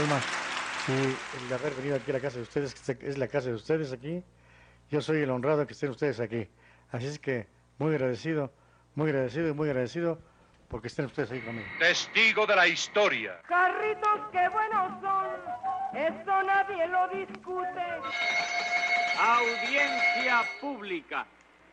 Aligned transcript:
Alma 0.00 0.20
su- 0.86 0.92
el 1.46 1.52
haber 1.52 1.74
venido 1.74 1.96
aquí 1.96 2.10
a 2.10 2.14
la 2.14 2.20
casa 2.20 2.36
de 2.36 2.42
ustedes, 2.42 2.74
que 2.74 3.06
es 3.08 3.18
la 3.18 3.28
casa 3.28 3.48
de 3.48 3.54
ustedes 3.54 3.92
aquí. 3.92 4.22
Yo 4.90 5.00
soy 5.00 5.18
el 5.22 5.30
honrado 5.30 5.66
que 5.66 5.72
estén 5.74 5.90
ustedes 5.90 6.18
aquí. 6.20 6.48
Así 6.90 7.06
es 7.06 7.18
que 7.18 7.46
muy 7.78 7.90
agradecido, 7.94 8.52
muy 8.94 9.08
agradecido 9.10 9.48
y 9.48 9.52
muy 9.52 9.68
agradecido 9.68 10.18
porque 10.68 10.88
estén 10.88 11.06
ustedes 11.06 11.30
ahí 11.30 11.40
conmigo. 11.40 11.66
Testigo 11.78 12.46
de 12.46 12.56
la 12.56 12.66
historia. 12.66 13.40
Carritos, 13.46 14.20
qué 14.32 14.48
buenos 14.48 15.00
son, 15.00 15.26
eso 15.94 16.42
nadie 16.42 16.86
lo 16.88 17.08
discute. 17.08 17.82
Audiencia 19.18 20.42
pública. 20.60 21.26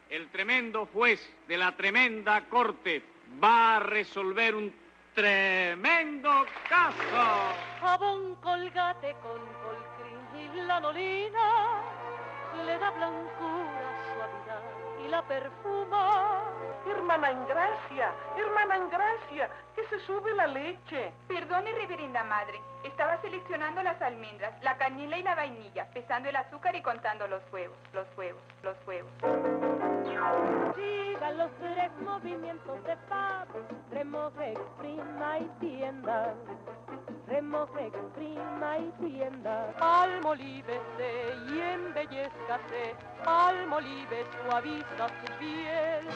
El 0.09 0.29
tremendo 0.29 0.85
juez 0.87 1.19
de 1.47 1.57
la 1.57 1.75
tremenda 1.75 2.45
corte 2.49 3.01
va 3.43 3.77
a 3.77 3.79
resolver 3.79 4.55
un 4.55 4.73
tremendo 5.17 6.29
caso. 6.69 7.55
Jabón 7.81 8.35
colgate 8.35 9.15
con 9.23 9.41
colcrin 9.63 10.53
y 10.53 10.61
lanolina 10.67 11.81
le 12.63 12.77
da 12.77 12.91
blancura, 12.91 13.89
suavidad 14.13 14.61
y 15.03 15.07
la 15.07 15.23
perfuma. 15.23 16.43
Hermana 16.85 17.31
Ingracia, 17.31 18.13
hermana 18.37 18.77
Ingracia, 18.77 19.49
que 19.75 19.87
se 19.87 20.05
sube 20.05 20.35
la 20.35 20.45
leche. 20.45 21.11
Perdone, 21.27 21.71
reverenda 21.73 22.23
madre. 22.23 22.61
Estaba 22.87 23.21
seleccionando 23.21 23.83
las 23.83 24.01
almendras, 24.01 24.53
la 24.63 24.77
canela 24.77 25.17
y 25.17 25.23
la 25.23 25.35
vainilla, 25.35 25.87
pesando 25.93 26.29
el 26.29 26.35
azúcar 26.37 26.73
y 26.73 26.81
contando 26.81 27.27
los 27.27 27.41
huevos, 27.51 27.77
los 27.93 28.07
huevos, 28.17 28.41
los 28.63 28.77
huevos. 28.87 29.11
Siga 30.73 31.31
los 31.31 31.51
tres 31.59 31.91
movimientos 32.01 32.81
de 32.85 32.95
pap, 33.09 33.49
remoje, 33.91 34.53
exprima 34.53 35.37
y 35.37 35.49
tienda. 35.59 36.33
Remoje, 37.27 37.87
exprima 37.87 38.77
y 38.77 38.89
tienda. 39.05 39.73
Almolívese 39.81 41.35
y 41.49 41.59
embellezcase, 41.59 42.95
almolive 43.25 44.25
suaviza 44.45 45.09
su 45.09 45.33
piel. 45.39 46.07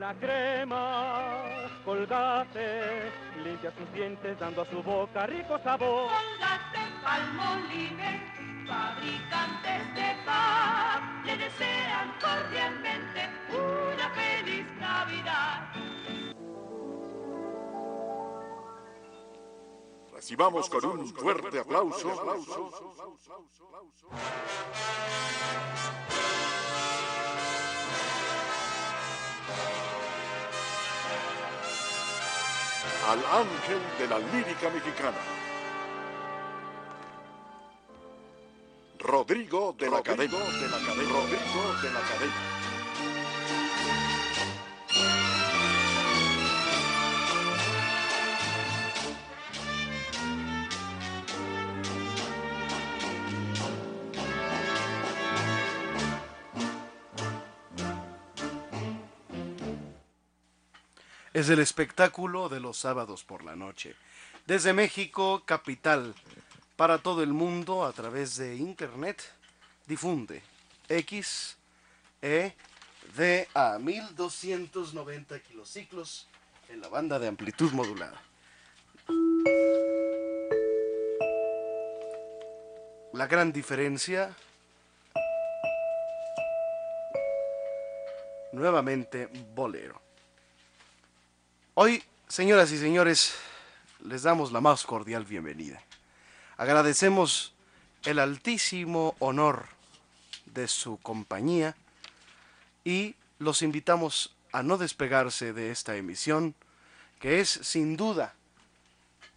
La 0.00 0.14
crema 0.14 1.68
colgate 1.84 3.12
limpia 3.44 3.70
sus 3.76 3.92
dientes 3.92 4.38
dando 4.38 4.62
a 4.62 4.64
su 4.64 4.82
boca 4.82 5.26
rico 5.26 5.58
sabor. 5.62 6.08
Colgate 6.08 6.78
Palmolive, 7.02 8.22
fabricantes 8.66 9.94
de 9.94 10.16
pap, 10.24 11.02
le 11.26 11.36
desean 11.36 12.14
cordialmente 12.18 13.28
una 13.50 14.10
feliz 14.14 14.66
Navidad. 14.80 15.68
Recibamos 20.14 20.70
con 20.70 20.84
un 20.86 21.06
fuerte 21.08 21.58
aplauso 21.58 22.08
al 33.08 33.18
ángel 33.18 33.80
de 33.98 34.08
la 34.08 34.18
lírica 34.18 34.70
mexicana. 34.70 35.16
Rodrigo 38.98 39.74
de 39.78 39.90
la 39.90 39.98
Academia. 39.98 40.38
de 40.38 40.68
la 40.68 40.76
Academia. 40.76 41.12
Rodrigo 41.12 41.74
de 41.82 41.90
la 41.90 41.98
Academia. 41.98 42.49
Es 61.40 61.48
el 61.48 61.58
espectáculo 61.58 62.48
de 62.48 62.60
los 62.60 62.76
sábados 62.76 63.24
por 63.24 63.44
la 63.44 63.56
noche. 63.56 63.94
Desde 64.46 64.72
México, 64.72 65.42
capital, 65.44 66.14
para 66.76 66.98
todo 66.98 67.22
el 67.22 67.32
mundo 67.32 67.84
a 67.84 67.92
través 67.92 68.36
de 68.36 68.56
internet, 68.56 69.22
difunde 69.86 70.42
X, 70.88 71.56
E, 72.22 72.54
D 73.16 73.48
a 73.54 73.78
1290 73.78 75.40
kilociclos 75.40 76.26
en 76.68 76.80
la 76.80 76.88
banda 76.88 77.18
de 77.18 77.28
amplitud 77.28 77.72
modulada. 77.72 78.20
la 83.12 83.26
gran 83.26 83.52
diferencia. 83.52 84.34
Nuevamente 88.52 89.28
bolero. 89.54 90.09
Hoy, 91.74 92.02
señoras 92.26 92.72
y 92.72 92.78
señores, 92.78 93.36
les 94.04 94.24
damos 94.24 94.50
la 94.50 94.60
más 94.60 94.84
cordial 94.84 95.24
bienvenida. 95.24 95.80
Agradecemos 96.56 97.54
el 98.04 98.18
altísimo 98.18 99.14
honor 99.20 99.66
de 100.46 100.66
su 100.66 100.96
compañía 100.96 101.76
y 102.82 103.14
los 103.38 103.62
invitamos 103.62 104.34
a 104.50 104.64
no 104.64 104.78
despegarse 104.78 105.52
de 105.52 105.70
esta 105.70 105.94
emisión, 105.94 106.56
que 107.20 107.38
es 107.38 107.48
sin 107.48 107.96
duda 107.96 108.34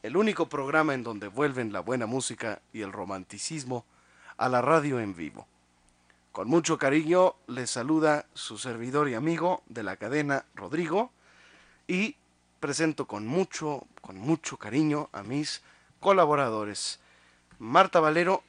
el 0.01 0.17
único 0.17 0.49
programa 0.49 0.95
en 0.95 1.03
donde 1.03 1.27
vuelven 1.27 1.71
la 1.71 1.81
buena 1.81 2.07
música 2.07 2.61
y 2.73 2.81
el 2.81 2.91
romanticismo 2.91 3.85
a 4.37 4.49
la 4.49 4.61
radio 4.61 4.99
en 4.99 5.15
vivo. 5.15 5.45
Con 6.31 6.47
mucho 6.47 6.79
cariño 6.79 7.35
les 7.45 7.69
saluda 7.69 8.25
su 8.33 8.57
servidor 8.57 9.07
y 9.07 9.13
amigo 9.13 9.61
de 9.67 9.83
la 9.83 9.97
cadena 9.97 10.45
Rodrigo 10.55 11.11
y 11.87 12.15
presento 12.63 13.07
con 13.07 13.27
mucho, 13.27 13.85
con 13.99 14.17
mucho 14.17 14.55
cariño 14.55 15.09
a 15.11 15.21
mis 15.21 15.61
colaboradores. 15.99 17.01
Marta 17.59 17.99
Valero. 17.99 18.41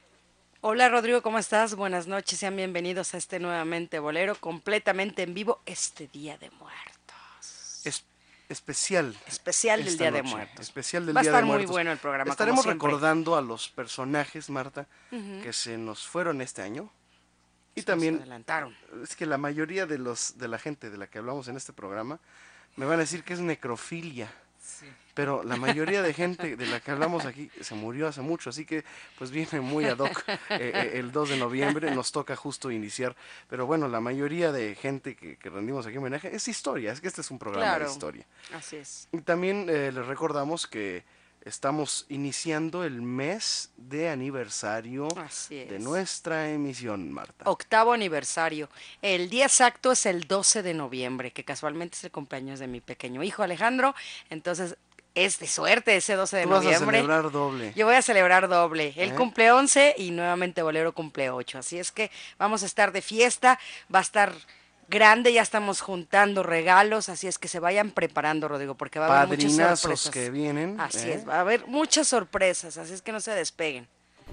Hola 0.61 0.87
Rodrigo, 0.87 1.21
¿cómo 1.21 1.37
estás? 1.37 1.75
Buenas 1.75 2.07
noches, 2.07 2.39
sean 2.39 2.55
bienvenidos 2.55 3.13
a 3.13 3.17
este 3.17 3.41
nuevamente 3.41 3.99
bolero 3.99 4.35
completamente 4.35 5.23
en 5.23 5.33
vivo 5.33 5.61
este 5.65 6.07
Día 6.07 6.37
de 6.37 6.49
Muertos. 6.51 7.81
Es 7.83 8.05
especial. 8.47 9.17
Especial 9.27 9.83
del 9.83 9.97
Día 9.97 10.11
de 10.11 10.23
Muertos. 10.23 10.61
Especial 10.61 11.05
del 11.05 11.17
Va 11.17 11.19
a 11.19 11.23
Día 11.23 11.31
estar 11.31 11.43
de 11.43 11.51
muy 11.51 11.65
bueno 11.65 11.91
el 11.91 11.97
programa. 11.97 12.31
Estaremos 12.31 12.65
recordando 12.65 13.35
a 13.35 13.41
los 13.41 13.67
personajes, 13.67 14.49
Marta, 14.49 14.87
que 15.09 15.51
se 15.51 15.77
nos 15.77 16.07
fueron 16.07 16.39
este 16.39 16.61
año. 16.61 16.89
Y 17.75 17.81
Se 17.81 17.81
nos 17.81 17.85
también 17.87 18.15
adelantaron. 18.19 18.73
es 19.03 19.13
que 19.17 19.25
la 19.25 19.37
mayoría 19.37 19.85
de 19.85 19.97
los 19.97 20.37
de 20.37 20.47
la 20.47 20.57
gente 20.57 20.89
de 20.89 20.97
la 20.97 21.07
que 21.07 21.17
hablamos 21.17 21.49
en 21.49 21.57
este 21.57 21.73
programa 21.73 22.21
me 22.75 22.85
van 22.85 22.95
a 22.95 23.01
decir 23.01 23.23
que 23.23 23.33
es 23.33 23.39
necrofilia. 23.39 24.31
Pero 25.13 25.43
la 25.43 25.55
mayoría 25.55 26.01
de 26.01 26.13
gente 26.13 26.57
de 26.57 26.65
la 26.67 26.81
que 26.81 26.91
hablamos 26.91 27.25
aquí 27.25 27.49
se 27.61 27.73
murió 27.73 28.09
hace 28.09 28.19
mucho, 28.19 28.49
así 28.49 28.65
que 28.65 28.83
pues 29.17 29.31
viene 29.31 29.61
muy 29.61 29.85
ad 29.85 29.97
hoc 29.99 30.23
eh, 30.27 30.35
eh, 30.49 30.91
el 30.95 31.13
2 31.13 31.29
de 31.29 31.37
noviembre, 31.37 31.89
nos 31.95 32.11
toca 32.11 32.35
justo 32.35 32.69
iniciar. 32.69 33.15
Pero 33.49 33.65
bueno, 33.65 33.87
la 33.87 34.01
mayoría 34.01 34.51
de 34.51 34.75
gente 34.75 35.15
que, 35.15 35.37
que 35.37 35.49
rendimos 35.49 35.85
aquí 35.87 35.95
homenaje 35.97 36.35
es 36.35 36.49
historia, 36.49 36.91
es 36.91 36.99
que 36.99 37.07
este 37.07 37.21
es 37.21 37.31
un 37.31 37.39
programa 37.39 37.65
Claro. 37.65 37.85
de 37.85 37.91
historia. 37.91 38.25
Así 38.53 38.75
es. 38.75 39.07
Y 39.13 39.19
también 39.21 39.67
eh, 39.69 39.89
les 39.93 40.05
recordamos 40.05 40.67
que 40.67 41.05
estamos 41.45 42.07
iniciando 42.09 42.83
el 42.83 43.01
mes 43.03 43.69
de 43.77 44.09
aniversario 44.09 45.07
de 45.49 45.77
nuestra 45.79 46.49
emisión, 46.49 47.11
Marta. 47.11 47.49
Octavo 47.49 47.93
aniversario. 47.93 48.67
El 49.01 49.29
día 49.29 49.45
exacto 49.45 49.91
es 49.91 50.07
el 50.07 50.27
12 50.27 50.63
de 50.63 50.73
noviembre, 50.73 51.31
que 51.31 51.43
casualmente 51.45 51.97
es 51.97 52.03
el 52.03 52.11
cumpleaños 52.11 52.59
de 52.59 52.67
mi 52.67 52.81
pequeño 52.81 53.23
hijo 53.23 53.43
Alejandro. 53.43 53.93
Entonces, 54.31 54.75
es 55.13 55.39
de 55.39 55.47
suerte 55.47 55.95
ese 55.95 56.15
12 56.15 56.35
de 56.37 56.43
Tú 56.43 56.49
vas 56.49 56.59
a 56.59 56.63
noviembre. 56.63 56.97
celebrar 56.97 57.31
doble. 57.31 57.73
Yo 57.75 57.85
voy 57.85 57.95
a 57.95 58.01
celebrar 58.01 58.49
doble. 58.49 58.93
Él 58.97 59.11
¿Eh? 59.11 59.15
cumple 59.15 59.51
11 59.51 59.95
y 59.97 60.11
nuevamente 60.11 60.61
Bolero 60.63 60.93
cumple 60.93 61.29
8. 61.29 61.59
Así 61.59 61.77
es 61.79 61.91
que 61.91 62.11
vamos 62.37 62.63
a 62.63 62.65
estar 62.65 62.91
de 62.91 63.01
fiesta, 63.01 63.59
va 63.93 63.99
a 63.99 64.01
estar 64.01 64.33
grande, 64.89 65.33
ya 65.33 65.41
estamos 65.41 65.81
juntando 65.81 66.43
regalos, 66.43 67.09
así 67.09 67.27
es 67.27 67.37
que 67.37 67.47
se 67.47 67.59
vayan 67.59 67.91
preparando, 67.91 68.47
Rodrigo, 68.47 68.75
porque 68.75 68.99
va 68.99 69.07
a 69.07 69.21
haber 69.21 69.39
muchas 69.39 69.79
sorpresas. 69.79 70.11
que 70.11 70.29
vienen. 70.29 70.79
Así 70.79 71.09
¿eh? 71.09 71.15
es, 71.15 71.27
va 71.27 71.35
a 71.35 71.39
haber 71.41 71.67
muchas 71.67 72.07
sorpresas, 72.07 72.77
así 72.77 72.93
es 72.93 73.01
que 73.01 73.11
no 73.11 73.19
se 73.19 73.31
despeguen. 73.31 73.87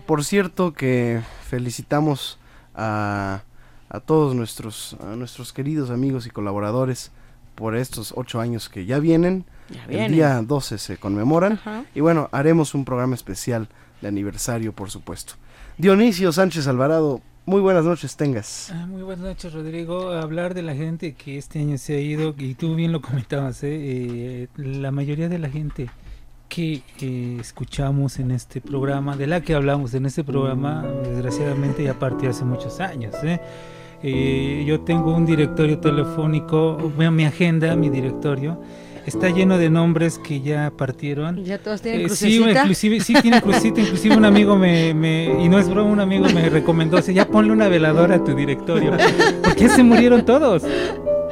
Por 0.06 0.24
cierto 0.24 0.72
que 0.72 1.20
felicitamos 1.48 2.38
a, 2.74 3.42
a 3.88 4.00
todos 4.00 4.34
nuestros, 4.34 4.96
a 5.00 5.16
nuestros 5.16 5.52
queridos 5.52 5.90
amigos 5.90 6.26
y 6.26 6.30
colaboradores 6.30 7.12
por 7.54 7.76
estos 7.76 8.14
ocho 8.16 8.40
años 8.40 8.68
que 8.68 8.86
ya 8.86 8.98
vienen. 8.98 9.44
Ya 9.68 10.04
El 10.04 10.12
día 10.12 10.42
12 10.42 10.78
se 10.78 10.96
conmemoran. 10.96 11.54
Ajá. 11.54 11.84
Y 11.94 12.00
bueno, 12.00 12.28
haremos 12.32 12.74
un 12.74 12.84
programa 12.84 13.14
especial 13.14 13.68
de 14.00 14.08
aniversario, 14.08 14.72
por 14.72 14.90
supuesto. 14.90 15.34
Dionisio 15.78 16.32
Sánchez 16.32 16.66
Alvarado, 16.66 17.20
muy 17.46 17.60
buenas 17.60 17.84
noches 17.84 18.16
tengas. 18.16 18.70
Ah, 18.72 18.86
muy 18.86 19.02
buenas 19.02 19.24
noches, 19.24 19.52
Rodrigo. 19.52 20.10
Hablar 20.10 20.54
de 20.54 20.62
la 20.62 20.74
gente 20.74 21.14
que 21.14 21.38
este 21.38 21.60
año 21.60 21.78
se 21.78 21.96
ha 21.96 22.00
ido, 22.00 22.34
y 22.38 22.54
tú 22.54 22.74
bien 22.74 22.92
lo 22.92 23.00
comentabas, 23.00 23.62
¿eh? 23.64 23.68
Eh, 23.72 24.48
la 24.56 24.90
mayoría 24.90 25.28
de 25.28 25.38
la 25.38 25.48
gente 25.48 25.90
que 26.54 27.38
escuchamos 27.40 28.18
en 28.18 28.30
este 28.30 28.60
programa, 28.60 29.16
de 29.16 29.26
la 29.26 29.40
que 29.40 29.54
hablamos 29.54 29.94
en 29.94 30.04
este 30.04 30.22
programa, 30.22 30.82
desgraciadamente 31.02 31.82
ya 31.82 31.98
partió 31.98 32.28
hace 32.28 32.44
muchos 32.44 32.78
años. 32.80 33.14
¿eh? 33.22 33.40
Eh, 34.02 34.64
yo 34.66 34.80
tengo 34.80 35.14
un 35.16 35.24
directorio 35.24 35.78
telefónico, 35.78 36.76
bueno, 36.94 37.12
mi 37.12 37.24
agenda, 37.24 37.74
mi 37.74 37.88
directorio, 37.88 38.60
está 39.06 39.28
lleno 39.30 39.58
de 39.58 39.70
nombres 39.70 40.18
que 40.18 40.40
ya 40.40 40.70
partieron. 40.76 41.44
¿Ya 41.44 41.58
todos 41.58 41.82
tienen 41.82 42.02
Eh, 42.02 42.08
sí, 42.10 42.38
crucecita? 42.38 42.60
inclusive, 42.62 43.00
sí, 43.00 43.14
tiene 43.20 43.42
crucecita. 43.42 43.80
Inclusive 43.80 44.16
un 44.16 44.24
amigo 44.24 44.56
me, 44.56 44.94
me- 44.94 45.42
y 45.44 45.48
no 45.48 45.58
es 45.58 45.68
broma, 45.68 45.90
un 45.90 46.00
amigo 46.00 46.26
me 46.34 46.48
recomendó, 46.50 46.96
dice, 46.98 47.12
ya 47.14 47.26
ponle 47.28 47.52
una 47.52 47.68
veladora 47.68 48.16
a 48.16 48.24
tu 48.24 48.34
directorio. 48.34 48.92
Porque 49.42 49.60
ya 49.62 49.68
se 49.74 49.82
murieron 49.82 50.24
todos. 50.24 50.62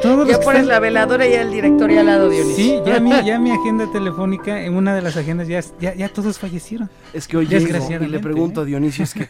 Todos 0.02 0.26
Ya 0.28 0.38
pones 0.40 0.62
están- 0.62 0.68
la 0.68 0.80
veladora 0.80 1.26
y 1.28 1.34
el 1.34 1.50
directorio 1.50 2.00
al 2.00 2.06
lado, 2.06 2.30
Dionisio. 2.30 2.56
Sí, 2.56 2.78
ya 2.86 3.00
mi, 3.00 3.10
ya 3.24 3.38
mi 3.38 3.50
agenda 3.50 3.86
telefónica, 3.92 4.62
en 4.62 4.74
una 4.74 4.94
de 4.94 5.02
las 5.02 5.16
agendas, 5.16 5.46
ya, 5.46 5.60
ya, 5.78 5.94
ya 5.94 6.08
todos 6.08 6.38
fallecieron. 6.38 6.88
Es 7.12 7.28
que 7.28 7.36
hoy 7.36 7.46
llego 7.46 7.66
y 7.66 8.06
le 8.08 8.18
pregunto 8.18 8.60
¿eh? 8.60 8.62
a 8.62 8.66
Dionisio, 8.66 9.04
es 9.04 9.12
que 9.12 9.28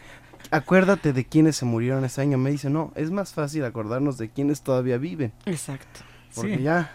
acuérdate 0.49 1.11
de 1.13 1.25
quienes 1.25 1.57
se 1.57 1.65
murieron 1.65 2.05
este 2.05 2.21
año. 2.21 2.37
Me 2.37 2.51
dice, 2.51 2.69
no, 2.69 2.93
es 2.95 3.11
más 3.11 3.33
fácil 3.33 3.65
acordarnos 3.65 4.17
de 4.17 4.29
quienes 4.29 4.61
todavía 4.61 4.97
viven. 4.97 5.33
Exacto. 5.45 5.99
Porque 6.33 6.55
Sí. 6.57 6.63
ya... 6.63 6.89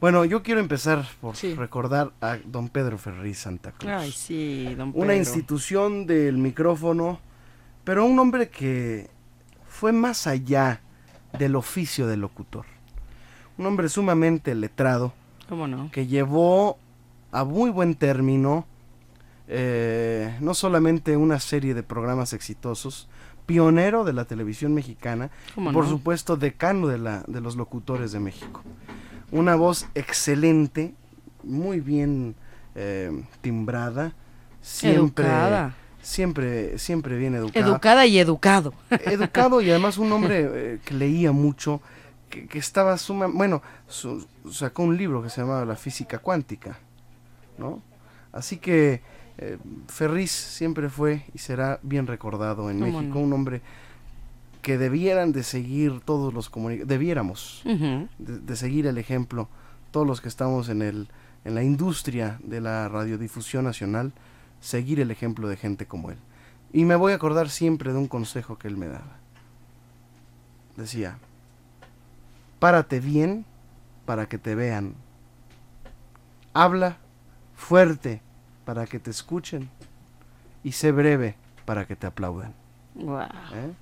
Bueno, 0.00 0.24
yo 0.24 0.42
quiero 0.42 0.60
empezar 0.60 1.04
por 1.20 1.34
Sí. 1.34 1.54
recordar 1.54 2.12
a 2.20 2.36
don 2.44 2.68
Pedro 2.68 2.98
Ferriz 2.98 3.38
Santa 3.38 3.72
Cruz. 3.72 3.90
Ay, 3.90 4.12
sí, 4.12 4.74
don 4.76 4.88
una 4.90 5.08
Pedro. 5.08 5.14
institución 5.14 6.06
del 6.06 6.38
micrófono, 6.38 7.18
pero 7.84 8.04
un 8.06 8.16
hombre 8.18 8.48
que 8.48 9.10
fue 9.68 9.92
más 9.92 10.26
allá 10.28 10.80
del 11.36 11.56
oficio 11.56 12.06
de 12.06 12.16
locutor. 12.16 12.64
Un 13.58 13.66
hombre 13.66 13.88
sumamente 13.88 14.54
letrado, 14.54 15.12
¿Cómo 15.48 15.66
no? 15.66 15.90
que 15.90 16.06
llevó 16.06 16.78
a 17.32 17.42
muy 17.44 17.70
buen 17.70 17.94
término 17.96 18.66
eh, 19.48 20.36
no 20.40 20.52
solamente 20.54 21.16
una 21.16 21.40
serie 21.40 21.74
de 21.74 21.82
programas 21.82 22.34
exitosos, 22.34 23.08
pionero 23.46 24.04
de 24.04 24.12
la 24.12 24.26
televisión 24.26 24.74
mexicana, 24.74 25.30
¿Cómo 25.54 25.70
y 25.70 25.74
por 25.74 25.84
no? 25.84 25.90
supuesto 25.90 26.36
decano 26.36 26.86
de, 26.86 26.98
la, 26.98 27.24
de 27.26 27.40
los 27.40 27.56
locutores 27.56 28.12
de 28.12 28.20
México. 28.20 28.62
Una 29.30 29.56
voz 29.56 29.86
excelente, 29.94 30.94
muy 31.42 31.80
bien 31.80 32.34
eh, 32.74 33.10
timbrada, 33.40 34.12
siempre, 34.62 35.24
Educada. 35.26 35.74
siempre, 36.00 36.78
siempre 36.78 37.16
bien 37.18 37.34
educada. 37.34 37.66
Educada 37.66 38.06
y 38.06 38.18
educado. 38.18 38.72
Educado 39.04 39.60
y 39.60 39.70
además 39.70 39.98
un 39.98 40.12
hombre 40.12 40.48
eh, 40.52 40.78
que 40.84 40.94
leía 40.94 41.32
mucho, 41.32 41.80
que, 42.30 42.46
que 42.46 42.58
estaba 42.58 42.96
suma, 42.96 43.26
bueno, 43.26 43.62
su- 43.86 44.26
sacó 44.50 44.82
un 44.82 44.96
libro 44.96 45.22
que 45.22 45.28
se 45.30 45.40
llamaba 45.42 45.64
La 45.64 45.76
física 45.76 46.18
cuántica, 46.18 46.78
¿no? 47.58 47.82
Así 48.32 48.56
que 48.58 49.02
eh, 49.38 49.58
Ferriz 49.88 50.30
siempre 50.30 50.88
fue 50.88 51.24
y 51.34 51.38
será 51.38 51.78
bien 51.82 52.06
recordado 52.06 52.70
en 52.70 52.80
¿Cómo 52.80 52.98
México, 53.00 53.18
no? 53.18 53.24
un 53.24 53.32
hombre 53.32 53.60
que 54.68 54.76
debieran 54.76 55.32
de 55.32 55.44
seguir 55.44 56.00
todos 56.00 56.34
los 56.34 56.50
comunicadores, 56.50 56.90
debiéramos 56.90 57.62
de, 57.64 58.06
de 58.18 58.54
seguir 58.54 58.86
el 58.86 58.98
ejemplo, 58.98 59.48
todos 59.92 60.06
los 60.06 60.20
que 60.20 60.28
estamos 60.28 60.68
en, 60.68 60.82
el, 60.82 61.08
en 61.46 61.54
la 61.54 61.62
industria 61.62 62.38
de 62.44 62.60
la 62.60 62.86
radiodifusión 62.90 63.64
nacional, 63.64 64.12
seguir 64.60 65.00
el 65.00 65.10
ejemplo 65.10 65.48
de 65.48 65.56
gente 65.56 65.86
como 65.86 66.10
él. 66.10 66.18
Y 66.70 66.84
me 66.84 66.96
voy 66.96 67.12
a 67.12 67.14
acordar 67.14 67.48
siempre 67.48 67.94
de 67.94 67.98
un 67.98 68.08
consejo 68.08 68.58
que 68.58 68.68
él 68.68 68.76
me 68.76 68.88
daba. 68.88 69.16
Decía, 70.76 71.16
párate 72.58 73.00
bien 73.00 73.46
para 74.04 74.28
que 74.28 74.36
te 74.36 74.54
vean. 74.54 74.92
Habla 76.52 76.98
fuerte 77.56 78.20
para 78.66 78.84
que 78.86 78.98
te 78.98 79.10
escuchen. 79.10 79.70
Y 80.62 80.72
sé 80.72 80.92
breve 80.92 81.36
para 81.64 81.86
que 81.86 81.96
te 81.96 82.06
aplaudan. 82.06 82.52
¿eh? 83.54 83.72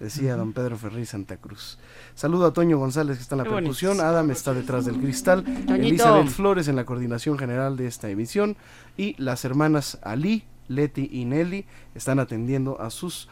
Decía 0.00 0.36
don 0.36 0.52
Pedro 0.52 0.76
Ferri 0.76 1.06
Santa 1.06 1.38
Cruz. 1.38 1.78
Saludo 2.14 2.46
a 2.46 2.52
Toño 2.52 2.78
González 2.78 3.16
que 3.16 3.22
está 3.22 3.34
en 3.34 3.38
la 3.38 3.44
Qué 3.44 3.50
bonito. 3.50 3.68
percusión, 3.70 4.00
Adam 4.00 4.30
está 4.30 4.52
detrás 4.52 4.84
del 4.84 4.98
cristal, 4.98 5.42
Toñito. 5.42 5.74
Elizabeth 5.74 6.28
Flores 6.28 6.68
en 6.68 6.76
la 6.76 6.84
coordinación 6.84 7.38
general 7.38 7.76
de 7.76 7.86
esta 7.86 8.10
emisión 8.10 8.56
y 8.98 9.14
las 9.22 9.44
hermanas 9.46 9.98
Ali, 10.02 10.44
Leti 10.68 11.08
y 11.10 11.24
Nelly 11.24 11.64
están 11.94 12.18
atendiendo 12.18 12.78
a 12.80 12.90
sus 12.90 13.28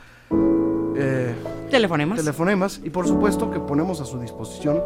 eh, 0.96 1.34
Telefonemas. 1.70 2.18
telefonemas 2.20 2.80
y 2.84 2.90
por 2.90 3.06
supuesto 3.08 3.50
que 3.50 3.58
ponemos 3.60 4.00
a 4.00 4.04
su 4.04 4.20
disposición 4.20 4.80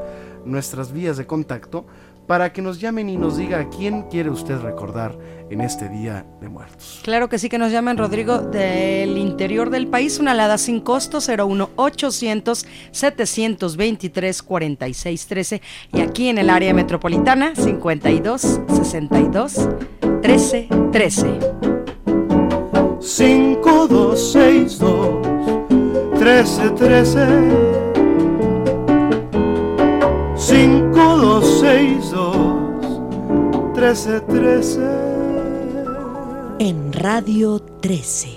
nuestras 0.44 0.90
vías 0.92 1.16
de 1.18 1.26
contacto 1.26 1.86
para 2.28 2.52
que 2.52 2.62
nos 2.62 2.78
llamen 2.78 3.08
y 3.08 3.16
nos 3.16 3.38
diga 3.38 3.58
a 3.58 3.68
quién 3.70 4.02
quiere 4.02 4.30
usted 4.30 4.60
recordar 4.60 5.18
en 5.50 5.62
este 5.62 5.88
Día 5.88 6.26
de 6.42 6.50
Muertos. 6.50 7.00
Claro 7.02 7.30
que 7.30 7.38
sí, 7.38 7.48
que 7.48 7.56
nos 7.56 7.72
llamen, 7.72 7.96
Rodrigo, 7.96 8.40
del 8.40 9.16
interior 9.16 9.70
del 9.70 9.86
país, 9.88 10.18
una 10.18 10.32
alada 10.32 10.58
sin 10.58 10.80
costo, 10.80 11.20
01800 11.20 12.66
723 12.92 14.42
4613 14.42 15.62
y 15.94 16.00
aquí 16.00 16.28
en 16.28 16.36
el 16.36 16.50
área 16.50 16.74
metropolitana, 16.74 17.54
52 17.56 18.60
62 18.68 19.68
13 20.20 20.68
13. 20.92 21.38
5262 23.00 25.26
1313 26.12 27.78
5262 31.68 33.74
1313 33.74 34.80
En 36.60 36.92
Radio 36.94 37.58
13. 37.58 38.28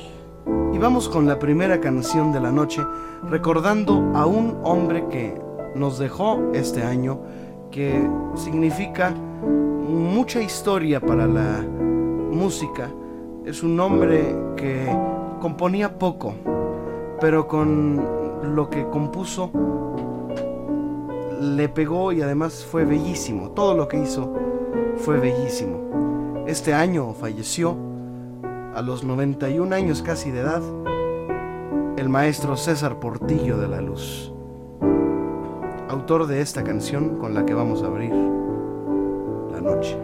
Y 0.73 0.77
vamos 0.77 1.07
con 1.07 1.27
la 1.27 1.39
primera 1.39 1.79
canción 1.79 2.33
de 2.33 2.41
la 2.41 2.51
noche, 2.51 2.85
recordando 3.29 4.11
a 4.15 4.25
un 4.25 4.59
hombre 4.63 5.05
que 5.09 5.41
nos 5.75 5.97
dejó 5.97 6.51
este 6.53 6.83
año, 6.83 7.21
que 7.71 8.05
significa 8.35 9.11
mucha 9.11 10.41
historia 10.41 11.00
para 11.00 11.25
la 11.25 11.61
música. 11.61 12.91
Es 13.45 13.63
un 13.63 13.79
hombre 13.79 14.35
que 14.57 14.93
componía 15.39 15.97
poco, 15.97 16.35
pero 17.21 17.47
con 17.47 18.03
lo 18.43 18.69
que 18.69 18.85
compuso 18.89 19.51
le 21.41 21.69
pegó 21.69 22.12
y 22.12 22.21
además 22.21 22.63
fue 22.63 22.86
bellísimo. 22.86 23.50
Todo 23.51 23.74
lo 23.75 23.88
que 23.88 23.98
hizo 23.98 24.31
fue 24.98 25.19
bellísimo. 25.19 26.43
Este 26.45 26.74
año 26.74 27.13
falleció 27.13 27.75
a 28.75 28.81
los 28.81 29.03
91 29.03 29.75
años 29.75 30.01
casi 30.03 30.29
de 30.29 30.41
edad 30.41 30.62
el 31.98 32.10
maestro 32.10 32.55
César 32.55 33.00
Portillo 33.00 33.57
de 33.57 33.67
la 33.67 33.81
Luz, 33.81 34.31
autor 35.89 36.25
de 36.27 36.41
esta 36.41 36.63
canción 36.63 37.17
con 37.17 37.33
la 37.33 37.45
que 37.45 37.53
vamos 37.53 37.83
a 37.83 37.88
abrir 37.88 38.13
la 39.51 39.62
noche. 39.62 39.98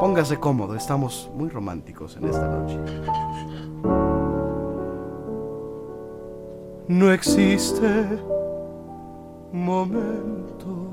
Póngase 0.00 0.38
cómodo, 0.38 0.74
estamos 0.74 1.30
muy 1.34 1.48
románticos 1.48 2.16
en 2.16 2.28
esta 2.28 2.48
noche. 2.48 2.78
No 6.88 7.12
existe 7.12 8.18
momento 9.52 10.88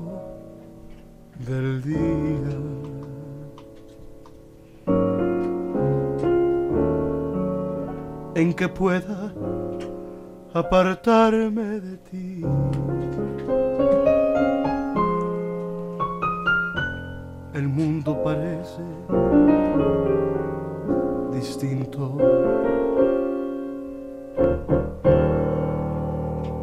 del 1.46 1.82
día 1.82 2.56
en 8.34 8.52
que 8.52 8.68
pueda 8.68 9.32
apartarme 10.52 11.80
de 11.80 11.96
ti. 11.98 12.42
El 17.54 17.68
mundo 17.68 18.22
parece 18.22 18.82
distinto. 21.32 22.85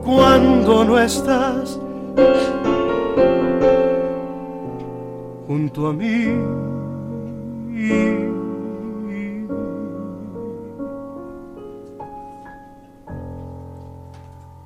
Cuando 0.03 0.83
no 0.83 1.00
estás 1.00 1.79
junto 5.48 5.88
a 5.88 5.93
mí. 5.93 6.25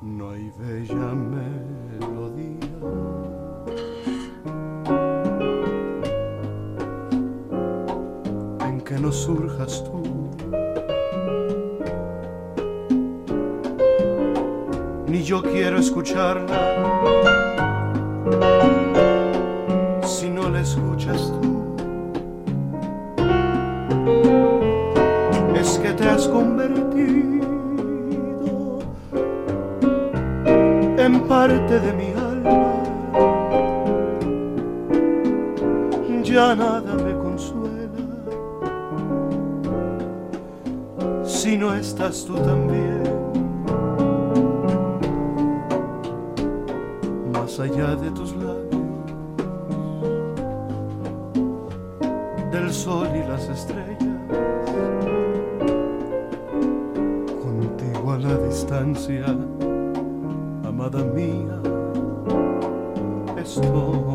No 0.02 0.32
hay 0.32 0.52
bella 0.58 1.14
melodía 1.14 2.58
en 8.68 8.82
que 8.82 8.98
no 9.00 9.12
surjas 9.12 9.84
tú. 9.84 9.97
Yo 15.28 15.44
quiero 15.44 15.78
escucharla 15.78 16.58
si 20.06 20.30
no 20.30 20.50
la 20.50 20.62
escuchas 20.62 21.34
tú. 21.42 21.76
Es 25.54 25.80
que 25.80 25.92
te 25.92 26.08
has 26.08 26.30
convertido 26.30 26.80
en 30.98 31.20
parte 31.28 31.78
de 31.78 31.92
mi 31.92 32.12
alma. 32.14 32.84
Ya 36.24 36.56
nada 36.56 36.94
me 37.04 37.14
consuela 37.18 38.02
si 41.26 41.58
no 41.58 41.74
estás 41.74 42.24
tú 42.24 42.36
también. 42.36 43.27
Allá 47.60 47.96
de 47.96 48.12
tus 48.12 48.36
labios, 48.36 48.70
del 52.52 52.72
sol 52.72 53.08
y 53.16 53.28
las 53.28 53.50
estrellas, 53.50 53.98
contigo 57.42 58.12
a 58.12 58.20
la 58.20 58.38
distancia 58.38 59.26
amada 60.64 61.04
mía, 61.04 61.60
estoy. 63.36 64.07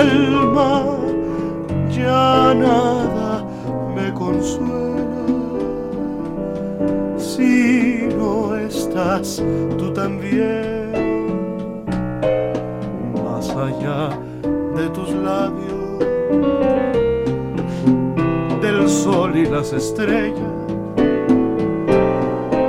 Alma. 0.00 0.84
Ya 1.90 2.54
nada 2.54 3.44
me 3.94 4.12
consuela 4.12 5.24
si 7.16 8.08
no 8.18 8.56
estás 8.56 9.42
tú 9.78 9.92
también. 9.92 10.92
Más 13.24 13.48
allá 13.50 14.10
de 14.76 14.88
tus 14.90 15.10
labios, 15.10 15.98
del 18.60 18.88
sol 18.88 19.36
y 19.36 19.46
las 19.46 19.72
estrellas 19.72 20.56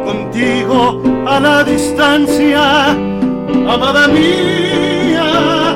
contigo 0.05 1.01
a 1.27 1.39
la 1.39 1.63
distancia, 1.63 2.91
amada 3.73 4.07
mía, 4.07 5.66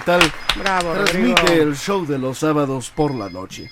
capital, 0.00 0.32
Bravo, 0.58 0.92
transmite 0.92 1.40
Rodrigo. 1.40 1.62
el 1.62 1.76
show 1.76 2.06
de 2.06 2.18
los 2.18 2.38
sábados 2.38 2.90
por 2.94 3.14
la 3.14 3.28
noche. 3.30 3.70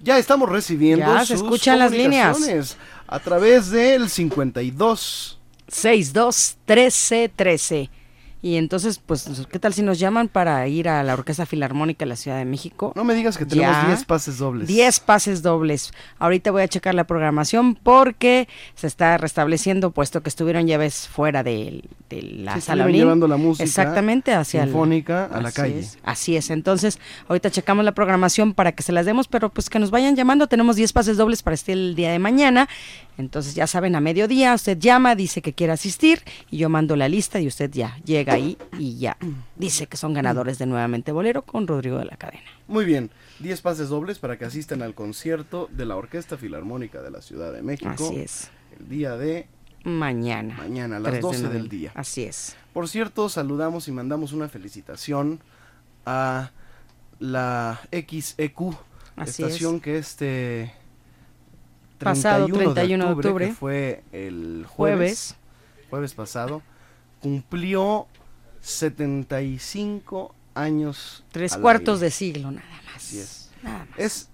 Ya 0.00 0.18
estamos 0.18 0.48
recibiendo 0.48 1.06
Ya, 1.06 1.20
se 1.20 1.34
sus 1.36 1.42
escuchan 1.42 1.78
las 1.78 1.90
líneas. 1.90 2.76
a 3.06 3.18
través 3.20 3.70
del 3.70 4.08
52 4.10 5.38
62 5.68 6.56
13 6.66 7.30
13. 7.34 7.90
Y 8.44 8.56
entonces, 8.58 9.00
pues, 9.04 9.26
¿qué 9.50 9.58
tal 9.58 9.72
si 9.72 9.80
nos 9.80 9.98
llaman 9.98 10.28
para 10.28 10.68
ir 10.68 10.86
a 10.90 11.02
la 11.02 11.14
Orquesta 11.14 11.46
Filarmónica 11.46 12.04
de 12.04 12.10
la 12.10 12.16
Ciudad 12.16 12.36
de 12.36 12.44
México? 12.44 12.92
No 12.94 13.02
me 13.02 13.14
digas 13.14 13.38
que 13.38 13.46
tenemos 13.46 13.74
Ya. 13.74 13.86
10 13.86 14.04
pases 14.04 14.36
dobles. 14.36 14.68
10 14.68 15.00
pases 15.00 15.40
dobles. 15.40 15.92
Ahorita 16.18 16.50
voy 16.50 16.60
a 16.60 16.68
checar 16.68 16.94
la 16.94 17.04
programación 17.04 17.74
porque 17.74 18.46
se 18.74 18.86
está 18.86 19.16
restableciendo, 19.16 19.92
puesto 19.92 20.22
que 20.22 20.28
estuvieron 20.28 20.66
ya 20.66 20.76
ves 20.76 21.08
fuera 21.08 21.42
de, 21.42 21.84
de 22.10 22.20
la 22.20 22.56
Sí, 22.56 22.60
sala 22.60 22.86
llevando 22.88 23.26
la 23.28 23.38
música 23.38 23.64
Exactamente, 23.64 24.34
hacia 24.34 24.64
el- 24.64 24.68
sinfónica 24.68 25.24
a 25.24 25.40
la 25.40 25.50
calle. 25.50 25.78
es, 25.78 25.96
así 26.02 26.36
es. 26.36 26.50
Entonces, 26.50 26.98
ahorita 27.28 27.50
checamos 27.50 27.82
la 27.86 27.92
programación 27.92 28.52
para 28.52 28.72
que 28.72 28.82
se 28.82 28.92
las 28.92 29.06
demos, 29.06 29.26
pero 29.26 29.48
pues 29.48 29.70
que 29.70 29.78
nos 29.78 29.90
vayan 29.90 30.16
llamando. 30.16 30.48
Tenemos 30.48 30.76
10 30.76 30.92
pases 30.92 31.16
dobles 31.16 31.42
para 31.42 31.54
este 31.54 31.72
el 31.72 31.94
día 31.94 32.12
de 32.12 32.18
mañana. 32.18 32.68
Entonces, 33.16 33.54
ya 33.54 33.66
saben, 33.66 33.94
a 33.94 34.00
mediodía 34.00 34.54
usted 34.54 34.78
llama, 34.78 35.14
dice 35.14 35.40
que 35.40 35.52
quiere 35.52 35.72
asistir 35.72 36.22
y 36.50 36.58
yo 36.58 36.68
mando 36.68 36.96
la 36.96 37.08
lista 37.08 37.40
y 37.40 37.46
usted 37.46 37.70
ya 37.70 37.96
llega 38.04 38.34
ahí 38.34 38.58
y 38.78 38.98
ya 38.98 39.16
dice 39.56 39.86
que 39.86 39.96
son 39.96 40.14
ganadores 40.14 40.58
de 40.58 40.66
Nuevamente 40.66 41.12
Bolero 41.12 41.42
con 41.42 41.66
Rodrigo 41.66 41.98
de 41.98 42.06
la 42.06 42.16
Cadena. 42.16 42.50
Muy 42.66 42.84
bien, 42.84 43.10
10 43.40 43.60
pases 43.60 43.88
dobles 43.88 44.18
para 44.18 44.38
que 44.38 44.44
asistan 44.44 44.82
al 44.82 44.94
concierto 44.94 45.68
de 45.72 45.84
la 45.86 45.96
Orquesta 45.96 46.36
Filarmónica 46.36 47.02
de 47.02 47.10
la 47.10 47.22
Ciudad 47.22 47.52
de 47.52 47.62
México. 47.62 47.90
Así 47.90 48.16
es. 48.16 48.50
El 48.78 48.88
día 48.88 49.16
de 49.16 49.46
Mañana. 49.84 50.56
mañana 50.56 50.96
a 50.96 51.00
las 51.00 51.12
3 51.12 51.14
de 51.14 51.20
12 51.20 51.48
del 51.50 51.68
día. 51.68 51.92
Así 51.94 52.24
es. 52.24 52.56
Por 52.72 52.88
cierto, 52.88 53.28
saludamos 53.28 53.86
y 53.86 53.92
mandamos 53.92 54.32
una 54.32 54.48
felicitación 54.48 55.40
a 56.06 56.50
la 57.18 57.80
XEQ, 57.92 58.74
Así 59.16 59.42
estación 59.42 59.80
que 59.80 59.98
este 59.98 60.72
Pasado 61.98 62.46
31 62.46 62.74
31 62.74 63.04
de 63.06 63.12
octubre, 63.12 63.46
que 63.48 63.54
fue 63.54 64.04
el 64.12 64.66
jueves. 64.68 65.36
jueves, 65.36 65.36
jueves 65.90 66.14
pasado, 66.14 66.62
cumplió 67.20 68.06
75 68.60 70.34
años. 70.54 71.24
Tres 71.32 71.56
cuartos 71.56 71.96
aire. 71.96 72.06
de 72.06 72.10
siglo, 72.10 72.50
nada 72.50 72.66
más. 72.86 72.96
Así 72.96 73.18
es. 73.18 73.50
Nada 73.62 73.86
más. 73.90 73.98
Es, 73.98 74.28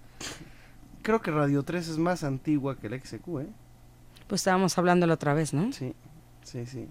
creo 1.02 1.20
que 1.20 1.30
Radio 1.30 1.62
3 1.62 1.88
es 1.88 1.98
más 1.98 2.24
antigua 2.24 2.76
que 2.76 2.86
el 2.88 3.00
XEQ, 3.00 3.28
¿eh? 3.40 3.46
Pues 4.26 4.40
estábamos 4.42 4.76
hablando 4.78 5.06
la 5.06 5.14
otra 5.14 5.34
vez, 5.34 5.52
¿no? 5.52 5.72
Sí, 5.72 5.94
sí, 6.42 6.66
sí. 6.66 6.88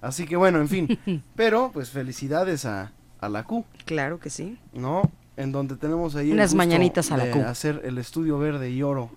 Así 0.00 0.26
que 0.26 0.36
bueno, 0.36 0.60
en 0.60 0.68
fin. 0.68 1.22
Pero 1.36 1.70
pues 1.72 1.90
felicidades 1.90 2.64
a, 2.64 2.92
a 3.20 3.28
la 3.28 3.44
Q, 3.44 3.64
Claro 3.84 4.18
que 4.18 4.30
sí. 4.30 4.58
¿no? 4.72 5.02
En 5.36 5.52
donde 5.52 5.76
tenemos 5.76 6.16
ahí 6.16 6.32
Unas 6.32 6.54
mañanitas 6.54 7.10
a 7.12 7.16
la 7.16 7.24
de 7.26 7.30
Q. 7.30 7.40
hacer 7.42 7.80
el 7.84 7.98
estudio 7.98 8.38
verde 8.38 8.70
y 8.70 8.82
oro 8.82 9.10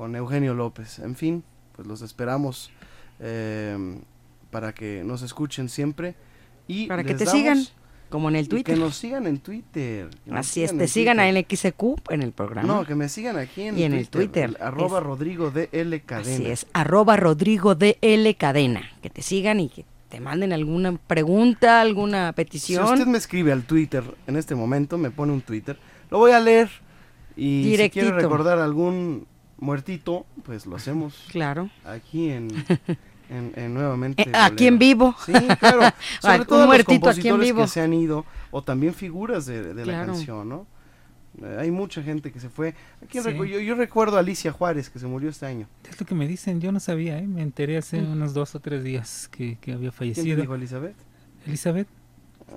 con 0.00 0.16
Eugenio 0.16 0.54
López. 0.54 0.98
En 1.00 1.14
fin, 1.14 1.44
pues 1.76 1.86
los 1.86 2.00
esperamos 2.00 2.70
eh, 3.20 3.76
para 4.50 4.72
que 4.72 5.02
nos 5.04 5.20
escuchen 5.20 5.68
siempre 5.68 6.14
y 6.66 6.86
Para 6.86 7.04
que 7.04 7.12
te 7.12 7.26
sigan, 7.26 7.62
como 8.08 8.30
en 8.30 8.36
el 8.36 8.48
Twitter. 8.48 8.74
que 8.76 8.80
nos 8.80 8.96
sigan 8.96 9.26
en 9.26 9.40
Twitter. 9.40 10.08
Así 10.32 10.62
es, 10.62 10.74
te 10.74 10.88
sigan 10.88 11.18
Twitter. 11.18 11.36
a 11.36 11.40
NXQ 11.68 11.84
en 12.12 12.22
el 12.22 12.32
programa. 12.32 12.66
No, 12.66 12.86
que 12.86 12.94
me 12.94 13.10
sigan 13.10 13.36
aquí 13.36 13.64
en 13.64 13.78
y 13.78 13.82
en 13.82 13.92
el 13.92 14.08
Twitter. 14.08 14.56
arroba 14.58 15.00
Es- 15.00 15.04
Rodrigo 15.04 15.50
de 15.50 15.68
L 15.70 16.00
Cadena. 16.00 16.34
Así 16.34 16.46
es, 16.46 16.66
arroba 16.72 17.16
Rodrigo 17.18 17.74
DL 17.74 18.34
Cadena. 18.38 18.80
Que 19.02 19.10
te 19.10 19.20
sigan 19.20 19.60
y 19.60 19.68
que 19.68 19.84
te 20.08 20.18
manden 20.18 20.54
alguna 20.54 20.96
pregunta, 20.96 21.82
alguna 21.82 22.28
Si 22.28 22.32
petición. 22.36 22.84
usted 22.84 23.06
me 23.06 23.18
escribe 23.18 23.52
al 23.52 23.64
Twitter 23.64 24.02
en 24.26 24.36
este 24.36 24.54
momento, 24.54 24.96
me 24.96 25.10
pone 25.10 25.34
un 25.34 25.42
Twitter, 25.42 25.78
lo 26.10 26.16
voy 26.16 26.32
a 26.32 26.40
leer 26.40 26.70
y 27.36 27.64
si 27.64 27.70
Directito. 27.72 28.06
quiere 28.06 28.22
recordar 28.22 28.58
algún 28.60 29.26
muertito, 29.60 30.26
pues 30.44 30.66
lo 30.66 30.76
hacemos 30.76 31.26
Claro. 31.30 31.70
aquí 31.84 32.30
en, 32.30 32.48
en, 33.30 33.52
en 33.56 33.74
nuevamente. 33.74 34.22
Eh, 34.28 34.32
aquí 34.34 34.66
en 34.66 34.78
vivo. 34.78 35.14
Sí, 35.24 35.32
claro. 35.58 35.80
Sobre 36.20 36.40
Un 36.40 36.46
todo 36.46 36.58
los 36.60 36.66
muertito 36.68 37.08
aquí 37.08 37.28
en 37.28 37.34
compositores 37.36 37.46
vivo. 37.46 37.62
que 37.62 37.68
se 37.68 37.80
han 37.80 37.92
ido 37.94 38.24
o 38.50 38.62
también 38.62 38.94
figuras 38.94 39.46
de, 39.46 39.62
de 39.74 39.86
la 39.86 39.92
Claro. 39.92 40.12
canción, 40.12 40.48
¿no? 40.48 40.66
Eh, 41.42 41.56
hay 41.60 41.70
mucha 41.70 42.02
gente 42.02 42.32
que 42.32 42.40
se 42.40 42.48
fue. 42.48 42.74
¿A 43.02 43.06
quién 43.06 43.22
Sí. 43.22 43.30
recu- 43.30 43.46
yo, 43.46 43.60
yo 43.60 43.74
recuerdo 43.76 44.16
a 44.16 44.20
Alicia 44.20 44.50
Juárez 44.50 44.90
que 44.90 44.98
se 44.98 45.06
murió 45.06 45.30
este 45.30 45.46
año. 45.46 45.68
Es 45.88 46.00
lo 46.00 46.04
que 46.06 46.14
me 46.16 46.26
dicen, 46.26 46.60
yo 46.60 46.72
no 46.72 46.80
sabía, 46.80 47.18
¿eh? 47.18 47.26
me 47.26 47.42
enteré 47.42 47.76
hace 47.76 48.00
Mm. 48.02 48.12
unos 48.12 48.34
dos 48.34 48.54
o 48.56 48.60
tres 48.60 48.82
días 48.82 49.28
que, 49.28 49.56
que 49.60 49.72
había 49.72 49.90
¿Quién 49.90 50.14
fallecido. 50.14 50.40
dijo 50.40 50.54
Elizabeth? 50.56 50.96
Elizabeth. 51.46 51.86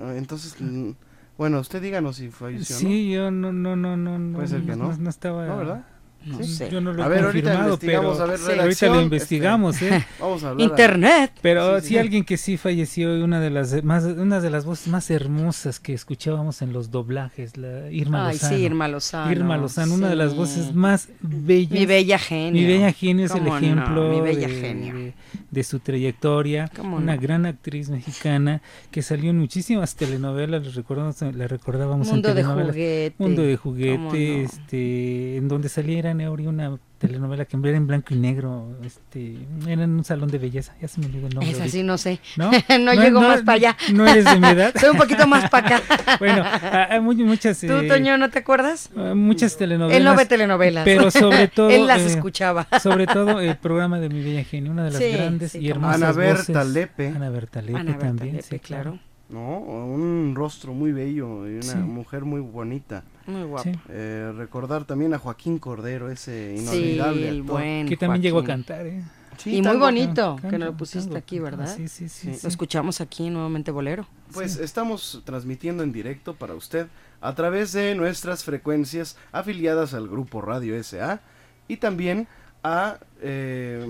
Ah, 0.02 0.14
Entonces, 0.16 0.56
mm, 0.60 0.90
bueno, 1.38 1.60
usted 1.60 1.80
díganos 1.80 2.16
si 2.16 2.30
falleció, 2.30 2.74
¿no? 2.74 2.80
Sí, 2.80 3.10
yo 3.12 3.30
no, 3.30 3.52
no, 3.52 3.76
no, 3.76 3.96
no, 3.96 4.18
no, 4.18 4.34
Puede 4.36 4.48
ser 4.48 4.62
que 4.62 4.74
no. 4.74 4.92
no, 4.96 5.08
estaba. 5.10 5.46
No, 5.46 5.56
¿verdad? 5.56 5.86
No 6.24 6.38
Sí, 6.38 6.54
sé. 6.54 6.70
Yo 6.70 6.80
no 6.80 6.92
lo 6.92 7.02
he 7.02 7.04
A 7.04 7.08
ver, 7.08 7.24
ahorita 7.24 7.50
confirmado, 7.50 7.74
investigamos, 7.74 8.16
pero 8.16 8.24
a 8.24 8.26
ver, 8.30 8.38
Sí, 8.38 8.44
ahorita 8.60 8.86
lo 8.86 8.92
este, 8.94 9.02
investigamos, 9.04 9.82
¿eh? 9.82 10.06
Vamos 10.20 10.42
a 10.44 10.48
hablar. 10.50 10.60
a- 10.60 10.70
Internet. 10.70 11.32
Pero 11.42 11.76
Sí, 11.76 11.82
sí, 11.82 11.88
sí. 11.88 11.98
alguien 11.98 12.24
que 12.24 12.36
sí 12.36 12.56
falleció, 12.56 13.22
una 13.24 13.40
de 13.40 13.50
las 13.50 13.84
más, 13.84 14.04
una 14.04 14.40
de 14.40 14.50
las 14.50 14.64
voces 14.64 14.88
más 14.88 15.10
hermosas 15.10 15.80
que 15.80 15.92
escuchábamos 15.92 16.62
en 16.62 16.72
los 16.72 16.90
doblajes, 16.90 17.56
la 17.56 17.90
Irma 17.90 18.28
Ay, 18.28 18.34
Lozano. 18.36 18.56
sí, 18.56 18.62
Irma 18.62 18.88
Lozano. 18.88 19.32
Irma 19.32 19.56
Lozano, 19.58 19.94
una 19.94 20.08
de 20.08 20.16
las 20.16 20.34
voces 20.34 20.74
más 20.74 21.08
bellas. 21.20 21.70
Mi 21.78 21.86
bella 21.86 22.18
genio. 22.18 22.62
Mi 22.62 22.66
bella 22.66 22.92
genio 22.92 23.26
es 23.26 23.34
el 23.34 23.46
ejemplo 23.46 24.08
Mi 24.08 24.20
bella 24.20 24.48
de, 24.48 24.54
genio. 24.60 24.94
de- 24.94 25.14
de 25.50 25.64
su 25.64 25.78
trayectoria. 25.80 26.70
¿Cómo 26.76 26.96
Una 26.96 27.16
gran 27.16 27.46
actriz 27.46 27.90
mexicana 27.90 28.62
que 28.90 29.02
salió 29.02 29.30
en 29.30 29.38
muchísimas 29.38 29.96
telenovelas, 29.96 30.62
les 30.64 30.74
recordamos, 30.74 31.20
la 31.22 31.46
recordábamos 31.48 32.08
Mundo 32.08 32.28
en 32.30 32.34
de 32.34 32.42
telenovelas. 32.42 32.72
juguete. 32.74 33.14
Mundo 33.18 33.42
de 33.42 33.56
¿Cómo 33.56 33.74
juguete, 33.74 33.98
no? 33.98 34.14
este, 34.44 35.36
en 35.36 35.48
donde 35.48 35.68
salía 35.68 35.98
era 35.98 36.14
Neuri, 36.14 36.46
una 36.46 36.78
telenovela 36.98 37.44
que 37.44 37.56
era 37.56 37.76
en 37.76 37.86
blanco 37.86 38.14
y 38.14 38.16
negro, 38.18 38.76
este, 38.84 39.36
era 39.68 39.84
en 39.84 39.90
un 39.90 40.04
salón 40.04 40.30
de 40.30 40.38
belleza, 40.38 40.74
ya 40.80 40.88
se 40.88 41.00
me 41.00 41.06
olvidó 41.06 41.26
el 41.26 41.34
nombre. 41.34 41.50
Esa 41.50 41.60
ahorita. 41.62 41.72
sí, 41.76 41.82
no 41.82 41.98
sé. 41.98 42.20
¿No? 42.36 42.50
no, 42.80 42.94
llego 42.94 43.20
más 43.20 43.42
para 43.42 43.56
allá. 43.56 43.76
¿No 43.92 44.06
eres 44.06 44.24
de 44.24 44.38
mi 44.40 44.46
edad? 44.48 44.72
Soy 44.80 44.90
un 44.90 44.96
poquito 44.96 45.26
más 45.26 45.50
para 45.50 45.76
acá. 45.78 46.16
bueno, 46.18 46.42
hay 46.90 47.00
mu- 47.00 47.12
muchas... 47.14 47.60
¿Tú, 47.60 47.72
eh, 47.72 47.88
Toño, 47.88 48.16
no 48.18 48.30
te 48.30 48.38
acuerdas? 48.38 48.90
muchas 49.14 49.56
telenovelas. 49.56 49.98
Él 49.98 50.04
no 50.04 50.16
ve 50.16 50.24
telenovelas. 50.26 50.84
Pero 50.84 51.10
sobre 51.10 51.48
todo... 51.48 51.68
Él 51.70 51.86
las 51.86 52.00
eh, 52.02 52.06
escuchaba. 52.06 52.66
Sobre 52.82 53.06
todo 53.06 53.40
el 53.40 53.56
programa 53.56 53.98
de 54.00 54.08
Mi 54.08 54.22
Bella 54.22 54.44
Genio, 54.44 54.72
una 54.72 54.84
de 54.84 54.90
las 54.92 55.00
Sí, 55.02 55.10
grandes 55.12 55.52
sí, 55.52 55.58
y 55.58 55.68
hermosas 55.70 55.96
Ana 55.96 56.12
voces. 56.12 56.46
Berta 56.48 56.64
Lepe. 56.64 57.08
Ana 57.08 57.28
Berta 57.30 57.60
Lepe 57.62 57.78
Ana 57.78 57.90
Berta 57.92 58.06
también, 58.06 58.36
Lepe, 58.36 58.48
sí, 58.48 58.58
claro. 58.60 58.98
¿no? 59.28 59.58
Un 59.58 60.34
rostro 60.36 60.72
muy 60.74 60.92
bello 60.92 61.48
y 61.48 61.54
una 61.54 61.62
Sí. 61.62 61.76
mujer 61.78 62.24
muy 62.24 62.40
bonita. 62.40 63.02
Muy 63.26 63.42
guapo. 63.44 63.64
Sí. 63.64 63.72
Eh, 63.88 64.32
recordar 64.36 64.84
también 64.84 65.14
a 65.14 65.18
Joaquín 65.18 65.58
Cordero, 65.58 66.10
ese 66.10 66.56
Sí, 66.58 66.62
inolvidable 66.62 67.28
el 67.28 67.40
actor. 67.40 67.52
buen 67.56 67.88
Que 67.88 67.96
también 67.96 68.22
llegó 68.22 68.40
a 68.40 68.44
cantar, 68.44 68.86
¿eh? 68.86 69.02
Sí, 69.36 69.56
y 69.56 69.62
muy 69.62 69.76
bonito, 69.78 70.36
Tango, 70.36 70.48
que 70.48 70.58
nos 70.58 70.68
lo 70.68 70.76
pusiste 70.76 71.06
tango, 71.08 71.18
aquí. 71.18 71.38
¿verdad? 71.40 71.74
Sí, 71.74 71.88
sí, 71.88 72.08
sí. 72.08 72.30
Sí. 72.30 72.34
sí. 72.34 72.40
Lo 72.44 72.48
escuchamos 72.48 73.00
aquí 73.00 73.30
nuevamente 73.30 73.72
Bolero. 73.72 74.06
Pues 74.32 74.56
estamos 74.58 75.22
transmitiendo 75.24 75.82
en 75.82 75.92
directo 75.92 76.34
para 76.34 76.54
usted 76.54 76.86
a 77.20 77.34
través 77.34 77.72
de 77.72 77.94
nuestras 77.96 78.44
frecuencias 78.44 79.16
afiliadas 79.32 79.92
al 79.94 80.08
grupo 80.08 80.40
Radio 80.40 80.80
SA 80.82 81.20
y 81.66 81.78
también 81.78 82.28
a 82.62 82.98
eh, 83.22 83.84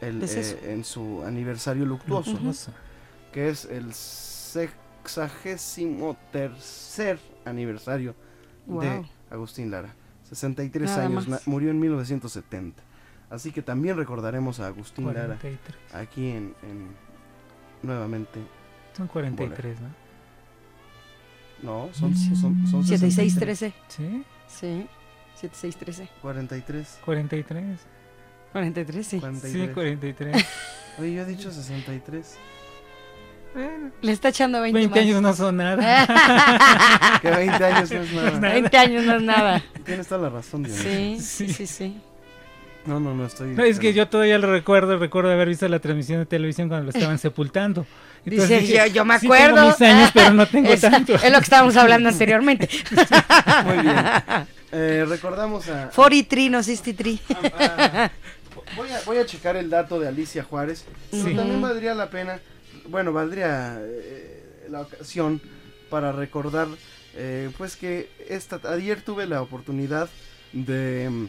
el, 0.00 0.22
eh, 0.22 0.60
en 0.72 0.84
su 0.84 1.22
aniversario 1.24 1.84
luctuoso, 1.86 2.38
que 3.32 3.48
es 3.50 3.64
el 3.66 3.92
sexagésimo 5.04 6.16
tercer 6.32 7.18
aniversario 7.44 8.14
de 8.66 8.90
Wow. 8.90 9.06
Agustín 9.30 9.70
Lara. 9.70 9.94
63 10.24 10.90
Nada 10.90 11.04
años, 11.06 11.28
más. 11.28 11.46
na- 11.46 11.50
murió 11.52 11.70
en 11.70 11.78
1970. 11.80 12.82
Así 13.30 13.52
que 13.52 13.62
también 13.62 13.96
recordaremos 13.96 14.60
a 14.60 14.66
Agustín 14.68 15.04
43. 15.04 15.58
Lara 15.92 16.00
aquí 16.02 16.28
en, 16.30 16.54
en- 16.62 16.88
nuevamente. 17.82 18.40
Son 18.96 19.06
43, 19.08 19.78
¿no? 19.80 19.88
No, 21.62 21.88
son, 21.94 22.14
son, 22.16 22.66
son 22.66 22.84
7613. 22.84 23.72
¿Sí? 23.88 24.24
Sí. 24.48 24.86
7613. 25.36 26.08
43. 26.22 26.98
43. 27.04 27.80
43, 28.52 29.06
sí. 29.06 29.20
43. 29.20 29.68
Sí, 29.68 29.74
43. 29.74 30.46
Oye, 30.98 31.12
yo 31.14 31.22
he 31.22 31.24
dicho 31.26 31.50
63. 31.52 32.36
Bueno, 33.56 33.90
Le 34.02 34.12
está 34.12 34.28
echando 34.28 34.60
20, 34.60 34.78
20 34.78 34.90
más. 35.00 35.06
años 35.08 35.22
no 35.22 35.34
son 35.34 35.56
nada. 35.56 37.18
Que 37.22 37.30
20 37.30 37.64
años 37.64 37.90
no 37.90 38.02
es 38.02 38.12
nada. 38.40 38.52
20 38.52 38.76
años 38.76 39.04
no 39.04 39.16
es 39.16 39.22
nada. 39.22 39.62
Tienes 39.84 40.06
toda 40.06 40.20
la 40.22 40.28
razón, 40.28 40.62
Dios 40.62 40.76
Sí, 40.76 41.16
sí, 41.20 41.48
sí, 41.48 41.66
sí. 41.66 42.00
No, 42.84 43.00
no, 43.00 43.14
no 43.14 43.24
estoy. 43.26 43.48
No, 43.48 43.64
es 43.64 43.78
que 43.80 43.94
yo 43.94 44.06
todavía 44.08 44.38
lo 44.38 44.52
recuerdo, 44.52 44.98
recuerdo 44.98 45.32
haber 45.32 45.48
visto 45.48 45.66
la 45.68 45.78
transmisión 45.80 46.18
de 46.20 46.26
televisión 46.26 46.68
cuando 46.68 46.84
lo 46.84 46.90
estaban 46.90 47.18
sepultando. 47.18 47.86
Dice, 48.26 48.60
dije, 48.60 48.76
yo, 48.76 48.86
yo 48.94 49.04
me 49.06 49.18
"Sí 49.18 49.26
acuerdo. 49.26 49.54
tengo 49.56 49.68
mis 49.70 49.80
años, 49.82 50.10
pero 50.12 50.30
no 50.34 50.46
tengo 50.46 50.68
Es- 50.72 50.82
tanto. 50.82 51.14
Es 51.14 51.24
lo 51.32 51.38
que 51.38 51.44
estábamos 51.44 51.76
hablando 51.76 52.08
anteriormente. 52.10 52.68
Muy 53.64 53.78
bien. 53.78 53.96
Eh, 54.70 55.04
recordamos 55.08 55.66
a. 55.68 55.88
43, 55.94 56.50
no 56.50 56.62
63. 56.62 57.20
Voy 58.76 58.90
a, 58.90 59.00
voy 59.06 59.16
a 59.18 59.24
checar 59.26 59.56
el 59.56 59.70
dato 59.70 59.98
de 59.98 60.08
Alicia 60.08 60.42
Juárez. 60.44 60.84
Pero 61.10 61.24
Sí. 61.24 61.34
también 61.34 61.62
valdría 61.62 61.94
la 61.94 62.10
pena. 62.10 62.38
Bueno, 62.88 63.12
valdría 63.12 63.78
eh, 63.80 64.66
la 64.68 64.82
ocasión 64.82 65.40
para 65.90 66.12
recordar. 66.12 66.68
eh, 67.14 67.50
pues 67.56 67.76
que 67.76 68.10
esta, 68.28 68.60
ayer 68.70 69.00
tuve 69.02 69.26
la 69.26 69.42
oportunidad 69.42 70.08
de. 70.52 71.28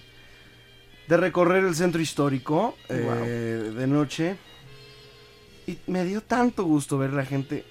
De 1.08 1.16
recorrer 1.16 1.64
el 1.64 1.74
centro 1.74 2.02
histórico 2.02 2.76
eh, 2.90 3.72
de 3.74 3.88
noche. 3.88 4.36
Y 5.66 5.78
me 5.88 6.04
dio 6.04 6.22
tanto 6.22 6.66
gusto 6.66 6.98
ver 6.98 7.14
la 7.14 7.24
gente 7.24 7.64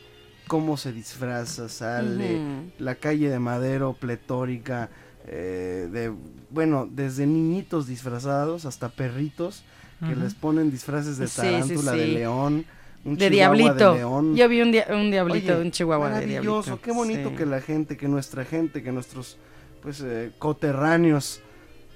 cómo 0.46 0.77
se 0.79 0.92
disfraza, 0.92 1.68
sale, 1.68 2.40
la 2.79 2.94
calle 2.94 3.29
de 3.29 3.38
Madero 3.38 3.92
pletórica, 3.94 4.88
eh, 5.27 5.88
de, 5.90 6.14
bueno, 6.51 6.88
desde 6.90 7.27
niñitos 7.27 7.87
disfrazados 7.87 8.64
hasta 8.64 8.88
perritos 8.88 9.64
que 10.07 10.14
les 10.14 10.35
ponen 10.35 10.70
disfraces 10.70 11.18
de 11.18 11.27
Sí, 11.27 11.35
sí, 11.37 11.40
tarántula, 11.40 11.92
de 11.92 12.07
león, 12.07 12.66
un 13.07 13.16
de 13.16 13.31
diablito. 13.31 13.92
de 13.92 13.99
león. 14.01 14.37
Yo 14.37 14.49
vi 14.49 14.61
un, 14.61 14.73
dia- 14.73 14.87
un 14.90 15.11
diablito, 15.11 15.53
Oye, 15.55 15.62
un 15.62 15.71
chihuahua 15.71 16.09
de 16.11 16.27
diablito. 16.27 16.53
maravilloso, 16.53 16.81
qué 16.83 16.92
bonito 16.92 17.31
Sí. 17.31 17.37
que 17.37 17.47
la 17.47 17.61
gente, 17.61 17.97
que 17.97 18.09
nuestra 18.09 18.45
gente, 18.45 18.83
que 18.83 18.92
nuestros 18.92 19.38
pues 19.83 20.01
eh, 20.05 20.33
coterráneos 20.38 21.40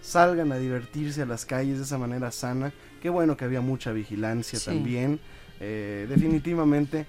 salgan 0.01 0.53
a 0.53 0.57
divertirse 0.57 1.23
a 1.23 1.27
las 1.27 1.45
calles 1.45 1.79
de 1.79 1.85
esa 1.85 1.99
manera 1.99 2.31
sana. 2.31 2.73
Qué 3.03 3.11
bueno 3.11 3.37
que 3.37 3.45
había 3.45 3.61
mucha 3.61 3.93
vigilancia 3.93 4.59
Sí. 4.59 4.67
también. 4.67 5.19
Eh, 5.59 6.07
definitivamente, 6.09 7.05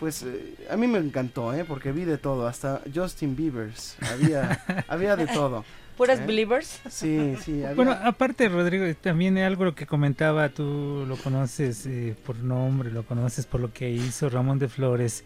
pues 0.00 0.22
eh, 0.24 0.56
a 0.70 0.76
mí 0.76 0.86
me 0.88 0.98
encantó, 0.98 1.52
¿eh? 1.54 1.64
porque 1.64 1.92
vi 1.92 2.04
de 2.04 2.18
todo, 2.18 2.46
hasta 2.48 2.80
Justin 2.92 3.36
Bieber's, 3.36 3.96
había, 4.12 4.64
había 4.88 5.14
de 5.16 5.26
todo. 5.26 5.64
¿Puras 6.02 6.18
¿eh? 6.20 6.26
believers? 6.26 6.80
Sí, 6.90 7.34
sí. 7.44 7.52
había- 7.64 7.74
Bueno, 7.74 7.92
aparte, 7.92 8.48
Rodrigo, 8.48 8.84
también 9.00 9.38
algo 9.38 9.64
lo 9.64 9.74
que 9.74 9.86
comentaba, 9.86 10.48
tú 10.48 11.04
lo 11.06 11.16
conoces 11.16 11.86
eh, 11.86 12.16
por 12.26 12.36
nombre, 12.38 12.90
lo 12.90 13.04
conoces 13.04 13.46
por 13.46 13.60
lo 13.60 13.72
que 13.72 13.90
hizo 13.90 14.28
Ramón 14.28 14.58
de 14.58 14.68
Flores, 14.68 15.24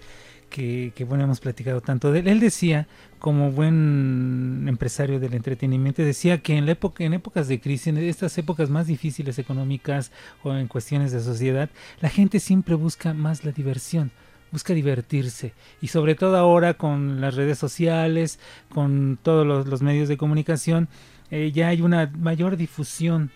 que, 0.51 0.93
que 0.95 1.05
bueno, 1.05 1.25
hemos 1.25 1.41
platicado 1.41 1.81
tanto 1.81 2.12
de 2.12 2.21
él. 2.21 2.29
Él 2.29 2.41
decía, 2.41 2.87
como 3.19 3.51
buen 3.51 4.67
empresario 4.69 5.19
del 5.19 5.33
entretenimiento, 5.35 6.03
decía 6.03 6.43
que 6.43 6.57
en, 6.57 6.67
la 6.67 6.73
época, 6.73 7.05
en 7.05 7.15
épocas 7.15 7.49
de 7.49 7.59
crisis, 7.59 7.87
en 7.89 7.97
estas 7.97 8.37
épocas 8.37 8.69
más 8.69 8.87
difíciles 8.87 9.39
económicas 9.39 10.12
o 10.43 10.55
en 10.55 10.69
cuestiones 10.69 11.11
de 11.11 11.21
sociedad, 11.21 11.71
la 12.01 12.11
gente 12.11 12.39
siempre 12.39 12.75
busca 12.75 13.15
más 13.15 13.45
la 13.45 13.53
diversión 13.53 14.11
busca 14.53 14.75
divertirse 14.75 15.55
y 15.81 15.89
sobre 15.89 16.15
todo 16.15 16.37
ahora 16.37 16.75
con 16.75 17.21
las 17.21 17.35
redes 17.35 17.59
sociales, 17.59 18.39
con 18.69 19.19
todos 19.23 19.47
los, 19.67 19.83
medios 19.83 20.09
de 20.09 20.17
comunicación, 20.17 20.89
eh, 21.31 21.53
ya 21.53 21.69
hay 21.69 21.83
una 21.83 22.11
mayor 22.17 22.57
difusión 22.57 23.31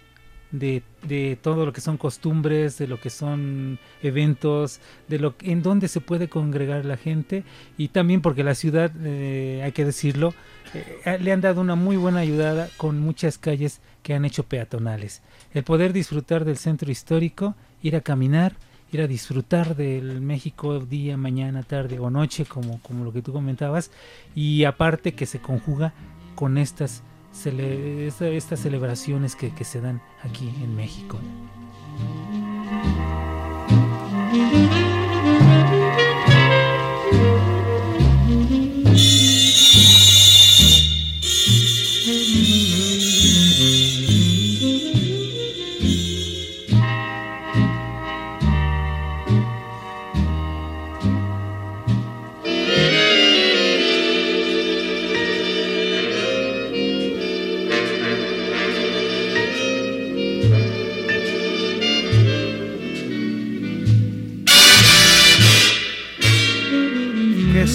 de, 0.53 1.39
todo 1.41 1.65
lo 1.67 1.73
que 1.73 1.81
son 1.81 1.97
costumbres, 1.97 2.79
de 2.79 2.87
lo 2.87 3.01
que 3.01 3.11
son 3.11 3.79
eventos, 4.03 4.81
de 5.09 5.19
lo 5.19 5.35
en 5.41 5.63
donde 5.63 5.89
se 5.89 6.01
puede 6.01 6.29
congregar 6.29 6.85
la 6.85 6.97
gente 6.97 7.45
y 7.79 7.89
también 7.89 8.21
porque 8.21 8.45
la 8.45 8.55
ciudad, 8.55 8.91
eh, 9.03 9.63
hay 9.65 9.73
que 9.73 9.85
decirlo, 9.85 10.35
eh, 10.75 11.19
le 11.21 11.33
han 11.33 11.41
dado 11.41 11.61
una 11.61 11.75
muy 11.75 11.97
buena 11.97 12.21
ayudada 12.21 12.69
con 12.77 13.01
muchas 13.01 13.39
calles 13.39 13.81
que 14.03 14.15
han 14.15 14.25
hecho 14.25 14.45
peatonales. 14.45 15.23
El 15.53 15.65
poder 15.65 15.93
disfrutar 15.93 16.45
del 16.45 16.57
centro 16.57 16.91
histórico, 16.91 17.55
ir 17.83 17.97
a 17.97 18.01
caminar, 18.01 18.55
ir 18.93 19.01
a 19.01 19.07
disfrutar 19.07 19.77
del 19.77 20.21
México 20.21 20.81
día, 20.81 21.17
mañana, 21.17 21.63
tarde 21.63 21.99
o 21.99 22.11
noche, 22.11 22.45
como, 22.45 22.81
como 22.83 23.05
lo 23.05 23.13
que 23.13 23.23
tú 23.23 23.33
comentabas, 23.33 23.91
y 24.35 24.65
aparte 24.65 25.15
que 25.15 25.27
se 25.27 25.41
conjuga 25.41 25.93
con 26.35 26.59
estas, 26.59 27.03
cele- 27.35 28.07
esta- 28.07 28.29
estas 28.29 28.61
celebraciones 28.61 29.37
que, 29.37 29.53
que 29.55 29.65
se 29.65 29.81
dan 29.81 30.01
aquí 30.25 30.49
en 30.63 30.75
México. 30.77 31.19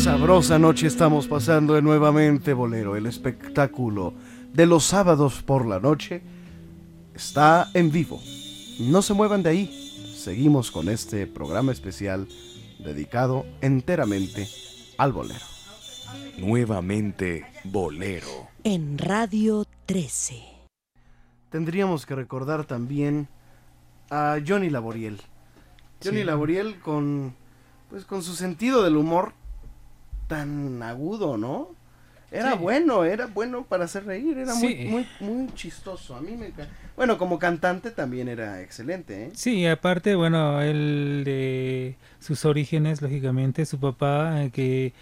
Sabrosa 0.05 0.59
noche 0.59 0.85
estamos 0.85 1.27
pasando 1.27 1.73
de 1.73 1.81
nuevamente, 1.81 2.53
Bolero. 2.53 2.95
El 2.95 3.07
espectáculo 3.07 4.13
de 4.53 4.67
los 4.67 4.85
sábados 4.85 5.41
por 5.41 5.65
la 5.65 5.79
noche 5.79 6.21
está 7.15 7.71
en 7.73 7.91
vivo. 7.91 8.21
No 8.79 9.01
se 9.01 9.15
muevan 9.15 9.41
de 9.41 9.49
ahí. 9.49 10.13
Seguimos 10.15 10.69
con 10.69 10.89
este 10.89 11.25
programa 11.25 11.71
especial 11.71 12.27
dedicado 12.77 13.47
enteramente 13.61 14.47
al 14.99 15.11
bolero. 15.11 15.43
Nuevamente 16.37 17.47
Bolero. 17.63 18.47
En 18.63 18.99
Radio 18.99 19.65
13. 19.87 20.43
Tendríamos 21.49 22.05
que 22.05 22.13
recordar 22.13 22.65
también 22.65 23.27
a 24.11 24.37
Johnny 24.47 24.69
Laboriel. 24.69 25.19
Johnny 26.03 26.19
Sí. 26.19 26.23
Laboriel 26.25 26.79
con 26.79 27.33
pues 27.89 28.05
con 28.05 28.21
su 28.21 28.35
sentido 28.35 28.83
del 28.83 28.97
humor 28.97 29.33
tan 30.27 30.81
agudo, 30.83 31.37
¿no? 31.37 31.69
Era 32.31 32.53
Sí. 32.53 32.57
bueno, 32.57 33.05
era 33.05 33.27
bueno 33.27 33.63
para 33.63 33.85
hacer 33.85 34.05
reír, 34.05 34.37
era 34.37 34.55
muy, 34.55 34.75
Sí. 34.75 34.85
muy, 34.85 35.07
muy 35.19 35.53
chistoso. 35.53 36.15
A 36.15 36.21
mí 36.21 36.35
me 36.35 36.51
Bueno, 36.97 37.17
como 37.17 37.39
cantante 37.39 37.91
también 37.91 38.27
era 38.27 38.61
excelente, 38.61 39.25
¿eh? 39.25 39.31
Sí, 39.33 39.65
aparte, 39.67 40.15
bueno, 40.15 40.61
él 40.61 41.23
de 41.25 41.95
sus 42.19 42.45
orígenes, 42.45 43.01
lógicamente, 43.01 43.65
su 43.65 43.79
papá 43.79 44.43
eh, 44.43 44.49
que, 44.49 44.93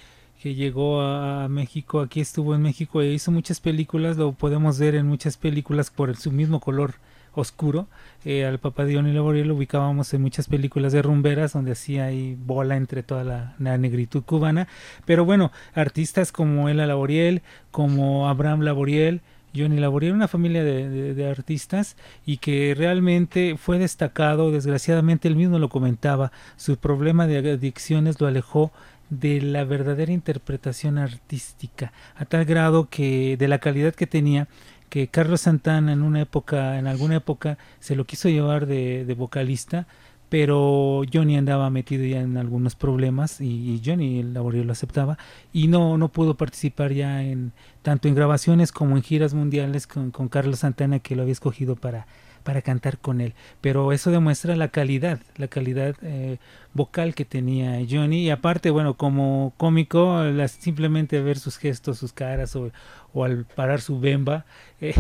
que 0.42 0.56
llegó 0.56 1.02
a, 1.02 1.48
México, 1.48 2.02
aquí 2.02 2.20
estuvo 2.20 2.54
en 2.56 2.62
México 2.62 3.02
e 3.02 3.14
hizo 3.14 3.32
muchas 3.32 3.60
películas, 3.60 4.18
lo 4.18 4.34
podemos 4.34 4.78
ver 4.80 4.96
en 4.96 5.08
muchas 5.08 5.38
películas 5.38 5.90
por 5.90 6.16
su 6.18 6.32
mismo 6.32 6.60
color 6.60 6.96
oscuro. 7.34 7.88
Eh, 8.26 8.46
al 8.46 8.60
papá 8.60 8.86
de 8.86 8.96
Johnny 8.96 9.12
Laboriel 9.14 9.48
lo 9.50 9.56
ubicábamos 9.56 10.14
en 10.14 10.22
muchas 10.22 10.48
películas 10.48 10.94
de 10.94 11.02
rumberas 11.02 11.54
donde 11.54 11.74
hacía 11.74 12.06
ahí 12.06 12.38
bola 12.40 12.78
entre 12.78 13.04
toda 13.04 13.24
la, 13.24 13.78
negritud 13.78 14.24
cubana. 14.24 14.68
Pero 15.06 15.26
bueno, 15.26 15.52
artistas 15.74 16.32
como 16.32 16.70
Ella 16.70 16.86
Laboriel, 16.86 17.42
como 17.72 18.30
Abraham 18.30 18.62
Laboriel, 18.62 19.22
Johnny 19.56 19.80
Laboriel, 19.80 20.14
una 20.14 20.28
familia 20.28 20.64
de, 20.64 20.90
de- 20.90 21.14
de 21.14 21.30
artistas 21.30 21.96
y 22.26 22.38
que 22.38 22.74
realmente 22.76 23.56
fue 23.58 23.78
destacado, 23.78 24.52
desgraciadamente 24.52 25.28
él 25.28 25.36
mismo 25.36 25.60
lo 25.60 25.70
comentaba, 25.70 26.32
su 26.56 26.78
problema 26.78 27.28
de 27.28 27.52
adicciones 27.52 28.20
lo 28.20 28.26
alejó 28.28 28.72
de 29.12 29.42
la 29.42 29.64
verdadera 29.64 30.12
interpretación 30.12 30.98
artística, 30.98 31.94
a 32.16 32.26
tal 32.26 32.46
grado 32.46 32.90
que 32.90 33.38
de 33.38 33.48
la 33.48 33.60
calidad 33.60 33.94
que 33.94 34.08
tenía, 34.08 34.48
que 34.94 35.08
Carlos 35.08 35.42
Santana 35.42 35.92
en 35.92 36.04
una 36.04 36.22
época, 36.22 36.78
en 36.78 36.86
alguna 36.86 37.16
época, 37.16 37.58
se 37.80 37.96
lo 37.96 38.06
quiso 38.06 38.30
llevar 38.30 38.68
de, 38.68 39.06
de 39.06 39.16
vocalista, 39.16 39.88
pero 40.30 41.02
Johnny 41.12 41.36
andaba 41.36 41.72
metido 41.72 42.06
ya 42.06 42.22
en 42.22 42.38
algunos 42.38 42.76
problemas 42.76 43.42
y, 43.42 43.82
Johnny 43.84 44.20
el 44.20 44.36
laborio 44.36 44.64
lo 44.64 44.72
aceptaba 44.72 45.18
y 45.52 45.68
no 45.68 45.98
no 45.98 46.10
pudo 46.10 46.38
participar 46.38 46.94
ya 46.94 47.24
en 47.24 47.54
tanto 47.82 48.08
en 48.08 48.14
grabaciones 48.14 48.72
como 48.72 48.96
en 48.96 49.02
giras 49.02 49.34
mundiales 49.34 49.88
con 49.88 50.12
Carlos 50.30 50.60
Santana 50.60 51.00
que 51.00 51.16
lo 51.16 51.24
había 51.24 51.32
escogido 51.32 51.76
para 51.76 52.06
para 52.44 52.62
cantar 52.62 52.98
con 53.00 53.22
él. 53.22 53.34
Pero 53.62 53.92
eso 53.92 54.12
demuestra 54.12 54.56
la 54.56 54.68
calidad 54.70 55.20
la 55.38 55.48
calidad 55.48 55.96
eh, 56.02 56.38
vocal 56.74 57.16
que 57.16 57.26
tenía 57.26 57.80
Johnny. 57.90 58.24
Y 58.26 58.30
aparte 58.30 58.70
bueno 58.70 58.96
como 58.96 59.54
cómico 59.58 60.24
las- 60.24 60.52
simplemente 60.52 61.22
ver 61.22 61.38
sus 61.40 61.58
gestos 61.58 61.98
sus 62.00 62.14
caras 62.14 62.56
o, 62.56 62.72
o 63.14 63.24
al 63.24 63.46
parar 63.46 63.82
su 63.82 64.00
bemba 64.00 64.46
eh, 64.82 64.94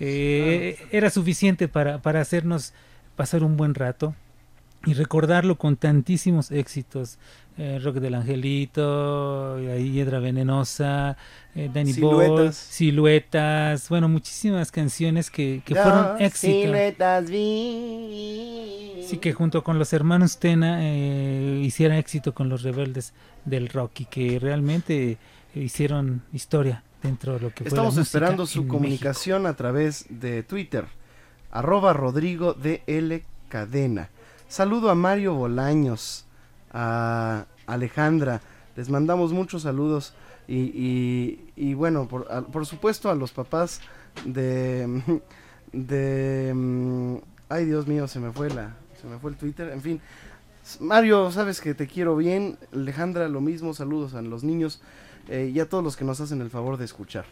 eh, 0.00 0.76
era 0.92 1.10
suficiente 1.10 1.68
para 1.68 2.00
para 2.02 2.20
hacernos 2.20 2.72
pasar 3.16 3.42
un 3.42 3.56
buen 3.56 3.74
rato 3.74 4.14
y 4.86 4.94
recordarlo 4.94 5.58
con 5.58 5.76
tantísimos 5.76 6.50
éxitos. 6.50 7.18
eh, 7.58 7.80
Rock 7.82 7.96
del 7.96 8.14
Angelito, 8.14 9.56
ahí 9.56 9.92
Hiedra 9.92 10.20
Venenosa, 10.20 11.16
eh, 11.56 11.68
Danny 11.72 11.92
Siluetas. 11.92 12.54
Siluetas, 12.56 13.88
bueno, 13.88 14.08
muchísimas 14.08 14.70
canciones 14.70 15.28
que, 15.28 15.62
que 15.64 15.74
fueron 15.74 16.22
éxito. 16.22 16.62
Siluetas 16.62 17.28
vi. 17.28 19.04
Sí, 19.08 19.18
que 19.18 19.32
junto 19.32 19.64
con 19.64 19.78
los 19.78 19.92
hermanos 19.92 20.38
Tena 20.38 20.78
eh, 20.82 21.60
hiciera 21.64 21.98
éxito 21.98 22.32
con 22.32 22.48
los 22.48 22.62
rebeldes 22.62 23.12
del 23.44 23.68
rock 23.68 24.02
y 24.02 24.04
que 24.04 24.38
realmente 24.38 25.18
hicieron 25.54 26.22
historia 26.32 26.84
dentro 27.02 27.34
de 27.34 27.40
lo 27.40 27.48
que 27.50 27.64
fue 27.64 27.68
Estamos 27.68 27.94
la 27.94 28.00
música 28.00 28.18
esperando 28.18 28.46
su 28.46 28.68
comunicación 28.68 29.46
a 29.46 29.54
través 29.54 30.06
de 30.08 30.44
Twitter. 30.44 30.84
Arroba 31.50 31.92
Rodrigo 31.92 32.54
DL 32.54 33.24
Cadena. 33.48 34.10
Saludo 34.48 34.90
a 34.90 34.94
Mario 34.94 35.34
Bolaños, 35.34 36.24
a 36.72 37.44
Alejandra. 37.66 38.40
Les 38.76 38.88
mandamos 38.88 39.32
muchos 39.32 39.62
saludos. 39.62 40.14
Y, 40.46 40.56
y- 40.56 41.52
y 41.56 41.74
bueno, 41.74 42.08
por, 42.08 42.26
por 42.46 42.64
supuesto 42.64 43.10
a 43.10 43.14
los 43.14 43.32
papás 43.32 43.80
de... 44.24 45.20
de 45.72 46.52
mm, 46.54 47.16
ay, 47.50 47.66
Dios 47.66 47.86
mío, 47.86 48.08
se 48.08 48.20
me 48.20 48.32
fue 48.32 48.48
la... 48.50 48.74
Se 49.00 49.06
me 49.06 49.18
fue 49.18 49.30
el 49.32 49.36
Twitter. 49.36 49.68
En 49.70 49.82
fin. 49.82 50.00
Mario, 50.80 51.30
sabes 51.30 51.60
que 51.60 51.74
te 51.74 51.86
quiero 51.86 52.16
bien. 52.16 52.58
Alejandra, 52.72 53.28
lo 53.28 53.40
mismo. 53.40 53.74
Saludos 53.74 54.14
a 54.14 54.22
los 54.22 54.42
niños 54.44 54.80
eh, 55.28 55.50
y 55.54 55.60
a 55.60 55.68
todos 55.68 55.84
los 55.84 55.96
que 55.96 56.04
nos 56.04 56.20
hacen 56.20 56.40
el 56.40 56.50
favor 56.50 56.78
de 56.78 56.86
escuchar. 56.86 57.26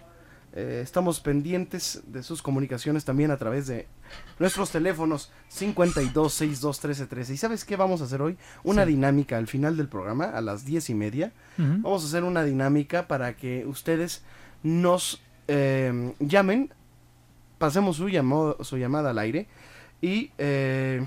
Eh, 0.58 0.80
estamos 0.82 1.20
pendientes 1.20 2.00
de 2.06 2.22
sus 2.22 2.40
comunicaciones 2.40 3.04
también 3.04 3.30
a 3.30 3.36
través 3.36 3.66
de 3.66 3.86
nuestros 4.38 4.70
teléfonos 4.70 5.30
52 5.48 6.32
62 6.32 6.80
13 6.80 7.06
13. 7.06 7.34
¿Y 7.34 7.36
sabes 7.36 7.64
qué 7.66 7.76
vamos 7.76 8.00
a 8.00 8.04
hacer 8.04 8.22
hoy? 8.22 8.38
Una 8.64 8.84
Sí. 8.86 8.92
dinámica 8.92 9.36
al 9.36 9.48
final 9.48 9.76
del 9.76 9.88
programa, 9.88 10.24
a 10.24 10.40
las 10.40 10.64
10 10.64 10.88
y 10.88 10.94
media. 10.94 11.32
Vamos 11.58 12.04
a 12.04 12.06
hacer 12.06 12.24
una 12.24 12.42
dinámica 12.42 13.06
para 13.06 13.36
que 13.36 13.66
ustedes 13.66 14.24
nos 14.62 15.22
eh, 15.48 16.14
llamen, 16.20 16.72
pasemos 17.58 17.96
su, 17.98 18.08
llamo- 18.08 18.56
su 18.64 18.78
llamada 18.78 19.10
al 19.10 19.18
aire 19.18 19.46
y, 20.00 20.30
eh, 20.38 21.04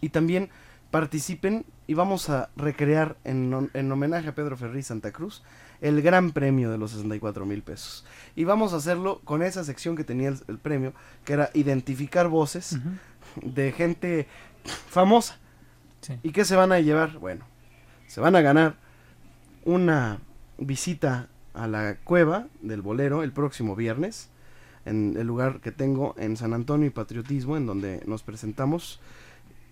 y 0.00 0.08
también 0.08 0.48
participen 0.90 1.64
y 1.86 1.94
vamos 1.94 2.28
a 2.30 2.48
recrear 2.56 3.16
en, 3.24 3.70
en 3.74 3.92
homenaje 3.92 4.28
a 4.28 4.34
Pedro 4.34 4.56
Ferri 4.56 4.82
Santa 4.82 5.12
Cruz 5.12 5.42
el 5.80 6.02
gran 6.02 6.32
premio 6.32 6.70
de 6.70 6.78
los 6.78 6.90
64 6.92 7.46
mil 7.46 7.62
pesos. 7.62 8.04
Y 8.34 8.44
vamos 8.44 8.72
a 8.72 8.76
hacerlo 8.76 9.20
con 9.24 9.42
esa 9.42 9.64
sección 9.64 9.96
que 9.96 10.04
tenía 10.04 10.28
el, 10.28 10.38
el 10.48 10.58
premio, 10.58 10.92
que 11.24 11.34
era 11.34 11.50
identificar 11.54 12.28
voces 12.28 12.78
de 13.42 13.72
gente 13.72 14.26
famosa. 14.64 15.38
Sí. 16.00 16.18
¿Y 16.22 16.32
qué 16.32 16.44
se 16.44 16.56
van 16.56 16.72
a 16.72 16.80
llevar? 16.80 17.18
Bueno, 17.18 17.44
se 18.06 18.20
van 18.20 18.36
a 18.36 18.40
ganar 18.40 18.76
una 19.64 20.18
visita 20.58 21.28
a 21.54 21.66
la 21.66 21.96
cueva 22.04 22.46
del 22.62 22.82
bolero 22.82 23.22
el 23.22 23.32
próximo 23.32 23.74
viernes 23.76 24.30
en 24.84 25.16
el 25.16 25.26
lugar 25.26 25.60
que 25.60 25.72
tengo 25.72 26.14
en 26.18 26.36
San 26.36 26.54
Antonio 26.54 26.86
y 26.86 26.90
Patriotismo 26.90 27.56
en 27.56 27.66
donde 27.66 28.02
nos 28.06 28.22
presentamos 28.22 29.00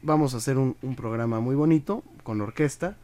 vamos 0.03 0.35
a 0.35 0.39
hacer 0.39 0.59
un, 0.59 0.77
un 0.83 0.95
programa 0.97 1.41
muy 1.41 1.55
bonito 1.55 2.03
con 2.23 2.41
orquesta 2.41 2.97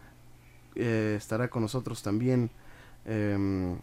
Eh, 0.74 1.16
estará 1.18 1.48
con 1.48 1.60
nosotros 1.60 2.02
también 2.02 2.48
em, 3.06 3.76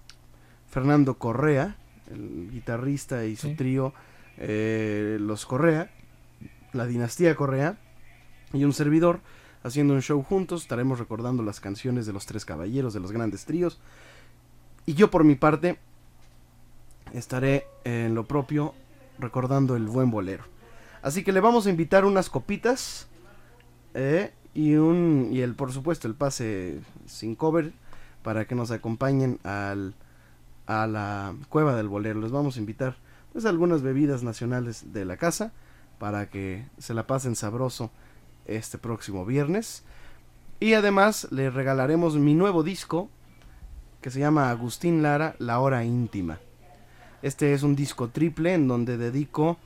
Fernando 0.70 1.18
Correa 1.18 1.76
el 2.12 2.50
guitarrista 2.52 3.26
y 3.26 3.36
su 3.36 3.50
Sí. 3.50 3.56
trío 3.56 3.94
eh, 4.38 5.18
los 5.20 5.46
Correa 5.46 5.92
la 6.74 6.86
dinastía 6.86 7.36
Correa 7.36 7.78
y 8.54 8.64
un 8.64 8.74
servidor 8.74 9.20
haciendo 9.64 9.94
un 9.94 10.02
show 10.02 10.22
juntos. 10.24 10.62
Estaremos 10.62 11.00
recordando 11.00 11.44
las 11.44 11.60
canciones 11.60 12.06
de 12.06 12.14
los 12.14 12.26
tres 12.26 12.46
caballeros, 12.46 12.94
de 12.94 13.00
los 13.00 13.12
grandes 13.12 13.46
tríos. 13.46 13.80
Y 14.86 14.94
yo 14.94 15.12
por 15.12 15.24
mi 15.24 15.36
parte 15.36 15.78
estaré 17.14 17.66
en 17.84 18.16
lo 18.16 18.26
propio 18.26 18.74
recordando 19.18 19.76
el 19.76 19.86
buen 19.88 20.12
bolero. 20.12 20.44
Así 21.02 21.24
que 21.24 21.32
le 21.32 21.40
vamos 21.40 21.66
a 21.66 21.70
invitar 21.70 22.06
unas 22.06 22.30
copitas 22.30 23.08
eh, 23.94 24.32
y 24.54 24.76
un 24.76 25.30
y 25.32 25.42
el 25.42 25.56
por 25.56 25.72
supuesto 25.72 26.08
el 26.08 26.16
pase 26.16 26.80
sin 27.06 27.36
cover 27.36 27.72
para 28.24 28.46
que 28.46 28.56
nos 28.56 28.72
acompañen 28.72 29.40
al 29.44 29.96
a 30.70 30.86
la 30.86 31.36
cueva 31.50 31.76
del 31.76 31.88
bolero. 31.88 32.22
Les 32.22 32.32
vamos 32.32 32.56
a 32.56 32.60
invitar 32.60 32.96
pues 33.34 33.46
algunas 33.46 33.82
bebidas 33.82 34.22
nacionales 34.22 34.94
de 34.94 35.04
la 35.04 35.18
casa 35.18 35.52
para 35.98 36.30
que 36.30 36.68
se 36.78 36.94
la 36.94 37.08
pasen 37.08 37.36
sabroso 37.36 37.90
este 38.46 38.78
próximo 38.78 39.26
viernes. 39.26 39.84
Y 40.60 40.74
además 40.74 41.28
le 41.32 41.50
regalaremos 41.50 42.18
mi 42.18 42.36
nuevo 42.36 42.62
disco 42.62 43.10
que 44.00 44.12
se 44.12 44.20
llama 44.20 44.52
Agustín 44.52 45.02
Lara, 45.02 45.36
La 45.40 45.60
Hora 45.60 45.84
Íntima. 45.84 46.38
Este 47.24 47.54
es 47.54 47.64
un 47.64 47.76
disco 47.76 48.10
triple 48.10 48.54
en 48.54 48.68
donde 48.68 48.98
dedico 48.98 49.58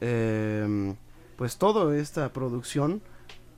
eh, 0.00 0.94
pues 1.36 1.58
toda 1.58 1.96
esta 1.96 2.32
producción 2.32 3.02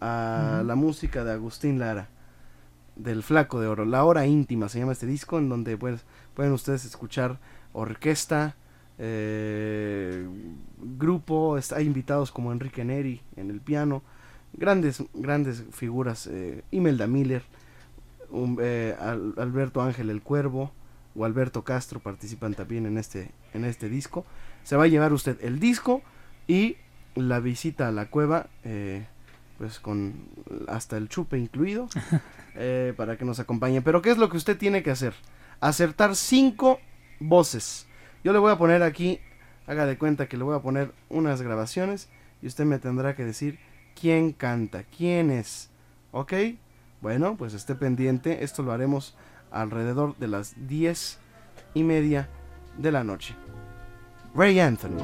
a 0.01 0.63
la 0.65 0.75
música 0.75 1.25
de 1.25 1.33
Agustín 1.33 1.79
Lara, 1.79 2.09
del 3.03 3.23
Flaco 3.23 3.61
de 3.61 3.67
Oro. 3.69 3.85
La 3.85 4.05
Hora 4.05 4.27
Íntima 4.27 4.69
se 4.69 4.79
llama 4.79 4.93
este 4.93 5.07
disco 5.07 5.39
en 5.39 5.49
donde 5.49 5.77
pues, 5.77 6.05
pueden 6.35 6.53
ustedes 6.53 6.85
escuchar 6.85 7.39
orquesta, 7.73 8.57
eh, 8.99 10.27
grupo, 10.99 11.57
está, 11.59 11.77
hay 11.77 11.87
invitados 11.87 12.31
como 12.31 12.53
Enrique 12.53 12.85
Neri 12.85 13.21
en 13.37 13.51
el 13.51 13.61
piano, 13.61 14.03
grandes, 14.53 15.03
grandes 15.15 15.65
figuras, 15.73 16.27
eh, 16.27 16.63
Imelda 16.71 17.07
Miller, 17.07 17.43
eh, 18.61 18.97
Al- 19.01 19.35
Alberto 19.39 19.81
Ángel 19.83 20.11
el 20.11 20.23
Cuervo 20.23 20.73
o 21.15 21.25
Alberto 21.25 21.63
Castro 21.65 22.01
participan 22.01 22.55
también 22.55 22.87
en 22.87 22.99
este, 22.99 23.31
en 23.55 23.65
este 23.65 23.89
disco. 23.89 24.25
Se 24.65 24.77
va 24.77 24.85
a 24.85 24.89
llevar 24.89 25.13
usted 25.13 25.39
el 25.43 25.59
disco 25.59 26.03
y 26.47 26.77
la 27.15 27.41
visita 27.41 27.89
a 27.89 27.93
la 27.93 28.07
cueva, 28.07 28.47
pues 29.59 29.79
con 29.79 30.15
hasta 30.69 30.97
el 30.97 31.09
chupe 31.09 31.39
incluido, 31.39 31.89
eh, 32.55 32.95
para 32.97 33.17
que 33.17 33.25
nos 33.25 33.39
acompañe. 33.39 33.83
Pero 33.83 34.03
¿qué 34.03 34.11
es 34.11 34.19
lo 34.19 34.29
que 34.29 34.37
usted 34.37 34.57
tiene 34.57 34.83
que 34.83 34.91
hacer? 34.91 35.15
Acertar 35.61 36.17
cinco 36.17 36.81
voces. 37.21 37.87
Yo 38.25 38.33
le 38.33 38.39
voy 38.39 38.53
a 38.53 38.59
poner 38.59 38.83
aquí, 38.83 39.21
haga 39.67 39.87
de 39.87 39.99
cuenta 39.99 40.29
que 40.29 40.37
le 40.37 40.45
voy 40.45 40.57
a 40.57 40.63
poner 40.63 40.93
unas 41.09 41.43
grabaciones 41.43 42.09
y 42.41 42.47
usted 42.47 42.65
me 42.65 42.79
tendrá 42.79 43.15
que 43.15 43.25
decir 43.25 43.59
quién 43.99 44.33
canta, 44.33 44.85
quién 44.85 45.31
es. 45.31 45.71
¿Ok? 46.11 46.33
Bueno, 47.01 47.37
pues 47.37 47.55
esté 47.55 47.75
pendiente. 47.75 48.45
Esto 48.45 48.63
lo 48.63 48.73
haremos 48.73 49.17
alrededor 49.51 50.17
de 50.19 50.29
las 50.29 50.55
10 50.69 51.19
y 51.75 51.83
media 51.83 52.29
de 52.79 52.93
la 52.93 53.05
noche. 53.05 53.35
Ray 54.35 54.61
Anthony. 54.61 54.99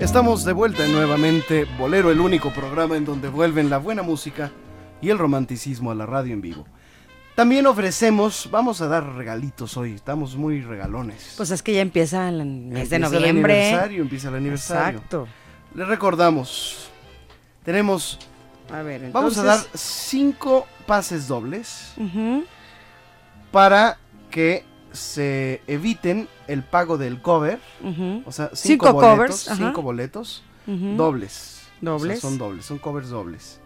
Estamos 0.00 0.44
de 0.44 0.52
vuelta 0.52 0.86
nuevamente, 0.86 1.64
Bolero, 1.76 2.10
el 2.10 2.20
único 2.20 2.50
programa 2.52 2.96
en 2.96 3.04
donde 3.04 3.28
vuelven 3.28 3.68
la 3.68 3.78
buena 3.78 4.02
música 4.02 4.50
y 5.00 5.10
el 5.10 5.18
romanticismo 5.18 5.90
a 5.90 5.94
la 5.94 6.06
radio 6.06 6.32
en 6.34 6.40
vivo. 6.40 6.66
También 7.34 7.66
ofrecemos, 7.66 8.48
vamos 8.50 8.80
a 8.80 8.88
dar 8.88 9.04
regalitos 9.14 9.76
hoy, 9.76 9.94
estamos 9.94 10.36
muy 10.36 10.60
regalones. 10.60 11.34
Pues 11.36 11.50
es 11.50 11.62
que 11.62 11.74
ya 11.74 11.80
empieza 11.82 12.28
el 12.28 12.44
mes 12.44 12.90
de 12.90 12.98
noviembre. 12.98 13.54
El 13.60 13.66
aniversario, 13.68 14.02
empieza 14.02 14.28
el 14.28 14.34
aniversario. 14.36 14.98
Exacto. 14.98 15.28
Les 15.74 15.86
recordamos, 15.86 16.90
tenemos, 17.64 18.18
A 18.72 18.82
ver, 18.82 19.10
vamos 19.12 19.36
a 19.38 19.42
dar 19.44 19.58
entonces- 19.58 19.80
cinco 19.80 20.66
pases 20.86 21.28
dobles 21.28 21.92
para 23.52 23.98
que 24.30 24.64
se 24.92 25.60
eviten 25.66 26.28
el 26.46 26.62
pago 26.62 26.98
del 26.98 27.20
cover. 27.20 27.58
Ujú. 27.82 28.22
O 28.26 28.32
sea, 28.32 28.50
Cinco 28.54 28.86
cinco, 28.86 28.92
boletos, 28.94 29.14
covers, 29.16 29.48
ajá. 29.48 29.56
cinco 29.66 29.82
boletos 29.82 30.42
dobles. 30.66 31.54
Dobles. 31.80 32.18
O 32.18 32.20
sea, 32.20 32.30
son 32.30 32.38
dobles, 32.38 32.64
son 32.64 32.78
covers 32.78 33.08
dobles. 33.08 33.60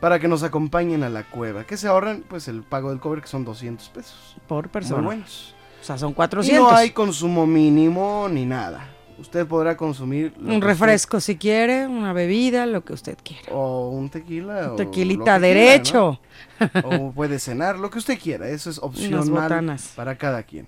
Para 0.00 0.18
que 0.20 0.28
nos 0.28 0.42
acompañen 0.42 1.02
a 1.02 1.08
la 1.08 1.24
cueva. 1.24 1.64
Que 1.64 1.76
se 1.76 1.88
ahorran, 1.88 2.24
pues, 2.28 2.46
el 2.48 2.62
pago 2.62 2.90
del 2.90 3.00
cover, 3.00 3.20
que 3.20 3.28
son 3.28 3.44
200 3.44 3.88
pesos. 3.88 4.36
Por 4.46 4.68
persona. 4.68 4.98
Muy 5.02 5.06
buenos. 5.06 5.54
O 5.80 5.84
sea, 5.84 5.98
son 5.98 6.10
Y 6.12 6.14
400. 6.14 6.70
no 6.70 6.76
hay 6.76 6.90
consumo 6.90 7.46
mínimo 7.46 8.28
ni 8.30 8.46
nada. 8.46 8.88
Usted 9.22 9.46
podrá 9.46 9.76
consumir... 9.76 10.34
Un 10.44 10.60
refresco 10.60 11.20
si 11.20 11.36
quiere, 11.36 11.86
una 11.86 12.12
bebida, 12.12 12.66
lo 12.66 12.84
que 12.84 12.92
usted 12.92 13.16
quiera. 13.22 13.52
o 13.52 13.90
un 13.90 14.10
tequila. 14.10 14.72
o 14.72 14.76
Tequilita 14.76 15.22
quiera, 15.22 15.38
derecho. 15.38 16.20
¿no? 16.74 16.88
o 17.08 17.12
puede 17.12 17.38
cenar, 17.38 17.78
lo 17.78 17.88
que 17.88 17.98
usted 17.98 18.18
quiera. 18.18 18.48
Eso 18.48 18.68
es 18.68 18.78
opcional 18.78 19.76
para 19.94 20.18
cada 20.18 20.42
quien. 20.42 20.66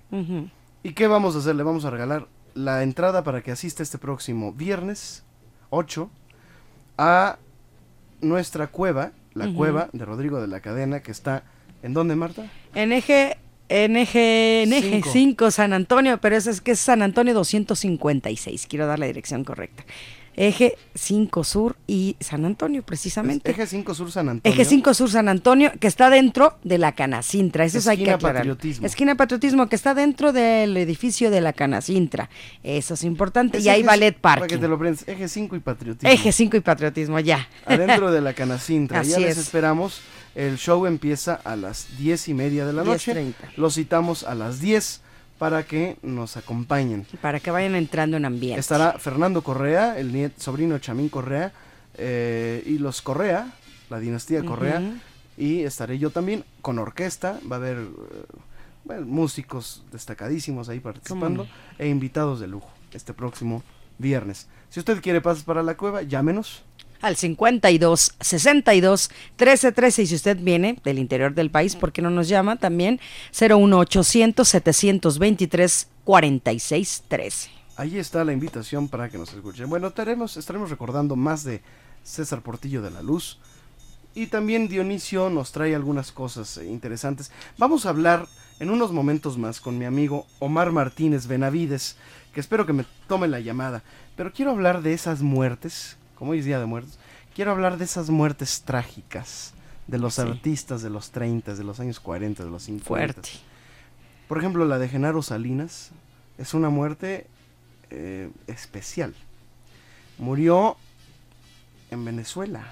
¿Y 0.83 0.93
qué 0.93 1.07
vamos 1.07 1.35
a 1.35 1.39
hacer? 1.39 1.55
Le 1.55 1.63
vamos 1.63 1.83
a 1.83 1.89
regalar 1.89 2.27
la 2.53 2.81
entrada 2.81 3.23
para 3.25 3.41
que 3.41 3.51
asista 3.51 3.83
este 3.83 3.97
próximo 3.97 4.53
viernes 4.53 5.23
8 5.69 6.09
a 6.97 7.37
nuestra 8.21 8.67
cueva, 8.67 9.11
la 9.33 9.53
cueva 9.53 9.89
de 9.91 10.05
Rodrigo 10.05 10.39
de 10.39 10.47
la 10.47 10.61
Cadena, 10.61 11.01
que 11.01 11.11
está... 11.11 11.43
¿En 11.83 11.93
dónde, 11.93 12.15
Marta? 12.15 12.49
En 12.73 12.93
eje, 12.93 13.37
en 13.69 13.97
eje 13.97 14.65
Cinco. 14.67 15.09
5 15.11 15.51
San 15.51 15.73
Antonio, 15.73 16.19
pero 16.19 16.35
eso 16.35 16.49
es 16.49 16.61
que 16.61 16.71
es 16.71 16.79
San 16.79 17.01
Antonio 17.01 17.33
256. 17.33 18.67
Quiero 18.67 18.87
dar 18.87 18.99
la 18.99 19.07
dirección 19.07 19.43
correcta. 19.43 19.83
Eje 20.37 20.75
5 20.95 21.43
Sur 21.43 21.75
y 21.87 22.15
San 22.19 22.45
Antonio, 22.45 22.83
precisamente. 22.83 23.49
Eje 23.51 23.65
5 23.67 23.93
Sur 23.93 24.11
San 24.11 24.29
Antonio. 24.29 24.53
Eje 24.53 24.65
5 24.65 24.93
Sur 24.93 25.09
San 25.09 25.29
Antonio, 25.29 25.71
que 25.79 25.87
está 25.87 26.09
dentro 26.09 26.57
de 26.63 26.77
la 26.77 26.91
Canacintra. 26.93 27.63
Eso 27.65 27.77
es 27.77 27.87
hay 27.87 27.97
que 27.97 28.03
Esquina 28.03 28.15
aclarar. 28.15 28.37
Patriotismo. 28.41 28.85
Esquina 28.85 29.15
Patriotismo, 29.15 29.67
que 29.69 29.75
está 29.75 29.93
dentro 29.93 30.33
del 30.33 30.75
edificio 30.77 31.31
de 31.31 31.41
la 31.41 31.53
Canacintra. 31.53 32.29
Eso 32.63 32.95
es 32.95 33.03
importante. 33.03 33.59
Es 33.59 33.65
y 33.65 33.69
hay 33.69 33.81
eje- 33.81 33.87
ballet 33.87 34.17
Para 34.17 34.45
que 34.47 34.57
te 34.57 34.67
lo 34.67 34.77
prendes. 34.77 35.07
Eje 35.07 35.27
5 35.27 35.55
y 35.55 35.59
Patriotismo. 35.59 36.09
Eje 36.09 36.31
5 36.31 36.57
y 36.57 36.59
Patriotismo, 36.59 37.19
ya. 37.19 37.47
Adentro 37.65 38.11
de 38.11 38.21
la 38.21 38.33
Canacintra. 38.35 39.03
ya 39.03 39.15
Así 39.15 39.21
les 39.23 39.37
es. 39.37 39.45
esperamos. 39.45 40.01
El 40.35 40.57
show 40.57 40.85
empieza 40.85 41.35
a 41.45 41.55
las 41.55 41.97
10 41.97 42.27
y 42.27 42.33
media 42.33 42.65
de 42.65 42.73
la 42.73 42.83
noche. 42.83 43.13
10:30. 43.13 43.33
Los 43.55 43.75
citamos 43.75 44.23
a 44.25 44.35
las 44.35 44.59
10 44.59 44.99
para 45.37 45.63
que 45.63 45.97
nos 46.01 46.37
acompañen. 46.37 47.05
Para 47.21 47.39
que 47.39 47.51
vayan 47.51 47.75
entrando 47.75 48.17
en 48.17 48.25
ambiente. 48.25 48.59
Estará 48.59 48.97
Fernando 48.99 49.41
Correa, 49.43 49.97
el 49.99 50.13
niet- 50.13 50.37
sobrino 50.37 50.75
de 50.75 50.81
Chamín 50.81 51.09
Correa, 51.09 51.51
eh, 51.97 52.63
y 52.65 52.77
los 52.79 53.01
Correa, 53.01 53.53
la 53.89 53.99
dinastía 53.99 54.43
Correa, 54.43 54.81
y 55.37 55.61
estaré 55.61 55.99
yo 55.99 56.09
también 56.09 56.43
con 56.61 56.79
orquesta, 56.79 57.39
va 57.51 57.57
a 57.57 57.59
haber 57.59 57.77
eh, 57.77 57.85
bueno, 58.85 59.05
músicos 59.05 59.83
destacadísimos 59.91 60.69
ahí 60.69 60.79
participando 60.79 61.47
e 61.77 61.87
invitados 61.87 62.39
de 62.39 62.47
lujo 62.47 62.69
este 62.93 63.13
próximo 63.13 63.63
viernes. 63.97 64.47
Si 64.69 64.79
usted 64.79 65.01
quiere 65.01 65.21
pases 65.21 65.43
para 65.43 65.63
la 65.63 65.75
cueva, 65.75 66.01
llámenos. 66.01 66.63
Al 67.05 67.15
52 67.15 68.13
62 68.19 69.11
13 69.35 69.71
13 69.71 70.01
y 70.01 70.07
si 70.07 70.15
usted 70.15 70.37
viene 70.39 70.79
del 70.83 70.97
interior 70.97 71.35
del 71.35 71.51
país, 71.51 71.75
¿por 71.75 71.91
qué 71.91 72.01
no 72.01 72.09
nos 72.09 72.27
llama? 72.27 72.55
También 72.55 72.99
01800 73.31 74.47
723 74.47 75.87
46 76.03 77.03
13. 77.07 77.49
Ahí 77.77 77.99
está 77.99 78.23
la 78.23 78.33
invitación 78.33 78.87
para 78.87 79.09
que 79.09 79.19
nos 79.19 79.31
escuchen. 79.33 79.69
Bueno, 79.69 79.87
estaremos, 79.87 80.35
estaremos 80.35 80.71
recordando 80.71 81.15
más 81.15 81.43
de 81.43 81.61
César 82.03 82.41
Portillo 82.41 82.81
de 82.81 82.89
la 82.89 83.03
Luz. 83.03 83.37
Y 84.15 84.27
también 84.27 84.67
Dionisio 84.67 85.29
nos 85.29 85.51
trae 85.51 85.75
algunas 85.75 86.11
cosas 86.11 86.57
eh, 86.57 86.65
interesantes. 86.65 87.31
Vamos 87.57 87.85
a 87.85 87.89
hablar 87.89 88.27
en 88.59 88.71
unos 88.71 88.91
momentos 88.91 89.37
más 89.37 89.59
con 89.59 89.77
mi 89.77 89.85
amigo 89.85 90.25
Omar 90.39 90.71
Martínez 90.71 91.27
Benavides, 91.27 91.97
que 92.33 92.39
espero 92.39 92.65
que 92.65 92.73
me 92.73 92.85
tome 93.07 93.27
la 93.27 93.41
llamada. 93.41 93.83
Pero 94.15 94.31
quiero 94.31 94.51
hablar 94.51 94.81
de 94.81 94.93
esas 94.93 95.21
muertes, 95.21 95.97
como 96.15 96.31
hoy 96.31 96.39
es 96.39 96.45
Día 96.45 96.59
de 96.59 96.65
Muertos, 96.65 96.97
quiero 97.35 97.51
hablar 97.51 97.77
de 97.77 97.85
esas 97.85 98.09
muertes 98.09 98.63
trágicas 98.63 99.53
de 99.87 99.97
los 99.99 100.15
Sí. 100.15 100.21
artistas 100.21 100.81
de 100.81 100.89
los 100.89 101.11
30, 101.11 101.53
de 101.55 101.63
los 101.63 101.79
años 101.79 101.99
40, 101.99 102.43
de 102.43 102.49
los 102.49 102.63
50. 102.63 102.87
Fuerte. 102.87 103.29
Por 104.27 104.37
ejemplo, 104.39 104.65
la 104.65 104.79
de 104.79 104.89
Genaro 104.89 105.21
Salinas 105.21 105.91
es 106.37 106.53
una 106.53 106.69
muerte 106.69 107.27
eh, 107.91 108.31
especial. 108.47 109.13
Murió 110.17 110.75
en 111.91 112.03
Venezuela. 112.03 112.65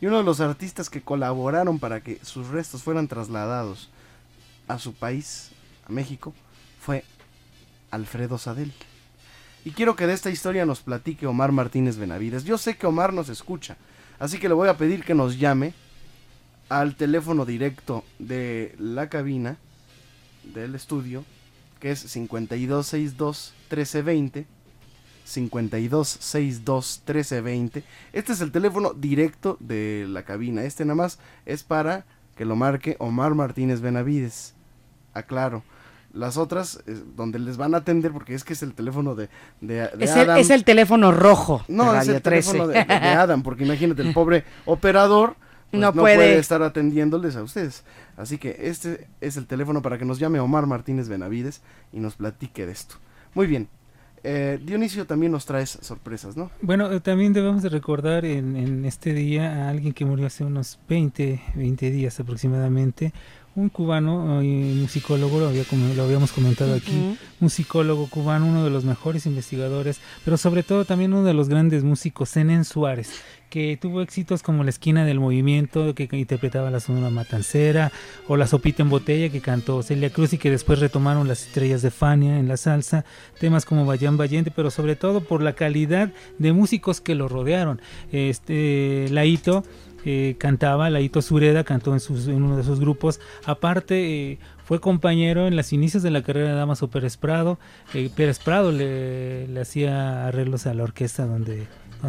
Y 0.00 0.06
uno 0.06 0.16
de 0.18 0.24
los 0.24 0.40
artistas 0.40 0.88
que 0.90 1.02
colaboraron 1.02 1.78
para 1.78 2.00
que 2.00 2.18
sus 2.24 2.48
restos 2.48 2.82
fueran 2.82 3.06
trasladados 3.06 3.90
a 4.66 4.78
su 4.78 4.94
país, 4.94 5.50
a 5.86 5.92
México, 5.92 6.32
fue 6.80 7.04
Alfredo 7.90 8.38
Sadel. 8.38 8.72
Y 9.64 9.70
quiero 9.70 9.94
que 9.94 10.06
de 10.06 10.12
esta 10.12 10.30
historia 10.30 10.66
nos 10.66 10.80
platique 10.80 11.26
Omar 11.26 11.52
Martínez 11.52 11.96
Benavides. 11.96 12.44
Yo 12.44 12.58
sé 12.58 12.76
que 12.76 12.86
Omar 12.86 13.12
nos 13.12 13.28
escucha, 13.28 13.76
así 14.18 14.38
que 14.38 14.48
le 14.48 14.54
voy 14.54 14.68
a 14.68 14.76
pedir 14.76 15.04
que 15.04 15.14
nos 15.14 15.38
llame 15.38 15.72
al 16.68 16.96
teléfono 16.96 17.44
directo 17.44 18.02
de 18.18 18.74
la 18.78 19.08
cabina 19.08 19.58
del 20.42 20.74
estudio, 20.74 21.24
que 21.78 21.92
es 21.92 22.16
5262-1320, 22.16 24.46
5262 25.24 27.02
1320. 27.06 27.84
Este 28.12 28.32
es 28.32 28.40
el 28.40 28.50
teléfono 28.50 28.94
directo 28.94 29.56
de 29.60 30.06
la 30.08 30.24
cabina. 30.24 30.64
Este 30.64 30.84
nada 30.84 30.96
más 30.96 31.20
es 31.46 31.62
para 31.62 32.04
que 32.36 32.44
lo 32.44 32.56
marque 32.56 32.96
Omar 32.98 33.34
Martínez 33.34 33.80
Benavides. 33.80 34.54
Aclaro. 35.14 35.62
Las 36.12 36.36
otras, 36.36 36.82
eh, 36.86 36.94
donde 37.16 37.38
les 37.38 37.56
van 37.56 37.74
a 37.74 37.78
atender, 37.78 38.12
porque 38.12 38.34
es 38.34 38.44
que 38.44 38.52
es 38.52 38.62
el 38.62 38.74
teléfono 38.74 39.14
de, 39.14 39.28
de, 39.60 39.74
de 39.88 39.90
Es 40.04 40.14
el, 40.14 40.20
Adam. 40.28 40.38
es 40.38 40.50
el 40.50 40.64
teléfono 40.64 41.10
rojo. 41.12 41.64
de 41.68 41.74
No, 41.74 41.84
es 41.94 42.00
Radio 42.06 42.16
el 42.16 42.22
13. 42.22 42.50
teléfono 42.52 42.68
de, 42.72 42.78
de- 42.80 42.84
de 43.00 43.06
Adam, 43.08 43.42
porque 43.42 43.64
imagínate, 43.64 44.02
el 44.02 44.12
pobre 44.12 44.44
operador 44.66 45.36
pues, 45.70 45.80
No 45.80 45.86
no, 45.92 46.02
puede. 46.02 46.16
puede. 46.16 46.38
estar 46.38 46.62
atendiéndoles 46.62 47.34
a 47.36 47.42
ustedes. 47.42 47.84
Así 48.18 48.36
que 48.36 48.56
este 48.60 49.08
es 49.22 49.38
el 49.38 49.46
teléfono 49.46 49.80
para 49.80 49.96
que 49.96 50.04
nos 50.04 50.18
llame 50.18 50.38
Omar 50.38 50.66
Martínez 50.66 51.08
Benavides 51.08 51.62
y 51.94 52.00
nos 52.00 52.16
platique 52.16 52.66
de 52.66 52.72
esto. 52.72 52.96
Muy 53.32 53.46
bien. 53.46 53.68
Eh, 54.24 54.60
Dionisio 54.62 55.04
también 55.06 55.32
nos 55.32 55.46
trae 55.46 55.66
sorpresas, 55.66 56.36
¿no? 56.36 56.50
Bueno, 56.60 56.92
eh, 56.92 57.00
también 57.00 57.32
debemos 57.32 57.60
de 57.62 57.70
recordar 57.70 58.24
en, 58.24 58.54
en 58.54 58.84
este 58.84 59.14
día 59.14 59.64
a 59.66 59.70
alguien 59.70 59.92
que 59.94 60.04
murió 60.04 60.26
hace 60.28 60.44
unos 60.44 60.78
20, 60.88 61.42
20 61.56 61.90
días 61.90 62.20
aproximadamente, 62.20 63.12
un 63.54 63.68
cubano, 63.68 64.40
musicólogo, 64.42 65.40
lo, 65.40 65.48
había 65.48 65.64
lo 65.94 66.04
habíamos 66.04 66.32
comentado 66.32 66.74
aquí, 66.74 67.16
musicólogo 67.38 68.08
cubano, 68.08 68.46
uno 68.46 68.64
de 68.64 68.70
los 68.70 68.84
mejores 68.84 69.26
investigadores, 69.26 70.00
pero 70.24 70.36
sobre 70.38 70.62
todo 70.62 70.84
también 70.84 71.12
uno 71.12 71.24
de 71.24 71.34
los 71.34 71.48
grandes 71.48 71.84
músicos, 71.84 72.30
Zenén 72.30 72.64
Suárez, 72.64 73.10
que 73.50 73.76
tuvo 73.78 74.00
éxitos 74.00 74.42
como 74.42 74.64
La 74.64 74.70
esquina 74.70 75.04
del 75.04 75.20
movimiento, 75.20 75.94
que, 75.94 76.08
interpretaba 76.12 76.70
la 76.70 76.80
Sonora 76.80 77.10
Matancera, 77.10 77.92
o 78.26 78.38
La 78.38 78.46
sopita 78.46 78.82
en 78.82 78.88
botella, 78.88 79.28
que 79.28 79.42
cantó 79.42 79.82
Celia 79.82 80.08
Cruz 80.08 80.32
y 80.32 80.38
que 80.38 80.50
después 80.50 80.78
retomaron 80.78 81.28
las 81.28 81.46
estrellas 81.46 81.82
de 81.82 81.90
Fania 81.90 82.38
en 82.38 82.48
la 82.48 82.56
salsa, 82.56 83.04
temas 83.38 83.66
como 83.66 83.84
Bayán 83.84 84.16
Valiente, 84.16 84.50
pero 84.50 84.70
sobre 84.70 84.96
todo 84.96 85.20
por 85.20 85.42
la 85.42 85.52
calidad 85.52 86.10
de 86.38 86.52
músicos 86.54 87.02
que 87.02 87.14
lo 87.14 87.28
rodearon. 87.28 87.82
Este, 88.10 89.08
Laito 89.10 89.64
eh, 90.04 90.36
cantaba, 90.38 90.90
Laito 90.90 91.22
Sureda 91.22 91.64
cantó 91.64 91.92
en, 91.92 92.00
sus- 92.00 92.26
uno 92.26 92.56
de 92.56 92.64
sus 92.64 92.80
grupos. 92.80 93.20
Aparte, 93.44 94.32
eh, 94.32 94.38
fue 94.64 94.80
compañero 94.80 95.46
en 95.46 95.56
los 95.56 95.72
inicios 95.72 96.02
de 96.02 96.10
la 96.10 96.22
carrera 96.22 96.50
de 96.50 96.54
Damaso 96.54 96.88
Pérez 96.88 97.16
Prado. 97.16 97.58
Eh, 97.94 98.10
Pérez 98.14 98.38
Prado 98.38 98.72
le, 98.72 99.48
hacía 99.60 100.26
arreglos 100.26 100.66
a 100.66 100.74
la 100.74 100.84
orquesta 100.84 101.26
donde, 101.26 101.66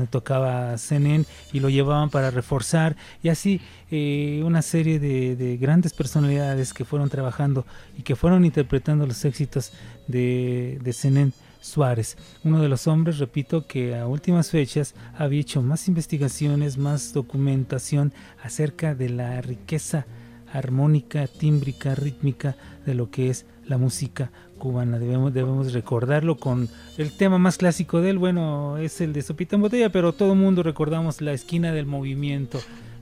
tocaba 0.09 0.75
Zenén 0.79 1.25
y 1.51 1.59
lo 1.59 1.69
llevaban 1.69 2.09
para 2.09 2.31
reforzar. 2.31 2.95
Y 3.21 3.29
así 3.29 3.61
eh, 3.91 4.41
una 4.43 4.61
serie 4.63 4.97
de, 4.99 5.35
de 5.35 5.57
grandes 5.57 5.93
personalidades 5.93 6.73
que 6.73 6.83
fueron 6.85 7.09
trabajando 7.09 7.65
y 7.97 8.01
que 8.01 8.15
fueron 8.15 8.43
interpretando 8.43 9.05
los 9.05 9.23
éxitos 9.25 9.71
de, 10.07 10.79
de 10.81 10.93
Zenén. 10.93 11.33
Suárez, 11.63 12.17
uno 12.43 12.61
de 12.61 12.67
los 12.67 12.87
hombres, 12.87 13.19
repito, 13.19 13.65
que 13.65 13.95
a 13.95 14.05
últimas 14.05 14.51
fechas 14.51 14.95
había 15.17 15.39
hecho 15.39 15.61
más 15.61 15.87
investigaciones, 15.87 16.77
más 16.77 17.13
documentación 17.13 18.13
acerca 18.43 18.93
de 18.95 19.09
la 19.09 19.41
riqueza 19.41 20.05
armónica, 20.51 21.25
tímbrica, 21.27 21.95
rítmica 21.95 22.57
de 22.85 22.93
lo 22.95 23.09
que 23.09 23.29
es 23.29 23.45
la 23.65 23.77
música 23.77 24.29
cubana. 24.59 24.99
Debemos, 24.99 25.73
recordarlo 25.73 26.35
con 26.35 26.67
el 26.97 27.11
tema 27.15 27.37
más 27.37 27.57
clásico 27.57 28.01
de 28.01 28.11
él, 28.11 28.17
bueno, 28.17 28.77
es 28.77 28.99
el 28.99 29.13
de 29.13 29.21
Sopita 29.21 29.55
en 29.55 29.61
Botella, 29.61 29.89
pero 29.89 30.13
todo 30.13 30.33
el 30.33 30.39
mundo 30.39 30.63
recordamos 30.63 31.21
la 31.21 31.31
esquina 31.31 31.71
del 31.71 31.85
movimiento. 31.85 32.59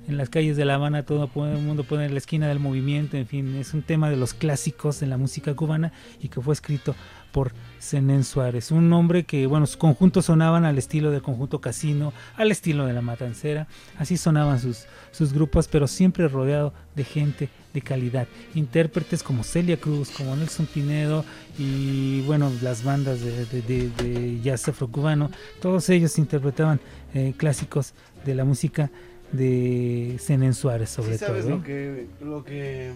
En 0.08 0.18
las 0.18 0.30
calles 0.30 0.58
de 0.58 0.66
La 0.66 0.76
Habana 0.76 1.04
todo 1.04 1.30
el 1.46 1.62
mundo 1.62 1.84
pone 1.84 2.10
la 2.10 2.18
esquina 2.18 2.48
del 2.48 2.60
movimiento, 2.60 3.18
en 3.18 3.28
fin, 3.28 3.56
es 3.56 3.74
un 3.74 3.84
tema 3.84 4.10
de 4.10 4.18
los 4.18 4.34
clásicos 4.34 5.00
de 5.00 5.08
la 5.08 5.18
música 5.18 5.56
cubana 5.56 5.94
y 6.20 6.30
que 6.30 6.42
fue 6.42 6.54
escrito 6.54 6.96
por 7.32 7.54
Zenén 7.80 8.24
Suárez, 8.24 8.72
un 8.72 8.92
hombre 8.94 9.24
que, 9.24 9.48
bueno, 9.48 9.66
sus 9.66 9.78
conjuntos 9.78 10.26
sonaban 10.26 10.66
al 10.66 10.78
estilo 10.78 11.10
del 11.12 11.22
conjunto 11.22 11.60
Casino, 11.62 12.14
al 12.36 12.52
estilo 12.52 12.86
de 12.86 12.94
la 12.94 13.02
Matancera, 13.02 13.68
así 13.98 14.18
sonaban 14.18 14.60
sus, 14.60 14.86
sus 15.12 15.34
grupos, 15.34 15.68
pero 15.68 15.88
siempre 15.88 16.28
rodeado 16.28 16.74
de 16.96 17.04
gente 17.04 17.50
de 17.74 17.82
calidad, 17.82 18.28
intérpretes 18.54 19.24
como 19.24 19.44
Celia 19.44 19.78
Cruz, 19.78 20.10
como 20.12 20.36
Nelson 20.36 20.66
Pinedo 20.68 21.24
y, 21.58 22.22
bueno, 22.22 22.52
las 22.62 22.84
bandas 22.84 23.22
de, 23.22 23.46
de, 23.46 23.62
de- 23.62 23.90
de 23.90 24.42
jazz 24.42 24.68
afrocubano, 24.68 25.32
todos 25.62 25.90
ellos 25.90 26.18
interpretaban 26.20 26.80
eh, 27.14 27.34
clásicos 27.38 27.94
de 28.26 28.36
la 28.36 28.44
música 28.46 28.92
de 29.32 30.18
Zenén 30.20 30.54
Suárez, 30.54 30.90
sobre 30.90 31.14
Sí, 31.18 31.26
sabes 31.26 31.46
todo. 31.46 31.56
lo 31.58 31.64
que, 31.64 32.08
lo 32.22 32.44
que 32.44 32.92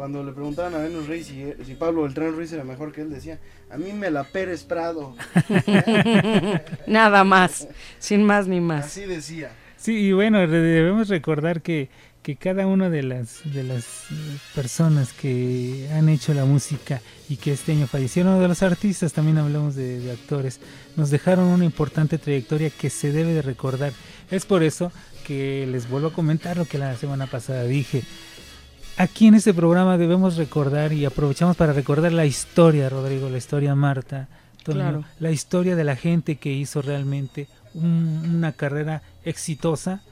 cuando 0.00 0.24
le 0.24 0.32
preguntaban 0.32 0.74
a 0.74 0.78
Venus 0.78 1.08
Rey 1.08 1.22
si, 1.22 1.44
si 1.62 1.74
Pablo 1.74 2.04
Beltrán 2.04 2.32
Ruiz 2.34 2.50
era 2.54 2.64
mejor 2.64 2.90
que 2.90 3.02
él, 3.02 3.10
decía, 3.10 3.38
a 3.70 3.76
mí 3.76 3.92
me 3.92 4.10
la 4.10 4.24
Pérez 4.24 4.64
Prado. 4.64 5.14
Nada 6.86 7.22
más, 7.22 7.68
sin 7.98 8.24
más 8.24 8.48
ni 8.48 8.62
más. 8.62 8.86
Así 8.86 9.02
decía. 9.02 9.50
Sí, 9.76 9.92
y 9.92 10.12
bueno, 10.12 10.38
debemos 10.38 11.08
recordar 11.08 11.60
que, 11.60 11.90
que 12.22 12.36
cada 12.36 12.66
una 12.66 12.88
de 12.88 13.02
las, 13.02 13.40
de 13.52 13.62
las 13.62 14.06
personas 14.54 15.12
que 15.12 15.90
han 15.92 16.08
hecho 16.08 16.32
la 16.32 16.46
música 16.46 17.02
y 17.28 17.36
que 17.36 17.52
este 17.52 17.72
año 17.72 17.86
fallecieron, 17.86 18.32
o 18.32 18.40
de 18.40 18.48
los 18.48 18.62
artistas, 18.62 19.12
también 19.12 19.36
hablamos 19.36 19.74
de, 19.74 20.00
de 20.00 20.12
actores, 20.12 20.60
nos 20.96 21.10
dejaron 21.10 21.44
una 21.44 21.66
importante 21.66 22.16
trayectoria 22.16 22.70
que 22.70 22.88
se 22.88 23.12
debe 23.12 23.34
de 23.34 23.42
recordar. 23.42 23.92
Es 24.30 24.46
por 24.46 24.62
eso 24.62 24.92
que 25.26 25.66
les 25.70 25.90
vuelvo 25.90 26.08
a 26.08 26.12
comentar 26.14 26.56
lo 26.56 26.64
que 26.64 26.78
la 26.78 26.96
semana 26.96 27.26
pasada 27.26 27.64
dije. 27.64 28.02
Aquí 28.96 29.28
en 29.28 29.34
este 29.34 29.54
programa 29.54 29.96
debemos 29.96 30.36
recordar 30.36 30.92
y 30.92 31.04
aprovechamos 31.06 31.56
para 31.56 31.72
recordar 31.72 32.12
la 32.12 32.26
historia, 32.26 32.88
Rodrigo, 32.90 33.30
la 33.30 33.38
historia 33.38 33.74
Marta, 33.74 34.28
Claro. 34.62 35.04
la 35.18 35.30
historia 35.30 35.74
de 35.74 35.84
la 35.84 35.96
gente 35.96 36.36
que 36.36 36.52
hizo 36.52 36.82
realmente 36.82 37.48
un- 37.72 38.22
una 38.36 38.52
carrera 38.52 39.02
exitosa 39.24 40.02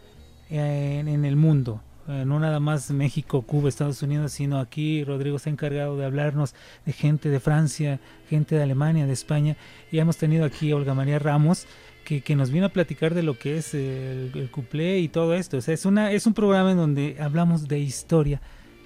en, 0.48 1.06
en 1.06 1.24
el 1.26 1.36
mundo. 1.36 1.82
Eh, 2.08 2.24
no 2.26 2.40
nada 2.40 2.58
más 2.60 2.90
México, 2.90 3.42
Cuba, 3.42 3.68
Estados 3.68 4.02
Unidos, 4.02 4.32
sino 4.32 4.58
aquí 4.58 5.04
Rodrigo 5.04 5.38
se 5.38 5.50
ha 5.50 5.52
encargado 5.52 5.98
de 5.98 6.06
hablarnos 6.06 6.54
de 6.86 6.94
gente 6.94 7.28
de 7.28 7.40
Francia, 7.40 8.00
gente 8.30 8.54
de 8.56 8.62
Alemania, 8.62 9.06
de 9.06 9.12
España. 9.12 9.56
Y 9.92 9.98
hemos 9.98 10.16
tenido 10.16 10.46
aquí 10.46 10.70
a 10.70 10.76
Olga 10.76 10.94
María 10.94 11.18
Ramos, 11.18 11.66
que, 12.06 12.22
que 12.22 12.34
nos 12.34 12.50
vino 12.50 12.64
a 12.64 12.70
platicar 12.70 13.12
de 13.12 13.22
lo 13.22 13.38
que 13.38 13.58
es 13.58 13.74
el, 13.74 14.30
el 14.34 14.50
cuplé 14.50 14.98
y 15.00 15.08
todo 15.08 15.34
esto. 15.34 15.58
O 15.58 15.60
sea, 15.60 15.74
es, 15.74 15.84
una, 15.84 16.10
es 16.12 16.26
un 16.26 16.32
programa 16.32 16.70
en 16.70 16.78
donde 16.78 17.16
hablamos 17.20 17.68
de 17.68 17.80
historia 17.80 18.40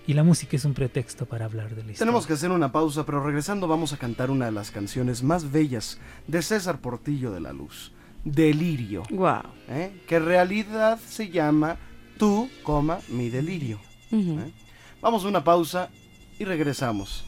y 0.06 0.14
la 0.14 0.24
música 0.24 0.56
es 0.56 0.64
un 0.64 0.74
pretexto 0.74 1.26
para 1.26 1.44
hablar 1.44 1.70
de 1.70 1.76
la 1.76 1.92
historia. 1.92 1.98
Tenemos 1.98 2.26
que 2.26 2.32
hacer 2.32 2.50
una 2.50 2.72
pausa, 2.72 3.06
pero 3.06 3.24
regresando 3.24 3.68
vamos 3.68 3.92
a 3.92 3.96
cantar 3.96 4.30
una 4.30 4.46
de 4.46 4.52
las 4.52 4.70
canciones 4.70 5.22
más 5.22 5.50
bellas 5.50 5.98
de 6.26 6.42
César 6.42 6.80
Portillo 6.80 7.30
de 7.30 7.40
la 7.40 7.52
Luz, 7.52 7.92
Delirio. 8.24 9.04
Wow. 9.10 9.42
¿eh? 9.68 10.02
Que 10.06 10.16
en 10.16 10.26
realidad 10.26 10.98
se 11.06 11.28
llama 11.30 11.76
Tú, 12.18 12.48
coma, 12.62 13.00
mi 13.08 13.30
delirio. 13.30 13.80
¿eh? 14.10 14.52
Vamos 15.00 15.24
a 15.24 15.28
una 15.28 15.42
pausa 15.42 15.90
y 16.38 16.44
regresamos. 16.44 17.24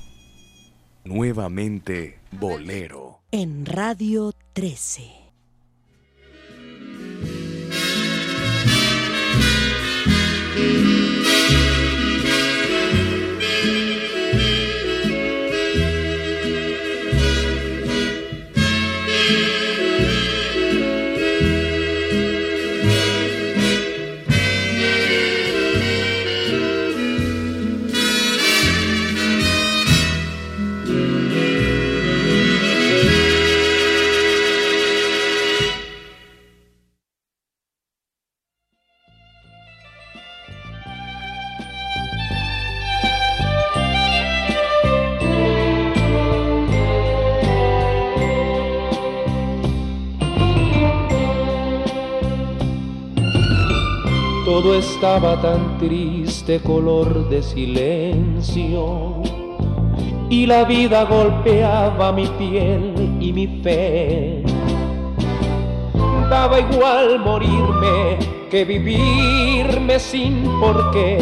Nuevamente 1.04 2.18
Bolero. 2.32 3.20
En 3.30 3.66
Radio 3.66 4.32
13. 4.52 5.23
Todo 54.64 54.78
estaba 54.78 55.36
tan 55.42 55.76
triste, 55.76 56.58
color 56.58 57.28
de 57.28 57.42
silencio. 57.42 59.20
Y 60.30 60.46
la 60.46 60.64
vida 60.64 61.04
golpeaba 61.04 62.10
mi 62.12 62.26
piel 62.38 63.14
y 63.20 63.30
mi 63.34 63.46
fe. 63.62 64.42
Daba 66.30 66.60
igual 66.60 67.18
morirme 67.18 68.16
que 68.50 68.64
vivirme 68.64 69.98
sin 69.98 70.44
por 70.58 70.92
qué. 70.92 71.18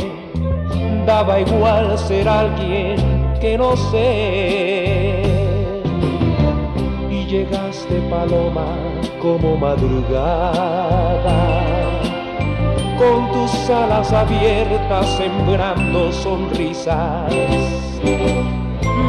Daba 1.04 1.40
igual 1.40 1.98
ser 1.98 2.28
alguien 2.28 2.94
que 3.40 3.58
no 3.58 3.76
sé. 3.76 5.20
Y 7.10 7.24
llegaste 7.26 8.00
paloma 8.08 8.68
como 9.20 9.56
madrugada, 9.56 11.02
con 13.02 13.32
tus 13.32 13.52
alas 13.68 14.12
abiertas 14.12 15.06
sembrando 15.16 16.12
sonrisas. 16.12 17.32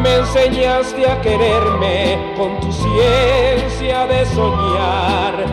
Me 0.02 0.16
enseñaste 0.16 1.08
a 1.10 1.22
quererme 1.22 2.34
con 2.36 2.60
tu 2.60 2.72
ciencia 2.72 4.08
de 4.08 4.26
soñar, 4.26 5.46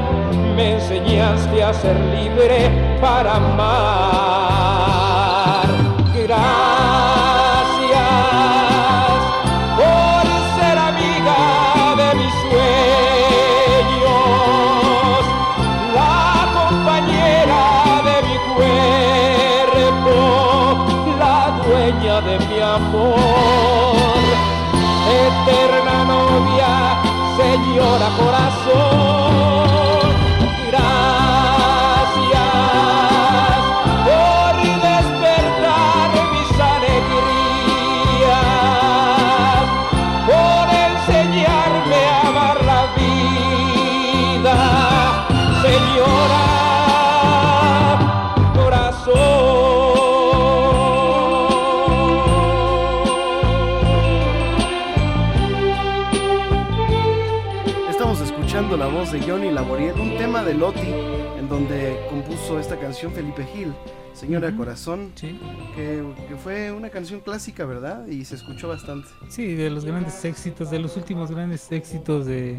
me 0.57 0.75
enseñaste 0.75 1.63
a 1.63 1.75
ser 1.75 1.97
libre 2.01 2.71
para 3.01 3.37
amar. 3.37 4.01
Laboriel, 59.61 59.93
un 60.01 60.17
tema 60.17 60.43
de 60.43 60.55
Loti, 60.55 60.89
en 61.39 61.47
donde 61.47 61.95
compuso 62.09 62.59
esta 62.59 62.79
canción 62.79 63.13
Felipe 63.13 63.45
Gil, 63.45 63.75
Señora 64.15 64.49
Ujú, 64.49 64.57
Corazón, 64.57 65.13
que, 65.15 66.03
que 66.29 66.37
fue 66.43 66.73
una 66.73 66.89
canción 66.89 67.21
clásica, 67.21 67.67
¿verdad? 67.67 68.07
Y 68.07 68.25
se 68.25 68.37
escuchó 68.37 68.69
bastante. 68.69 69.07
Sí, 69.29 69.53
de 69.55 69.69
los 69.69 69.85
grandes 69.85 70.25
éxitos, 70.25 70.71
de 70.71 70.79
los 70.79 70.97
últimos 70.97 71.31
grandes 71.31 71.71
éxitos 71.71 72.25
de, 72.25 72.57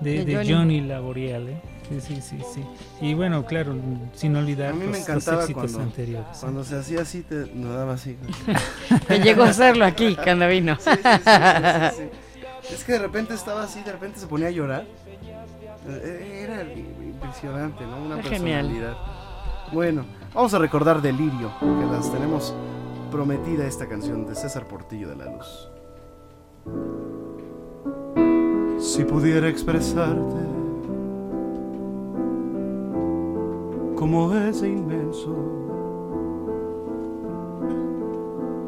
de, 0.00 0.18
De 0.18 0.24
de 0.26 0.34
Johnny. 0.34 0.52
Johnny. 0.52 0.80
Laboriel, 0.82 1.48
¿eh? 1.48 1.62
Sí, 1.88 1.98
sí, 2.02 2.20
sí, 2.20 2.36
sí. 2.54 2.62
Y 3.00 3.14
bueno, 3.14 3.46
claro, 3.46 3.74
sin 4.12 4.36
olvidar 4.36 4.72
A 4.72 4.74
mí 4.74 4.80
los, 4.80 4.90
me 4.90 4.98
los 4.98 5.08
encantaba 5.08 5.40
éxitos 5.44 5.62
cuando, 5.62 5.80
anteriores. 5.80 6.26
¿eh? 6.36 6.40
cuando 6.40 6.62
se 6.62 6.76
hacía 6.76 7.00
así, 7.00 7.22
te 7.22 7.46
nos 7.54 7.74
daba 7.74 7.94
así. 7.94 8.18
Que 9.08 9.18
llegó 9.20 9.44
a 9.44 9.48
hacerlo 9.48 9.86
aquí, 9.86 10.14
cuando 10.14 10.46
vino. 10.46 10.76
Sí, 10.78 10.90
sí, 10.90 10.98
sí, 11.02 11.20
sí, 11.24 11.96
sí, 11.96 11.96
sí. 11.96 12.74
Es 12.74 12.84
que 12.84 12.92
de 12.92 12.98
repente 12.98 13.32
estaba 13.32 13.62
así, 13.62 13.80
de 13.82 13.92
repente 13.92 14.20
se 14.20 14.26
ponía 14.26 14.48
a 14.48 14.50
llorar. 14.50 14.84
Eh, 15.88 16.44
Era 16.44 16.62
impresionante, 16.62 17.84
¿no? 17.86 17.96
Una 17.96 18.22
genial. 18.22 18.66
personalidad. 18.66 18.96
Bueno, 19.72 20.04
vamos 20.34 20.54
a 20.54 20.58
recordar 20.58 21.00
Delirio, 21.02 21.50
que 21.60 21.86
las 21.90 22.10
tenemos 22.10 22.54
prometida 23.10 23.66
esta 23.66 23.86
canción 23.88 24.26
de 24.26 24.34
César 24.34 24.66
Portillo 24.66 25.08
de 25.08 25.16
la 25.16 25.24
Luz. 25.26 25.68
Si 28.78 29.04
pudiera 29.04 29.48
expresarte 29.48 30.36
como 33.96 34.32
ese 34.34 34.68
inmenso 34.68 35.34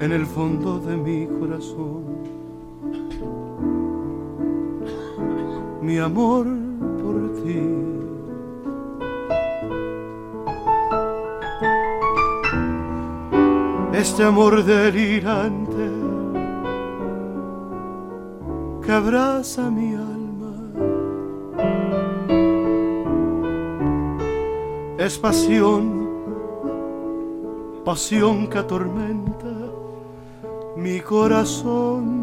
en 0.00 0.12
el 0.12 0.26
fondo 0.26 0.78
de 0.80 0.96
mi 0.96 1.26
corazón, 1.26 2.04
mi 5.80 5.98
amor 5.98 6.46
Este 14.00 14.24
amor 14.24 14.64
delirante 14.64 15.90
que 18.82 18.92
abraza 18.92 19.70
mi 19.70 19.94
alma. 19.94 20.54
Es 24.96 25.18
pasión, 25.18 26.08
pasión 27.84 28.46
que 28.48 28.56
atormenta 28.56 29.54
mi 30.76 31.00
corazón. 31.00 32.19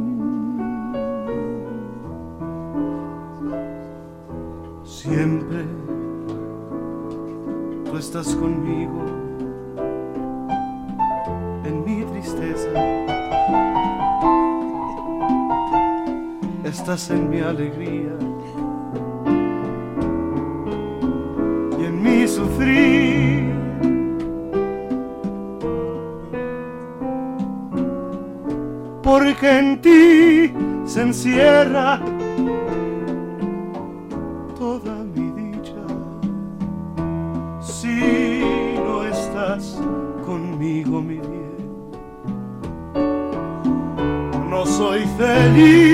Siempre 5.18 5.66
tú 7.86 7.98
estás 7.98 8.36
conmigo 8.36 9.04
en 11.66 11.84
mi 11.84 12.04
tristeza. 12.04 12.70
Estás 16.64 17.10
en 17.10 17.32
mi 17.32 17.40
alegría 17.40 18.16
y 21.80 21.84
en 21.84 22.04
mi 22.04 22.28
sufrir. 22.28 23.56
Porque 29.02 29.58
en 29.58 29.82
ti 29.82 30.54
se 30.86 31.02
encierra 31.02 32.00
feliz. 45.58 45.87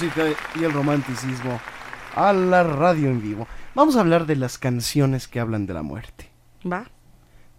Música 0.00 0.24
y 0.58 0.64
el 0.64 0.72
romanticismo 0.72 1.60
a 2.16 2.32
la 2.32 2.62
radio 2.62 3.10
en 3.10 3.20
vivo. 3.20 3.46
Vamos 3.74 3.96
a 3.96 4.00
hablar 4.00 4.24
de 4.24 4.34
las 4.34 4.56
canciones 4.56 5.28
que 5.28 5.40
hablan 5.40 5.66
de 5.66 5.74
la 5.74 5.82
muerte. 5.82 6.30
Va. 6.70 6.86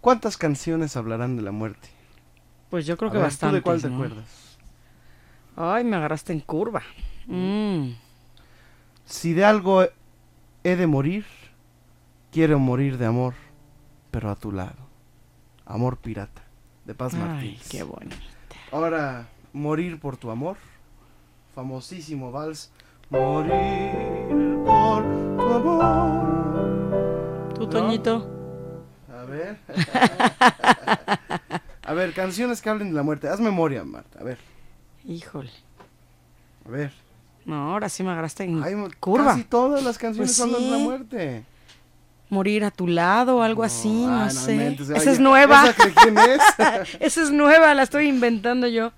¿Cuántas 0.00 0.36
canciones 0.36 0.96
hablarán 0.96 1.36
de 1.36 1.42
la 1.42 1.52
muerte? 1.52 1.88
Pues 2.68 2.84
yo 2.84 2.96
creo 2.96 3.10
A 3.10 3.12
que 3.12 3.18
ver, 3.18 3.26
bastante. 3.28 3.52
¿Tú 3.52 3.56
de 3.56 3.62
cuál 3.62 3.80
te 3.80 3.86
acuerdas? 3.86 4.58
Ay, 5.54 5.84
me 5.84 5.94
agarraste 5.94 6.32
en 6.32 6.40
curva. 6.40 6.82
Mm. 7.26 7.90
Si 9.04 9.34
de 9.34 9.44
algo 9.44 9.84
he 10.64 10.74
de 10.76 10.86
morir, 10.88 11.24
quiero 12.32 12.58
morir 12.58 12.98
de 12.98 13.06
amor, 13.06 13.34
pero 14.10 14.30
a 14.30 14.34
tu 14.34 14.50
lado. 14.50 14.88
Amor 15.64 15.98
pirata, 15.98 16.42
de 16.86 16.94
Paz 16.96 17.14
Ay, 17.14 17.20
Martínez. 17.20 17.68
qué 17.68 17.84
bueno. 17.84 18.10
Ahora, 18.72 19.28
morir 19.52 20.00
por 20.00 20.16
tu 20.16 20.28
amor. 20.32 20.56
Famosísimo 21.54 22.32
vals. 22.32 22.70
Morir 23.10 23.52
por 24.64 25.02
tu 25.36 25.52
amor. 25.52 27.52
¿Tú, 27.54 27.60
¿No? 27.62 27.68
Toñito? 27.68 28.26
A 29.14 29.24
ver. 29.24 29.58
a 31.84 31.92
ver, 31.92 32.14
canciones 32.14 32.62
que 32.62 32.70
hablen 32.70 32.88
de 32.90 32.94
la 32.94 33.02
muerte. 33.02 33.28
Haz 33.28 33.40
memoria, 33.40 33.84
Marta. 33.84 34.20
A 34.20 34.24
ver, 34.24 34.38
Híjole. 35.04 35.50
a 36.66 36.70
ver. 36.70 36.92
No, 37.44 37.72
ahora 37.72 37.88
sí 37.88 38.02
me 38.02 38.10
agarraste 38.12 38.44
en 38.44 38.62
Hay 38.62 38.74
curva. 39.00 39.32
Casi 39.32 39.44
todas 39.44 39.82
las 39.82 39.98
canciones 39.98 40.30
Pues 40.36 40.40
hablan 40.40 40.62
de 40.62 40.70
la 40.70 40.76
sí. 40.78 40.82
muerte. 40.82 41.44
Morir 42.30 42.64
a 42.64 42.70
tu 42.70 42.86
lado, 42.86 43.42
algo 43.42 43.62
así, 43.62 44.06
no, 44.06 44.22
ah, 44.22 44.24
no 44.24 44.30
sé. 44.30 44.68
Esa 44.72 44.94
Oye, 44.94 45.10
es 45.10 45.20
nueva. 45.20 45.64
¿esa 45.68 46.76
es? 46.82 46.94
Esa 47.00 47.22
es 47.22 47.30
nueva, 47.30 47.74
la 47.74 47.82
estoy 47.82 48.08
inventando 48.08 48.66
yo. 48.68 48.92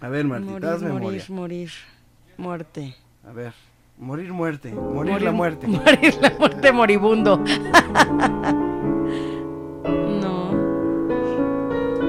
A 0.00 0.08
ver, 0.08 0.24
Martita, 0.26 0.52
morir, 0.52 0.68
morir, 0.70 0.82
memoria. 0.92 1.24
morir. 1.30 1.70
Muerte. 2.36 2.94
A 3.26 3.32
ver. 3.32 3.52
Morir 3.98 4.30
muerte. 4.32 4.72
Morir, 4.72 5.22
la 5.22 5.32
muerte. 5.32 5.66
Morir 5.68 6.14
la 6.20 6.30
muerte 6.38 6.70
moribundo. 6.72 7.38
no. 10.20 10.50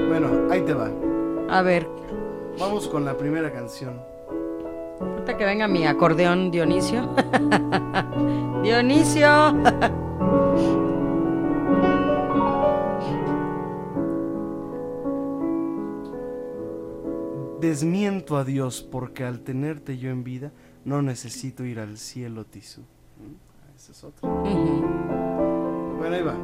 Bueno, 0.08 0.48
ahí 0.50 0.60
te 0.62 0.74
va. 0.74 0.90
A 1.48 1.62
ver, 1.62 1.88
Vamos 2.58 2.88
con 2.88 3.04
la 3.04 3.16
primera 3.16 3.52
canción. 3.52 4.00
ahorita 5.00 5.36
que 5.38 5.44
venga 5.44 5.68
mi 5.68 5.86
acordeón 5.86 6.50
Dionisio. 6.50 7.08
Dionisio. 8.62 9.54
Desmiento 17.60 18.36
a 18.36 18.44
Dios 18.44 18.82
porque 18.88 19.24
al 19.24 19.40
tenerte 19.40 19.98
yo 19.98 20.10
en 20.10 20.22
vida 20.24 20.52
no 20.84 21.02
necesito 21.02 21.64
ir 21.64 21.80
al 21.80 21.96
cielo, 21.98 22.44
Tisú. 22.44 22.82
¿Mm? 22.82 23.74
Esa 23.76 23.92
es 23.92 24.04
otra. 24.04 24.28
Bueno, 24.28 26.14
ahí 26.14 26.22
va. 26.22 26.34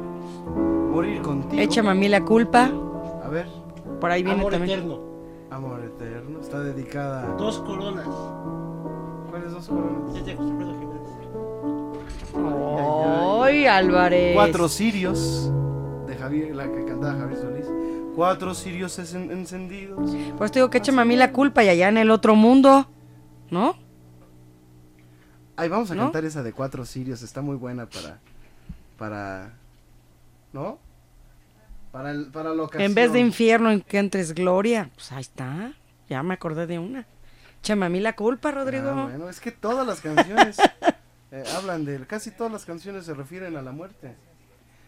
Morir 0.91 1.21
contigo. 1.21 1.61
Échame 1.61 1.89
a 1.89 1.93
mí 1.93 2.07
la 2.09 2.23
culpa. 2.23 2.69
A 3.23 3.29
ver. 3.29 3.47
Por 4.01 4.11
ahí 4.11 4.23
viene 4.23 4.39
Amor 4.39 4.51
también. 4.53 4.79
eterno. 4.79 4.99
Amor 5.49 5.83
eterno. 5.83 6.39
Está 6.41 6.59
dedicada. 6.61 7.31
a- 7.33 7.37
Dos 7.37 7.59
coronas. 7.59 8.07
¿Cuáles 9.29 9.51
dos 9.51 9.67
coronas? 9.67 10.15
Es 10.15 10.25
de 10.25 10.35
José 10.35 10.51
Alfredo 10.51 10.73
Jiménez. 10.79 11.01
¡Ay, 13.43 13.65
Álvarez! 13.65 14.33
Cuatro 14.35 14.67
cirios. 14.67 15.51
De 16.07 16.15
Javier, 16.15 16.55
la 16.55 16.69
que 16.71 16.83
cantaba 16.85 17.13
Javier 17.19 17.39
Solís. 17.39 17.65
Cuatro 18.15 18.53
cirios 18.53 18.97
en- 19.13 19.31
encendidos. 19.31 20.11
Pues 20.37 20.51
te 20.51 20.59
digo 20.59 20.69
que 20.69 20.77
échame 20.77 21.01
a 21.01 21.05
mí 21.05 21.15
la 21.15 21.31
culpa 21.31 21.63
y 21.63 21.69
allá 21.69 21.89
en 21.89 21.97
el 21.97 22.11
otro 22.11 22.35
mundo. 22.35 22.89
¿No? 23.51 23.77
Ay, 25.57 25.69
vamos 25.69 25.91
a 25.91 25.95
¿No? 25.95 26.03
cantar 26.03 26.25
esa 26.25 26.41
de 26.43 26.51
cuatro 26.53 26.85
sirios, 26.85 27.21
está 27.21 27.41
muy 27.41 27.55
buena 27.55 27.85
para. 27.87 28.19
Para. 28.97 29.53
¿No? 30.53 30.79
Para, 31.91 32.11
el, 32.11 32.27
para 32.27 32.53
la 32.53 32.63
ocasión. 32.63 32.83
En 32.83 32.95
vez 32.95 33.11
de 33.13 33.19
infierno 33.19 33.71
en 33.71 33.81
que 33.81 33.99
entres 33.99 34.33
gloria. 34.33 34.89
Pues 34.95 35.11
ahí 35.11 35.21
está. 35.21 35.73
Ya 36.09 36.23
me 36.23 36.33
acordé 36.33 36.67
de 36.67 36.79
una. 36.79 37.05
Échame 37.59 37.85
a 37.85 37.89
mí 37.89 37.99
la 37.99 38.15
culpa, 38.15 38.51
Rodrigo. 38.51 38.89
Ah, 38.89 39.03
bueno, 39.09 39.29
es 39.29 39.39
que 39.39 39.51
todas 39.51 39.85
las 39.87 40.01
canciones 40.01 40.57
eh, 41.31 41.43
hablan 41.57 41.83
de. 41.85 41.99
Casi 42.05 42.31
todas 42.31 42.51
las 42.51 42.65
canciones 42.65 43.05
se 43.05 43.13
refieren 43.13 43.55
a 43.57 43.61
la 43.61 43.71
muerte. 43.71 44.15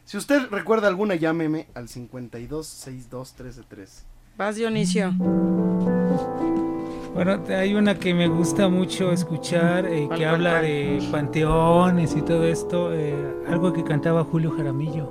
Si 0.07 0.15
usted 0.15 0.43
recuerda 0.49 0.87
alguna, 0.87 1.15
llámeme 1.15 1.67
al 1.73 1.89
52 1.89 2.65
62 2.65 3.33
13 3.33 3.63
13. 3.67 4.03
Vas, 4.37 4.55
Dionisio. 4.55 5.11
Bueno, 7.13 7.43
hay 7.49 7.75
una 7.75 7.99
que 7.99 8.13
me 8.13 8.29
gusta 8.29 8.69
mucho 8.69 9.11
escuchar, 9.11 9.85
eh, 9.85 10.05
¿Cuál, 10.07 10.17
que 10.17 10.25
habla 10.25 10.61
de 10.61 11.05
panteones 11.11 12.15
y 12.15 12.21
todo 12.21 12.45
esto, 12.45 12.93
eh, 12.93 13.13
algo 13.49 13.73
que 13.73 13.83
cantaba 13.83 14.23
Julio 14.23 14.51
Jaramillo. 14.51 15.07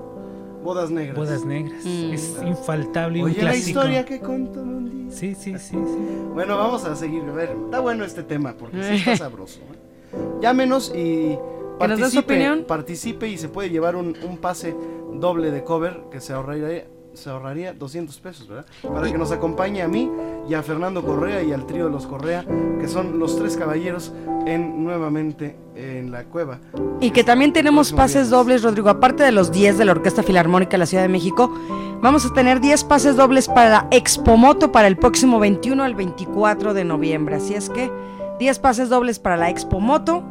Bodas 0.65 0.91
negras. 0.91 1.17
Bodas 1.19 1.45
negras. 1.45 1.85
Mm. 1.85 2.15
Es 2.15 2.35
infaltable 2.47 3.19
y 3.19 3.23
un 3.23 3.31
Oye, 3.33 3.43
la 3.43 3.55
historia 3.55 4.03
que 4.07 4.19
contó 4.21 4.63
un 4.63 4.89
día. 4.89 5.15
Sí, 5.15 5.35
sí, 5.35 5.59
sí, 5.59 5.77
sí. 5.77 6.09
Bueno, 6.33 6.57
vamos 6.57 6.87
a 6.87 6.97
seguir. 6.97 7.23
A 7.23 7.33
ver, 7.33 7.51
está 7.67 7.81
bueno 7.81 8.03
este 8.03 8.23
tema 8.23 8.55
porque 8.59 8.83
sí 8.83 8.95
está 9.11 9.19
sabroso. 9.19 9.61
¿eh? 9.61 10.39
Llámenos 10.41 10.91
y 10.97 11.37
¿Que 11.79 11.89
nos 11.89 12.13
su 12.13 12.19
opinión? 12.21 12.65
participe 12.67 13.29
y 13.29 13.39
se 13.39 13.49
puede 13.49 13.71
llevar 13.71 13.97
un, 13.97 14.17
un 14.29 14.39
pase 14.39 14.75
doble 15.15 15.51
de 15.51 15.65
cover 15.65 16.05
que 16.11 16.21
se 16.21 16.33
ahorraría, 16.33 16.87
se 17.15 17.31
ahorraría 17.31 17.73
200 17.73 18.19
pesos, 18.21 18.49
¿verdad? 18.49 18.67
Para 18.83 19.11
que 19.11 19.19
nos 19.19 19.33
acompañe 19.33 19.83
a 19.83 19.89
mí 19.89 20.11
y 20.49 20.55
a 20.55 20.63
Fernando 20.63 21.03
Correa 21.03 21.43
y 21.43 21.53
al 21.53 21.67
trío 21.67 21.87
de 21.87 21.91
los 21.91 22.07
Correa, 22.07 22.45
que 22.81 22.89
son 22.89 23.19
los 23.19 23.37
tres 23.39 23.57
caballeros 23.57 24.13
en 24.47 24.85
nuevamente 24.85 25.57
en 25.75 26.11
la 26.11 26.25
cueva. 26.25 26.61
Y 27.01 27.11
que 27.11 27.25
también 27.25 27.53
tenemos 27.53 27.93
pases 27.93 28.15
viernes. 28.15 28.31
dobles, 28.31 28.63
Rodrigo. 28.63 28.89
Aparte 28.89 29.23
de 29.23 29.33
los 29.33 29.51
10 29.51 29.79
de 29.79 29.85
la 29.85 29.93
Orquesta 29.93 30.23
Filarmónica 30.23 30.73
de 30.73 30.79
la 30.79 30.87
Ciudad 30.87 31.03
de 31.03 31.09
México, 31.09 31.53
vamos 32.01 32.25
a 32.27 32.33
tener 32.33 32.61
10 32.61 32.85
pases 32.85 33.17
dobles 33.17 33.49
para 33.49 33.71
la 33.71 33.89
Expomoto 33.91 34.71
para 34.71 34.87
el 34.87 34.97
próximo 34.97 35.39
21 35.41 35.83
al 35.83 35.95
24 35.95 36.75
de 36.75 36.85
noviembre. 36.85 37.37
Así 37.37 37.55
es 37.55 37.71
que 37.71 37.91
10 38.39 38.59
pases 38.61 38.89
dobles 38.89 39.19
para 39.19 39.37
la 39.37 39.51
Expomoto 39.51 40.23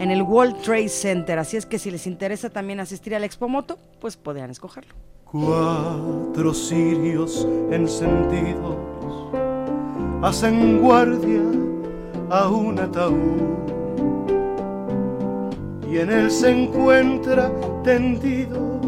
en 0.00 0.10
el 0.10 0.22
World 0.22 0.62
Trade 0.62 0.88
Center. 0.88 1.38
Así 1.38 1.56
es 1.56 1.66
que 1.66 1.78
si 1.78 1.90
les 1.90 2.06
interesa 2.06 2.48
también 2.50 2.80
asistir 2.80 3.14
a 3.14 3.18
la 3.18 3.26
Expomoto, 3.26 3.78
pues 4.00 4.16
podrían 4.16 4.50
escogerlo. 4.50 4.94
Cuatro 5.30 6.52
cirios 6.54 7.46
encendidos 7.70 8.76
hacen 10.22 10.80
guardia 10.80 11.42
a 12.30 12.48
un 12.48 12.78
ataúd 12.78 13.60
y 15.88 15.98
en 15.98 16.10
él 16.10 16.30
se 16.30 16.50
encuentra 16.50 17.52
tendido 17.84 18.80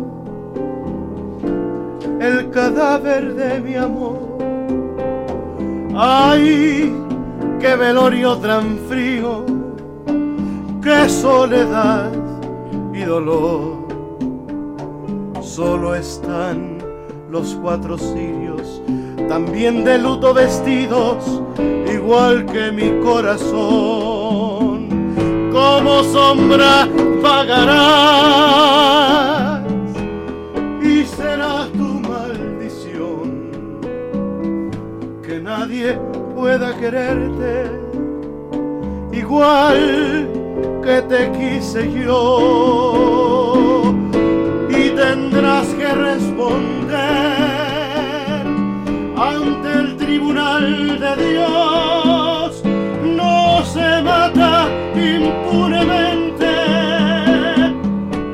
el 2.21 2.51
cadáver 2.51 3.35
de 3.35 3.61
mi 3.61 3.75
amor. 3.75 4.39
¡Ay, 5.95 6.93
qué 7.61 7.77
velorio 7.77 8.37
tan 8.39 8.79
frío! 8.89 9.52
¡Qué 10.83 11.09
soledad 11.09 12.11
y 12.93 13.03
dolor! 13.03 13.87
Solo 15.41 15.95
están 15.95 16.79
los 17.31 17.55
cuatro 17.63 17.97
cirios, 17.97 18.83
también 19.29 19.85
de 19.85 19.99
luto 19.99 20.35
vestidos, 20.35 21.41
igual 21.87 22.47
que 22.47 22.73
mi 22.73 22.99
corazón. 23.01 24.89
Como 25.53 26.03
sombra 26.03 26.89
vagarás 27.23 28.43
y 30.83 31.05
será 31.05 31.69
tu 31.71 32.01
maldición 32.09 33.53
que 35.23 35.39
nadie 35.39 35.97
pueda 36.35 36.77
quererte 36.77 37.71
igual 39.13 40.42
que 40.83 41.01
te 41.03 41.31
quise 41.33 41.93
yo 41.93 43.83
y 44.69 44.91
tendrás 44.91 45.67
que 45.69 45.87
responder 45.87 46.83
ante 49.17 49.73
el 49.73 49.97
tribunal 49.97 50.99
de 50.99 51.17
Dios. 51.31 52.63
No 53.05 53.65
se 53.65 54.03
mata 54.03 54.69
impunemente 54.95 56.51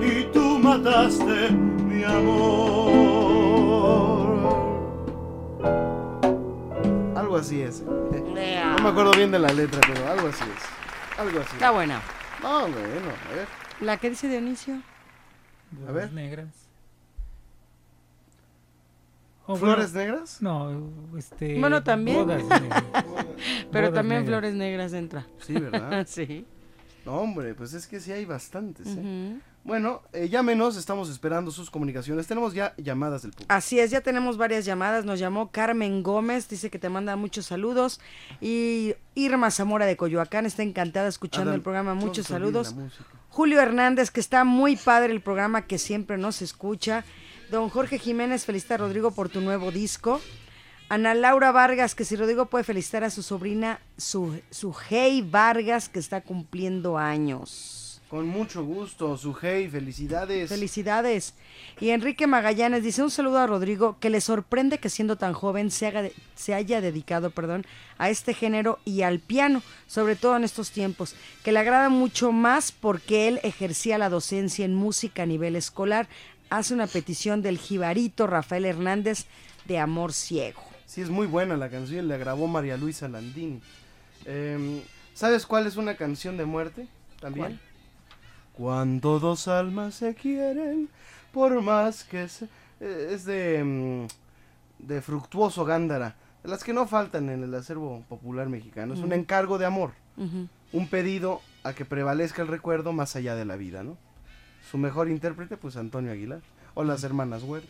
y 0.01 0.24
tú 0.32 0.59
mataste 0.59 1.51
mi 1.51 2.03
amor. 2.03 3.28
Algo 7.14 7.36
así 7.36 7.61
es. 7.61 7.82
No 7.82 8.82
me 8.82 8.88
acuerdo 8.88 9.12
bien 9.12 9.30
de 9.30 9.38
la 9.38 9.53
letra, 9.53 9.80
pero 9.86 10.11
algo 10.11 10.28
así 10.28 10.44
es. 10.44 11.18
Algo 11.18 11.40
así. 11.40 11.53
Está 11.53 11.72
buena. 11.72 12.01
No, 12.43 12.61
bueno, 12.62 12.78
a 13.30 13.34
ver. 13.34 13.49
La 13.80 13.97
que 13.97 14.11
dice 14.11 14.28
Dionisio. 14.28 14.82
A 15.89 15.93
ver. 15.93 16.12
Negras. 16.12 16.49
Oh, 19.47 19.57
¿Flores 19.57 19.93
bueno, 19.95 20.12
negras? 20.12 20.43
No, 20.43 20.91
este. 21.16 21.59
Bueno, 21.59 21.82
también. 21.82 22.18
bodas 22.18 22.45
negras. 22.61 22.84
Pero 23.72 23.89
Bodas 23.89 23.95
también 23.95 24.20
negras. 24.20 24.26
Flores 24.26 24.55
Negras 24.55 24.93
entra. 24.93 25.26
Sí, 25.41 25.55
¿verdad? 25.55 26.07
sí. 26.09 26.47
No, 27.07 27.14
hombre, 27.20 27.55
pues 27.55 27.72
es 27.72 27.86
que 27.86 27.99
sí 28.01 28.12
hay 28.12 28.26
bastantes. 28.26 28.86
¿eh? 28.89 28.91
Ujú. 28.91 29.41
Bueno, 29.68 30.00
eh, 30.14 30.30
llámenos, 30.30 30.78
estamos 30.78 31.10
esperando 31.10 31.50
sus 31.50 31.70
comunicaciones. 31.70 32.26
Tenemos 32.26 32.54
ya 32.54 32.72
llamadas 32.78 33.20
del 33.20 33.32
público. 33.32 33.52
Así 33.52 33.78
es, 33.78 33.90
ya 33.90 34.00
tenemos 34.00 34.38
varias 34.38 34.64
llamadas. 34.64 35.04
Nos 35.04 35.18
llamó 35.18 35.50
Carmen 35.50 36.02
Gómez, 36.02 36.48
dice 36.48 36.70
que 36.70 36.78
te 36.78 36.88
manda 36.88 37.16
muchos 37.16 37.44
saludos. 37.44 38.00
Y 38.40 38.94
Irma 39.14 39.50
Zamora 39.50 39.84
de 39.84 39.98
Coyoacán 39.98 40.46
está 40.46 40.62
encantada 40.62 41.06
escuchando 41.06 41.50
Adam, 41.50 41.56
el 41.56 41.62
programa. 41.62 41.92
Muchos 41.92 42.28
saludos. 42.28 42.74
Julio 43.28 43.60
Hernández, 43.60 44.10
que 44.10 44.20
está 44.20 44.42
muy 44.44 44.76
padre 44.76 45.12
el 45.12 45.20
programa 45.20 45.66
que 45.66 45.76
siempre 45.76 46.16
nos 46.16 46.40
escucha. 46.40 47.04
Don 47.50 47.68
Jorge 47.68 47.98
Jiménez, 47.98 48.46
felicita 48.46 48.76
a 48.76 48.78
Rodrigo 48.78 49.10
por 49.10 49.28
tu 49.28 49.42
nuevo 49.42 49.70
disco. 49.70 50.18
Ana 50.88 51.12
Laura 51.12 51.52
Vargas, 51.52 51.94
que 51.94 52.06
si 52.06 52.16
Rodrigo 52.16 52.46
puede 52.46 52.64
felicitar 52.64 53.04
a 53.04 53.10
su 53.10 53.22
sobrina, 53.22 53.82
su, 53.98 54.40
su 54.48 54.74
Hey 54.88 55.20
Vargas, 55.30 55.90
que 55.90 55.98
está 55.98 56.22
cumpliendo 56.22 56.96
años. 56.96 57.88
Con 58.09 58.26
mucho 58.26 58.64
gusto, 58.64 59.18
Sujei, 59.18 59.68
felicidades. 59.68 60.48
Felicidades. 60.48 61.34
Y 61.78 61.90
Enrique 61.90 62.26
Magallanes 62.26 62.82
dice 62.82 63.02
un 63.02 63.11
saludo 63.11 63.38
a 63.38 63.46
Rodrigo 63.46 63.98
que 64.00 64.09
le 64.09 64.22
sorprende 64.22 64.78
que 64.78 64.88
siendo 64.88 65.16
tan 65.16 65.34
joven 65.34 65.70
se, 65.70 65.86
haga 65.88 66.00
de- 66.00 66.14
se 66.34 66.54
haya 66.54 66.80
dedicado 66.80 67.30
perdón, 67.30 67.66
a 67.98 68.09
este 68.09 68.32
género 68.32 68.78
y 68.86 69.02
al 69.02 69.18
piano, 69.18 69.62
sobre 69.86 70.16
todo 70.16 70.36
en 70.36 70.44
estos 70.44 70.70
tiempos, 70.70 71.14
que 71.44 71.52
le 71.52 71.59
agrada 71.59 71.90
mucho 71.90 72.32
más 72.32 72.72
porque 72.72 73.28
él 73.28 73.40
ejercía 73.42 73.98
la 73.98 74.09
docencia 74.09 74.64
en 74.64 74.74
música 74.74 75.24
a 75.24 75.26
nivel 75.26 75.54
escolar. 75.54 76.09
Hace 76.48 76.72
una 76.72 76.86
petición 76.86 77.42
del 77.42 77.59
jibarito 77.59 78.26
Rafael 78.26 78.64
Hernández 78.64 79.26
de 79.66 79.78
Amor 79.78 80.14
Ciego. 80.14 80.62
Sí, 80.86 81.02
es 81.02 81.11
muy 81.11 81.26
buena 81.26 81.59
la 81.59 81.68
canción, 81.68 82.09
la 82.09 82.16
grabó 82.16 82.46
María 82.48 82.78
Luisa 82.78 83.06
Landini. 83.06 83.61
Em, 84.24 84.80
¿Sabes 85.12 85.44
cuál 85.44 85.66
es 85.66 85.76
una 85.76 85.96
canción 85.98 86.38
de 86.38 86.46
muerte? 86.46 86.88
También. 87.20 87.61
Cuando 88.59 89.20
dos 89.20 89.46
almas 89.48 89.94
se 89.94 90.14
quieren, 90.14 90.88
por 91.32 91.62
más 91.62 92.02
que 92.04 92.28
se... 92.28 92.46
eh, 92.80 93.11
Es 93.12 93.24
de, 93.24 93.62
mm, 93.64 94.06
de 94.86 95.00
Fructuoso 95.00 95.64
Gándara, 95.64 96.16
las 96.42 96.64
que 96.64 96.72
no 96.72 96.86
faltan 96.86 97.28
en 97.30 97.44
el 97.44 97.54
acervo 97.54 98.02
popular 98.09 98.48
mexicano. 98.48 98.94
Es 98.94 99.00
un 99.00 99.12
encargo 99.12 99.59
de 99.59 99.66
amor, 99.66 99.92
un 100.72 100.88
pedido 100.88 101.40
a 101.62 101.72
que 101.72 101.84
prevalezca 101.84 102.42
el 102.42 102.48
recuerdo 102.48 102.92
más 102.92 103.14
allá 103.16 103.34
de 103.36 103.44
la 103.44 103.56
vida, 103.56 103.82
¿no? 103.84 103.96
Su 104.70 104.76
mejor 104.76 105.09
intérprete, 105.09 105.56
pues 105.56 105.76
Antonio 105.76 106.11
Aguilar, 106.12 106.40
o 106.74 106.82
las 106.84 107.04
hermanas 107.04 107.42
Huerta. 107.44 107.68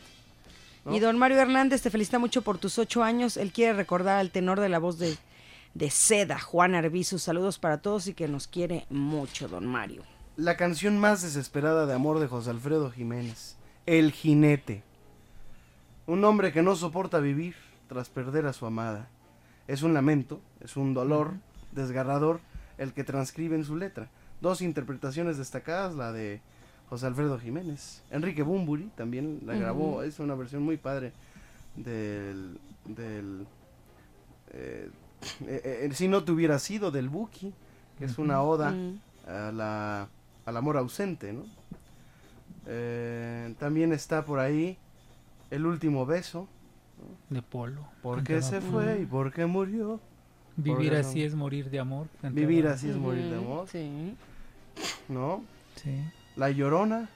¿no? 0.84 0.94
Y 0.96 1.00
don 1.00 1.18
Mario 1.18 1.38
Hernández 1.38 1.82
te 1.82 1.90
felicita 1.90 2.18
mucho 2.18 2.42
por 2.42 2.58
tus 2.58 2.78
ocho 2.78 3.02
años. 3.02 3.36
Él 3.36 3.52
quiere 3.52 3.74
recordar 3.74 4.18
al 4.18 4.30
tenor 4.30 4.58
de 4.58 4.68
la 4.70 4.78
voz 4.78 4.98
de, 4.98 5.16
de 5.74 5.90
Seda, 5.90 6.38
Juan 6.38 6.74
Arbizu. 6.74 7.18
Saludos 7.18 7.58
para 7.58 7.78
todos 7.78 8.06
y 8.06 8.14
que 8.14 8.26
nos 8.26 8.48
quiere 8.48 8.86
mucho, 8.90 9.48
don 9.48 9.66
Mario. 9.66 10.02
La 10.38 10.56
canción 10.56 11.00
más 11.00 11.20
desesperada 11.20 11.84
de 11.84 11.94
amor 11.94 12.20
de 12.20 12.28
José 12.28 12.50
Alfredo 12.50 12.92
Jiménez, 12.92 13.56
El 13.86 14.12
jinete. 14.12 14.84
Un 16.06 16.24
hombre 16.24 16.52
que 16.52 16.62
no 16.62 16.76
soporta 16.76 17.18
vivir 17.18 17.56
tras 17.88 18.08
perder 18.08 18.46
a 18.46 18.52
su 18.52 18.64
amada. 18.64 19.08
Es 19.66 19.82
un 19.82 19.94
lamento, 19.94 20.40
es 20.60 20.76
un 20.76 20.94
dolor 20.94 21.32
desgarrador 21.72 22.38
el 22.76 22.92
que 22.92 23.02
transcribe 23.02 23.56
en 23.56 23.64
su 23.64 23.74
letra. 23.74 24.10
Dos 24.40 24.62
interpretaciones 24.62 25.38
destacadas, 25.38 25.96
la 25.96 26.12
de 26.12 26.40
José 26.88 27.06
Alfredo 27.06 27.40
Jiménez. 27.40 28.04
Enrique 28.12 28.44
Bumburi 28.44 28.92
también 28.94 29.40
la 29.44 29.54
grabó, 29.54 30.04
es 30.04 30.20
una 30.20 30.36
versión 30.36 30.62
muy 30.62 30.76
padre 30.76 31.10
del... 31.74 32.60
del 32.84 33.44
eh, 34.52 34.88
eh, 35.48 35.88
eh, 35.90 35.90
si 35.94 36.06
no 36.06 36.22
te 36.22 36.30
hubiera 36.30 36.60
sido 36.60 36.92
del 36.92 37.08
Buki, 37.08 37.52
que 37.98 38.04
es 38.04 38.18
una 38.18 38.40
oda 38.40 38.70
Mm. 38.70 39.00
a 39.26 39.52
la, 39.52 40.08
al 40.48 40.56
amor 40.56 40.78
ausente, 40.78 41.32
¿no? 41.32 41.44
Eh, 42.66 43.54
también 43.58 43.92
está 43.92 44.24
por 44.24 44.40
ahí 44.40 44.78
El 45.50 45.66
último 45.66 46.06
beso. 46.06 46.48
De 47.30 47.42
Polo. 47.42 47.86
¿Por 48.02 48.24
qué 48.24 48.42
se 48.42 48.60
Polo. 48.60 48.72
fue 48.72 49.00
y 49.02 49.06
por 49.06 49.32
qué 49.32 49.46
murió? 49.46 50.00
Vivir 50.56 50.94
así 50.94 51.22
es 51.22 51.34
morir 51.34 51.70
de 51.70 51.78
amor. 51.78 52.08
Vivir 52.22 52.66
así 52.66 52.88
es 52.88 52.96
morir 52.96 53.30
de 53.30 53.36
amor. 53.36 53.68
Sí. 53.68 54.16
¿No? 55.08 55.44
Sí. 55.76 56.02
La 56.36 56.50
llorona. 56.50 57.08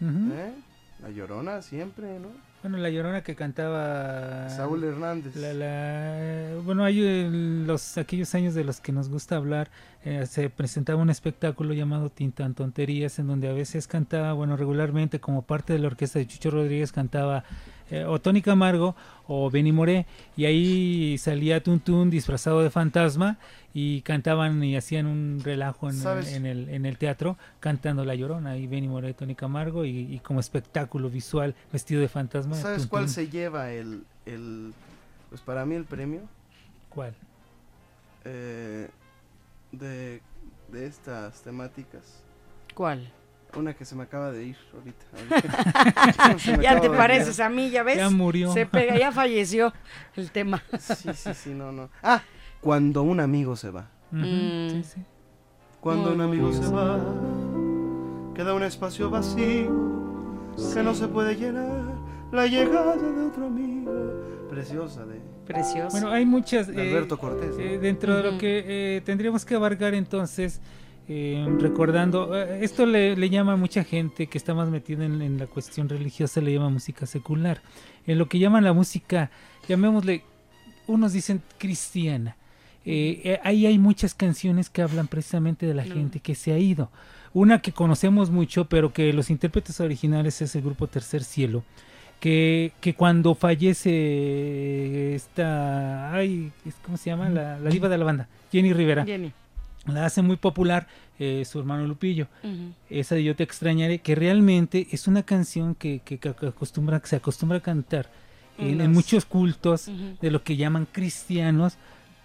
¿eh? 0.00 0.54
La 1.02 1.10
llorona 1.10 1.62
siempre, 1.62 2.18
¿no? 2.18 2.28
Bueno, 2.62 2.76
la 2.76 2.90
llorona 2.90 3.22
que 3.22 3.34
cantaba. 3.34 4.50
Saúl 4.50 4.84
Hernández. 4.84 5.34
La, 5.34 5.54
la- 5.54 6.56
bueno, 6.62 6.84
hay 6.84 7.00
eh, 7.02 7.28
los 7.30 7.96
aquellos 7.96 8.34
años 8.34 8.52
de 8.54 8.64
los 8.64 8.80
que 8.80 8.92
nos 8.92 9.08
gusta 9.08 9.36
hablar, 9.36 9.70
eh, 10.04 10.26
se 10.26 10.50
presentaba 10.50 11.00
un 11.00 11.08
espectáculo 11.08 11.72
llamado 11.72 12.10
Tintan 12.10 12.54
Tonterías, 12.54 13.18
en 13.18 13.28
donde 13.28 13.48
a 13.48 13.54
veces 13.54 13.86
cantaba, 13.86 14.34
bueno, 14.34 14.58
regularmente 14.58 15.20
como 15.20 15.40
parte 15.42 15.72
de 15.72 15.78
la 15.78 15.86
orquesta 15.86 16.18
de 16.18 16.26
Chucho 16.26 16.50
Rodríguez 16.50 16.92
cantaba 16.92 17.44
eh, 17.90 18.04
o 18.04 18.20
Tony 18.20 18.42
Camargo 18.42 18.94
o 19.26 19.50
Benny 19.50 19.72
Moré, 19.72 20.06
y 20.36 20.44
ahí 20.44 21.18
salía 21.18 21.62
Tuntún 21.62 22.10
disfrazado 22.10 22.62
de 22.62 22.70
fantasma 22.70 23.38
y 23.72 24.00
cantaban 24.00 24.62
y 24.64 24.76
hacían 24.76 25.06
un 25.06 25.40
relajo 25.44 25.88
en, 25.88 26.00
en 26.26 26.46
el, 26.46 26.68
en 26.68 26.84
el 26.86 26.98
teatro 26.98 27.36
cantando 27.60 28.04
La 28.04 28.14
Llorona, 28.16 28.56
y 28.56 28.66
Benny 28.66 28.88
Moré, 28.88 29.14
Tony 29.14 29.36
Camargo, 29.36 29.84
y, 29.84 30.12
y 30.12 30.18
como 30.18 30.40
espectáculo 30.40 31.08
visual 31.08 31.54
vestido 31.72 32.00
de 32.00 32.08
fantasma. 32.08 32.56
¿Sabes 32.56 32.86
cuál 32.86 33.08
se 33.08 33.28
lleva 33.28 33.70
el, 33.70 34.02
el, 34.26 34.72
pues 35.28 35.40
para 35.42 35.64
mí 35.64 35.76
el 35.76 35.84
premio? 35.84 36.22
¿Cuál? 36.88 37.14
Eh, 38.24 38.88
de, 39.70 40.20
de 40.72 40.86
estas 40.86 41.42
temáticas. 41.42 42.24
¿Cuál? 42.74 43.12
Una 43.56 43.74
que 43.74 43.84
se 43.84 43.94
me 43.94 44.04
acaba 44.04 44.30
de 44.30 44.44
ir 44.46 44.56
ahorita. 44.74 45.04
Ya 46.62 46.80
te 46.80 46.88
pareces 46.90 47.40
a 47.40 47.48
mí, 47.48 47.70
ya 47.70 47.82
ves. 47.82 47.96
Ya 47.96 48.10
murió. 48.10 48.52
Se 48.52 48.66
pega, 48.66 48.98
ya 48.98 49.12
falleció 49.12 49.72
el 50.16 50.30
tema. 50.30 50.62
Sí, 50.78 51.10
sí, 51.14 51.34
sí, 51.34 51.50
no, 51.50 51.72
no. 51.72 51.90
Ah, 52.02 52.22
cuando 52.60 53.02
un 53.02 53.20
amigo 53.20 53.56
se 53.56 53.70
va. 53.70 53.90
Mm. 54.10 54.68
sí, 54.70 54.84
sí. 54.84 55.04
Cuando 55.80 56.10
Muy 56.10 56.14
un 56.14 56.20
amigo 56.20 56.52
se 56.52 56.68
va, 56.70 56.98
queda 58.34 58.52
un 58.54 58.62
espacio 58.62 59.08
vacío 59.08 59.70
que 60.74 60.82
no 60.82 60.94
se 60.94 61.08
puede 61.08 61.36
llenar. 61.36 61.94
La 62.32 62.46
llegada 62.46 62.96
de 62.96 63.26
otro 63.26 63.46
amigo. 63.46 63.90
Preciosa 64.48 65.04
de, 65.06 65.20
Precioso. 65.46 65.90
Bueno, 65.90 66.10
hay 66.10 66.24
muchas. 66.24 66.68
de 66.68 66.74
eh, 66.74 66.90
Alberto 66.90 67.18
Cortés. 67.18 67.56
¿no? 67.56 67.60
eh, 67.60 67.78
dentro 67.78 68.16
de 68.16 68.22
lo 68.22 68.38
que 68.38 68.64
eh, 68.66 69.00
tendríamos 69.00 69.44
que 69.44 69.54
abarcar 69.54 69.94
entonces, 69.94 70.60
eh, 71.12 71.44
recordando, 71.58 72.38
eh, 72.40 72.60
esto 72.64 72.86
le, 72.86 73.16
le 73.16 73.28
llama 73.30 73.54
a 73.54 73.56
mucha 73.56 73.82
gente 73.82 74.28
que 74.28 74.38
está 74.38 74.54
más 74.54 74.68
metida 74.70 75.04
en, 75.04 75.20
en 75.22 75.38
la 75.38 75.46
cuestión 75.46 75.88
religiosa, 75.88 76.40
le 76.40 76.52
llama 76.54 76.68
música 76.70 77.04
secular. 77.04 77.60
En 78.06 78.16
lo 78.16 78.28
que 78.28 78.38
llaman 78.38 78.62
la 78.62 78.72
música, 78.72 79.30
llamémosle, 79.68 80.22
unos 80.86 81.12
dicen 81.12 81.42
cristiana. 81.58 82.36
Eh, 82.84 83.20
eh, 83.24 83.40
ahí 83.42 83.66
hay 83.66 83.78
muchas 83.78 84.14
canciones 84.14 84.70
que 84.70 84.82
hablan 84.82 85.08
precisamente 85.08 85.66
de 85.66 85.74
la 85.74 85.82
gente 85.84 86.20
que 86.20 86.34
se 86.36 86.52
ha 86.52 86.58
ido. 86.58 86.90
Una 87.34 87.60
que 87.60 87.72
conocemos 87.72 88.30
mucho, 88.30 88.66
pero 88.66 88.92
que 88.92 89.12
los 89.12 89.30
intérpretes 89.30 89.80
originales 89.80 90.40
es 90.42 90.54
el 90.54 90.62
grupo 90.62 90.86
Tercer 90.86 91.22
Cielo 91.24 91.62
que, 92.20 92.72
que 92.80 92.94
cuando 92.94 93.34
fallece 93.34 95.14
esta, 95.14 96.12
ay, 96.12 96.52
es- 96.66 96.74
¿cómo 96.84 96.96
se 96.96 97.10
llama? 97.10 97.28
La, 97.30 97.58
la 97.58 97.70
diva 97.70 97.88
de 97.88 97.98
la 97.98 98.04
banda, 98.04 98.28
Jenny 98.52 98.72
Rivera, 98.72 99.04
Jenny. 99.04 99.32
La 99.86 100.04
hace 100.06 100.22
muy 100.22 100.36
popular 100.36 100.86
eh, 101.18 101.44
su 101.44 101.58
hermano 101.58 101.86
Lupillo. 101.86 102.28
Esa 102.88 103.14
de 103.14 103.24
Yo 103.24 103.34
te 103.36 103.42
extrañaré, 103.42 103.98
que 104.00 104.14
realmente 104.14 104.88
es 104.90 105.06
una 105.08 105.22
canción 105.22 105.74
que, 105.74 106.00
que- 106.04 106.18
que 106.18 106.28
acostumbra, 106.28 107.00
que 107.00 107.08
se 107.08 107.16
acostumbra 107.16 107.58
a 107.58 107.60
cantar 107.62 108.10
en, 108.58 108.92
muchos 108.92 109.24
cultos 109.24 109.90
de 110.20 110.30
lo 110.30 110.42
que 110.44 110.56
llaman 110.56 110.86
cristianos 110.90 111.76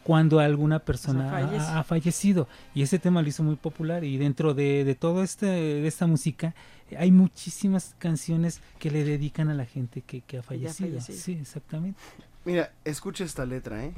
cuando 0.03 0.39
alguna 0.39 0.79
persona 0.79 1.25
O 1.27 1.29
sea, 1.31 1.47
fallece. 1.47 1.65
ha, 1.65 1.79
ha 1.79 1.83
fallecido. 1.83 2.47
Y 2.75 2.83
ese 2.83 2.99
tema 2.99 3.21
lo 3.23 3.27
hizo 3.27 3.41
muy 3.41 3.55
popular. 3.55 4.03
Y 4.03 4.17
dentro 4.17 4.53
de, 4.53 4.83
de 4.83 4.93
toda 4.95 5.23
este, 5.23 5.45
de 5.47 5.87
esta 5.87 6.05
música 6.07 6.53
hay 6.99 7.11
muchísimas 7.11 7.95
canciones 7.97 8.61
que 8.77 8.91
le 8.91 9.03
dedican 9.03 9.49
a 9.49 9.53
la 9.55 9.65
gente 9.65 10.01
que, 10.01 10.21
que 10.21 10.37
ha 10.37 10.43
fallecido. 10.43 10.89
fallecido. 10.89 11.17
Sí, 11.17 11.31
exactamente. 11.41 11.99
Mira, 12.43 12.71
escucha 12.83 13.23
esta 13.23 13.45
letra, 13.45 13.83
¿eh? 13.85 13.93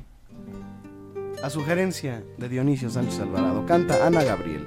A 1.44 1.50
sugerencia 1.50 2.24
de 2.38 2.50
Dionisio 2.50 2.90
Sánchez 2.90 3.20
Alvarado, 3.20 3.66
canta 3.66 4.06
Ana 4.06 4.24
Gabriel. 4.24 4.66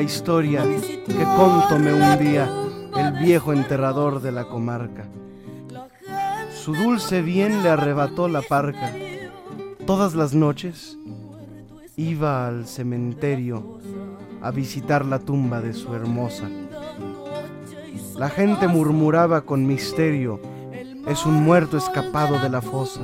La 0.00 0.04
historia 0.04 0.64
que 1.06 1.24
contóme 1.36 1.92
un 1.92 2.18
día 2.18 2.50
el 2.96 3.22
viejo 3.22 3.52
enterrador 3.52 4.22
de 4.22 4.32
la 4.32 4.44
comarca. 4.48 5.04
Su 6.54 6.72
dulce 6.74 7.20
bien 7.20 7.62
le 7.62 7.68
arrebató 7.68 8.26
la 8.26 8.40
parca. 8.40 8.94
Todas 9.86 10.14
las 10.14 10.32
noches 10.32 10.96
iba 11.96 12.48
al 12.48 12.66
cementerio 12.66 13.78
a 14.40 14.50
visitar 14.50 15.04
la 15.04 15.18
tumba 15.18 15.60
de 15.60 15.74
su 15.74 15.94
hermosa. 15.94 16.48
La 18.16 18.30
gente 18.30 18.68
murmuraba 18.68 19.42
con 19.42 19.66
misterio, 19.66 20.40
es 21.06 21.26
un 21.26 21.44
muerto 21.44 21.76
escapado 21.76 22.38
de 22.38 22.48
la 22.48 22.62
fosa. 22.62 23.02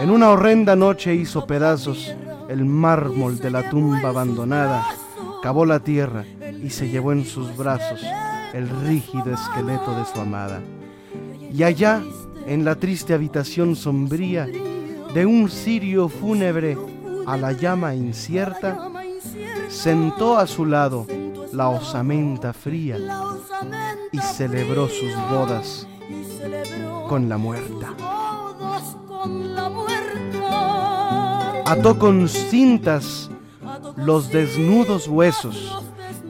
En 0.00 0.10
una 0.10 0.30
horrenda 0.30 0.74
noche 0.74 1.14
hizo 1.14 1.46
pedazos 1.46 2.12
el 2.48 2.64
mármol 2.64 3.38
de 3.38 3.52
la 3.52 3.70
tumba 3.70 4.08
abandonada, 4.08 4.84
cavó 5.42 5.64
la 5.64 5.80
tierra 5.80 6.24
y 6.62 6.70
se 6.70 6.88
llevó 6.88 7.12
en 7.12 7.24
sus 7.24 7.56
brazos 7.56 8.00
el 8.52 8.68
rígido 8.68 9.32
esqueleto 9.32 9.94
de 9.96 10.04
su 10.04 10.20
amada. 10.20 10.60
Y 11.52 11.62
allá, 11.62 12.02
en 12.46 12.64
la 12.64 12.76
triste 12.76 13.14
habitación 13.14 13.76
sombría 13.76 14.46
de 15.14 15.26
un 15.26 15.48
cirio 15.48 16.08
fúnebre 16.08 16.76
a 17.26 17.36
la 17.36 17.52
llama 17.52 17.94
incierta, 17.94 18.88
sentó 19.68 20.38
a 20.38 20.46
su 20.46 20.66
lado 20.66 21.06
la 21.52 21.68
osamenta 21.68 22.52
fría 22.52 22.96
y 24.12 24.18
celebró 24.18 24.88
sus 24.88 25.14
bodas 25.30 25.86
con 27.08 27.28
la 27.28 27.38
muerta. 27.38 27.94
Ató 31.66 31.98
con 31.98 32.28
cintas 32.28 33.30
los 33.96 34.30
desnudos 34.30 35.08
huesos, 35.08 35.78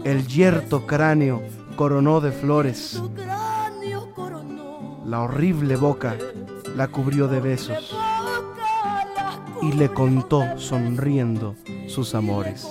el 0.04 0.26
yerto 0.26 0.86
cráneo 0.86 1.42
coronó 1.76 2.20
de 2.20 2.32
flores, 2.32 3.02
la 5.04 5.22
horrible 5.22 5.76
boca 5.76 6.16
la 6.76 6.88
cubrió 6.88 7.28
de 7.28 7.40
besos 7.40 7.96
y 9.62 9.72
le 9.72 9.88
contó 9.88 10.58
sonriendo 10.58 11.54
sus 11.88 12.14
amores. 12.14 12.66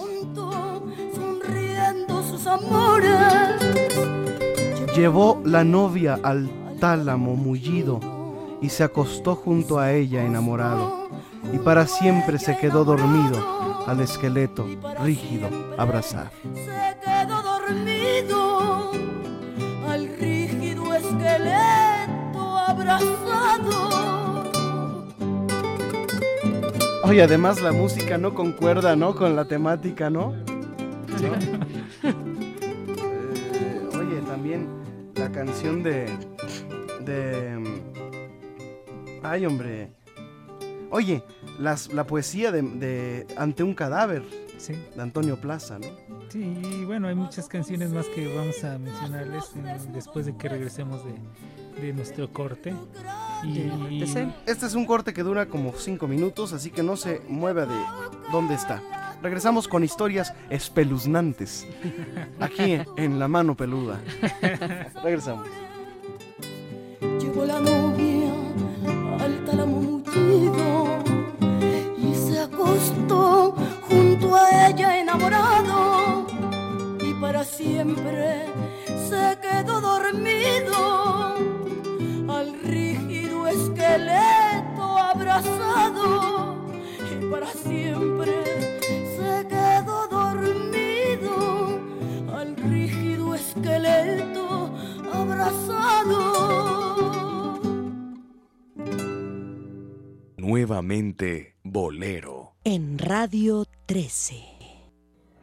Llevó 4.96 5.42
la 5.46 5.64
novia 5.64 6.20
al 6.24 6.50
tálamo 6.80 7.36
mullido 7.36 8.00
y 8.62 8.70
se 8.70 8.84
acostó 8.84 9.36
junto 9.36 9.80
a 9.80 9.92
ella 9.94 10.26
enamorado 10.26 11.10
y 11.54 11.58
para 11.58 11.88
siempre 11.88 12.38
se 12.40 12.58
quedó 12.58 12.84
dormido 12.84 13.69
al 13.88 14.00
esqueleto 14.02 14.68
rígido 15.04 15.50
abrazado. 15.78 16.30
Se 16.54 16.98
quedó 17.04 17.42
dormido 17.42 18.92
al 19.88 20.08
rígido 20.20 20.94
esqueleto 20.94 22.58
abrazado. 22.68 24.10
Oye, 27.04 27.24
además 27.24 27.62
la 27.62 27.72
música 27.72 28.18
no 28.18 28.34
concuerda, 28.36 28.96
¿no? 28.96 29.16
Con 29.16 29.36
la 29.36 29.46
temática, 29.46 30.10
¿no? 30.10 30.34
Eh, 32.04 33.90
oye, 33.98 34.22
también 34.28 34.68
la 35.16 35.32
canción 35.32 35.82
de... 35.84 36.06
de... 37.02 37.58
mm, 37.58 39.26
Ay, 39.26 39.46
hombre. 39.46 39.92
Oye, 40.92 41.24
las, 41.60 41.94
la 41.94 42.06
poesía 42.06 42.52
de, 42.52 42.62
de 42.62 43.28
Ante 43.38 43.64
un 43.64 43.74
cadáver. 43.74 44.24
Sí. 44.58 44.74
De 44.96 45.02
Antonio 45.02 45.40
Plaza, 45.40 45.80
¿no? 45.80 45.88
Sí, 46.30 46.42
y 46.42 46.84
bueno, 46.84 47.08
hay 47.08 47.16
muchas 47.16 47.48
canciones 47.48 47.92
más 47.92 48.06
que 48.08 48.28
vamos 48.36 48.62
a 48.64 48.78
mencionarles 48.78 49.46
después 49.94 50.26
de 50.26 50.36
que 50.36 50.50
regresemos 50.50 51.02
de, 51.06 51.14
de 51.82 51.94
nuestro 51.94 52.32
corte. 52.32 52.74
Y, 53.44 54.04
Este 54.46 54.66
es 54.66 54.76
un 54.76 54.86
corte 54.86 55.14
que 55.14 55.24
dura 55.24 55.46
como 55.48 55.74
5 55.74 56.08
minutos, 56.08 56.52
así 56.54 56.72
que 56.72 56.84
no 56.84 56.98
se 56.98 57.22
mueva 57.30 57.66
de 57.66 57.76
dónde 58.32 58.54
está. 58.56 58.82
Regresamos 59.22 59.68
con 59.68 59.84
historias 59.84 60.34
espeluznantes. 60.50 61.66
Aquí 62.40 62.78
en 62.98 63.20
La 63.20 63.28
Mano 63.28 63.56
Peluda. 63.56 64.00
Regresamos. 65.04 65.48
Llegó 67.20 67.46
la 67.46 67.60
junto 73.82 74.36
a 74.36 74.68
ella 74.70 75.00
enamorado 75.00 76.26
y 77.02 77.14
para 77.14 77.44
siempre 77.44 78.46
se 79.08 79.38
quedó 79.42 79.80
dormido 79.82 81.36
al 82.28 82.54
rígido 82.64 83.48
esqueleto 83.48 84.98
abrazado 84.98 86.56
y 87.12 87.26
para 87.32 87.48
siempre 87.48 88.34
se 89.16 89.48
quedó 89.48 90.08
dormido 90.08 91.80
al 92.36 92.56
rígido 92.58 93.36
esqueleto 93.36 94.74
abrazado. 95.14 96.50
Nuevamente 100.38 101.56
Bolero. 101.64 102.49
En 102.66 103.00
Radio 103.00 103.64
13. 103.86 104.36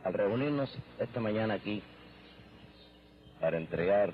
Al 0.04 0.12
reunirnos 0.12 0.70
esta 0.98 1.18
mañana 1.18 1.54
aquí 1.54 1.82
para 3.40 3.56
entregar 3.56 4.12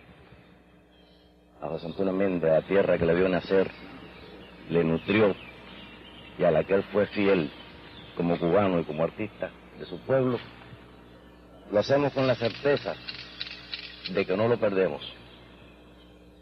a 1.60 1.66
José 1.66 1.86
Antonio 1.86 2.12
Méndez 2.12 2.48
la 2.48 2.62
tierra 2.62 2.96
que 2.98 3.04
le 3.04 3.16
vio 3.16 3.28
nacer, 3.28 3.68
le 4.70 4.84
nutrió 4.84 5.34
y 6.38 6.44
a 6.44 6.52
la 6.52 6.62
que 6.62 6.74
él 6.74 6.84
fue 6.92 7.06
fiel 7.08 7.50
como 8.16 8.38
cubano 8.38 8.78
y 8.78 8.84
como 8.84 9.02
artista 9.02 9.50
de 9.80 9.84
su 9.84 9.98
pueblo, 10.02 10.38
lo 11.72 11.80
hacemos 11.80 12.12
con 12.12 12.28
la 12.28 12.36
certeza 12.36 12.94
de 14.14 14.24
que 14.24 14.36
no 14.36 14.46
lo 14.46 14.60
perdemos, 14.60 15.02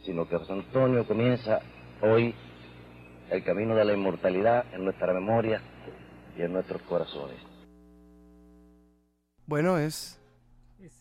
sino 0.05 0.29
que 0.29 0.37
José 0.37 0.53
Antonio 0.53 1.07
comienza 1.07 1.61
hoy 2.03 2.35
el 3.31 3.43
camino 3.45 3.75
de 3.75 3.87
la 3.87 3.95
inmortalidad 3.95 4.67
en 4.75 4.85
nuestra 4.85 5.15
memoria 5.15 5.63
y 6.39 6.43
en 6.43 6.53
nuestros 6.53 6.83
corazones. 6.83 7.39
Bueno, 9.47 9.79
es 9.79 10.17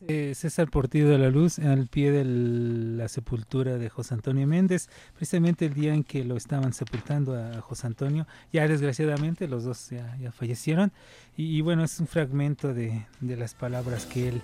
Eh, 0.09 0.33
César 0.35 0.69
Portillo 0.69 1.07
de 1.07 1.17
la 1.17 1.29
Luz 1.29 1.57
al 1.57 1.87
pie 1.87 2.11
de 2.11 2.25
la 2.25 3.07
sepultura 3.07 3.77
de 3.77 3.87
José 3.87 4.13
Antonio 4.13 4.45
Méndez, 4.45 4.89
precisamente 5.13 5.67
el 5.67 5.73
día 5.73 5.93
en 5.93 6.03
que 6.03 6.25
lo 6.25 6.35
estaban 6.35 6.73
sepultando 6.73 7.33
a 7.33 7.61
José 7.61 7.87
Antonio, 7.87 8.27
ya 8.51 8.67
desgraciadamente 8.67 9.47
los 9.47 9.63
dos 9.63 9.89
ya, 9.89 10.17
ya 10.17 10.33
fallecieron. 10.33 10.91
Y, 11.37 11.57
y 11.57 11.61
bueno, 11.61 11.85
es 11.85 11.97
un 12.01 12.07
fragmento 12.07 12.73
de, 12.73 13.05
de 13.21 13.37
las 13.37 13.53
palabras 13.53 14.05
que 14.05 14.27
él 14.27 14.41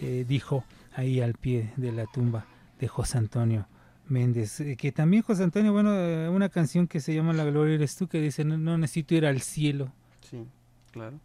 eh, 0.00 0.24
dijo 0.26 0.64
ahí 0.96 1.20
al 1.20 1.34
pie 1.34 1.72
de 1.76 1.92
la 1.92 2.06
tumba 2.06 2.44
de 2.80 2.88
José 2.88 3.18
Antonio 3.18 3.68
Méndez, 4.08 4.58
eh, 4.60 4.76
que 4.76 4.90
también 4.90 5.22
José 5.22 5.44
Antonio, 5.44 5.72
bueno, 5.72 5.94
eh, 5.94 6.28
una 6.28 6.48
canción 6.48 6.88
que 6.88 6.98
se 6.98 7.14
llama 7.14 7.32
La 7.34 7.44
Gloria 7.44 7.76
eres 7.76 7.94
tú, 7.94 8.08
que 8.08 8.20
dice, 8.20 8.44
no, 8.44 8.58
no 8.58 8.76
necesito 8.78 9.14
ir 9.14 9.26
al 9.26 9.40
cielo, 9.42 9.92
Sí, 10.32 10.46
claro. 10.92 11.18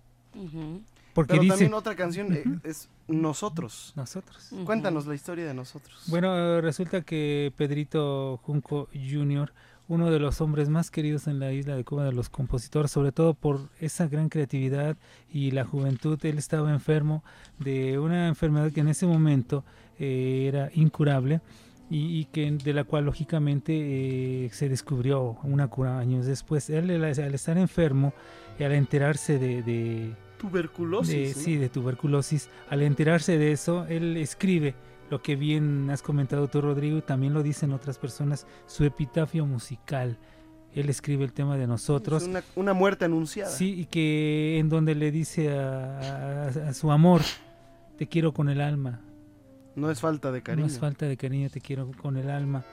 porque 1.13 1.31
Pero 1.31 1.41
dice... 1.41 1.53
también 1.53 1.73
otra 1.73 1.95
canción 1.95 2.33
eh, 2.33 2.43
es 2.63 2.89
Nosotros. 3.07 3.93
Nosotros. 3.95 4.49
Cuéntanos 4.65 5.07
la 5.07 5.15
historia 5.15 5.45
de 5.45 5.53
nosotros. 5.53 6.03
Bueno, 6.07 6.59
resulta 6.59 7.03
que 7.03 7.53
Pedrito 7.55 8.37
Junco 8.43 8.89
Jr., 8.93 9.53
uno 9.87 10.11
de 10.11 10.19
los 10.19 10.41
hombres 10.41 10.67
más 10.67 10.91
queridos 10.91 11.27
en 11.27 11.39
la 11.39 11.53
isla 11.53 11.77
de 11.77 11.85
Cuba, 11.85 12.03
de 12.03 12.11
los 12.11 12.27
compositores, 12.27 12.91
sobre 12.91 13.13
todo 13.13 13.33
por 13.33 13.69
esa 13.79 14.07
gran 14.07 14.27
creatividad 14.27 14.97
y 15.31 15.51
la 15.51 15.63
juventud, 15.63 16.19
él 16.25 16.37
estaba 16.37 16.73
enfermo 16.73 17.23
de 17.59 17.97
una 17.97 18.27
enfermedad 18.27 18.73
que 18.73 18.81
en 18.81 18.89
ese 18.89 19.07
momento 19.07 19.63
eh, 19.99 20.47
era 20.49 20.69
incurable 20.73 21.39
y, 21.89 22.19
y 22.19 22.25
que 22.25 22.51
de 22.51 22.73
la 22.73 22.83
cual 22.83 23.05
lógicamente 23.05 23.73
eh, 24.45 24.49
se 24.51 24.67
descubrió 24.69 25.37
una 25.43 25.67
cura 25.67 25.99
años 25.99 26.25
después. 26.25 26.69
Él 26.69 26.89
al 26.91 27.03
al 27.05 27.33
estar 27.33 27.57
enfermo 27.57 28.13
y 28.59 28.63
al 28.63 28.73
enterarse 28.73 29.37
de- 29.39 29.63
de 29.63 30.13
Tuberculosis. 30.37 31.35
de- 31.35 31.41
sí, 31.41 31.55
de 31.57 31.69
tuberculosis. 31.69 32.49
Al 32.69 32.81
enterarse 32.83 33.37
de 33.37 33.51
eso, 33.51 33.85
él 33.87 34.17
escribe 34.17 34.75
lo 35.09 35.21
que 35.21 35.35
bien 35.35 35.89
has 35.89 36.01
comentado 36.01 36.47
tú, 36.47 36.59
Rodrigo, 36.61 36.97
y 36.97 37.01
también 37.01 37.33
lo 37.33 37.41
dicen 37.41 37.71
otras 37.71 37.97
personas, 37.97 38.45
su 38.65 38.83
epitafio 38.83 39.45
musical. 39.45 40.17
Él 40.75 40.89
escribe 40.89 41.23
el 41.23 41.31
tema 41.33 41.57
de 41.57 41.65
nosotros. 41.65 42.21
Es 42.23 42.27
una, 42.29 42.43
una 42.55 42.73
muerte 42.73 43.05
anunciada. 43.05 43.49
Sí, 43.49 43.73
y 43.79 43.85
que 43.85 44.59
en 44.59 44.69
donde 44.69 44.93
le 44.95 45.09
dice 45.11 45.49
a, 45.57 45.99
a- 45.99 46.47
a 46.69 46.73
su 46.73 46.91
amor, 46.91 47.21
te 47.97 48.07
quiero 48.07 48.33
con 48.33 48.49
el 48.49 48.61
alma. 48.61 49.01
No 49.77 49.89
es 49.89 49.99
falta 50.01 50.31
de 50.31 50.41
cariño. 50.41 50.65
No 50.67 50.71
es 50.73 50.77
falta 50.79 51.05
de 51.05 51.15
cariño, 51.15 51.49
te 51.49 51.61
quiero 51.61 51.89
con 52.01 52.17
el 52.17 52.29
alma. 52.29 52.63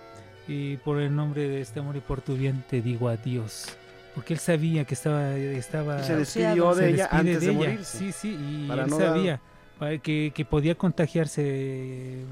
Y 0.48 0.76
por 0.78 1.00
el 1.00 1.14
nombre 1.14 1.48
de 1.48 1.60
este 1.60 1.78
amor 1.80 1.96
y 1.96 2.00
por 2.00 2.20
tu 2.20 2.34
bien 2.36 2.64
te 2.68 2.82
digo 2.82 3.08
adiós. 3.08 3.76
porque 4.14 4.32
él 4.34 4.38
sabía 4.38 4.84
que 4.84 4.94
estaba 4.94 5.34
estaba 5.36 6.02
Se 6.02 6.16
despidió 6.16 6.74
de 6.74 6.90
ella 6.90 7.08
antes 7.10 7.40
de 7.40 7.46
ella. 7.50 7.54
morirse. 7.58 7.98
Sí, 7.98 8.12
sí, 8.12 8.36
y 8.38 8.68
Para 8.68 8.84
él 8.84 8.90
no 8.90 8.98
dar- 8.98 9.08
sabía 9.14 9.40
para 9.78 9.98
que, 9.98 10.32
que 10.34 10.44
podía 10.44 10.74
contagiarse 10.76 12.24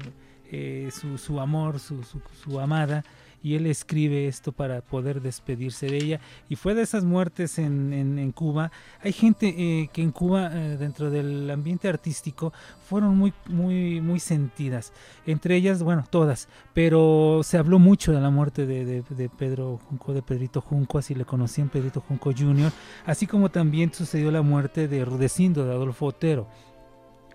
eh, 0.51 0.89
su, 0.91 1.17
su 1.17 1.39
amor, 1.39 1.79
su, 1.79 2.03
su, 2.03 2.21
su 2.43 2.59
amada, 2.59 3.03
y 3.43 3.55
él 3.55 3.67
escribe 3.67 4.27
esto 4.27 4.53
para 4.53 4.81
poder 4.81 5.21
despedirse 5.21 5.87
de 5.87 5.97
ella. 5.97 6.19
Y 6.49 6.55
fue 6.55 6.73
de 6.73 6.81
esas 6.81 7.03
muertes 7.03 7.59
en, 7.59 7.93
en, 7.93 8.31
Cuba. 8.31 8.71
Hay 9.01 9.11
gente 9.11 9.53
eh, 9.55 9.89
que 9.91 10.01
en 10.01 10.11
Cuba, 10.11 10.49
eh, 10.51 10.77
dentro 10.77 11.11
del 11.11 11.51
ambiente 11.51 11.89
artístico, 11.89 12.53
fueron 12.87 13.17
muy, 13.17 13.33
muy, 13.49 13.99
muy 13.99 14.19
sentidas. 14.21 14.93
Entre 15.25 15.57
ellas, 15.57 15.83
bueno, 15.83 16.05
todas, 16.09 16.47
pero 16.73 17.41
se 17.43 17.57
habló 17.57 17.79
mucho 17.79 18.13
de 18.13 18.21
la 18.21 18.29
muerte 18.29 18.65
de 18.65 19.29
Pedro 19.37 19.79
Junco, 19.89 20.13
de 20.13 20.21
Pedrito 20.21 20.61
Junco, 20.61 20.97
así 20.97 21.13
le 21.13 21.25
conocían 21.25 21.69
Pedrito 21.69 22.01
Junco 22.01 22.31
Jr., 22.31 22.71
así 23.05 23.27
como 23.27 23.49
también 23.49 23.93
sucedió 23.93 24.31
la 24.31 24.41
muerte 24.41 24.87
de 24.87 25.03
Rudecindo, 25.03 25.65
de 25.65 25.73
Adolfo 25.73 26.07
Otero. 26.07 26.47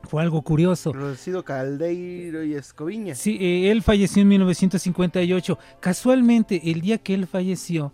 Fue 0.05 0.22
algo 0.22 0.42
curioso. 0.42 0.92
Rudecindo 0.92 1.44
Caldeiro 1.44 2.42
y 2.44 2.55
Escoviña. 2.55 3.14
Sí, 3.14 3.36
eh, 3.40 3.70
él 3.70 3.82
falleció 3.82 4.22
en 4.22 4.28
1958. 4.28 5.59
Casualmente, 5.80 6.61
el 6.70 6.80
día 6.80 6.99
que 6.99 7.14
él 7.14 7.26
falleció, 7.26 7.92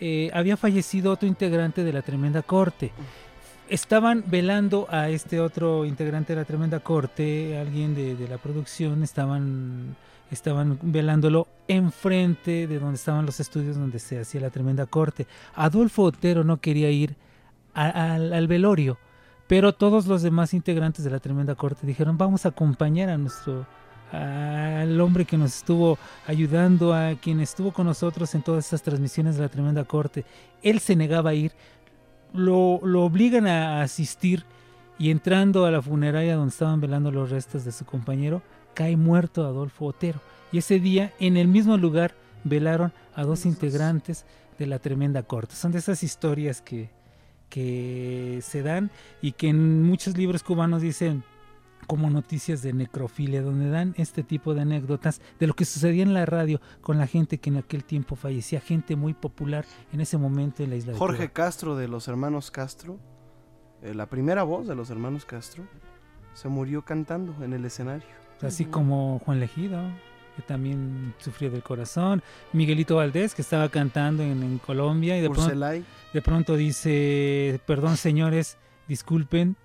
eh, 0.00 0.30
había 0.34 0.56
fallecido 0.56 1.12
otro 1.12 1.26
integrante 1.28 1.84
de 1.84 1.92
la 1.92 2.02
Tremenda 2.02 2.42
Corte. 2.42 2.92
Estaban 3.68 4.22
velando 4.26 4.86
a 4.90 5.08
este 5.08 5.40
otro 5.40 5.84
integrante 5.84 6.34
de 6.34 6.40
la 6.40 6.44
Tremenda 6.44 6.80
Corte, 6.80 7.56
alguien 7.58 7.94
de, 7.94 8.14
de 8.14 8.28
la 8.28 8.38
producción, 8.38 9.02
estaban, 9.02 9.96
estaban 10.30 10.78
velándolo 10.82 11.48
enfrente 11.66 12.66
de 12.68 12.78
donde 12.78 12.94
estaban 12.96 13.26
los 13.26 13.40
estudios 13.40 13.76
donde 13.76 13.98
se 13.98 14.20
hacía 14.20 14.40
la 14.40 14.50
Tremenda 14.50 14.86
Corte. 14.86 15.26
Adolfo 15.54 16.02
Otero 16.04 16.44
no 16.44 16.60
quería 16.60 16.90
ir 16.90 17.16
a- 17.74 18.14
al- 18.14 18.32
al 18.32 18.46
velorio. 18.46 18.98
Pero 19.46 19.72
todos 19.74 20.06
los 20.06 20.22
demás 20.22 20.54
integrantes 20.54 21.04
de 21.04 21.10
la 21.10 21.20
tremenda 21.20 21.54
corte 21.54 21.86
dijeron, 21.86 22.18
vamos 22.18 22.44
a 22.46 22.50
acompañar 22.50 23.10
a 23.10 23.18
nuestro 23.18 23.66
al 24.12 25.00
hombre 25.00 25.24
que 25.24 25.36
nos 25.36 25.56
estuvo 25.56 25.98
ayudando, 26.26 26.94
a 26.94 27.14
quien 27.20 27.40
estuvo 27.40 27.72
con 27.72 27.86
nosotros 27.86 28.34
en 28.34 28.42
todas 28.42 28.64
estas 28.64 28.82
transmisiones 28.82 29.36
de 29.36 29.42
la 29.42 29.48
tremenda 29.48 29.84
corte. 29.84 30.24
Él 30.62 30.80
se 30.80 30.94
negaba 30.94 31.30
a 31.30 31.34
ir, 31.34 31.52
lo, 32.32 32.80
lo 32.84 33.04
obligan 33.04 33.46
a 33.46 33.82
asistir 33.82 34.44
y 34.98 35.10
entrando 35.10 35.66
a 35.66 35.70
la 35.70 35.82
funeraria 35.82 36.36
donde 36.36 36.50
estaban 36.50 36.80
velando 36.80 37.10
los 37.10 37.30
restos 37.30 37.64
de 37.64 37.72
su 37.72 37.84
compañero, 37.84 38.42
cae 38.74 38.96
muerto 38.96 39.44
Adolfo 39.44 39.86
Otero. 39.86 40.20
Y 40.52 40.58
ese 40.58 40.78
día, 40.78 41.12
en 41.18 41.36
el 41.36 41.48
mismo 41.48 41.76
lugar, 41.76 42.14
velaron 42.44 42.92
a 43.14 43.24
dos 43.24 43.44
integrantes 43.44 44.24
de 44.58 44.66
la 44.66 44.78
tremenda 44.78 45.22
corte. 45.22 45.54
Son 45.54 45.72
de 45.72 45.78
esas 45.78 46.02
historias 46.02 46.62
que, 46.62 46.88
que 47.48 48.40
se 48.42 48.62
dan 48.62 48.90
y 49.22 49.32
que 49.32 49.48
en 49.48 49.82
muchos 49.82 50.16
libros 50.16 50.42
cubanos 50.42 50.82
dicen 50.82 51.24
como 51.86 52.10
noticias 52.10 52.62
de 52.62 52.72
necrofilia, 52.72 53.42
donde 53.42 53.70
dan 53.70 53.94
este 53.96 54.22
tipo 54.22 54.54
de 54.54 54.62
anécdotas 54.62 55.20
de 55.38 55.46
lo 55.46 55.54
que 55.54 55.64
sucedía 55.64 56.02
en 56.02 56.14
la 56.14 56.26
radio 56.26 56.60
con 56.80 56.98
la 56.98 57.06
gente 57.06 57.38
que 57.38 57.50
en 57.50 57.58
aquel 57.58 57.84
tiempo 57.84 58.16
fallecía, 58.16 58.60
gente 58.60 58.96
muy 58.96 59.14
popular 59.14 59.64
en 59.92 60.00
ese 60.00 60.18
momento 60.18 60.62
en 60.62 60.70
la 60.70 60.76
isla 60.76 60.92
de 60.92 60.98
Jorge 60.98 61.28
Cuba. 61.28 61.32
Castro 61.32 61.76
de 61.76 61.88
los 61.88 62.08
hermanos 62.08 62.50
Castro, 62.50 62.98
eh, 63.82 63.94
la 63.94 64.06
primera 64.06 64.42
voz 64.42 64.66
de 64.66 64.74
los 64.74 64.90
hermanos 64.90 65.24
Castro, 65.24 65.64
se 66.34 66.48
murió 66.48 66.84
cantando 66.84 67.34
en 67.42 67.52
el 67.52 67.64
escenario. 67.64 68.08
Así 68.42 68.66
como 68.66 69.20
Juan 69.20 69.40
Legido, 69.40 69.80
que 70.36 70.42
también 70.42 71.14
sufrió 71.18 71.50
del 71.50 71.62
corazón. 71.62 72.22
Miguelito 72.52 72.96
Valdés, 72.96 73.34
que 73.34 73.42
estaba 73.42 73.68
cantando 73.70 74.22
en, 74.22 74.42
en 74.42 74.58
Colombia 74.58 75.18
y 75.18 75.22
de 75.22 75.30
pronto, 75.30 75.66
de 76.12 76.22
pronto 76.22 76.56
dice, 76.56 77.58
perdón 77.66 77.96
señores, 77.96 78.58
disculpen, 78.86 79.56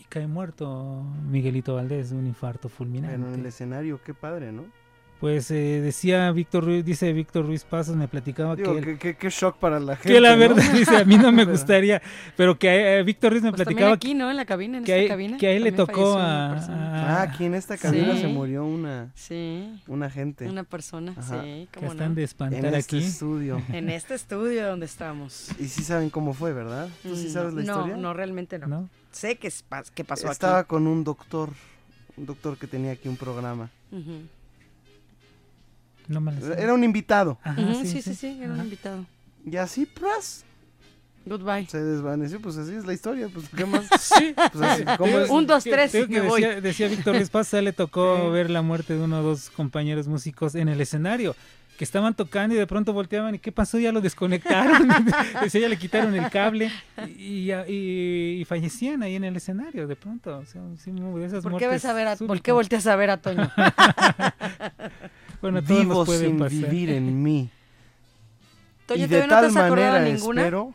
y 0.00 0.04
cae 0.04 0.26
muerto 0.26 1.04
Miguelito 1.30 1.74
Valdés 1.74 2.10
de 2.10 2.16
un 2.16 2.26
infarto 2.26 2.68
fulminante. 2.68 3.14
En 3.14 3.34
el 3.34 3.46
escenario, 3.46 4.00
qué 4.02 4.14
padre, 4.14 4.50
¿no? 4.50 4.64
Pues 5.20 5.50
eh, 5.50 5.80
decía 5.82 6.30
Víctor 6.30 6.64
Ruiz, 6.64 6.84
dice 6.84 7.12
Víctor 7.12 7.44
Ruiz 7.44 7.64
Pasos, 7.64 7.96
me 7.96 8.06
platicaba 8.06 8.54
Digo, 8.54 8.74
que, 8.80 8.92
él- 8.92 9.16
qué 9.16 9.30
shock 9.30 9.56
para 9.58 9.80
la 9.80 9.96
gente. 9.96 10.12
que 10.12 10.20
la 10.20 10.34
¿no? 10.34 10.38
verdad 10.38 10.62
dice, 10.72 10.96
a 10.96 11.04
mí 11.04 11.16
no 11.18 11.32
me 11.32 11.44
gustaría, 11.44 12.00
pero 12.36 12.56
que 12.56 12.98
eh, 12.98 13.02
Víctor 13.02 13.32
Ruiz 13.32 13.42
me 13.42 13.50
Pues 13.50 13.62
platicaba 13.64 13.94
aquí, 13.94 14.14
¿no? 14.14 14.30
En 14.30 14.36
la 14.36 14.44
cabina, 14.44 14.78
en 14.78 14.84
que, 14.84 14.92
esta 14.92 15.02
ahí- 15.02 15.08
cabina. 15.08 15.36
que 15.38 15.58
le 15.58 15.72
tocó 15.72 16.16
a, 16.16 16.50
persona. 16.54 16.94
a- 16.94 16.98
Ah, 17.18 17.22
aquí 17.22 17.46
en 17.46 17.54
esta 17.54 17.76
cabina 17.76 18.12
Sí. 18.14 18.20
se 18.20 18.28
murió 18.28 18.64
una, 18.64 19.10
Sí. 19.16 19.80
una 19.88 20.08
gente. 20.08 20.46
Una 20.48 20.62
persona, 20.62 21.14
Ajá. 21.16 21.42
sí, 21.42 21.68
que 21.72 21.80
cómo 21.80 21.90
están 21.92 22.10
no. 22.10 22.14
de 22.14 22.22
espantar 22.22 22.64
En 22.66 22.74
este 22.74 22.96
aquí. 22.96 23.04
estudio. 23.04 23.60
En 23.72 23.90
este 23.90 24.14
estudio 24.14 24.68
donde 24.68 24.86
estamos. 24.86 25.48
Y 25.58 25.66
sí 25.66 25.82
saben 25.82 26.10
cómo 26.10 26.32
fue, 26.32 26.52
¿verdad? 26.52 26.88
¿Tú 27.02 27.16
sí 27.16 27.26
Mm, 27.26 27.30
sabes 27.32 27.54
la 27.54 27.62
no, 27.62 27.72
historia? 27.72 27.96
No, 27.96 28.14
realmente 28.14 28.58
no. 28.60 28.66
¿No? 28.68 28.88
Sé 29.10 29.34
que, 29.36 29.48
es 29.48 29.64
que 29.94 30.04
pasó 30.04 30.30
Estaba 30.30 30.60
aquí. 30.60 30.68
con 30.68 30.86
un 30.86 31.02
doctor, 31.02 31.50
un 32.16 32.24
doctor 32.26 32.56
que 32.56 32.68
tenía 32.68 32.92
aquí 32.92 33.08
un 33.08 33.16
programa. 33.16 33.68
Ujú. 33.90 34.22
No 36.08 36.20
me. 36.20 36.32
Era 36.58 36.74
un 36.74 36.82
invitado. 36.84 37.38
Ajá, 37.42 37.56
sí, 37.74 37.86
sí, 37.86 37.86
sí. 37.86 38.02
sí, 38.02 38.14
sí, 38.14 38.38
era 38.42 38.52
un 38.52 38.60
invitado. 38.60 39.04
Y 39.44 39.56
así, 39.56 39.86
pues, 39.86 40.44
Goodbye. 41.26 41.66
se 41.66 41.82
desvaneció. 41.82 42.40
Pues 42.40 42.56
así 42.56 42.74
es 42.74 42.84
la 42.86 42.92
historia. 42.94 43.28
Pues, 43.32 43.48
¿qué 43.50 43.64
más? 43.66 43.86
Sí, 44.00 44.34
Pues 44.34 44.62
así, 44.64 44.82
sí. 44.82 44.88
¿cómo 44.96 45.10
Digo, 45.12 45.20
es? 45.24 45.30
Un, 45.30 45.46
dos, 45.46 45.64
tres, 45.64 45.92
digo 45.92 46.06
y 46.06 46.08
que 46.08 46.22
me 46.22 46.28
voy. 46.28 46.40
decía, 46.42 46.60
decía 46.60 46.88
Víctor 46.88 47.16
Ruiz 47.16 47.30
Paz, 47.30 47.52
a 47.54 47.58
él 47.58 47.66
le 47.66 47.72
tocó 47.72 48.30
ver 48.32 48.50
la 48.50 48.62
muerte 48.62 48.94
de 48.96 49.02
uno 49.04 49.20
o 49.20 49.22
dos 49.22 49.50
compañeros 49.50 50.08
músicos 50.08 50.54
en 50.54 50.68
el 50.68 50.80
escenario, 50.80 51.36
que 51.76 51.84
estaban 51.84 52.12
tocando 52.14 52.56
y 52.56 52.58
de 52.58 52.66
pronto 52.66 52.92
volteaban 52.92 53.36
y 53.36 53.38
¿qué 53.38 53.52
pasó? 53.52 53.78
Ya 53.78 53.92
lo 53.92 54.00
desconectaron, 54.00 54.88
Decía, 55.42 55.60
ya 55.60 55.68
le 55.68 55.76
quitaron 55.78 56.12
el 56.14 56.28
cable 56.28 56.72
y, 57.06 57.50
y- 57.50 57.52
y- 57.68 58.40
y 58.40 58.44
fallecían 58.46 59.02
ahí 59.04 59.14
en 59.14 59.22
el 59.24 59.36
escenario 59.36 59.86
de 59.86 59.94
pronto. 59.94 60.38
o 60.38 60.44
sea, 60.46 60.60
sí, 60.82 60.90
de 60.90 61.24
esas 61.26 61.42
¿Por 61.44 61.56
qué, 61.56 61.68
ves 61.68 61.84
a 61.84 61.92
ver 61.92 62.08
a, 62.08 62.16
¿Por 62.16 62.40
qué 62.42 62.50
volteas 62.50 62.86
a 62.88 62.96
ver 62.96 63.10
a 63.10 63.18
Toño? 63.18 63.48
Bueno, 65.40 65.62
Vivo 65.62 66.04
sin 66.06 66.38
pasar. 66.38 66.50
vivir 66.70 66.90
en 66.90 67.22
mí. 67.22 67.50
Y 68.94 69.00
de 69.06 69.06
¿todavía 69.06 69.18
no 69.20 69.26
te 69.26 69.28
tal 69.28 69.52
manera 69.52 70.00
ninguna? 70.02 70.40
espero 70.42 70.74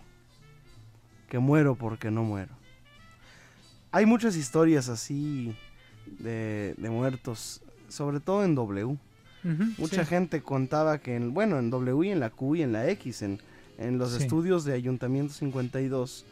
que 1.30 1.40
muero 1.40 1.74
porque 1.74 2.12
no 2.12 2.24
muero. 2.24 2.54
Hay 3.92 4.06
muchas 4.06 4.36
historias 4.36 4.88
así 4.88 5.56
de, 6.20 6.76
de 6.78 6.90
muertos, 6.92 7.62
sobre 7.90 8.20
todo 8.20 8.44
en 8.46 8.54
W. 8.54 8.98
Mucha 9.80 10.04
sí. 10.04 10.10
gente 10.10 10.42
contaba 10.44 11.00
que, 11.00 11.16
en, 11.16 11.34
bueno, 11.34 11.58
en 11.58 11.70
W 11.72 12.08
y 12.08 12.12
en 12.12 12.20
la 12.20 12.30
Q 12.30 12.56
y 12.58 12.62
en 12.62 12.72
la 12.72 12.88
X, 12.90 13.24
en, 13.24 13.40
en 13.80 13.98
los 13.98 14.12
Sí. 14.14 14.22
estudios 14.24 14.64
de 14.64 14.74
Ayuntamiento 14.74 15.34
52, 15.34 16.24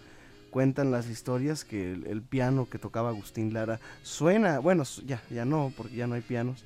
cuentan 0.51 0.91
las 0.91 1.09
historias 1.09 1.65
que 1.65 1.91
el, 1.93 2.05
el 2.05 2.21
piano 2.21 2.67
que 2.69 2.77
tocaba 2.77 3.09
Agustín 3.09 3.53
Lara 3.53 3.79
suena, 4.03 4.59
bueno, 4.59 4.84
ya, 5.05 5.21
ya 5.32 5.45
no, 5.45 5.73
porque 5.75 5.95
ya 5.95 6.05
no 6.07 6.13
hay 6.15 6.21
pianos, 6.21 6.63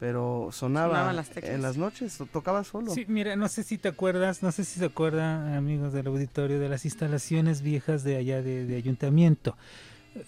pero 0.00 0.50
sonaba 0.52 0.90
Sonaban 0.94 1.16
las 1.16 1.30
teclas. 1.30 1.54
en 1.54 1.62
las 1.62 1.76
noches, 1.76 2.16
to- 2.18 2.26
tocaba 2.26 2.62
solo. 2.64 2.92
Sí, 2.94 3.04
mira, 3.08 3.34
no 3.36 3.48
sé 3.48 3.62
si 3.64 3.78
te 3.78 3.88
acuerdas, 3.88 4.42
no 4.42 4.52
sé 4.52 4.64
si 4.64 4.78
se 4.78 4.84
acuerdan, 4.86 5.54
amigos 5.54 5.92
del 5.92 6.06
auditorio, 6.06 6.58
de 6.60 6.68
las 6.68 6.84
instalaciones 6.84 7.62
viejas 7.62 8.04
de 8.04 8.16
allá 8.16 8.42
de, 8.42 8.64
de 8.66 8.76
ayuntamiento. 8.76 9.56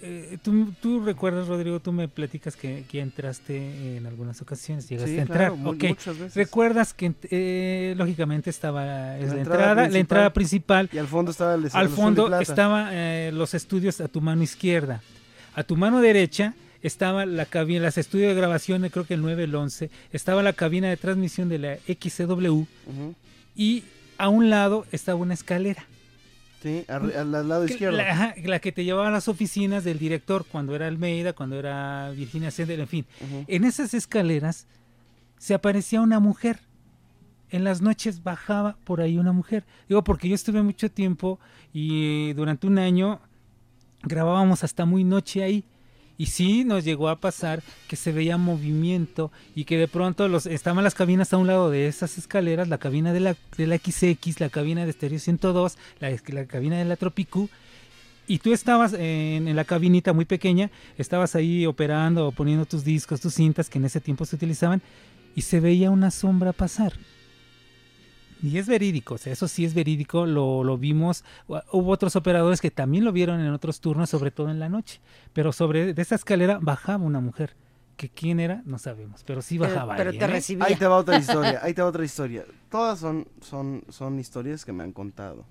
Eh, 0.02 0.38
¿tú, 0.42 0.72
tú 0.80 1.02
recuerdas, 1.04 1.48
Rodrigo, 1.48 1.80
tú 1.80 1.90
me 1.92 2.06
platicas 2.06 2.54
que, 2.54 2.84
que 2.88 3.00
entraste 3.00 3.96
en 3.96 4.06
algunas 4.06 4.40
ocasiones, 4.40 4.88
llegaste 4.88 5.10
Sí, 5.12 5.18
a 5.18 5.22
entrar. 5.22 5.38
claro, 5.38 5.56
muchas 5.56 6.16
veces. 6.18 6.34
Recuerdas 6.36 6.94
que 6.94 7.12
eh, 7.30 7.94
lógicamente 7.96 8.50
estaba 8.50 9.16
es 9.18 9.28
La 9.28 9.34
la, 9.34 9.40
entrada 9.40 9.40
entrada, 9.40 9.68
la 9.68 9.74
principal. 9.82 9.96
entrada 10.00 10.32
principal. 10.32 10.90
Y 10.92 10.98
al 10.98 11.06
fondo 11.08 11.30
estaba 11.32 11.54
el 11.54 11.68
Al 11.72 11.88
fondo 11.88 12.40
estaban 12.40 13.36
los 13.36 13.54
estudios 13.54 14.00
a 14.00 14.06
tu 14.08 14.20
mano 14.20 14.42
izquierda. 14.42 15.00
A 15.54 15.64
tu 15.64 15.76
mano 15.76 16.00
derecha 16.00 16.54
estaba 16.82 17.26
la 17.26 17.46
cabina, 17.46 17.82
las 17.82 17.98
estudios 17.98 18.28
de 18.28 18.34
grabación, 18.40 18.88
creo 18.88 19.04
que 19.06 19.14
el 19.14 19.22
9, 19.22 19.44
el 19.44 19.54
11. 19.54 19.90
Estaba 20.12 20.42
la 20.42 20.52
cabina 20.52 20.88
de 20.88 20.96
transmisión 20.96 21.48
de 21.48 21.58
la 21.58 21.76
XCW. 21.76 22.62
Y 23.56 23.84
a 24.18 24.28
un 24.28 24.50
lado 24.50 24.86
estaba 24.92 25.18
una 25.18 25.34
escalera. 25.34 25.84
Sí, 26.62 26.84
al, 26.88 27.14
al 27.16 27.48
lado 27.48 27.64
Que- 27.66 27.72
izquierdo. 27.72 27.96
La, 27.96 28.34
la 28.44 28.58
que 28.60 28.70
te 28.72 28.84
llevaba 28.84 29.08
a 29.08 29.10
las 29.10 29.28
oficinas 29.28 29.82
del 29.84 29.98
director 29.98 30.44
cuando 30.50 30.74
era 30.76 30.86
Almeida, 30.88 31.32
cuando 31.32 31.58
era 31.58 32.10
Virginia 32.10 32.50
Sender, 32.50 32.80
en 32.80 32.88
fin. 32.88 33.06
En 33.46 33.64
esas 33.64 33.94
escaleras 33.94 34.66
se 35.38 35.54
aparecía 35.54 36.00
una 36.02 36.20
mujer. 36.20 36.60
En 37.50 37.64
las 37.64 37.80
noches 37.80 38.22
bajaba 38.22 38.76
por 38.84 39.00
ahí 39.00 39.16
una 39.18 39.32
mujer. 39.32 39.64
Digo, 39.88 40.04
porque 40.04 40.28
yo 40.28 40.34
estuve 40.34 40.62
mucho 40.62 40.90
tiempo 40.90 41.40
y 41.72 42.32
durante 42.34 42.66
un 42.66 42.78
año 42.78 43.20
grabábamos 44.02 44.62
hasta 44.64 44.84
muy 44.84 45.02
noche 45.04 45.42
ahí. 45.42 45.64
Y 46.20 46.26
sí 46.26 46.64
nos 46.64 46.84
llegó 46.84 47.08
a 47.08 47.18
pasar 47.18 47.62
que 47.88 47.96
se 47.96 48.12
veía 48.12 48.36
movimiento 48.36 49.32
y 49.54 49.64
que 49.64 49.78
de 49.78 49.88
pronto 49.88 50.28
los, 50.28 50.44
estaban 50.44 50.84
las 50.84 50.94
cabinas 50.94 51.32
a 51.32 51.38
un 51.38 51.46
lado 51.46 51.70
de 51.70 51.86
esas 51.86 52.18
escaleras, 52.18 52.68
la 52.68 52.76
cabina 52.76 53.14
de 53.14 53.20
la, 53.20 53.36
de 53.56 53.66
la 53.66 53.78
XX, 53.78 54.38
la 54.38 54.50
cabina 54.50 54.84
de 54.84 54.92
Stereo 54.92 55.18
102, 55.18 55.78
la, 55.98 56.10
la 56.26 56.44
cabina 56.44 56.76
de 56.76 56.84
la 56.84 56.96
Tropicu, 56.96 57.48
y 58.26 58.36
tú 58.36 58.52
estabas 58.52 58.92
en, 58.92 59.48
en 59.48 59.56
la 59.56 59.64
cabinita 59.64 60.12
muy 60.12 60.26
pequeña, 60.26 60.70
estabas 60.98 61.36
ahí 61.36 61.64
operando 61.64 62.28
o 62.28 62.32
poniendo 62.32 62.66
tus 62.66 62.84
discos, 62.84 63.22
tus 63.22 63.32
cintas 63.32 63.70
que 63.70 63.78
en 63.78 63.86
ese 63.86 64.02
tiempo 64.02 64.26
se 64.26 64.36
utilizaban, 64.36 64.82
y 65.34 65.40
se 65.40 65.58
veía 65.58 65.90
una 65.90 66.10
sombra 66.10 66.52
pasar. 66.52 66.92
Y 68.42 68.56
es 68.58 68.66
verídico, 68.68 69.14
o 69.14 69.18
sea, 69.18 69.32
eso 69.32 69.46
sí 69.48 69.64
es 69.64 69.74
verídico, 69.74 70.24
lo, 70.26 70.64
lo 70.64 70.78
vimos. 70.78 71.24
Hu- 71.48 71.62
Hubo 71.72 71.90
otros 71.90 72.16
operadores 72.16 72.60
que 72.60 72.70
también 72.70 73.04
lo 73.04 73.12
vieron 73.12 73.40
en 73.40 73.50
otros 73.52 73.80
turnos, 73.80 74.08
sobre 74.10 74.30
todo 74.30 74.48
en 74.50 74.58
la 74.58 74.68
noche. 74.68 75.00
Pero 75.32 75.52
sobre 75.52 75.92
de 75.94 76.02
esa 76.02 76.14
escalera 76.14 76.58
bajaba 76.60 77.04
una 77.04 77.20
mujer. 77.20 77.54
Que 77.96 78.08
quién 78.08 78.40
era, 78.40 78.62
no 78.64 78.78
sabemos, 78.78 79.22
pero 79.26 79.42
sí 79.42 79.58
bajaba. 79.58 79.94
alguien, 80.08 80.22
¿eh? 80.22 80.24
Ahí 80.64 80.74
te 80.76 80.86
va 80.86 80.96
otra 80.96 81.18
historia, 81.18 81.60
ahí 81.62 81.74
te 81.74 81.82
va 81.82 81.88
otra 81.88 82.02
historia. 82.02 82.44
Todas 82.70 82.98
son, 82.98 83.28
son, 83.42 83.84
son 83.90 84.18
historias 84.18 84.64
que 84.64 84.72
me 84.72 84.82
han 84.84 84.92
contado. 84.92 85.44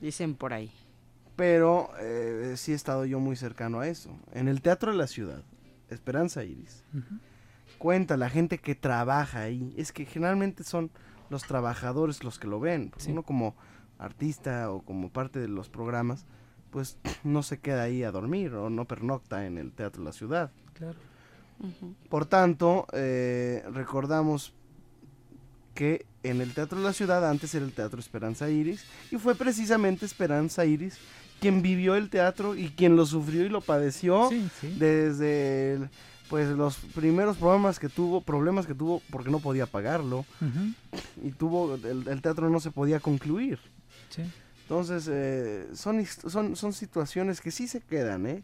Dicen 0.00 0.34
por 0.34 0.52
ahí. 0.52 0.70
Pero 1.36 1.88
eh, 2.00 2.52
sí 2.56 2.72
he 2.72 2.74
estado 2.74 3.06
yo 3.06 3.18
muy 3.18 3.34
cercano 3.36 3.80
a 3.80 3.88
eso. 3.88 4.10
En 4.34 4.48
el 4.48 4.60
Teatro 4.60 4.92
de 4.92 4.98
la 4.98 5.06
Ciudad, 5.06 5.42
Esperanza 5.88 6.44
Iris, 6.44 6.82
cuenta 7.78 8.18
la 8.18 8.28
gente 8.28 8.58
que 8.58 8.74
trabaja 8.74 9.40
ahí. 9.40 9.72
Es 9.78 9.90
que 9.92 10.04
generalmente 10.04 10.64
son 10.64 10.90
los 11.30 11.44
trabajadores 11.44 12.24
los 12.24 12.38
que 12.38 12.46
lo 12.48 12.60
ven. 12.60 12.90
porque 12.90 13.10
Uno 13.12 13.22
como 13.22 13.54
artista 13.98 14.70
o 14.70 14.82
como 14.82 15.10
parte 15.10 15.38
de 15.40 15.48
los 15.48 15.68
programas, 15.68 16.24
pues 16.70 16.98
no 17.24 17.42
se 17.42 17.58
queda 17.58 17.82
ahí 17.82 18.02
a 18.04 18.10
dormir 18.10 18.54
o 18.54 18.70
no 18.70 18.84
pernocta 18.86 19.46
en 19.46 19.58
el 19.58 19.72
Teatro 19.72 20.02
de 20.02 20.06
la 20.06 20.12
Ciudad. 20.12 20.50
Claro. 20.74 20.96
Por 22.08 22.24
tanto, 22.26 22.86
eh, 22.92 23.64
recordamos 23.72 24.52
que 25.74 26.06
en 26.22 26.40
el 26.40 26.54
Teatro 26.54 26.78
de 26.78 26.84
la 26.84 26.92
Ciudad 26.92 27.28
antes 27.28 27.54
era 27.54 27.64
el 27.64 27.72
Teatro 27.72 27.98
Esperanza 28.00 28.48
Iris 28.50 28.84
y 29.10 29.16
fue 29.16 29.34
precisamente 29.34 30.06
Esperanza 30.06 30.64
Iris 30.64 30.98
quien 31.40 31.62
vivió 31.62 31.94
el 31.94 32.10
teatro 32.10 32.56
y 32.56 32.70
quien 32.70 32.96
lo 32.96 33.06
sufrió 33.06 33.44
y 33.44 33.48
lo 33.48 33.60
padeció 33.60 34.28
desde 34.76 35.74
el- 35.74 35.88
pues 36.28 36.48
los 36.50 36.76
primeros 36.76 37.36
problemas 37.36 37.78
que 37.78 37.88
tuvo, 37.88 38.20
problemas 38.20 38.66
que 38.66 38.74
tuvo 38.74 39.02
porque 39.10 39.30
no 39.30 39.38
podía 39.40 39.66
pagarlo 39.66 40.24
y 41.22 41.30
tuvo 41.32 41.74
el, 41.76 42.06
el 42.08 42.22
teatro 42.22 42.50
no 42.50 42.60
se 42.60 42.70
podía 42.70 43.00
concluir. 43.00 43.58
Sí. 44.10 44.22
Entonces, 44.62 45.08
eh, 45.10 45.66
son, 45.72 46.04
son, 46.06 46.54
son 46.54 46.72
situaciones 46.72 47.40
que 47.40 47.50
sí 47.50 47.66
se 47.68 47.80
quedan, 47.80 48.26
¿eh? 48.26 48.42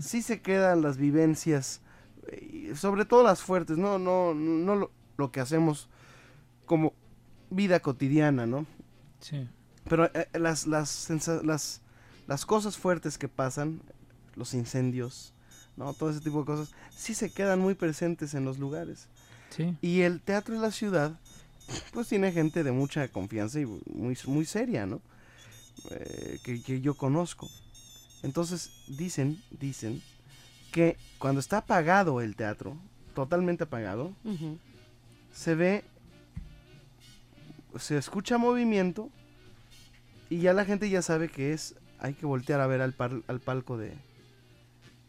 Sí 0.00 0.22
se 0.22 0.40
quedan 0.40 0.80
las 0.82 0.96
vivencias, 0.96 1.80
eh, 2.28 2.72
sobre 2.76 3.04
todo 3.04 3.22
las 3.22 3.42
fuertes, 3.42 3.76
no, 3.76 3.98
no, 3.98 4.32
no 4.34 4.76
lo, 4.76 4.90
lo 5.18 5.30
que 5.30 5.40
hacemos 5.40 5.88
como 6.64 6.92
vida 7.50 7.80
cotidiana, 7.80 8.46
¿no? 8.46 8.64
Sí. 9.20 9.46
Pero 9.88 10.06
eh, 10.14 10.28
las, 10.34 10.66
las, 10.66 10.88
sensa- 11.10 11.42
las, 11.42 11.82
las 12.26 12.46
cosas 12.46 12.76
fuertes 12.78 13.18
que 13.18 13.28
pasan, 13.28 13.80
los 14.36 14.54
incendios, 14.54 15.34
¿no? 15.78 15.94
Todo 15.94 16.10
ese 16.10 16.20
tipo 16.20 16.40
de 16.40 16.44
cosas, 16.44 16.70
sí 16.94 17.14
se 17.14 17.30
quedan 17.30 17.60
muy 17.60 17.74
presentes 17.74 18.34
en 18.34 18.44
los 18.44 18.58
lugares. 18.58 19.06
Sí. 19.50 19.74
Y 19.80 20.00
el 20.02 20.20
teatro 20.20 20.54
de 20.54 20.60
la 20.60 20.70
ciudad, 20.72 21.18
pues 21.92 22.08
tiene 22.08 22.32
gente 22.32 22.62
de 22.64 22.72
mucha 22.72 23.08
confianza 23.08 23.60
y 23.60 23.66
muy, 23.66 24.18
muy 24.26 24.44
seria, 24.44 24.84
¿no? 24.84 25.00
Eh, 25.90 26.38
que, 26.42 26.62
que 26.62 26.80
yo 26.80 26.94
conozco. 26.94 27.48
Entonces 28.22 28.70
dicen, 28.88 29.40
dicen 29.60 30.02
que 30.72 30.96
cuando 31.18 31.40
está 31.40 31.58
apagado 31.58 32.20
el 32.20 32.34
teatro, 32.36 32.76
totalmente 33.14 33.64
apagado, 33.64 34.12
se 35.32 35.54
ve, 35.54 35.84
se 37.78 37.96
escucha 37.96 38.38
movimiento 38.38 39.08
y 40.30 40.38
ya 40.40 40.52
la 40.52 40.64
gente 40.64 40.90
ya 40.90 41.00
sabe 41.00 41.28
que 41.28 41.52
es, 41.52 41.74
hay 42.00 42.14
que 42.14 42.26
voltear 42.26 42.60
a 42.60 42.66
ver 42.66 42.80
al, 42.82 42.92
par- 42.92 43.22
al 43.28 43.40
palco 43.40 43.78
de, 43.78 43.92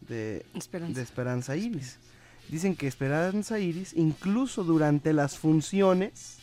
de 0.10 0.46
Esperanza. 0.56 0.94
de 0.96 1.02
Esperanza 1.02 1.56
Iris. 1.56 1.98
Dicen 2.50 2.76
que 2.76 2.88
Esperanza 2.88 3.60
Iris, 3.60 3.94
incluso 3.96 4.64
durante 4.64 5.14
las 5.14 5.38
funciones, 5.38 6.38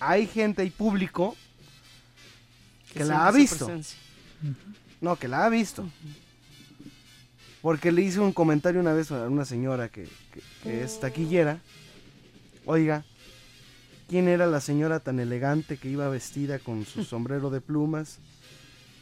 hay 0.00 0.26
gente 0.26 0.64
y 0.64 0.70
público 0.70 1.36
que, 2.92 3.00
Que 3.00 3.04
la 3.04 3.26
ha 3.26 3.32
visto. 3.32 3.68
No, 5.00 5.16
que 5.16 5.28
la 5.28 5.44
ha 5.44 5.48
visto. 5.48 5.88
Porque 7.60 7.90
le 7.90 8.02
hice 8.02 8.20
un 8.20 8.32
comentario 8.32 8.80
una 8.80 8.92
vez 8.92 9.10
a 9.10 9.28
una 9.28 9.44
señora 9.44 9.88
que, 9.88 10.04
que- 10.32 10.42
que 10.62 10.84
es 10.84 11.00
taquillera. 11.00 11.60
Oiga, 12.64 13.04
¿quién 14.08 14.28
era 14.28 14.46
la 14.46 14.60
señora 14.60 15.00
tan 15.00 15.18
elegante 15.18 15.76
que 15.76 15.88
iba 15.88 16.08
vestida 16.08 16.58
con 16.60 16.84
su 16.86 17.04
sombrero 17.04 17.50
de 17.50 17.60
plumas 17.60 18.18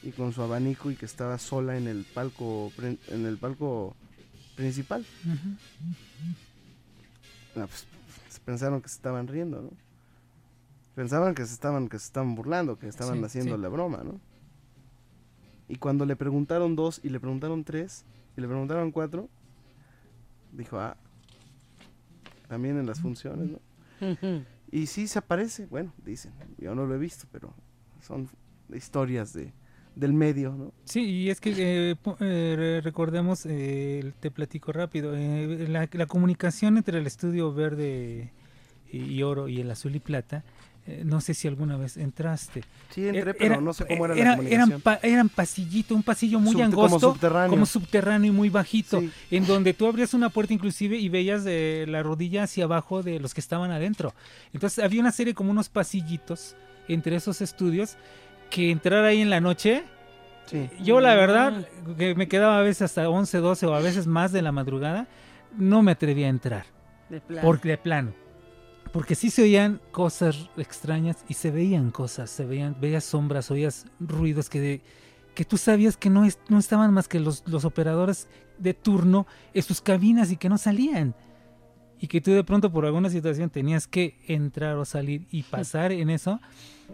y 0.06 0.12
con 0.12 0.32
su 0.32 0.40
abanico 0.42 0.90
y 0.90 0.96
que 0.96 1.04
estaba 1.04 1.36
sola 1.38 1.76
en 1.76 1.88
el 1.88 2.04
palco 2.04 2.72
en 2.78 3.26
el 3.26 3.38
palco 3.38 3.96
principal? 4.54 5.04
Ah, 7.56 7.66
pues, 7.66 7.86
pensaron 8.44 8.80
que 8.80 8.88
se 8.88 8.96
estaban 8.96 9.26
riendo, 9.26 9.62
¿no? 9.62 9.70
Pensaban 10.94 11.34
que 11.34 11.44
se 11.44 11.52
estaban, 11.52 11.88
que 11.88 11.98
se 11.98 12.06
estaban 12.06 12.34
burlando, 12.34 12.78
que 12.78 12.86
estaban 12.86 13.18
Sí, 13.18 13.24
haciendo 13.24 13.56
sí. 13.56 13.62
la 13.62 13.68
broma, 13.68 14.02
¿no? 14.04 14.20
Y 15.68 15.76
cuando 15.76 16.06
le 16.06 16.14
preguntaron 16.14 16.76
dos 16.76 17.00
y 17.02 17.08
le 17.08 17.18
preguntaron 17.18 17.64
tres 17.64 18.04
y 18.36 18.40
le 18.40 18.46
preguntaron 18.46 18.92
cuatro, 18.92 19.28
dijo, 20.52 20.78
ah, 20.78 20.96
también 22.48 22.78
en 22.78 22.86
las 22.86 23.00
funciones, 23.00 23.50
¿no? 23.50 23.60
Y 24.70 24.86
sí 24.86 25.06
se 25.06 25.20
aparece, 25.20 25.66
bueno, 25.66 25.92
dicen, 26.04 26.32
yo 26.58 26.74
no 26.74 26.86
lo 26.86 26.94
he 26.94 26.98
visto, 26.98 27.26
pero 27.30 27.54
son 28.00 28.28
historias 28.74 29.32
de, 29.32 29.52
del 29.96 30.12
medio, 30.12 30.52
¿no? 30.52 30.72
Sí, 30.84 31.00
y 31.04 31.30
es 31.30 31.40
que 31.40 31.50
eh, 31.56 31.96
eh, 32.20 32.54
re- 32.56 32.80
recordemos, 32.82 33.44
eh, 33.46 34.12
te 34.20 34.30
platico 34.30 34.70
rápido, 34.72 35.14
eh, 35.16 35.66
la, 35.68 35.88
la 35.90 36.06
comunicación 36.06 36.76
entre 36.76 36.98
el 36.98 37.06
estudio 37.06 37.52
verde 37.52 38.30
y, 38.92 38.98
y 38.98 39.22
oro 39.24 39.48
y 39.48 39.60
el 39.60 39.70
azul 39.70 39.96
y 39.96 40.00
plata, 40.00 40.44
eh, 40.86 41.02
no 41.04 41.20
sé 41.20 41.34
si 41.34 41.48
alguna 41.48 41.76
vez 41.76 41.96
entraste. 41.96 42.62
Sí, 42.90 43.08
entré, 43.08 43.34
pero 43.34 43.60
no 43.60 43.72
sé 43.72 43.86
cómo 43.86 44.04
era 44.04 44.14
la 44.14 44.20
Eran, 44.20 44.36
comunicación. 44.36 44.80
pa- 44.82 45.00
eran 45.02 45.28
pasillito, 45.30 45.94
un 45.96 46.02
pasillo 46.04 46.38
muy 46.38 46.52
Subte- 46.54 46.70
como 46.70 46.84
angosto, 46.86 47.12
subterráneo. 47.14 47.50
como 47.50 47.66
subterráneo 47.66 48.32
y 48.32 48.36
muy 48.36 48.50
bajito, 48.50 49.02
en 49.30 49.46
donde 49.46 49.72
tú 49.74 49.86
abrías 49.86 50.14
una 50.14 50.28
puerta 50.28 50.52
inclusive 50.52 50.96
y 50.98 51.08
veías 51.08 51.42
de 51.42 51.86
la 51.88 52.02
rodilla 52.04 52.44
hacia 52.44 52.64
abajo 52.64 53.02
de 53.02 53.18
los 53.18 53.34
que 53.34 53.40
estaban 53.40 53.70
adentro. 53.72 54.12
Entonces 54.52 54.84
había 54.84 55.00
una 55.00 55.10
serie 55.10 55.34
como 55.34 55.50
unos 55.50 55.68
pasillitos 55.70 56.54
entre 56.86 57.16
esos 57.16 57.40
estudios 57.40 57.96
que 58.50 58.70
entrar 58.70 59.04
ahí 59.04 59.20
en 59.20 59.30
la 59.30 59.40
noche, 59.40 59.84
yo 60.82 61.00
la 61.00 61.14
verdad 61.14 61.66
que 61.98 62.14
me 62.14 62.28
quedaba 62.28 62.58
a 62.58 62.62
veces 62.62 62.82
hasta 62.82 63.08
11, 63.08 63.38
12 63.38 63.66
o 63.66 63.74
a 63.74 63.80
veces 63.80 64.06
más 64.06 64.32
de 64.32 64.42
la 64.42 64.52
madrugada, 64.52 65.08
no 65.56 65.82
me 65.82 65.92
atrevía 65.92 66.26
a 66.26 66.30
entrar. 66.30 66.66
De 67.08 67.20
plano. 67.20 67.42
Porque 67.46 67.68
de 67.70 67.78
plano. 67.78 68.12
Porque 68.92 69.14
sí 69.14 69.30
se 69.30 69.42
oían 69.42 69.80
cosas 69.90 70.48
extrañas 70.56 71.16
y 71.28 71.34
se 71.34 71.50
veían 71.50 71.90
cosas, 71.90 72.30
se 72.30 72.46
veían, 72.46 72.76
veías 72.80 73.04
sombras, 73.04 73.50
oías 73.50 73.86
ruidos 74.00 74.48
que, 74.48 74.80
que 75.34 75.44
tú 75.44 75.56
sabías 75.58 75.96
que 75.96 76.08
no, 76.08 76.24
es- 76.24 76.38
no 76.48 76.58
estaban 76.58 76.92
más 76.94 77.08
que 77.08 77.20
los, 77.20 77.42
los 77.46 77.64
operadores 77.64 78.28
de 78.58 78.72
turno 78.72 79.26
en 79.52 79.62
sus 79.62 79.80
cabinas 79.80 80.30
y 80.30 80.36
que 80.36 80.48
no 80.48 80.56
salían. 80.58 81.14
Y 81.98 82.08
que 82.08 82.20
tú 82.20 82.32
de 82.32 82.44
pronto 82.44 82.70
por 82.70 82.84
alguna 82.84 83.08
situación 83.08 83.48
tenías 83.50 83.86
que 83.86 84.18
entrar 84.26 84.76
o 84.76 84.84
salir 84.84 85.26
y 85.30 85.42
pasar 85.44 85.92
en 85.92 86.10
eso, 86.10 86.40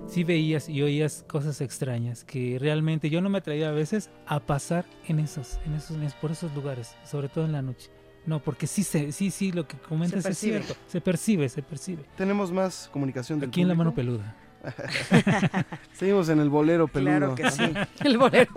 sí 0.06 0.22
veías 0.24 0.68
y 0.68 0.80
oías 0.82 1.24
cosas 1.28 1.60
extrañas 1.60 2.22
que 2.24 2.56
realmente 2.60 3.10
yo 3.10 3.20
no 3.20 3.28
me 3.28 3.38
atraía 3.38 3.68
a 3.68 3.72
veces 3.72 4.10
a 4.26 4.38
pasar 4.40 4.84
en 5.08 5.18
esos, 5.18 5.58
en 5.66 5.74
esos, 5.74 5.96
en- 5.96 6.12
por 6.20 6.30
esos 6.30 6.54
lugares, 6.54 6.94
sobre 7.04 7.28
todo 7.28 7.44
en 7.44 7.52
la 7.52 7.62
noche. 7.62 7.90
No, 8.24 8.38
porque 8.40 8.68
sí, 8.68 8.84
se, 8.84 9.10
sí, 9.10 9.32
sí, 9.32 9.50
lo 9.50 9.66
que 9.66 9.76
comentas 9.76 10.18
es 10.20 10.24
percibe. 10.24 10.62
cierto. 10.62 10.80
Se 10.86 11.00
percibe, 11.00 11.48
se 11.48 11.62
percibe. 11.62 12.04
Tenemos 12.16 12.52
más 12.52 12.88
comunicación 12.92 13.40
del 13.40 13.48
Aquí 13.48 13.62
en 13.62 13.68
la 13.68 13.74
mano 13.74 13.92
peluda. 13.92 14.36
Seguimos 15.92 16.28
en 16.28 16.40
el 16.40 16.48
bolero 16.48 16.88
peludo. 16.88 17.34
Claro 17.34 17.34
que 17.34 17.50
sí. 17.50 17.72
El 18.04 18.18
bolero. 18.18 18.52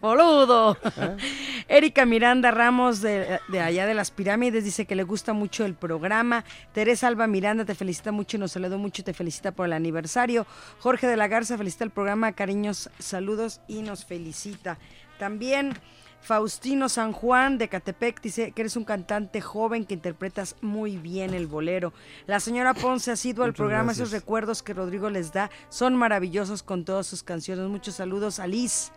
Boludo. 0.00 0.76
¿Eh? 0.96 1.16
Erika 1.68 2.04
Miranda 2.06 2.50
Ramos 2.50 3.00
de, 3.00 3.40
de 3.48 3.60
allá 3.60 3.86
de 3.86 3.94
las 3.94 4.10
pirámides 4.10 4.64
dice 4.64 4.86
que 4.86 4.96
le 4.96 5.04
gusta 5.04 5.32
mucho 5.32 5.64
el 5.64 5.74
programa. 5.74 6.44
Teresa 6.72 7.08
Alba 7.08 7.26
Miranda 7.26 7.64
te 7.64 7.74
felicita 7.74 8.12
mucho 8.12 8.36
y 8.36 8.40
nos 8.40 8.52
saludó 8.52 8.78
mucho 8.78 9.02
y 9.02 9.04
te 9.04 9.14
felicita 9.14 9.52
por 9.52 9.66
el 9.66 9.72
aniversario. 9.72 10.46
Jorge 10.78 11.06
de 11.06 11.16
la 11.16 11.28
Garza 11.28 11.56
felicita 11.56 11.84
el 11.84 11.90
programa. 11.90 12.32
Cariños, 12.32 12.90
saludos 12.98 13.60
y 13.68 13.82
nos 13.82 14.04
felicita. 14.04 14.78
También 15.18 15.74
Faustino 16.20 16.88
San 16.88 17.12
Juan 17.12 17.58
de 17.58 17.68
Catepec 17.68 18.20
dice 18.20 18.52
que 18.52 18.62
eres 18.62 18.76
un 18.76 18.84
cantante 18.84 19.40
joven 19.40 19.84
que 19.84 19.94
interpretas 19.94 20.56
muy 20.60 20.96
bien 20.96 21.34
el 21.34 21.46
bolero. 21.46 21.92
La 22.26 22.40
señora 22.40 22.74
Ponce 22.74 23.10
ha 23.10 23.16
sido 23.16 23.42
al 23.42 23.54
programa. 23.54 23.84
gracias. 23.84 24.08
Esos 24.08 24.12
recuerdos 24.12 24.62
que 24.62 24.74
Rodrigo 24.74 25.10
les 25.10 25.32
da 25.32 25.50
son 25.70 25.96
maravillosos 25.96 26.62
con 26.62 26.84
todas 26.84 27.06
sus 27.06 27.22
canciones. 27.22 27.68
Muchos 27.68 27.94
saludos 27.94 28.38
a 28.38 28.46
Liz. 28.46 28.92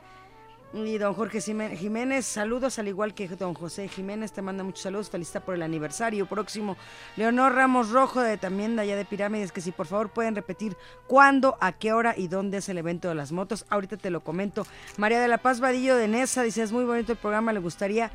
Y 0.76 0.98
don 0.98 1.14
Jorge 1.14 1.40
Jimé- 1.40 1.78
Jiménez, 1.78 2.26
saludos, 2.26 2.80
al 2.80 2.88
igual 2.88 3.14
que 3.14 3.28
don 3.28 3.54
José 3.54 3.88
Jiménez, 3.88 4.32
te 4.32 4.42
manda 4.42 4.64
muchos 4.64 4.82
saludos, 4.82 5.08
felicita 5.12 5.40
por 5.40 5.54
el 5.54 5.62
aniversario 5.62 6.26
próximo. 6.26 6.78
Leonor 7.16 7.54
Ramos 7.54 7.92
Rojo, 7.92 8.22
de, 8.22 8.38
también 8.38 8.76
de 8.76 8.82
allá 8.82 8.96
de 8.96 9.06
Pirámides, 9.06 9.52
que 9.52 9.62
si 9.62 9.72
por 9.72 9.86
favor 9.86 10.10
pueden 10.10 10.34
repetir 10.36 10.76
cuándo, 11.06 11.58
a 11.62 11.74
qué 11.74 11.94
hora 11.94 12.16
y 12.18 12.28
dónde 12.28 12.58
es 12.58 12.70
el 12.70 12.80
evento 12.80 13.08
de 13.08 13.14
las 13.14 13.32
motos. 13.32 13.68
Ahorita 13.70 13.98
te 13.98 14.10
lo 14.10 14.22
comento. 14.24 14.66
María 14.98 15.22
de 15.22 15.28
la 15.28 15.38
Paz 15.38 15.60
Vadillo 15.60 15.96
de 15.96 16.08
Nesa 16.08 16.42
dice, 16.42 16.64
es 16.64 16.72
muy 16.72 16.86
bonito 16.86 17.12
el 17.12 17.20
programa, 17.20 17.54
le 17.54 17.60
gustaría 17.60 18.10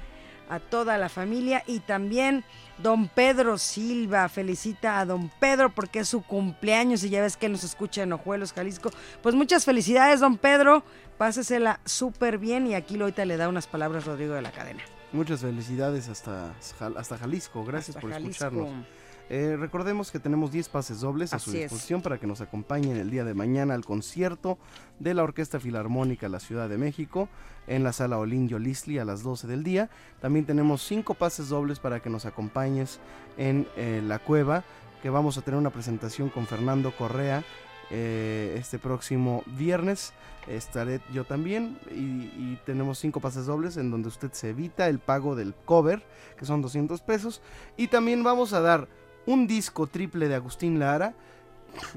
a 0.50 0.58
toda 0.58 0.98
la 0.98 1.08
familia 1.08 1.62
y 1.64 1.78
también 1.78 2.42
don 2.82 3.08
Pedro 3.08 3.58
Silva 3.58 4.28
felicita 4.28 5.00
a 5.00 5.04
don 5.06 5.30
Pedro 5.40 5.74
porque 5.74 6.00
es 6.00 6.08
su 6.08 6.22
cumpleaños 6.22 7.02
y 7.04 7.10
ya 7.10 7.22
ves 7.22 7.36
que 7.36 7.48
nos 7.48 7.64
escucha 7.64 8.02
en 8.02 8.12
Ojuelos, 8.12 8.52
Jalisco. 8.52 8.90
Pues 9.22 9.34
muchas 9.34 9.64
felicidades, 9.64 10.20
don 10.20 10.36
Pedro. 10.38 10.82
Pásesela 11.18 11.80
súper 11.84 12.38
bien 12.38 12.66
y 12.68 12.74
aquí 12.74 12.98
ahorita 13.00 13.24
le 13.24 13.36
da 13.36 13.48
unas 13.48 13.66
palabras 13.66 14.04
Rodrigo 14.04 14.34
de 14.34 14.42
la 14.42 14.52
Cadena. 14.52 14.82
Muchas 15.12 15.40
felicidades 15.40 16.08
hasta, 16.08 16.54
hasta 16.96 17.18
Jalisco. 17.18 17.64
Gracias 17.64 17.96
Hasta 17.96 18.00
por 18.00 18.12
Jalisco. 18.12 18.44
escucharnos. 18.44 18.86
Eh, 19.30 19.56
recordemos 19.58 20.10
que 20.10 20.18
tenemos 20.18 20.50
10 20.52 20.70
pases 20.70 21.00
dobles 21.00 21.34
a 21.34 21.38
su 21.38 21.50
es. 21.50 21.56
disposición 21.56 22.00
para 22.00 22.18
que 22.18 22.26
nos 22.26 22.40
acompañen 22.40 22.96
el 22.96 23.10
día 23.10 23.24
de 23.24 23.34
mañana 23.34 23.74
al 23.74 23.84
concierto 23.84 24.58
de 24.98 25.12
la 25.12 25.22
Orquesta 25.22 25.60
Filarmónica 25.60 26.26
de 26.26 26.30
la 26.30 26.40
Ciudad 26.40 26.68
de 26.68 26.78
México 26.78 27.28
en 27.66 27.84
la 27.84 27.92
sala 27.92 28.18
Olin 28.18 28.48
Yolisli 28.48 28.98
a 28.98 29.04
las 29.04 29.22
12 29.22 29.46
del 29.46 29.64
día. 29.64 29.90
También 30.20 30.46
tenemos 30.46 30.82
5 30.82 31.14
pases 31.14 31.50
dobles 31.50 31.78
para 31.78 32.00
que 32.00 32.08
nos 32.08 32.24
acompañes 32.24 33.00
en 33.36 33.66
eh, 33.76 34.00
La 34.02 34.18
Cueva, 34.18 34.64
que 35.02 35.10
vamos 35.10 35.36
a 35.36 35.42
tener 35.42 35.58
una 35.60 35.70
presentación 35.70 36.30
con 36.30 36.46
Fernando 36.46 36.92
Correa 36.96 37.44
eh, 37.90 38.56
este 38.58 38.78
próximo 38.78 39.42
viernes. 39.58 40.14
Estaré 40.46 41.02
yo 41.12 41.24
también 41.24 41.78
y, 41.90 42.32
y 42.34 42.58
tenemos 42.64 42.98
5 42.98 43.20
pases 43.20 43.44
dobles 43.44 43.76
en 43.76 43.90
donde 43.90 44.08
usted 44.08 44.32
se 44.32 44.48
evita 44.48 44.88
el 44.88 44.98
pago 44.98 45.36
del 45.36 45.54
cover, 45.54 46.02
que 46.38 46.46
son 46.46 46.62
200 46.62 47.02
pesos. 47.02 47.42
Y 47.76 47.88
también 47.88 48.24
vamos 48.24 48.54
a 48.54 48.62
dar 48.62 48.88
un 49.28 49.46
disco 49.46 49.86
triple 49.86 50.28
de 50.28 50.34
Agustín 50.36 50.78
Lara, 50.78 51.14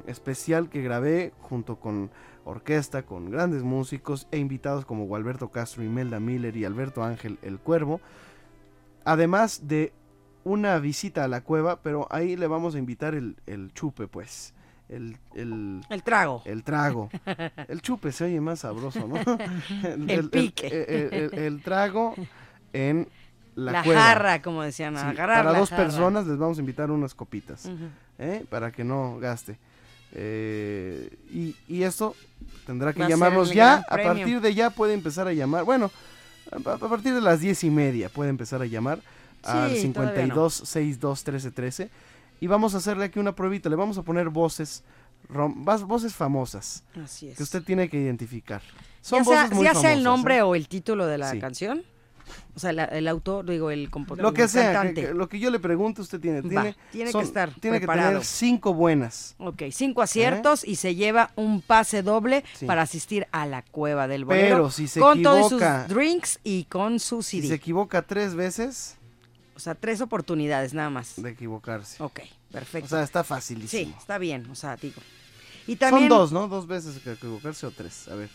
especial 0.07 0.69
que 0.69 0.81
grabé 0.81 1.31
junto 1.41 1.77
con 1.77 2.09
orquesta, 2.43 3.03
con 3.03 3.29
grandes 3.31 3.63
músicos 3.63 4.27
e 4.31 4.37
invitados 4.37 4.85
como 4.85 5.05
Gualberto 5.05 5.49
Castro, 5.49 5.83
Imelda 5.83 6.19
Miller 6.19 6.57
y 6.57 6.65
Alberto 6.65 7.03
Ángel 7.03 7.37
El 7.41 7.59
Cuervo. 7.59 8.01
Además 9.05 9.67
de 9.67 9.93
una 10.43 10.77
visita 10.79 11.23
a 11.23 11.27
la 11.27 11.41
cueva, 11.41 11.81
pero 11.81 12.07
ahí 12.11 12.35
le 12.35 12.47
vamos 12.47 12.75
a 12.75 12.79
invitar 12.79 13.15
el, 13.15 13.37
el 13.47 13.73
chupe, 13.73 14.07
pues. 14.07 14.53
El, 14.89 15.17
el, 15.35 15.81
El 15.89 16.03
trago. 16.03 16.41
El 16.43 16.63
trago. 16.63 17.09
El 17.69 17.81
chupe 17.81 18.11
se 18.11 18.25
oye 18.25 18.41
más 18.41 18.59
sabroso, 18.59 19.07
¿no? 19.07 19.15
El 20.07 20.29
pique. 20.29 20.67
El, 20.67 21.13
el- 21.13 21.39
el 21.39 21.63
trago 21.63 22.13
en 22.73 23.07
la, 23.55 23.71
La 23.71 23.83
cueva. 23.83 24.01
jarra, 24.01 24.41
como 24.41 24.61
decían, 24.63 24.95
Sí, 24.95 25.01
agarrar 25.01 25.39
Para 25.43 25.51
la 25.53 25.59
dos 25.59 25.69
jarra. 25.69 25.83
personas 25.83 26.25
les 26.27 26.37
vamos 26.37 26.57
a 26.57 26.61
invitar 26.61 26.89
unas 26.91 27.13
copitas. 27.13 27.69
¿eh? 28.19 28.45
para 28.49 28.71
que 28.71 28.83
no 28.83 29.17
gaste. 29.19 29.57
Eh, 30.13 31.17
y, 31.31 31.55
y 31.67 31.83
esto 31.83 32.15
tendrá 32.65 32.93
que 32.93 33.01
Va 33.01 33.09
llamarnos 33.09 33.53
ya. 33.53 33.83
A 33.89 33.97
partir 33.97 34.41
de 34.41 34.53
ya 34.53 34.69
puede 34.69 34.93
empezar 34.93 35.27
a 35.27 35.33
llamar. 35.33 35.63
Bueno, 35.63 35.89
a, 36.51 36.57
a 36.73 36.77
partir 36.77 37.13
de 37.13 37.21
las 37.21 37.39
diez 37.39 37.63
y 37.63 37.69
media 37.69 38.09
puede 38.09 38.29
empezar 38.29 38.61
a 38.61 38.65
llamar 38.65 38.99
al 39.43 39.69
Sí, 39.71 39.75
no. 39.75 39.81
52 39.81 40.53
62 40.53 41.23
13 41.23 41.51
13 41.51 41.89
y 42.41 42.47
vamos 42.47 42.75
a 42.75 42.77
hacerle 42.77 43.05
aquí 43.05 43.19
una 43.19 43.33
pruebita. 43.35 43.69
Le 43.69 43.75
vamos 43.75 43.97
a 43.97 44.03
poner 44.03 44.29
voces, 44.29 44.83
rom- 45.29 45.63
voces 45.87 46.13
famosas 46.13 46.83
Así 47.03 47.29
es. 47.29 47.37
que 47.37 47.43
usted 47.43 47.63
tiene 47.63 47.89
que 47.89 47.97
identificar. 47.99 48.61
Son 49.01 49.19
ya 49.19 49.25
sea, 49.25 49.41
voces 49.43 49.55
muy 49.55 49.65
ya 49.65 49.73
sea 49.75 49.93
el 49.93 50.03
nombre 50.03 50.37
¿eh? 50.37 50.41
o 50.43 50.53
el 50.55 50.67
título 50.67 51.07
de 51.07 51.17
la 51.17 51.31
Sí. 51.31 51.39
canción. 51.39 51.83
O 52.55 52.59
sea, 52.59 52.73
la- 52.73 52.85
el 52.85 53.07
autor, 53.07 53.49
digo, 53.49 53.71
el 53.71 53.89
compositor. 53.89 54.23
Lo 54.29 54.33
que 54.33 54.47
sea, 54.47 54.81
que- 54.81 54.93
que- 54.93 55.13
lo 55.13 55.27
que 55.29 55.39
yo 55.39 55.49
le 55.49 55.59
pregunto, 55.59 56.01
usted 56.01 56.19
tiene. 56.19 56.41
Va, 56.41 56.49
Tiene, 56.49 56.75
tiene 56.91 57.11
son- 57.11 57.21
que 57.21 57.27
estar 57.27 57.49
Tiene 57.59 57.77
que 57.77 57.81
preparado. 57.87 58.09
tener 58.09 58.25
cinco 58.25 58.73
buenas. 58.73 59.35
Ok, 59.39 59.63
cinco 59.71 60.01
aciertos 60.01 60.63
y 60.65 60.75
se 60.75 60.95
lleva 60.95 61.31
un 61.35 61.61
pase 61.61 62.03
doble 62.03 62.43
Sí. 62.57 62.65
para 62.65 62.81
asistir 62.81 63.27
a 63.31 63.45
la 63.45 63.61
cueva 63.63 64.07
del 64.07 64.25
bolero. 64.25 64.55
Pero 64.55 64.71
si 64.71 64.87
se 64.87 64.99
con 64.99 65.21
todos 65.23 65.49
sus 65.49 65.61
equivoca- 65.61 65.87
drinks 65.87 66.39
y 66.43 66.65
con 66.65 66.99
su 66.99 67.21
Si 67.23 67.37
CD. 67.37 67.47
se 67.49 67.53
equivoca 67.55 68.01
tres 68.01 68.35
veces, 68.35 68.95
O 69.55 69.59
sea, 69.59 69.75
tres 69.75 70.01
oportunidades 70.01 70.73
nada 70.73 70.89
más. 70.89 71.13
de 71.21 71.29
equivocarse. 71.29 72.01
Ok, 72.01 72.21
perfecto. 72.51 72.85
O 72.87 72.89
sea, 72.89 73.03
está 73.03 73.21
sí, 73.23 73.29
facilísimo. 73.29 73.95
está 73.97 74.17
bien, 74.17 74.47
o 74.49 74.55
sea, 74.55 74.75
digo. 74.75 74.99
Y 75.67 75.75
también, 75.75 76.09
Son 76.09 76.17
dos, 76.17 76.31
¿no? 76.31 76.47
Dos 76.47 76.65
veces 76.65 76.97
que 77.03 77.11
equivocarse 77.11 77.67
o 77.67 77.71
tres. 77.71 78.07
A 78.07 78.15
ver. 78.15 78.29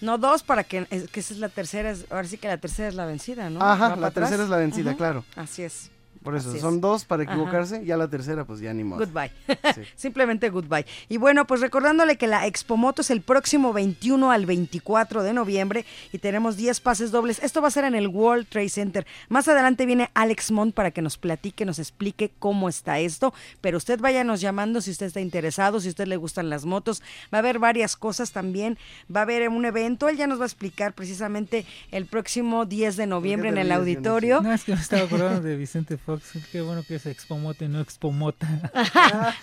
No, 0.00 0.16
dos 0.18 0.42
para 0.42 0.64
que, 0.64 0.86
es, 0.90 1.08
que 1.10 1.20
esa 1.20 1.34
es 1.34 1.40
la 1.40 1.48
tercera, 1.48 1.90
es- 1.90 2.06
ahora 2.10 2.26
sí 2.26 2.38
que 2.38 2.48
la 2.48 2.58
tercera 2.58 2.88
es 2.88 2.94
la 2.94 3.04
vencida, 3.06 3.50
¿no? 3.50 3.60
¿Va 3.60 3.72
Ajá, 3.74 3.88
la 3.96 4.06
atrás? 4.08 4.14
tercera 4.28 4.42
es 4.44 4.48
la 4.48 4.56
vencida, 4.56 4.96
claro. 4.96 5.24
Así 5.36 5.62
es. 5.62 5.90
Por 6.22 6.36
eso, 6.36 6.48
Así 6.48 6.58
es. 6.58 6.62
son 6.62 6.80
dos 6.80 7.04
para 7.04 7.22
Ajá. 7.22 7.32
equivocarse, 7.32 7.84
ya 7.84 7.96
la 7.96 8.08
tercera 8.08 8.44
pues 8.44 8.60
ya 8.60 8.74
ni 8.74 8.84
modo. 8.84 8.98
Goodbye. 9.04 9.30
Sí. 9.74 9.82
Simplemente 9.96 10.50
goodbye. 10.50 10.84
Y 11.08 11.16
bueno, 11.16 11.46
pues 11.46 11.60
recordándole 11.60 12.16
que 12.16 12.26
la 12.26 12.46
Expomoto 12.46 13.02
es 13.02 13.10
el 13.10 13.22
próximo 13.22 13.72
21 13.72 14.30
al 14.30 14.44
24 14.46 15.22
de 15.22 15.32
noviembre 15.32 15.84
y 16.12 16.18
tenemos 16.18 16.56
10 16.56 16.80
pases 16.80 17.10
dobles. 17.10 17.42
Esto 17.42 17.62
va 17.62 17.68
a 17.68 17.70
ser 17.70 17.84
en 17.84 17.94
el 17.94 18.08
World 18.08 18.48
Trade 18.48 18.68
Center. 18.68 19.06
Más 19.28 19.48
adelante 19.48 19.86
viene 19.86 20.10
Alex 20.14 20.50
Mont 20.50 20.74
para 20.74 20.90
que 20.90 21.02
nos 21.02 21.16
platique, 21.16 21.64
nos 21.64 21.78
explique 21.78 22.30
cómo 22.38 22.68
está 22.68 22.98
esto. 22.98 23.32
Pero 23.60 23.78
usted 23.78 23.98
váyanos 24.00 24.40
llamando 24.40 24.80
si 24.80 24.90
usted 24.90 25.06
está 25.06 25.20
interesado, 25.20 25.80
si 25.80 25.88
a 25.88 25.90
usted 25.90 26.06
le 26.06 26.16
gustan 26.16 26.50
las 26.50 26.64
motos. 26.66 27.02
Va 27.32 27.38
a 27.38 27.40
haber 27.40 27.58
varias 27.58 27.96
cosas 27.96 28.32
también. 28.32 28.78
Va 29.14 29.20
a 29.20 29.22
haber 29.22 29.48
un 29.48 29.64
evento. 29.64 30.08
Él 30.08 30.16
ya 30.16 30.26
nos 30.26 30.38
va 30.38 30.44
a 30.44 30.46
explicar 30.46 30.92
precisamente 30.92 31.64
el 31.90 32.06
próximo 32.06 32.66
10 32.66 32.96
de 32.96 33.06
noviembre 33.06 33.48
en 33.48 33.58
el 33.58 33.72
auditorio. 33.72 34.42
No, 34.42 34.52
es 34.52 34.64
que 34.64 34.74
me 34.74 34.80
estaba 34.80 35.02
acordando 35.02 35.40
de 35.40 35.56
Vicente 35.56 35.96
Fox. 36.18 36.32
Qué 36.50 36.60
bueno 36.60 36.82
que 36.82 36.96
es 36.96 37.06
Expomote, 37.06 37.68
no 37.68 37.80
Expomota. 37.80 38.48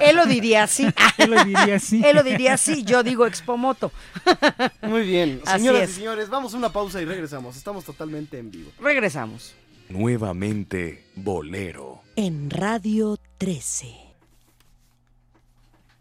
Él 0.00 0.16
lo 0.16 0.26
diría 0.26 0.64
así. 0.64 0.86
Él 1.18 1.30
lo 1.30 1.44
diría 1.44 1.76
así. 1.76 2.02
Él 2.04 2.16
lo 2.16 2.22
diría 2.22 2.54
así. 2.54 2.84
Yo 2.84 3.02
digo 3.02 3.26
Expomoto. 3.26 3.92
Muy 4.82 5.02
bien. 5.02 5.40
Así 5.46 5.58
Señoras 5.60 5.82
es. 5.82 5.90
y 5.90 5.92
señores, 5.94 6.28
vamos 6.28 6.54
a 6.54 6.56
una 6.56 6.72
pausa 6.72 7.00
y 7.00 7.04
regresamos. 7.04 7.56
Estamos 7.56 7.84
totalmente 7.84 8.38
en 8.38 8.50
vivo. 8.50 8.70
Regresamos. 8.80 9.54
Nuevamente 9.88 11.04
Bolero. 11.14 12.02
En 12.16 12.50
Radio 12.50 13.18
13. 13.38 13.94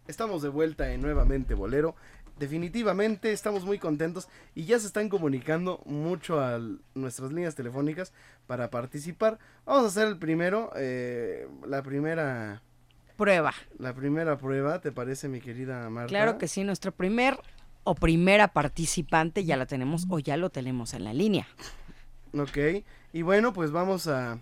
Estamos 0.08 0.42
de 0.42 0.50
vuelta 0.50 0.92
en 0.92 1.02
nuevamente 1.02 1.54
Bolero. 1.54 1.96
Definitivamente 2.40 3.32
estamos 3.32 3.64
muy 3.64 3.80
contentos 3.80 4.28
y 4.56 4.66
ya 4.66 4.78
se 4.78 4.88
están 4.88 5.08
comunicando 5.08 5.82
mucho 5.86 6.42
a 6.42 6.60
nuestras 6.94 7.32
líneas 7.32 7.56
telefónicas 7.56 8.12
para 8.46 8.70
participar. 8.70 9.40
Vamos 9.66 9.86
a 9.86 9.88
hacer 9.88 10.08
el 10.10 10.18
primero, 10.18 10.72
eh, 10.76 11.48
la 11.66 11.82
primera 11.82 12.62
Prueba. 13.16 13.54
la 13.80 13.94
primera 13.94 14.38
prueba, 14.38 14.82
¿te 14.82 14.92
parece 14.92 15.30
mi 15.30 15.40
querida 15.40 15.90
Marta? 15.90 16.10
Claro 16.10 16.38
que 16.38 16.50
sí, 16.50 16.66
nuestro 16.66 16.92
primer 16.92 17.40
o 17.86 17.96
primera 17.96 18.50
participante 18.50 19.46
ya 19.46 19.56
la 19.56 19.66
tenemos 19.66 20.06
o 20.10 20.20
ya 20.20 20.36
lo 20.36 20.50
tenemos 20.50 20.94
en 20.94 21.06
la 21.06 21.14
línea. 21.14 21.48
Ok, 22.38 22.58
y 23.14 23.22
bueno, 23.22 23.54
pues 23.54 23.72
vamos 23.72 24.08
a, 24.08 24.34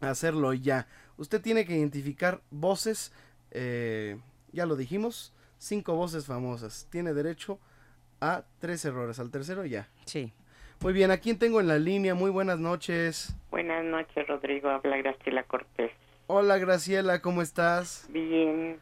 a 0.00 0.08
hacerlo 0.08 0.54
ya. 0.54 0.86
Usted 1.18 1.42
tiene 1.42 1.66
que 1.66 1.76
identificar 1.76 2.40
voces, 2.50 3.12
eh, 3.50 4.18
ya 4.52 4.64
lo 4.64 4.76
dijimos, 4.76 5.34
cinco 5.62 5.94
voces 5.94 6.26
famosas. 6.26 6.88
Tiene 6.90 7.14
derecho 7.14 7.58
a 8.20 8.44
tres 8.58 8.84
errores. 8.84 9.18
Al 9.18 9.30
tercero 9.30 9.64
ya. 9.64 9.88
Sí. 10.04 10.32
Muy 10.80 10.92
bien, 10.92 11.12
¿a 11.12 11.18
quién 11.18 11.38
tengo 11.38 11.60
en 11.60 11.68
la 11.68 11.78
línea? 11.78 12.14
Muy 12.14 12.30
buenas 12.30 12.58
noches. 12.58 13.36
Buenas 13.50 13.84
noches, 13.84 14.26
Rodrigo. 14.26 14.68
Habla 14.68 14.96
Graciela 14.96 15.44
Cortés. 15.44 15.92
Hola 16.26 16.58
Graciela, 16.58 17.20
¿cómo 17.20 17.42
estás? 17.42 18.06
Bien, 18.10 18.78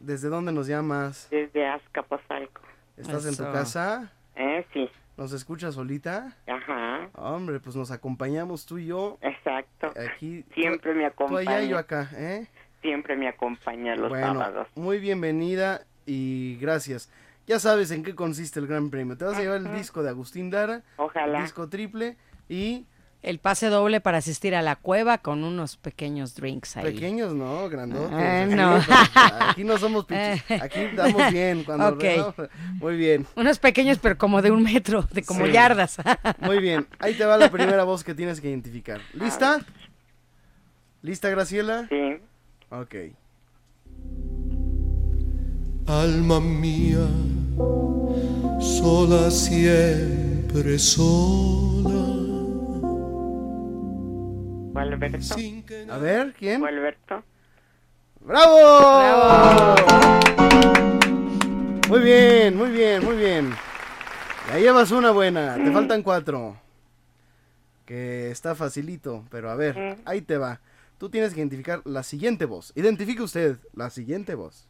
¿Desde 0.00 0.28
dónde 0.28 0.50
nos 0.52 0.66
llamas? 0.66 1.28
desde 1.30 1.66
Azcapotzalco. 1.66 2.62
¿Estás 2.96 3.26
en 3.26 3.36
tu 3.36 3.44
casa? 3.52 4.12
Eh, 4.34 4.66
sí. 4.72 4.88
¿Nos 5.16 5.32
escuchas 5.32 5.74
solita? 5.74 6.36
Ajá. 6.46 7.08
Hombre, 7.14 7.60
pues 7.60 7.76
nos 7.76 7.90
acompañamos 7.90 8.66
tú 8.66 8.78
y 8.78 8.86
yo. 8.86 9.18
Exacto. 9.20 9.92
Aquí. 9.98 10.44
Siempre 10.54 10.94
me 10.94 11.10
Tú 11.10 11.36
allá 11.36 11.42
y 11.42 11.46
acompaña. 11.46 11.62
yo 11.62 11.78
acá, 11.78 12.10
¿eh? 12.14 12.48
Siempre 12.82 13.16
me 13.16 13.28
acompaña 13.28 13.94
los 13.96 14.08
bueno, 14.08 14.26
sábados. 14.26 14.68
muy 14.74 14.98
bienvenida 14.98 15.82
y 16.10 16.56
gracias. 16.60 17.08
Ya 17.46 17.58
sabes 17.58 17.90
en 17.90 18.02
qué 18.02 18.14
consiste 18.14 18.60
el 18.60 18.66
Gran 18.66 18.90
Premio. 18.90 19.16
Te 19.16 19.24
vas 19.24 19.36
a 19.36 19.40
llevar 19.40 19.58
el 19.58 19.72
disco 19.76 20.02
de 20.02 20.10
Agustín 20.10 20.50
Dara, 20.50 20.82
Ojalá. 20.96 21.38
el 21.38 21.44
disco 21.44 21.68
triple 21.68 22.16
y 22.48 22.84
El 23.22 23.38
pase 23.38 23.68
doble 23.68 24.00
para 24.00 24.18
asistir 24.18 24.54
a 24.54 24.62
la 24.62 24.76
cueva 24.76 25.18
con 25.18 25.44
unos 25.44 25.76
pequeños 25.76 26.34
drinks 26.34 26.76
ahí. 26.78 26.84
pequeños, 26.94 27.34
no, 27.34 27.68
grandotes. 27.68 28.10
Ah, 28.12 28.42
Aquí 28.44 28.54
no. 28.54 29.48
Aquí 29.50 29.64
no 29.64 29.76
somos 29.78 30.04
pinches. 30.06 30.42
Aquí 30.62 30.80
damos 30.96 31.30
bien 31.32 31.64
cuando 31.64 31.88
Ok. 31.88 32.04
¿no? 32.16 32.34
Muy 32.80 32.96
bien. 32.96 33.26
Unos 33.36 33.58
pequeños, 33.58 33.98
pero 33.98 34.16
como 34.16 34.40
de 34.42 34.50
un 34.50 34.62
metro, 34.62 35.02
de 35.12 35.22
como 35.22 35.44
Sí. 35.46 35.52
yardas. 35.52 35.96
Muy 36.40 36.60
bien. 36.60 36.86
Ahí 36.98 37.14
te 37.14 37.24
va 37.26 37.36
la 37.36 37.50
primera 37.50 37.84
voz 37.84 38.04
que 38.04 38.14
tienes 38.14 38.40
que 38.40 38.48
identificar. 38.48 39.00
¿Lista? 39.12 39.58
¿Lista, 41.02 41.28
Graciela? 41.30 41.86
Sí. 41.88 42.18
Ok. 42.70 42.94
Alma 45.90 46.38
mía, 46.40 47.04
sola 48.60 49.28
siempre 49.28 50.78
sola. 50.78 52.06
Gualberto. 54.72 55.34
A 55.90 55.98
ver, 55.98 56.32
¿quién? 56.38 56.60
Gualberto. 56.60 57.24
¡Bravo! 58.20 59.74
Muy 61.88 61.98
bien, 62.00 62.56
muy 62.56 62.70
bien, 62.70 63.04
muy 63.04 63.16
bien. 63.16 63.52
Ya 64.48 64.58
llevas 64.60 64.92
una 64.92 65.10
buena, 65.10 65.56
te 65.56 65.72
faltan 65.72 66.02
cuatro. 66.04 66.56
que 67.84 68.30
está 68.30 68.54
facilito, 68.54 69.24
pero 69.30 69.50
a 69.50 69.56
ver, 69.56 69.76
Mm. 69.76 70.02
ahí 70.04 70.20
te 70.20 70.38
va. 70.38 70.60
Tú 70.98 71.10
tienes 71.10 71.34
que 71.34 71.40
identificar 71.40 71.82
la 71.84 72.04
siguiente 72.04 72.44
voz. 72.44 72.72
Identifique 72.76 73.20
usted 73.20 73.56
la 73.74 73.90
siguiente 73.90 74.36
voz. 74.36 74.68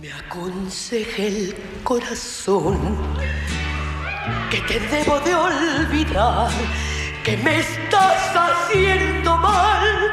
Me 0.00 0.12
aconseja 0.12 1.22
el 1.22 1.54
corazón 1.84 2.78
que 4.50 4.60
te 4.62 4.80
debo 4.80 5.20
de 5.20 5.34
olvidar, 5.34 6.50
que 7.24 7.36
me 7.38 7.60
estás 7.60 8.34
haciendo 8.34 9.36
mal, 9.38 10.10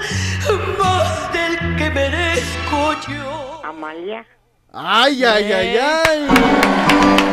más 0.80 1.34
del 1.34 1.76
que 1.78 1.90
merezco 1.90 2.94
yo. 3.08 3.62
Amalia. 3.66 4.26
¡Ay, 4.72 5.24
ay, 5.24 5.52
ay, 5.52 5.68
Eh. 5.76 5.80
ay! 5.82 7.30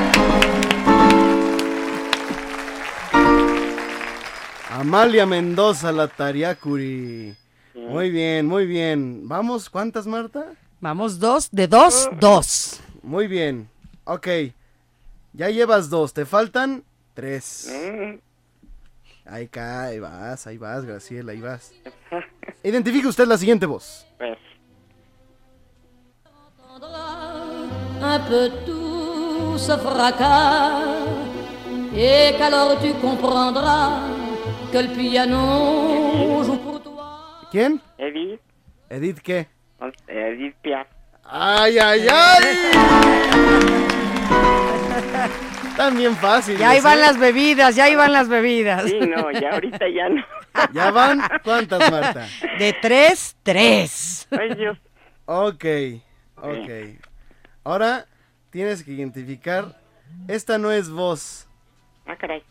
Amalia 4.70 5.26
Mendoza, 5.26 5.92
la 5.92 6.08
Tariacuri. 6.08 7.34
Muy 7.74 8.10
bien, 8.10 8.46
muy 8.46 8.66
bien. 8.66 9.28
Vamos, 9.28 9.70
¿cuántas, 9.70 10.06
Marta? 10.06 10.46
Vamos 10.80 11.18
dos, 11.18 11.48
de 11.50 11.66
dos, 11.66 12.08
dos. 12.20 12.80
Muy 13.02 13.26
bien. 13.26 13.68
Ok. 14.04 14.28
Ya 15.32 15.50
llevas 15.50 15.90
dos, 15.90 16.12
te 16.12 16.24
faltan 16.24 16.84
tres. 17.14 17.70
Mm. 17.70 18.18
Ahí 19.28 19.48
cae, 19.48 19.92
ahí 19.92 20.00
vas, 20.00 20.46
ahí 20.46 20.58
vas, 20.58 20.84
Graciela, 20.84 21.32
ahí 21.32 21.40
vas. 21.40 21.72
Identifique 22.62 23.08
usted 23.08 23.26
la 23.26 23.36
siguiente 23.38 23.66
voz. 23.66 24.06
Pues, 24.18 24.38
Un 27.98 28.20
peu 28.28 28.50
tout 28.66 29.58
ce 29.58 29.76
fracas, 29.78 30.84
et 31.94 32.34
qu'alors 32.36 32.78
tu 32.80 32.92
comprendras 33.00 34.02
que 34.70 34.78
le 34.78 34.88
piano 34.88 36.42
joue 36.44 36.58
pour 36.58 36.80
toi. 36.82 37.48
¿Quién? 37.50 37.80
Edith. 37.98 38.40
¿Edith 38.90 39.20
qué? 39.20 39.48
Edith 40.08 40.54
Piaf. 40.62 40.86
¡Ay, 41.24 41.78
ay, 41.78 42.06
ay! 42.08 42.44
Están 45.68 45.96
bien 45.98 46.16
fáciles. 46.16 46.60
Ya 46.60 46.76
iban 46.76 46.98
¿eh? 46.98 47.00
las 47.00 47.18
bebidas, 47.18 47.74
ya 47.74 47.88
iban 47.90 48.12
las 48.12 48.28
bebidas. 48.28 48.84
Sí, 48.88 48.98
no, 49.00 49.30
ya 49.32 49.50
ahorita 49.52 49.88
ya 49.88 50.08
no. 50.08 50.24
¿Ya 50.72 50.90
van? 50.90 51.20
¿Cuántas, 51.42 51.90
Marta? 51.90 52.26
De 52.58 52.74
tres, 52.80 53.36
tres. 53.42 54.28
Ay, 54.30 54.54
Dios. 54.54 54.78
Ok, 55.26 55.64
ok. 56.36 56.70
Ahora 57.64 58.06
tienes 58.50 58.84
que 58.84 58.92
identificar. 58.92 59.80
Esta 60.28 60.56
no 60.58 60.70
es 60.70 60.88
voz. 60.88 61.48
Ah, 62.06 62.16
caray. 62.16 62.42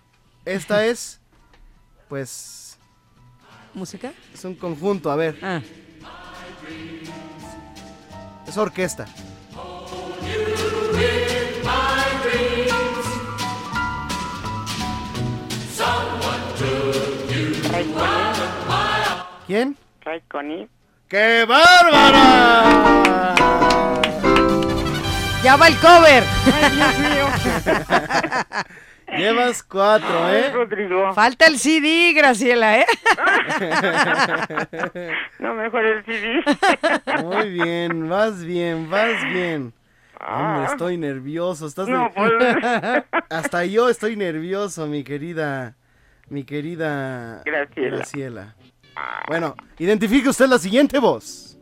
Esta 0.43 0.85
es. 0.85 1.21
Pues. 2.09 2.77
¿Música? 3.73 4.11
Es 4.33 4.43
un 4.45 4.55
conjunto, 4.55 5.09
a 5.09 5.15
ver. 5.15 5.37
Ah. 5.41 5.61
Es 8.47 8.57
orquesta. 8.57 9.05
¿Quién? 19.47 19.77
Ray 20.01 20.21
Connie. 20.27 20.67
¡Qué 21.07 21.45
bárbara! 21.45 23.35
Ya 25.43 25.55
va 25.55 25.67
el 25.67 25.77
cover. 25.77 26.23
Llevas 29.07 29.63
cuatro, 29.63 30.29
¿eh? 30.29 30.51
Rodrigo. 30.51 31.13
Falta 31.13 31.45
el 31.45 31.59
CD, 31.59 32.13
Graciela, 32.13 32.79
¿eh? 32.79 32.85
No, 35.39 35.53
mejor 35.53 35.85
el 35.85 36.03
CD. 36.05 36.43
Muy 37.23 37.49
bien, 37.49 38.09
vas 38.09 38.43
bien, 38.43 38.89
vas 38.89 39.23
bien. 39.31 39.73
Hombre, 40.27 40.65
estoy 40.65 40.97
nervioso. 40.97 41.67
Estás 41.67 41.87
No, 41.87 42.09
pues. 42.13 42.31
Hasta 43.29 43.65
yo 43.65 43.89
estoy 43.89 44.15
nervioso, 44.15 44.87
mi 44.87 45.03
querida, 45.03 45.75
mi 46.29 46.43
querida 46.43 47.41
Graciela. 47.45 47.97
Graciela. 47.97 48.55
Bueno, 49.27 49.55
identifique 49.77 50.29
usted 50.29 50.47
la 50.47 50.57
siguiente 50.57 50.99
voz. 50.99 51.57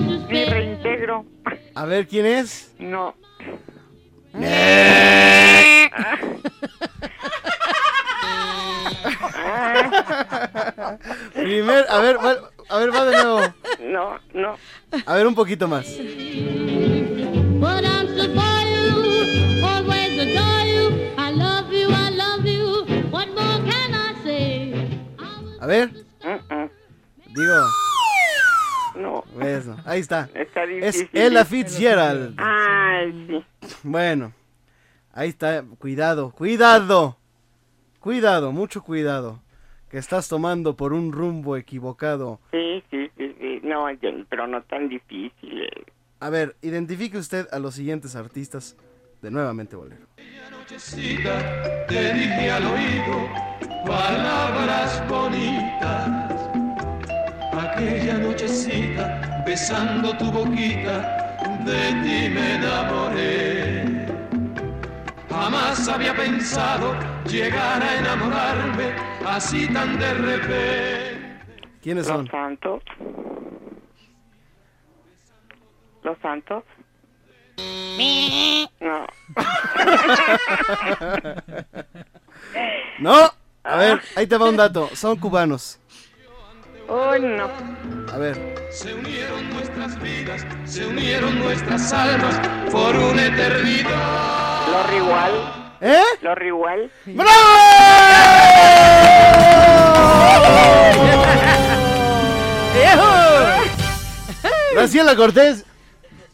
To 0.00 0.06
Me 0.30 0.44
spare. 0.44 0.50
reintegro. 0.50 1.24
A 1.74 1.84
ver, 1.84 2.06
¿quién 2.06 2.26
es? 2.26 2.72
No. 2.78 3.14
Primer, 11.34 11.86
a 11.88 11.98
ver, 12.00 12.16
va- 12.18 12.50
a 12.68 12.78
ver, 12.78 12.94
va 12.94 13.04
de 13.04 13.12
nuevo. 13.22 13.40
No, 13.80 14.18
no. 14.34 14.56
A 15.06 15.14
ver, 15.14 15.26
un 15.26 15.34
poquito 15.34 15.66
más. 15.68 15.86
A 25.60 25.66
ver. 25.66 25.90
Digo, 27.26 27.54
No. 28.96 29.24
eso. 29.42 29.76
Ahí 29.84 30.00
está. 30.00 30.28
Está 30.34 30.64
Es. 30.64 31.06
Ella 31.12 31.44
Fitzgerald. 31.44 32.34
Ay, 32.38 33.26
sí. 33.28 33.44
Bueno, 33.82 34.32
ahí 35.12 35.28
está. 35.28 35.62
Cuidado, 35.78 36.30
cuidado. 36.32 37.16
Cuidado, 38.00 38.52
mucho 38.52 38.82
cuidado. 38.82 39.40
Que 39.90 39.98
estás 39.98 40.28
tomando 40.28 40.76
por 40.76 40.92
un 40.92 41.12
rumbo 41.12 41.56
equivocado. 41.56 42.38
Sí, 42.52 42.82
sí, 42.90 43.10
sí, 43.18 43.34
sí. 43.40 43.60
No, 43.64 43.86
pero 44.28 44.46
no 44.46 44.62
tan 44.62 44.88
difícil. 44.88 45.62
eh. 45.62 45.84
A 46.20 46.30
ver, 46.30 46.56
identifique 46.62 47.18
usted 47.18 47.46
a 47.50 47.58
los 47.58 47.74
siguientes 47.74 48.14
artistas 48.14 48.76
de 49.20 49.30
Nuevamente 49.30 49.74
Bolero. 49.74 50.06
Nochecita, 50.50 51.86
te 51.86 52.14
dije 52.14 52.50
al 52.50 52.64
oído 52.66 53.28
palabras 53.84 55.02
bonitas. 55.08 56.50
Aquella 57.52 58.18
nochecita, 58.18 59.42
besando 59.44 60.16
tu 60.16 60.30
boquita, 60.30 61.36
de 61.64 61.88
ti 62.02 62.28
me 62.32 62.54
enamoré. 62.56 63.79
Jamás 65.30 65.88
había 65.88 66.14
pensado 66.14 66.94
llegar 67.24 67.82
a 67.82 67.98
enamorarme 67.98 68.94
así 69.24 69.66
tan 69.72 69.98
de 69.98 70.14
repente. 70.14 71.40
¿Quiénes 71.80 72.06
son? 72.06 72.24
Los 72.24 72.30
Santos. 72.30 72.82
Los 76.02 76.18
Santos. 76.18 76.64
No. 78.80 79.06
No, 83.00 83.16
a 83.64 83.76
ver, 83.76 84.02
ahí 84.14 84.26
te 84.26 84.36
va 84.36 84.50
un 84.50 84.58
dato. 84.58 84.90
Son 84.94 85.16
cubanos. 85.16 85.79
Uy, 86.90 87.20
no. 87.20 87.48
A 88.12 88.18
ver, 88.18 88.36
Se 88.72 88.92
unieron 88.94 89.48
nuestras 89.50 90.00
vidas, 90.00 90.44
se 90.64 90.86
unieron 90.86 91.38
nuestras 91.38 91.92
almas 91.92 92.40
por 92.70 92.96
una 92.96 93.26
eternidad. 93.26 94.86
Rigual. 94.90 95.32
¿eh? 95.80 96.02
Los 96.20 96.34
Rigual. 96.38 96.90
Graciela 104.74 105.16
Cortés, 105.16 105.64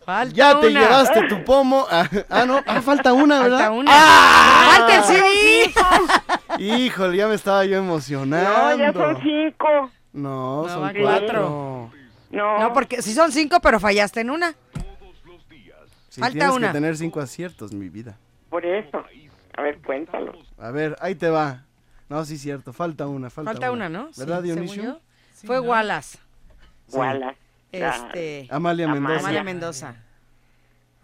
Falta 0.04 0.34
ya 0.34 0.60
te 0.60 0.68
una. 0.68 0.80
llevaste 0.80 1.22
tu 1.28 1.42
pomo. 1.44 1.86
Ah, 1.90 2.08
ah, 2.30 2.44
no, 2.46 2.60
ah, 2.66 2.80
falta 2.80 3.12
una, 3.12 3.40
¿verdad? 3.42 3.58
Falta 3.58 3.72
una. 3.72 3.90
¡Ah! 3.92 4.70
¡Falta 4.76 4.96
el 4.96 5.04
CD! 5.04 5.74
Híjole, 6.58 7.16
ya 7.16 7.26
me 7.26 7.34
estaba 7.34 7.64
yo 7.64 7.78
emocionando. 7.78 8.48
No, 8.50 8.76
ya 8.76 8.92
son 8.92 9.20
cinco. 9.22 9.90
No, 10.16 10.62
No, 10.62 10.68
son 10.68 10.92
cuatro. 11.00 11.90
No. 12.30 12.58
No, 12.58 12.72
porque 12.72 13.02
si 13.02 13.12
son 13.12 13.30
cinco, 13.30 13.60
pero 13.60 13.78
fallaste 13.78 14.20
en 14.22 14.30
una. 14.30 14.54
Sí, 16.08 16.20
Falta 16.20 16.38
tienes 16.38 16.56
una. 16.56 16.66
que 16.68 16.72
tener 16.72 16.96
cinco 16.96 17.20
aciertos, 17.20 17.72
mi 17.72 17.88
vida. 17.90 18.16
Por 18.48 18.64
eso. 18.64 19.04
A 19.56 19.62
ver, 19.62 19.78
cuéntalo. 19.82 20.32
A 20.58 20.70
ver, 20.70 20.96
ahí 21.00 21.14
te 21.14 21.28
va. 21.28 21.64
No, 22.08 22.24
sí, 22.24 22.38
cierto. 22.38 22.72
Falta 22.72 23.06
una, 23.06 23.28
falta, 23.30 23.52
Falta 23.52 23.70
una, 23.70 23.88
¿no? 23.88 24.08
¿Verdad, 24.16 24.38
Sí, 24.40 24.44
Dionisio? 24.44 25.00
Fue 25.44 25.60
Wallace. 25.60 26.18
Sí. 26.88 26.96
Wallace. 26.96 27.36
Este, 27.72 28.46
Amalia 28.50 28.88
Mendoza. 28.88 29.18
Amalia 29.18 29.44
Mendoza. 29.44 29.96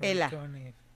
Ela. 0.01 0.31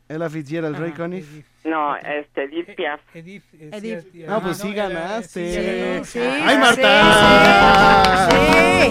Ella 0.08 0.30
Fitzgerald, 0.30 0.78
Ray 0.78 0.90
Ajá, 0.90 0.96
Conniff. 0.98 1.28
No, 1.64 1.96
este, 1.96 2.44
Edith 2.44 2.76
Piaf. 2.76 3.00
Edith. 3.12 3.42
eh, 3.54 3.70
Edith. 3.72 4.12
sí, 4.12 4.24
Ah, 4.28 4.38
pues 4.40 4.60
ah, 4.60 4.62
sí 4.62 4.68
no, 4.70 4.76
ganaste. 4.76 6.04
sí, 6.04 6.18
¡Ay, 6.20 6.58
Marta! 6.58 8.28
Sí, 8.30 8.36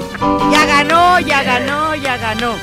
sí. 0.02 0.18
Ya 0.52 0.66
ganó, 0.66 1.20
ya 1.22 1.44
ganó, 1.44 1.96
ya 1.96 2.18
ganó. 2.18 2.54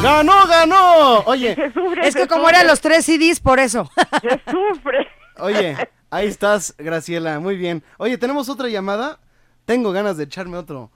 ¡Ganó, 0.00 0.46
ganó! 0.46 1.18
Oye, 1.26 1.56
Es 2.04 2.14
que 2.14 2.28
como 2.28 2.48
eran 2.48 2.68
los 2.68 2.80
tres 2.80 3.04
CDs, 3.04 3.40
por 3.40 3.58
eso. 3.58 3.90
Se 4.20 4.40
sufre. 4.50 5.08
oye, 5.38 5.76
ahí 6.10 6.28
estás, 6.28 6.76
Graciela. 6.78 7.40
Muy 7.40 7.56
bien. 7.56 7.82
Oye, 7.98 8.16
¿tenemos 8.18 8.48
otra 8.48 8.68
llamada? 8.68 9.18
Tengo 9.64 9.90
ganas 9.90 10.16
de 10.16 10.24
echarme 10.24 10.56
otro. 10.56 10.90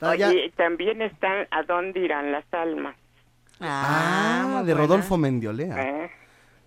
Ah, 0.00 0.14
ya. 0.16 0.28
Oye, 0.28 0.50
también 0.56 1.02
están 1.02 1.46
¿A 1.50 1.62
dónde 1.64 2.00
irán 2.00 2.32
las 2.32 2.44
almas? 2.52 2.96
Ah, 3.60 4.62
de 4.64 4.72
Rodolfo 4.72 5.18
Mendiolea. 5.18 5.76
¿Eh? 5.82 6.10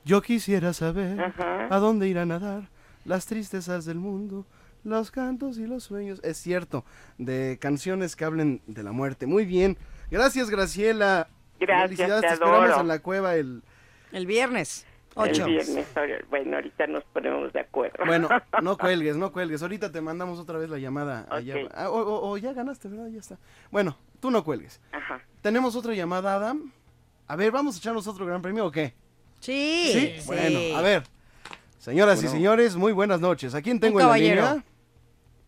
Yo 0.05 0.21
quisiera 0.21 0.73
saber 0.73 1.19
Ajá. 1.21 1.67
a 1.73 1.79
dónde 1.79 2.07
irán 2.07 2.31
a 2.31 2.39
dar 2.39 2.69
las 3.05 3.25
tristezas 3.25 3.85
del 3.85 3.97
mundo, 3.97 4.45
los 4.83 5.11
cantos 5.11 5.57
y 5.57 5.65
los 5.67 5.83
sueños. 5.83 6.19
Es 6.23 6.37
cierto, 6.37 6.83
de 7.17 7.57
canciones 7.61 8.15
que 8.15 8.25
hablen 8.25 8.61
de 8.67 8.83
la 8.83 8.91
muerte. 8.91 9.25
Muy 9.27 9.45
bien. 9.45 9.77
Gracias, 10.11 10.49
Graciela. 10.49 11.27
Gracias, 11.59 11.83
Felicidades, 11.97 12.21
te 12.21 12.27
te 12.27 12.33
esperamos 12.33 12.65
adoro. 12.69 12.81
en 12.81 12.87
la 12.89 12.99
cueva 12.99 13.35
el... 13.35 13.63
El 14.11 14.25
viernes. 14.27 14.85
Ocho. 15.15 15.45
El 15.45 15.51
viernes. 15.53 15.87
Bueno, 16.29 16.55
ahorita 16.57 16.87
nos 16.87 17.03
ponemos 17.05 17.53
de 17.53 17.59
acuerdo. 17.61 18.03
Bueno, 18.05 18.27
no 18.61 18.77
cuelgues, 18.79 19.15
no 19.15 19.31
cuelgues. 19.31 19.61
Ahorita 19.61 19.91
te 19.91 20.01
mandamos 20.01 20.39
otra 20.39 20.57
vez 20.57 20.69
la 20.69 20.79
llamada. 20.79 21.25
allá. 21.29 21.55
Ok. 21.63 21.71
Ah, 21.75 21.89
o, 21.89 21.99
o- 22.01 22.29
o 22.31 22.37
ya 22.37 22.51
ganaste, 22.53 22.89
¿verdad? 22.89 23.07
Ya 23.07 23.19
está. 23.19 23.37
Bueno, 23.71 23.95
tú 24.19 24.29
no 24.31 24.43
cuelgues. 24.43 24.81
Ajá. 24.91 25.21
Tenemos 25.41 25.75
otra 25.75 25.93
llamada, 25.93 26.35
Adam. 26.35 26.71
A 27.27 27.35
ver, 27.35 27.51
¿vamos 27.51 27.75
a 27.75 27.77
echarnos 27.77 28.07
otro 28.07 28.25
gran 28.25 28.41
premio 28.41 28.65
o 28.65 28.71
qué? 28.71 28.95
Sí. 29.43 29.89
¿Sí? 29.91 30.13
sí. 30.19 30.23
Bueno, 30.25 30.77
a 30.77 30.81
ver. 30.81 31.03
Señoras 31.77 32.23
y 32.23 32.29
señores, 32.29 32.77
muy 32.77 32.93
buenas 32.93 33.19
noches. 33.19 33.53
¿A 33.55 33.61
quién 33.61 33.77
tengo 33.81 33.95
Un 33.97 34.01
en 34.01 34.07
la 34.07 34.13
caballero. 34.13 34.41
línea? 34.41 34.63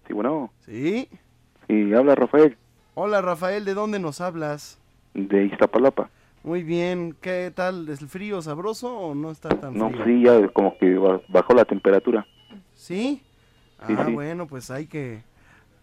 Sí, 0.05 0.13
bueno. 0.13 0.51
Sí. 0.65 1.07
Sí, 1.69 1.93
habla 1.93 2.13
Rafael, 2.15 2.57
Hola, 2.93 3.21
Rafael, 3.21 3.63
¿de 3.63 3.73
dónde 3.73 3.99
nos 3.99 4.19
hablas? 4.19 4.77
de 5.13 5.45
Iztapalapa. 5.45 6.09
Muy 6.43 6.61
bien, 6.63 7.15
¿qué 7.21 7.53
tal? 7.55 7.87
¿Es 7.87 8.01
el 8.01 8.09
frío 8.09 8.41
sabroso 8.41 8.93
o 8.97 9.15
no 9.15 9.31
está 9.31 9.47
tan 9.49 9.77
No, 9.77 9.89
frío? 9.91 10.03
sí, 10.05 10.23
ya 10.23 10.47
como 10.49 10.77
que 10.77 10.93
ba- 10.95 11.21
bajó 11.29 11.53
la 11.53 11.63
temperatura. 11.63 12.27
¿Sí? 12.73 13.21
Sí, 13.87 13.93
ah, 13.97 14.03
sí. 14.05 14.11
bueno, 14.13 14.45
pues 14.45 14.69
hay 14.71 14.87
que... 14.87 15.21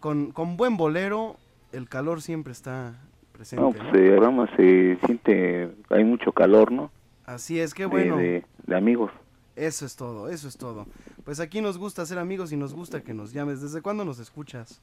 Con, 0.01 0.33
con 0.33 0.59
buen 0.59 0.77
bolero, 0.77 1.37
el 1.73 1.89
calor 1.89 2.21
siempre 2.21 2.53
está 2.53 2.93
presente. 3.33 3.63
No, 3.63 3.71
¿no? 3.71 3.91
pues 3.91 4.03
eh, 4.03 4.17
vamos, 4.21 4.51
se 4.57 4.99
siente, 5.07 5.71
hay 5.89 6.05
mucho 6.05 6.33
calor, 6.33 6.71
¿no? 6.73 6.91
Así 7.25 7.61
es, 7.61 7.75
qué 7.75 7.85
De- 7.85 7.89
bueno. 7.89 8.17
De, 8.17 8.45
de 8.67 8.77
amigos. 8.77 9.11
Eso 9.55 9.85
es 9.85 9.97
todo, 9.97 10.29
eso 10.29 10.49
es 10.49 10.57
todo. 10.57 10.87
Pues 11.25 11.39
aquí 11.39 11.61
nos 11.61 11.77
gusta 11.79 12.07
ser 12.07 12.19
amigos 12.19 12.53
y 12.53 12.57
nos 12.57 12.73
gusta 12.75 13.03
que 13.03 13.13
nos 13.15 13.33
llames. 13.33 13.61
¿Desde 13.61 13.83
cuándo 13.83 14.05
nos 14.05 14.19
escuchas? 14.19 14.81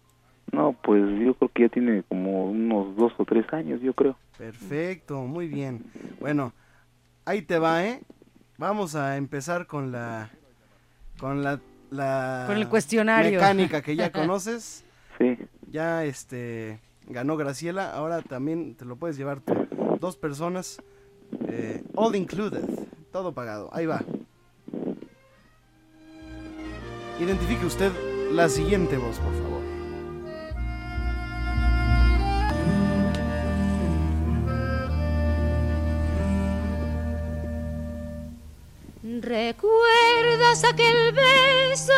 No, 0.51 0.73
pues 0.83 1.01
yo 1.19 1.33
creo 1.35 1.51
que 1.53 1.63
ya 1.63 1.69
tiene 1.69 2.03
como 2.03 2.45
unos 2.51 2.95
dos 2.95 3.11
o 3.17 3.25
tres 3.25 3.45
años, 3.51 3.81
yo 3.81 3.93
creo. 3.93 4.15
Perfecto, 4.37 5.21
muy 5.21 5.47
bien. 5.47 5.83
Bueno, 6.19 6.53
ahí 7.25 7.41
te 7.41 7.57
va, 7.59 7.83
¿eh? 7.85 8.01
Vamos 8.57 8.95
a 8.95 9.17
empezar 9.17 9.67
con 9.67 9.91
la... 9.91 10.29
Con 11.19 11.43
la... 11.43 11.59
la 11.91 12.43
Con 12.47 12.57
el 12.57 12.67
cuestionario. 12.69 13.31
Mecánica 13.39 13.81
que 13.81 13.95
ya 13.95 14.11
conoces. 14.13 14.83
Sí. 15.17 15.37
Ya, 15.71 16.05
este... 16.05 16.79
Ganó 17.07 17.37
Graciela, 17.37 17.91
ahora 17.91 18.21
también 18.21 18.75
te 18.75 18.85
lo 18.85 18.95
puedes 18.97 19.17
llevar 19.17 19.39
tú. 19.41 19.53
Dos 19.99 20.15
personas, 20.15 20.81
eh, 21.47 21.83
all 21.95 22.15
included, 22.15 22.63
todo 23.11 23.33
pagado. 23.33 23.69
Ahí 23.71 23.85
va. 23.85 24.03
Identifique 27.19 27.65
usted 27.65 27.91
la 28.31 28.47
siguiente 28.47 28.97
voz, 28.97 29.17
por 29.19 29.33
favor. 29.33 29.59
¿Recuerdas 39.21 40.63
aquel 40.63 41.11
beso 41.11 41.93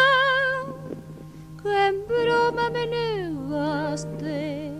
que 1.61 1.87
en 1.87 2.07
broma 2.07 2.69
me 2.71 2.87
negaste? 2.87 4.71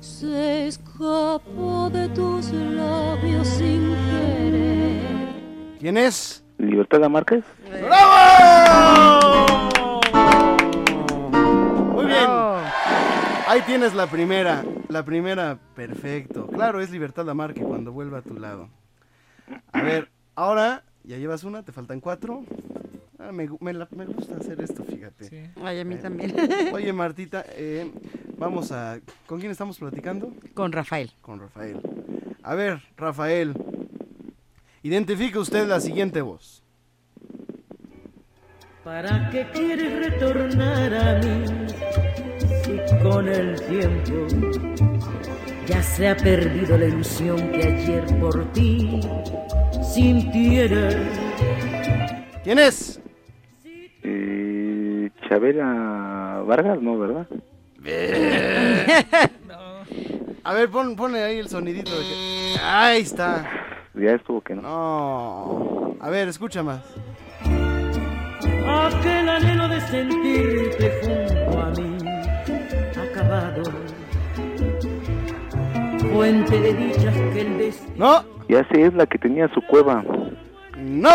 Se 0.00 0.66
escapó 0.98 1.88
de 1.90 2.08
tus 2.08 2.50
labios 2.50 3.46
sin 3.46 3.94
querer. 4.10 5.78
¿Quién 5.78 5.96
es? 5.96 6.44
¿Libertad 6.58 7.08
Márquez? 7.08 7.44
¡Bravo! 7.70 9.40
Muy 11.92 12.06
bien. 12.06 12.26
Ahí 13.46 13.62
tienes 13.64 13.94
la 13.94 14.08
primera. 14.08 14.64
La 14.88 15.04
primera, 15.04 15.60
perfecto. 15.76 16.48
Claro, 16.48 16.80
es 16.80 16.90
Libertad 16.90 17.24
Lamarque 17.24 17.60
cuando 17.62 17.92
vuelva 17.92 18.18
a 18.18 18.22
tu 18.22 18.34
lado. 18.34 18.68
A 19.72 19.82
ver, 19.82 20.10
ahora 20.34 20.82
ya 21.04 21.16
llevas 21.16 21.44
una, 21.44 21.62
te 21.62 21.70
faltan 21.70 22.00
cuatro. 22.00 22.42
Ah, 23.18 23.32
me, 23.32 23.48
me 23.60 23.72
la- 23.72 23.88
me 23.96 24.06
gusta 24.06 24.36
hacer 24.36 24.60
esto, 24.60 24.84
fíjate. 24.84 25.50
Ay, 25.62 25.80
a 25.80 25.84
mí 25.84 25.96
Bueno. 25.96 26.02
también. 26.02 26.34
Oye, 26.72 26.92
Martita, 26.92 27.44
eh, 27.50 27.90
vamos 28.38 28.70
a... 28.70 29.00
¿Con 29.26 29.40
quién 29.40 29.50
estamos 29.50 29.78
platicando? 29.78 30.32
Con 30.54 30.70
Rafael. 30.70 31.10
Con 31.20 31.40
Rafael. 31.40 31.80
A 32.44 32.54
ver, 32.54 32.80
Rafael, 32.96 33.54
identifique 34.82 35.38
usted 35.38 35.66
la 35.66 35.80
siguiente 35.80 36.22
voz. 36.22 36.62
¿Para 38.84 39.28
qué 39.30 39.46
quieres 39.52 40.06
retornar 40.06 40.94
a 40.94 41.18
mí 41.18 41.44
si 42.64 43.02
con 43.02 43.28
el 43.28 43.60
tiempo 43.66 44.26
ya 45.66 45.82
se 45.82 46.08
ha 46.08 46.16
perdido 46.16 46.78
la 46.78 46.86
ilusión 46.86 47.36
que 47.50 47.64
ayer 47.66 48.06
por 48.20 48.50
ti 48.52 49.00
sintiera? 49.82 50.88
¿Quién 52.42 52.60
es? 52.60 52.98
Eh, 55.28 55.34
Chabela 55.34 56.42
Vargas, 56.46 56.80
no, 56.80 56.98
¿verdad? 56.98 57.26
A 60.44 60.52
ver, 60.54 60.70
pon, 60.70 60.96
ponle 60.96 61.22
ahí 61.22 61.38
el 61.38 61.48
sonidito. 61.48 61.90
de 61.90 61.98
que- 62.04 62.56
Ahí 62.62 63.02
está. 63.02 63.44
Ya 63.94 64.12
estuvo 64.12 64.40
que 64.40 64.54
no. 64.54 64.62
No. 64.62 65.96
A 66.00 66.08
ver, 66.10 66.28
escucha 66.28 66.62
más. 66.62 66.80
Aquel 68.66 69.28
anhelo 69.28 69.68
de 69.68 69.80
sentirte 69.82 71.00
junto 71.02 71.60
a 71.60 71.70
mí 71.70 71.96
acabado. 73.10 73.62
Fuente 76.12 76.60
de 76.60 76.74
dichas 76.74 77.14
que 77.32 77.40
el 77.40 77.58
destino. 77.58 77.94
No. 77.96 78.24
Ya 78.48 78.66
sé, 78.68 78.86
es 78.86 78.94
la 78.94 79.06
que 79.06 79.18
tenía 79.18 79.48
su 79.52 79.60
cueva. 79.62 80.02
¡No! 80.78 81.10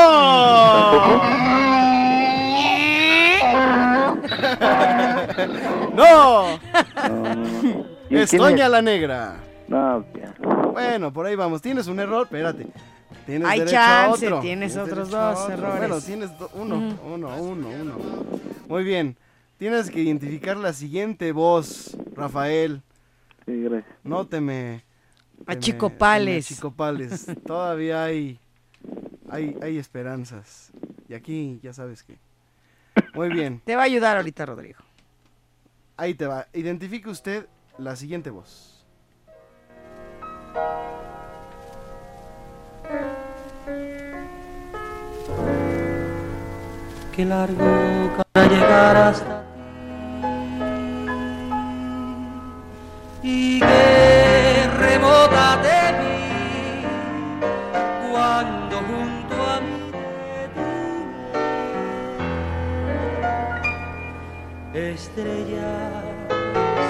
¡No! 5.93 6.59
¿Y 8.09 8.17
Es 8.17 8.29
quién 8.29 8.41
Toña 8.41 8.65
es? 8.65 8.71
la 8.71 8.81
Negra. 8.81 9.35
No, 9.67 10.05
ya. 10.13 10.33
Bueno, 10.71 11.11
por 11.13 11.25
ahí 11.25 11.35
vamos. 11.35 11.61
Tienes 11.61 11.87
un 11.87 11.99
error, 11.99 12.23
espérate. 12.23 12.67
Tienes 13.25 13.47
Hay 13.47 13.59
derecho 13.59 13.75
chance, 13.77 14.25
a 14.25 14.29
otro. 14.29 14.41
tienes 14.41 14.75
otros 14.77 15.09
dos 15.09 15.39
otro. 15.39 15.53
errores. 15.53 15.77
Bueno, 15.79 16.01
tienes 16.01 16.37
do- 16.37 16.49
uno, 16.55 16.75
Ujú. 16.75 17.13
uno, 17.13 17.35
uno, 17.37 17.67
uno. 17.69 17.95
Muy 18.67 18.83
bien. 18.83 19.15
Tienes 19.57 19.89
que 19.89 20.01
identificar 20.01 20.57
la 20.57 20.73
siguiente 20.73 21.31
voz, 21.31 21.95
Rafael. 22.15 22.81
Sí, 23.45 23.61
gracias. 23.63 23.95
No 24.03 24.25
te 24.27 24.41
me... 24.41 24.83
te 25.37 25.43
me- 25.45 25.53
Achicopales. 25.53 26.25
te 26.25 26.31
me 26.31 26.37
achicopales. 26.39 27.27
Todavía 27.47 28.03
hay, 28.03 28.39
hay, 29.29 29.55
hay 29.61 29.77
esperanzas. 29.77 30.71
Y 31.07 31.13
aquí 31.13 31.59
ya 31.63 31.71
sabes 31.71 32.03
que... 32.03 32.17
Muy 33.13 33.29
bien. 33.29 33.61
Te 33.65 33.75
va 33.75 33.83
a 33.83 33.85
ayudar 33.85 34.17
ahorita, 34.17 34.45
Rodrigo. 34.45 34.79
Ahí 35.97 36.13
te 36.15 36.25
va. 36.25 36.47
Identifique 36.53 37.09
usted 37.09 37.47
la 37.77 37.95
siguiente 37.95 38.29
voz. 38.29 38.85
Qué 47.15 47.25
largo 47.25 48.11
para 48.33 48.47
llegar 48.47 48.97
hasta 48.97 49.43
ti 53.21 53.57
y 53.57 53.59
qué 53.59 53.82
estrella 64.93 66.03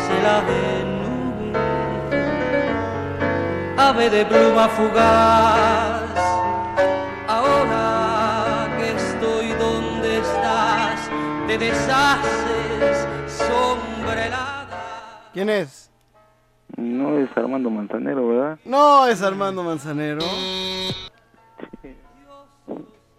se 0.05 0.21
la 0.21 0.41
de 0.41 0.83
nube, 0.99 1.53
ave 3.77 4.09
de 4.09 4.25
pluma 4.25 4.67
fugaz. 4.67 6.11
Ahora 7.27 8.67
que 8.77 8.91
estoy 8.91 9.47
donde 9.53 10.17
estás, 10.19 11.09
te 11.47 11.57
deshaces, 11.57 13.07
sombra 13.27 14.25
helada. 14.27 15.29
¿Quién 15.33 15.49
es? 15.49 15.89
No 16.75 17.17
es 17.17 17.29
Armando 17.37 17.69
Manzanero, 17.69 18.27
¿verdad? 18.27 18.59
No 18.65 19.07
es 19.07 19.21
Armando 19.21 19.63
Manzanero. 19.63 20.25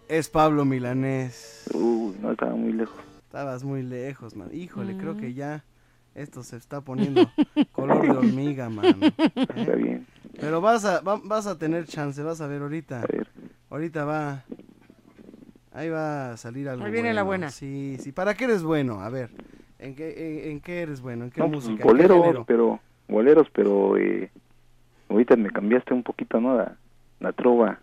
Es 0.07 0.29
Pablo 0.29 0.65
Milanés. 0.65 1.67
Uy, 1.73 2.15
no 2.21 2.31
estaba 2.31 2.53
muy 2.53 2.73
lejos. 2.73 3.04
Estabas 3.35 3.65
muy 3.65 3.83
lejos, 3.83 4.33
man. 4.37 4.47
Híjole, 4.53 4.95
creo 4.95 5.17
que 5.17 5.33
ya 5.33 5.61
esto 6.15 6.41
se 6.41 6.55
está 6.55 6.79
poniendo 6.79 7.29
color 7.73 8.01
de 8.09 8.15
hormiga, 8.15 8.69
man. 8.69 9.11
Está 9.35 9.73
bien. 9.75 10.07
Pero 10.39 10.61
vas 10.61 10.85
a, 10.85 11.01
va- 11.01 11.19
vas 11.21 11.45
a 11.45 11.57
tener 11.57 11.85
chance, 11.85 12.23
vas 12.23 12.39
a 12.39 12.47
ver 12.47 12.61
ahorita. 12.61 13.05
Ahorita 13.69 14.05
va. 14.05 14.45
Ahí 15.73 15.89
va 15.89 16.31
a 16.31 16.37
salir 16.37 16.69
algo. 16.69 16.85
Ahí 16.85 16.93
viene 16.93 17.13
la 17.13 17.23
buena. 17.23 17.49
Sí, 17.51 17.97
sí. 17.99 18.13
¿Para 18.13 18.35
qué 18.35 18.45
eres 18.45 18.63
bueno? 18.63 19.01
A 19.01 19.09
ver. 19.09 19.29
¿En 19.79 19.95
qué, 19.95 20.45
en, 20.45 20.51
en 20.51 20.59
qué 20.61 20.83
eres 20.83 21.01
bueno? 21.01 21.25
¿En 21.25 21.31
qué 21.31 21.41
No, 21.41 21.49
música? 21.49 21.71
¿En 21.71 21.77
qué 21.77 21.83
boleros, 21.83 22.45
pero 22.47 22.79
boleros, 23.09 23.49
pero 23.53 23.97
eh, 23.97 24.31
ahorita 25.09 25.35
me 25.35 25.49
cambiaste 25.49 25.93
un 25.93 26.03
poquito, 26.03 26.39
¿no? 26.39 26.55
La, 26.55 26.77
la 27.19 27.33
trova. 27.33 27.81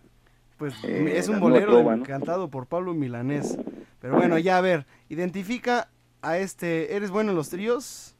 Pues 0.63 0.81
Eh, 0.85 1.17
es 1.17 1.27
un 1.27 1.41
bolero 1.41 1.73
trova, 1.73 1.97
¿no? 1.97 2.05
cantado 2.05 2.49
por 2.49 2.67
Pablo 2.67 2.93
Milanés. 2.93 3.57
Pero 3.99 4.15
bueno, 4.15 4.37
ya 4.37 4.57
a 4.57 4.61
ver, 4.61 4.85
identifica 5.09 5.89
a 6.21 6.37
este. 6.37 6.95
¿Eres 6.95 7.11
bueno 7.11 7.31
en 7.31 7.35
los 7.35 7.49
tríos? 7.49 8.15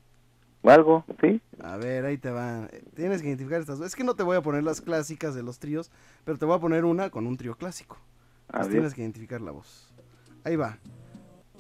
¿O 0.62 0.70
algo? 0.70 1.06
¿Sí? 1.22 1.40
A 1.62 1.78
ver, 1.78 2.04
ahí 2.04 2.18
te 2.18 2.32
va. 2.32 2.68
Tienes 2.98 3.22
que 3.22 3.30
identificar 3.30 3.62
estas 3.62 3.78
dos. 3.80 3.88
Es 3.88 3.96
que 3.96 4.04
no 4.04 4.16
te 4.18 4.24
voy 4.24 4.36
a 4.36 4.42
poner 4.42 4.62
las 4.62 4.82
clásicas 4.82 5.36
de 5.36 5.42
los 5.42 5.58
tríos, 5.60 5.90
pero 6.26 6.38
te 6.38 6.44
voy 6.44 6.58
a 6.58 6.60
poner 6.60 6.84
una 6.84 7.10
con 7.10 7.28
un 7.28 7.38
trío 7.38 7.56
clásico. 7.56 7.98
Ver. 8.52 8.68
tienes 8.68 8.94
que 8.94 9.00
identificar 9.04 9.40
la 9.40 9.52
voz. 9.52 9.94
Ahí 10.44 10.58
va. 10.58 10.80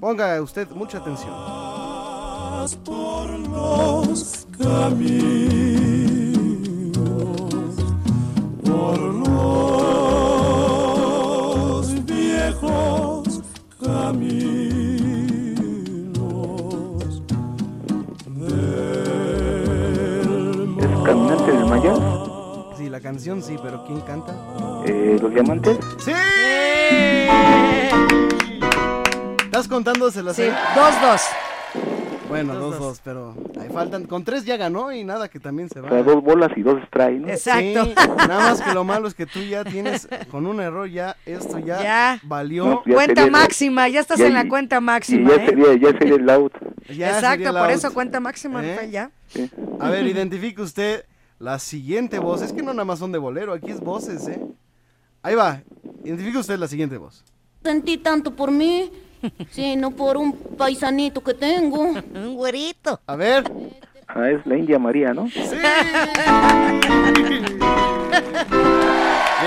Ponga 0.01 0.41
usted 0.41 0.67
mucha 0.71 0.97
atención. 0.97 1.33
por 2.83 3.29
los 3.39 4.47
caminos, 4.57 5.77
por 8.65 8.99
los 8.99 9.82
Mayas? 21.73 21.99
Sí, 22.77 22.87
la 22.87 22.99
canción 22.99 23.41
sí, 23.41 23.55
pero 23.63 23.83
¿quién 23.87 23.99
canta? 24.01 24.31
Eh, 24.85 25.17
¿Los 25.19 25.33
Diamantes? 25.33 25.79
¡Sí! 25.97 26.11
¿Estás 29.43 29.67
contándoselas? 29.67 30.35
Sí, 30.35 30.43
ahí? 30.43 30.53
dos, 30.75 31.01
dos. 31.01 31.21
Bueno, 32.29 32.53
Dos, 32.53 32.71
dos, 32.71 32.79
dos, 32.79 33.01
pero 33.03 33.35
ahí 33.59 33.69
faltan. 33.73 34.05
Con 34.05 34.23
tres 34.23 34.45
ya 34.45 34.55
ganó 34.57 34.91
y 34.91 35.03
nada 35.03 35.29
que 35.29 35.39
también 35.39 35.67
se 35.69 35.79
O 35.79 35.83
va. 35.83 35.89
sea, 35.89 36.03
dos 36.03 36.23
bolas 36.23 36.51
y 36.55 36.61
dos 36.61 36.79
strikes, 36.87 37.19
¿no? 37.21 37.27
Exacto. 37.29 37.85
Sí, 37.85 37.93
nada 38.17 38.39
más 38.51 38.61
que 38.61 38.71
lo 38.73 38.83
malo 38.83 39.07
es 39.07 39.15
que 39.15 39.25
tú 39.25 39.39
ya 39.41 39.63
tienes, 39.63 40.07
con 40.29 40.45
un 40.45 40.59
error 40.61 40.87
ya, 40.87 41.15
esto 41.25 41.57
ya, 41.57 41.81
Ya. 41.81 42.19
valió. 42.21 42.65
No, 42.65 42.83
ya 42.85 42.93
Cuenta 42.93 43.21
sería- 43.23 43.31
máxima, 43.31 43.87
ya 43.89 43.99
estás 43.99 44.19
ya- 44.19 44.27
en 44.27 44.33
la 44.35 44.47
cuenta 44.47 44.79
máxima, 44.79 45.27
ya 45.29 45.35
¿eh? 45.43 45.45
sería, 45.47 45.73
ya 45.75 45.97
sería 45.97 46.15
el 46.17 46.29
out. 46.29 46.53
Ya 46.95 47.07
Exacto, 47.09 47.29
sería 47.31 47.49
el 47.49 47.55
por 47.55 47.65
out. 47.65 47.71
eso 47.71 47.93
cuenta 47.95 48.19
máxima, 48.19 48.63
¿Eh? 48.63 48.89
Ya. 48.91 49.09
Sí. 49.27 49.49
A 49.79 49.89
ver, 49.89 50.05
identifique 50.05 50.61
usted 50.61 51.05
la 51.43 51.59
siguiente 51.59 52.17
voz. 52.19 52.41
Es 52.41 52.53
que 52.53 52.63
no 52.63 52.73
nada 52.73 52.85
más 52.85 52.99
son 52.99 53.11
de 53.11 53.17
bolero, 53.17 53.51
aquí 53.51 53.69
es 53.69 53.81
voces, 53.81 54.25
¿eh? 54.29 54.41
Ahí 55.21 55.35
va. 55.35 55.61
Identifique 56.03 56.37
usted 56.37 56.57
la 56.57 56.67
siguiente 56.67 56.97
voz. 56.97 57.23
Sentí 57.61 57.97
tanto 57.97 58.33
por 58.33 58.49
mí, 58.49 58.89
sino 59.51 59.91
por 59.91 60.15
un 60.15 60.31
paisanito 60.33 61.21
que 61.21 61.33
tengo. 61.33 61.81
Un 61.81 62.35
güerito. 62.35 63.01
A 63.05 63.17
ver. 63.17 63.43
Ah, 64.07 64.29
es 64.29 64.45
la 64.45 64.57
India 64.57 64.79
María, 64.79 65.13
¿no? 65.13 65.27
¡Sí! 65.27 65.39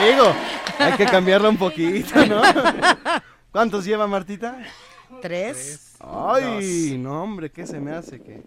Digo, 0.04 0.34
hay 0.78 0.92
que 0.98 1.06
cambiarla 1.06 1.48
un 1.48 1.56
poquito, 1.56 2.26
¿no? 2.26 2.42
¿Cuántos 3.50 3.86
lleva 3.86 4.06
Martita? 4.06 4.58
Tres. 5.22 5.96
Ay, 6.00 6.98
no, 6.98 7.22
hombre, 7.22 7.50
¿qué 7.50 7.66
se 7.66 7.80
me 7.80 7.92
hace 7.92 8.20
que, 8.20 8.42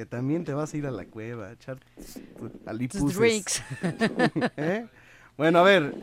que 0.00 0.06
también 0.06 0.46
te 0.46 0.54
vas 0.54 0.72
a 0.72 0.76
ir 0.78 0.86
a 0.86 0.90
la 0.90 1.04
cueva 1.04 1.48
a 1.48 1.52
echar 1.52 1.76
tus 2.38 2.50
alipuses? 2.66 3.18
drinks. 3.18 3.62
¿Eh? 4.56 4.86
Bueno, 5.36 5.58
a 5.58 5.62
ver, 5.62 5.94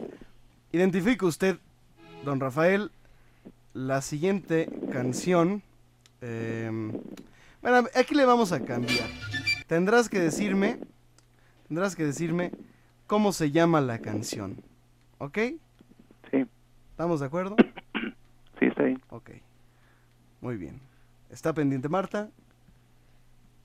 identifique 0.72 1.26
usted, 1.26 1.58
don 2.24 2.40
Rafael, 2.40 2.92
la 3.74 4.04
siguiente 4.04 4.70
canción. 4.92 5.64
em, 6.22 6.92
bueno, 7.64 7.88
aquí 7.96 8.14
le 8.14 8.26
vamos 8.26 8.52
a 8.52 8.64
cambiar. 8.64 9.10
Tendrás 9.66 10.10
que 10.10 10.20
decirme, 10.20 10.78
tendrás 11.68 11.96
que 11.96 12.06
decirme 12.06 12.52
cómo 13.08 13.32
se 13.32 13.50
llama 13.50 13.82
la 13.82 13.98
canción, 13.98 14.62
¿ok? 15.18 15.40
Sí. 16.30 16.46
¿Estamos 16.92 17.20
de 17.20 17.26
acuerdo? 17.26 17.56
Sí, 18.60 18.66
está 18.66 18.84
bien. 18.84 19.00
Ok. 19.10 19.30
Muy 20.42 20.58
bien. 20.58 20.82
¿Está 21.30 21.54
pendiente 21.54 21.90
Marta? 21.90 22.32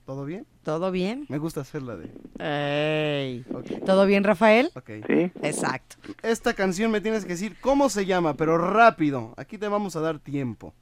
¿Todo 0.05 0.25
bien? 0.25 0.45
¿Todo 0.63 0.91
bien? 0.91 1.25
Me 1.29 1.37
gusta 1.37 1.61
hacerla 1.61 1.95
de... 1.95 2.11
Ey. 2.39 3.45
Ok. 3.53 3.85
¿Todo 3.85 4.05
bien, 4.05 4.25
Rafael? 4.25 4.69
Ok. 4.75 4.89
Sí. 5.07 5.31
Exacto. 5.41 5.95
Esta 6.21 6.53
canción 6.53 6.91
me 6.91 6.99
tienes 6.99 7.23
que 7.23 7.33
decir 7.33 7.55
cómo 7.61 7.87
se 7.87 8.05
llama, 8.05 8.33
pero 8.33 8.57
rápido. 8.57 9.33
Aquí 9.37 9.57
te 9.57 9.69
vamos 9.69 9.95
a 9.95 10.01
dar 10.01 10.19
tiempo. 10.19 10.73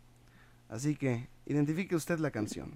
Así 0.70 0.96
que 0.96 1.28
identifique 1.46 1.96
usted 1.96 2.18
la 2.18 2.32
canción. 2.32 2.76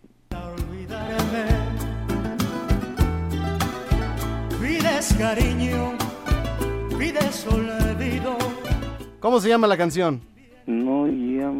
Pides 4.62 5.14
cariño, 5.18 5.94
pides 6.98 7.48
olvido. 7.48 8.38
¿Cómo 9.20 9.40
se 9.40 9.50
llama 9.50 9.66
la 9.66 9.78
canción? 9.78 10.22
No, 10.68 11.08
ya 11.08 11.52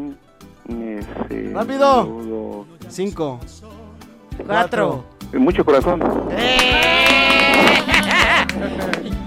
me 0.68 1.02
sé. 1.02 1.52
¡Rápido! 1.52 2.66
Cinco. 2.88 3.40
Cuatro. 4.44 5.04
Mucho 5.34 5.64
corazón. 5.64 6.00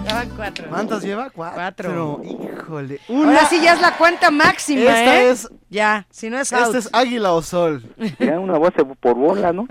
Llevan 0.07 0.29
cuatro. 0.35 0.65
¿Cuántas 0.69 1.03
lleva? 1.03 1.29
Cuatro. 1.29 1.55
Cuatro. 1.55 2.21
Híjole. 2.23 2.99
Ahora 3.09 3.45
sí 3.45 3.59
ya 3.61 3.73
es 3.73 3.81
la 3.81 3.95
cuenta 3.97 4.31
máxima, 4.31 4.81
Esta 4.81 5.21
¿eh? 5.21 5.29
es- 5.29 5.49
Ya, 5.69 6.07
si 6.09 6.29
no 6.29 6.39
es 6.39 6.51
out. 6.51 6.67
Este 6.67 6.77
es 6.79 6.89
Águila 6.93 7.33
o 7.33 7.41
Sol. 7.41 7.83
Ya 8.19 8.39
una 8.39 8.57
base 8.57 8.83
por 8.85 9.15
bola, 9.15 9.53
¿no? 9.53 9.67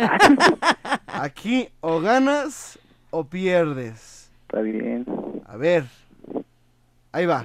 Aquí 1.06 1.68
o 1.80 2.00
ganas 2.00 2.78
o 3.10 3.24
pierdes. 3.24 4.30
Está 4.46 4.60
bien. 4.60 5.04
A 5.46 5.56
ver. 5.56 5.86
Ahí 7.12 7.26
va. 7.26 7.44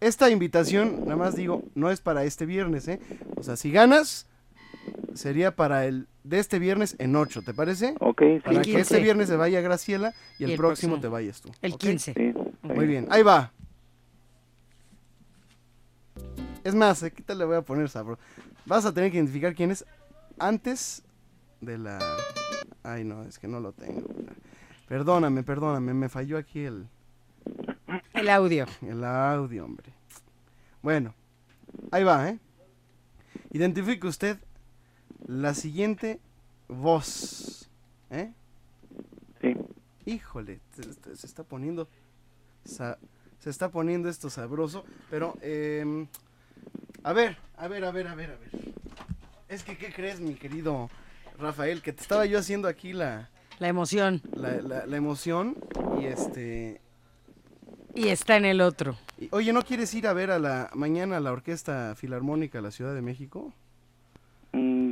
Esta 0.00 0.28
invitación, 0.30 1.02
nada 1.04 1.16
más 1.16 1.36
digo, 1.36 1.62
no 1.76 1.90
es 1.90 2.00
para 2.00 2.24
este 2.24 2.44
viernes, 2.46 2.88
¿eh? 2.88 2.98
O 3.36 3.42
sea, 3.44 3.54
si 3.56 3.70
ganas, 3.70 4.26
sería 5.14 5.54
para 5.56 5.86
el 5.86 6.08
de 6.24 6.38
este 6.38 6.58
viernes 6.58 6.94
en 6.98 7.14
8, 7.16 7.42
¿te 7.42 7.52
parece? 7.54 7.94
Ok, 8.00 8.22
Para 8.44 8.62
sí. 8.64 8.72
que 8.72 8.80
este 8.80 9.00
viernes 9.00 9.28
se 9.28 9.36
vaya 9.36 9.60
Graciela 9.60 10.14
y 10.38 10.44
el, 10.44 10.50
Y 10.50 10.52
el 10.52 10.58
próximo, 10.58 10.92
próximo. 10.94 11.00
te 11.00 11.08
vayas 11.08 11.40
tú. 11.40 11.50
El 11.62 11.72
¿ok? 11.72 11.80
15. 11.80 12.12
Sí, 12.14 12.22
está 12.26 12.74
Muy 12.74 12.86
bien, 12.86 13.06
ahí 13.10 13.22
va. 13.22 13.52
Es 16.64 16.74
más, 16.74 17.02
aquí 17.02 17.22
te 17.22 17.34
le 17.34 17.44
voy 17.44 17.56
a 17.56 17.62
poner 17.62 17.88
sabro. 17.88 18.18
Vas 18.66 18.84
a 18.86 18.92
tener 18.94 19.10
que 19.10 19.16
identificar 19.16 19.54
quién 19.54 19.70
es 19.72 19.84
antes 20.38 21.02
de 21.60 21.78
la... 21.78 21.98
Ay, 22.84 23.04
no, 23.04 23.22
es 23.24 23.38
que 23.38 23.48
no 23.48 23.58
lo 23.60 23.72
tengo. 23.72 24.08
Perdóname, 24.88 25.42
perdóname, 25.42 25.92
me 25.94 26.08
falló 26.08 26.38
aquí 26.38 26.60
el, 26.60 26.86
El 28.14 28.28
audio. 28.28 28.66
el 28.82 29.02
audio, 29.04 29.64
hombre. 29.64 29.92
Bueno, 30.82 31.14
ahí 31.90 32.04
va, 32.04 32.28
¿eh? 32.28 32.38
Identifique 33.50 34.06
usted 34.06 34.38
la 35.26 35.54
siguiente 35.54 36.20
voz, 36.68 37.68
¿eh? 38.10 38.32
Sí. 39.40 39.56
Híjole, 40.06 40.60
se, 41.14 41.26
está 41.26 41.44
poniendo. 41.44 41.88
se 42.64 43.50
está 43.50 43.70
poniendo 43.70 44.08
esto 44.08 44.30
sabroso. 44.30 44.84
Pero, 45.10 45.36
em, 45.42 46.06
a 47.04 47.12
ver, 47.12 47.36
a 47.56 47.68
ver, 47.68 47.84
a 47.84 47.90
ver, 47.92 48.08
a 48.08 48.14
ver, 48.14 48.30
a 48.30 48.36
ver. 48.36 48.50
Es 49.48 49.62
que, 49.62 49.76
¿qué 49.76 49.92
crees, 49.92 50.20
mi 50.20 50.34
querido 50.34 50.88
Rafael? 51.38 51.82
Que 51.82 51.92
te 51.92 52.00
estaba 52.02 52.24
yo 52.26 52.38
haciendo 52.38 52.68
aquí 52.68 52.92
la, 52.92 53.28
La 53.58 53.68
emoción. 53.68 54.22
la, 54.34 54.60
la- 54.62 54.86
la 54.86 54.96
emoción. 54.96 55.56
Y 56.00 56.06
este. 56.06 56.80
Y 57.94 58.08
está 58.08 58.36
en 58.36 58.46
el 58.46 58.60
otro. 58.60 58.96
y- 59.18 59.28
oye, 59.32 59.52
¿no 59.52 59.62
quieres 59.62 59.92
ir 59.94 60.06
a 60.06 60.12
ver 60.14 60.30
a 60.30 60.38
la 60.38 60.70
mañana 60.74 61.18
a 61.18 61.20
la 61.20 61.30
Orquesta 61.32 61.94
Filarmónica 61.94 62.58
de 62.58 62.62
la 62.62 62.70
Ciudad 62.70 62.94
de 62.94 63.02
México? 63.02 63.52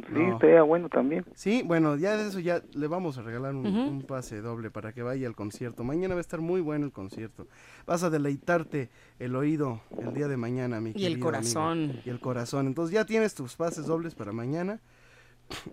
Sí, 0.07 0.13
No. 0.13 0.33
estaría 0.35 0.63
bueno 0.63 0.89
también. 0.89 1.25
Sí, 1.35 1.63
bueno, 1.65 1.97
ya 1.97 2.17
de 2.17 2.29
eso 2.29 2.41
ya 2.41 2.63
le 2.75 2.87
vamos 2.87 3.19
a 3.19 3.23
regalar 3.23 3.55
un, 3.55 4.03
pase 4.07 4.41
doble 4.41 4.71
para 4.71 4.93
que 4.93 5.03
vaya 5.03 5.27
al 5.27 5.35
concierto. 5.35 5.85
Mañana 5.85 6.15
va 6.15 6.19
a 6.19 6.23
estar 6.23 6.41
muy 6.41 6.61
bueno 6.61 6.87
el 6.87 6.93
concierto. 6.93 7.47
Vas 7.87 8.03
a 8.03 8.11
deleitarte 8.11 8.91
el 9.19 9.37
oído 9.37 9.81
el 10.01 10.13
día 10.15 10.29
de 10.29 10.37
mañana, 10.37 10.81
mi 10.81 10.93
Y 10.95 11.07
el 11.07 11.19
corazón. 11.21 11.79
amigo. 11.85 12.01
Y 12.05 12.11
el 12.11 12.21
corazón. 12.21 12.67
Entonces 12.67 12.95
ya 12.95 13.05
tienes 13.05 13.35
tus 13.35 13.57
pases 13.57 13.87
dobles 13.87 14.15
para 14.15 14.33
mañana. 14.33 14.81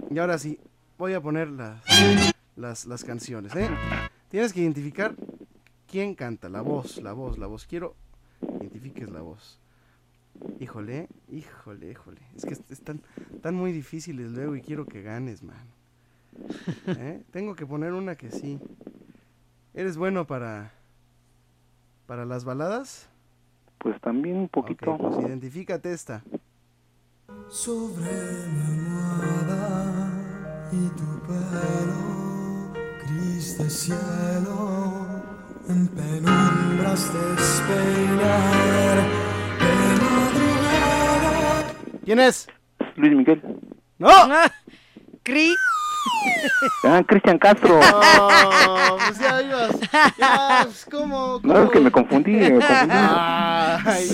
Y 0.09 0.17
ahora 0.19 0.37
sí, 0.37 0.59
voy 0.97 1.13
a 1.13 1.21
poner 1.21 1.49
las, 1.49 1.81
las, 2.55 2.85
las 2.85 3.03
canciones. 3.03 3.55
¿eh? 3.55 3.69
Tienes 4.29 4.53
que 4.53 4.61
identificar 4.61 5.15
quién 5.89 6.15
canta, 6.15 6.49
la 6.49 6.61
voz, 6.61 6.97
la 7.01 7.13
voz, 7.13 7.37
la 7.37 7.47
voz. 7.47 7.65
Quiero 7.65 7.95
que 8.41 8.47
identifiques 8.65 9.09
la 9.09 9.21
voz. 9.21 9.59
Híjole, 10.59 11.07
híjole, 11.29 11.91
híjole. 11.91 12.21
Es 12.35 12.45
que 12.45 12.53
est- 12.53 12.71
están, 12.71 13.01
están 13.33 13.55
muy 13.55 13.71
difíciles 13.71 14.31
luego 14.31 14.55
y 14.55 14.61
quiero 14.61 14.85
que 14.85 15.01
ganes, 15.01 15.43
man. 15.43 15.65
¿Eh? 16.87 17.23
Tengo 17.31 17.55
que 17.55 17.65
poner 17.65 17.93
una 17.93 18.15
que 18.15 18.31
sí. 18.31 18.59
¿Eres 19.73 19.97
bueno 19.97 20.25
para, 20.27 20.71
para 22.05 22.25
las 22.25 22.43
baladas? 22.45 23.09
Pues 23.77 23.99
también 24.01 24.37
un 24.37 24.49
poquito. 24.49 24.97
Pues 24.97 25.19
identifícate 25.25 25.91
esta. 25.93 26.23
Sobre 27.49 28.11
mi 28.51 28.61
almohada 28.61 30.11
y 30.71 30.87
tu 30.89 31.19
pelo, 31.27 32.73
gris 33.05 33.57
de 33.57 33.69
cielo, 33.69 35.05
en 35.69 35.87
penumbras 35.87 37.13
de 37.13 37.19
madrugada. 37.67 39.26
¿Quién 42.07 42.21
es? 42.21 42.47
Luis 42.95 43.11
Miguel. 43.13 43.41
¡No! 43.97 44.09
Cri. 45.23 45.53
Ah, 46.85 47.03
Cristian 47.05 47.37
Castro. 47.37 47.77
No, 48.17 48.97
pues 48.97 49.19
ya 49.19 49.41
ibas. 49.41 49.71
Ya, 50.17 50.59
pues, 50.63 50.87
¿cómo? 50.89 51.41
No, 51.43 51.63
es 51.65 51.69
que 51.71 51.79
me 51.81 51.91
confundí, 51.91 52.31
me 52.31 52.51
confundí. 52.53 52.95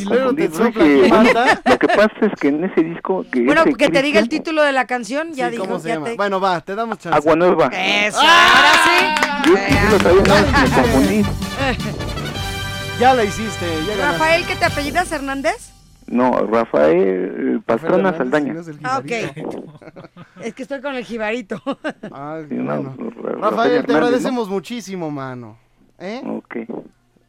Y 0.02 0.06
Me 0.06 0.16
luego 0.16 0.34
te 0.34 0.50
sopla 0.52 0.86
Marta. 1.10 1.62
Lo 1.66 1.78
que 1.78 1.88
pasa 1.88 2.14
es 2.22 2.32
que 2.40 2.48
en 2.48 2.64
ese 2.64 2.82
disco 2.82 3.24
que 3.32 3.42
Bueno, 3.46 3.62
ese 3.62 3.76
que 3.76 3.90
te 3.90 4.02
diga 4.02 4.20
el 4.20 4.28
título 4.28 4.64
de 4.64 4.72
la 4.72 4.88
canción, 4.88 5.34
ya 5.34 5.46
Sí, 5.46 5.52
dijo. 5.52 5.66
¿Cómo 5.66 5.80
se 5.80 5.90
ya 5.90 5.94
llama? 5.96 6.06
te- 6.08 6.16
Bueno, 6.16 6.40
va, 6.42 6.62
te 6.62 6.74
damos 6.74 6.98
chance. 6.98 7.16
Agua 7.16 7.36
Nueva. 7.36 7.68
Eso, 7.68 8.20
ahora 8.20 8.72
sí. 8.84 9.52
Yo 9.52 9.56
sí 9.56 9.76
lo 9.92 10.00
sabía, 10.00 10.24
no, 10.24 10.62
me 10.62 10.82
confundí. 10.82 11.24
Ya 13.00 13.14
la 13.14 13.24
hiciste, 13.24 13.66
ya 13.88 13.96
ganaste. 13.96 14.12
Rafael, 14.20 14.46
¿qué 14.48 14.56
te 14.56 14.66
apellidas 14.66 15.12
Hernández? 15.12 15.73
No, 16.08 16.32
Rafael 16.46 17.62
Pastrana 17.66 18.10
Hernández, 18.10 18.18
Saldaña. 18.18 18.54
no 18.54 18.60
es 18.60 18.70
Ah, 18.84 19.00
ok. 19.00 20.44
Es 20.44 20.54
que 20.54 20.64
estoy 20.64 20.82
con 20.82 20.96
el 20.96 21.04
jibarito. 21.06 21.62
Ah, 22.12 22.42
Sí, 22.48 22.56
no, 22.56 22.66
bueno. 22.82 22.96
Ra- 23.22 23.50
Rafael, 23.50 23.86
te 23.86 23.94
agradecemos 23.94 24.50
muchísimo, 24.50 25.10
mano. 25.10 25.58
¿Eh? 26.00 26.22
¿no? 26.24 26.36
Ok. 26.38 26.56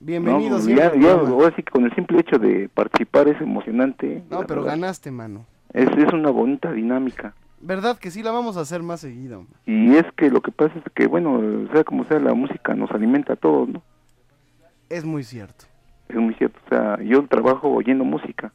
Bienvenido 0.00 0.58
No, 0.58 0.68
ya, 0.68 0.94
ya, 0.96 1.12
ahora 1.12 1.54
sí 1.56 1.62
que 1.62 1.70
con 1.70 1.84
el 1.84 1.94
simple 1.94 2.20
hecho 2.20 2.38
de 2.38 2.68
participar 2.68 3.28
es 3.28 3.40
emocionante. 3.40 4.22
No, 4.30 4.40
pero 4.46 4.62
verdad. 4.62 4.76
ganaste, 4.76 5.10
mano. 5.10 5.46
Es, 5.72 5.88
es 5.96 6.12
una 6.12 6.30
bonita 6.30 6.70
dinámica. 6.72 7.34
¿Verdad 7.60 7.96
que 7.98 8.10
sí 8.10 8.22
la 8.22 8.30
vamos 8.30 8.56
a 8.58 8.60
hacer 8.60 8.82
más 8.82 9.00
seguido? 9.00 9.46
Y 9.64 9.94
es 9.96 10.04
que 10.16 10.28
lo 10.30 10.42
que 10.42 10.52
pasa 10.52 10.74
es 10.76 10.84
que, 10.94 11.06
bueno, 11.06 11.40
sea 11.72 11.84
como 11.84 12.04
sea, 12.04 12.18
la 12.20 12.34
música 12.34 12.74
nos 12.74 12.90
alimenta 12.90 13.32
a 13.32 13.36
todos, 13.36 13.68
¿no? 13.68 13.82
Es 14.90 15.04
muy 15.04 15.24
cierto. 15.24 15.64
Es 16.08 16.16
muy 16.16 16.34
cierto. 16.34 16.58
O 16.66 16.68
sea, 16.68 17.00
yo 17.02 17.26
trabajo 17.26 17.68
oyendo 17.70 18.04
música. 18.04 18.52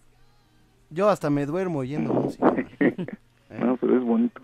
Yo 0.89 1.09
hasta 1.09 1.29
me 1.29 1.45
duermo 1.45 1.79
oyendo 1.79 2.13
música. 2.13 2.53
No, 3.59 3.77
pero 3.77 3.97
es 3.97 4.03
bonito. 4.03 4.41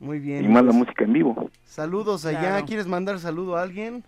Muy 0.00 0.18
bien. 0.18 0.44
Y 0.44 0.48
más 0.48 0.64
la 0.64 0.70
pues, 0.72 0.76
música 0.80 1.04
en 1.04 1.12
vivo. 1.12 1.48
Saludos 1.64 2.26
allá. 2.26 2.40
Claro. 2.40 2.66
¿Quieres 2.66 2.86
mandar 2.88 3.20
saludo 3.20 3.56
a 3.56 3.62
alguien? 3.62 4.02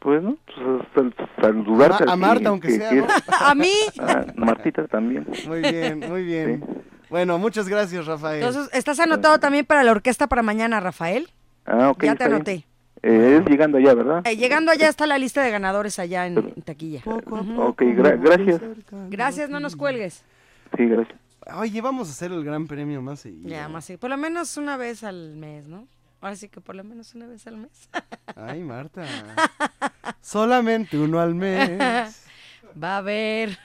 Pues, 0.00 0.22
¿no? 0.22 0.36
Pues, 0.46 0.86
sal- 0.94 1.14
saludarte 1.40 2.04
A 2.04 2.12
a 2.12 2.14
ti, 2.14 2.20
Marta, 2.20 2.48
aunque 2.50 2.68
que- 2.68 2.76
sea, 2.76 2.90
que 2.90 2.96
¿no? 2.96 3.06
A 3.40 3.54
mí. 3.56 3.72
a 3.98 4.24
Martita 4.36 4.86
también. 4.86 5.26
Muy 5.48 5.60
bien, 5.62 5.98
muy 6.08 6.22
bien. 6.24 6.64
Bueno, 7.10 7.38
muchas 7.38 7.68
gracias, 7.68 8.06
Rafael. 8.06 8.42
Entonces, 8.44 8.72
¿estás 8.72 9.00
anotado 9.00 9.38
también 9.40 9.66
para 9.66 9.82
la 9.82 9.90
orquesta 9.90 10.28
para 10.28 10.42
mañana, 10.42 10.78
Rafael? 10.78 11.28
Ah, 11.64 11.90
ok. 11.90 12.04
ya 12.04 12.14
te 12.14 12.24
bien. 12.24 12.34
anoté. 12.36 12.64
Eh, 13.02 13.40
es 13.42 13.50
llegando 13.50 13.78
allá, 13.78 13.94
¿verdad? 13.94 14.22
Eh, 14.26 14.36
llegando 14.36 14.70
allá 14.70 14.88
está 14.88 15.06
la 15.06 15.18
lista 15.18 15.42
de 15.42 15.50
ganadores 15.50 15.98
allá 15.98 16.26
en, 16.26 16.38
en 16.38 16.62
taquilla. 16.62 17.02
Ujú. 17.04 17.60
Ok, 17.62 17.82
gra- 17.82 18.18
gracias. 18.20 18.60
Gracias, 19.10 19.50
no 19.50 19.58
nos 19.60 19.74
cuelgues. 19.76 20.22
Sí, 20.76 20.86
gracias. 20.86 21.18
Oye, 21.54 21.80
vamos 21.80 22.08
a 22.08 22.10
hacer 22.12 22.32
el 22.32 22.44
gran 22.44 22.66
premio 22.66 23.00
más 23.02 23.20
seguido. 23.20 23.48
Ya, 23.48 23.68
más 23.68 23.84
sí. 23.84 23.96
Por 23.96 24.10
lo 24.10 24.16
menos 24.16 24.56
una 24.56 24.76
vez 24.76 25.04
al 25.04 25.36
mes, 25.36 25.68
¿no? 25.68 25.86
Ahora 26.20 26.34
sí 26.34 26.48
que 26.48 26.60
por 26.60 26.74
lo 26.74 26.82
menos 26.82 27.14
una 27.14 27.26
vez 27.26 27.46
al 27.46 27.56
mes. 27.58 27.88
Ay, 28.36 28.62
Marta. 28.64 29.04
Solamente 30.20 30.98
uno 30.98 31.20
al 31.20 31.34
mes. 31.34 32.22
Va 32.82 32.94
a 32.94 32.98
haber 32.98 33.56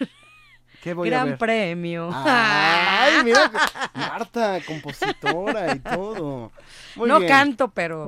¿Qué 0.82 0.94
voy 0.94 1.08
a 1.10 1.12
gran 1.12 1.28
ver? 1.30 1.38
premio. 1.38 2.10
Ay, 2.14 3.14
mira, 3.26 3.52
Marta, 3.94 4.60
compositora 4.66 5.76
y 5.76 5.80
todo. 5.80 6.52
Muy 6.96 7.08
no 7.10 7.20
bien. 7.20 7.30
canto, 7.32 7.70
pero 7.70 8.08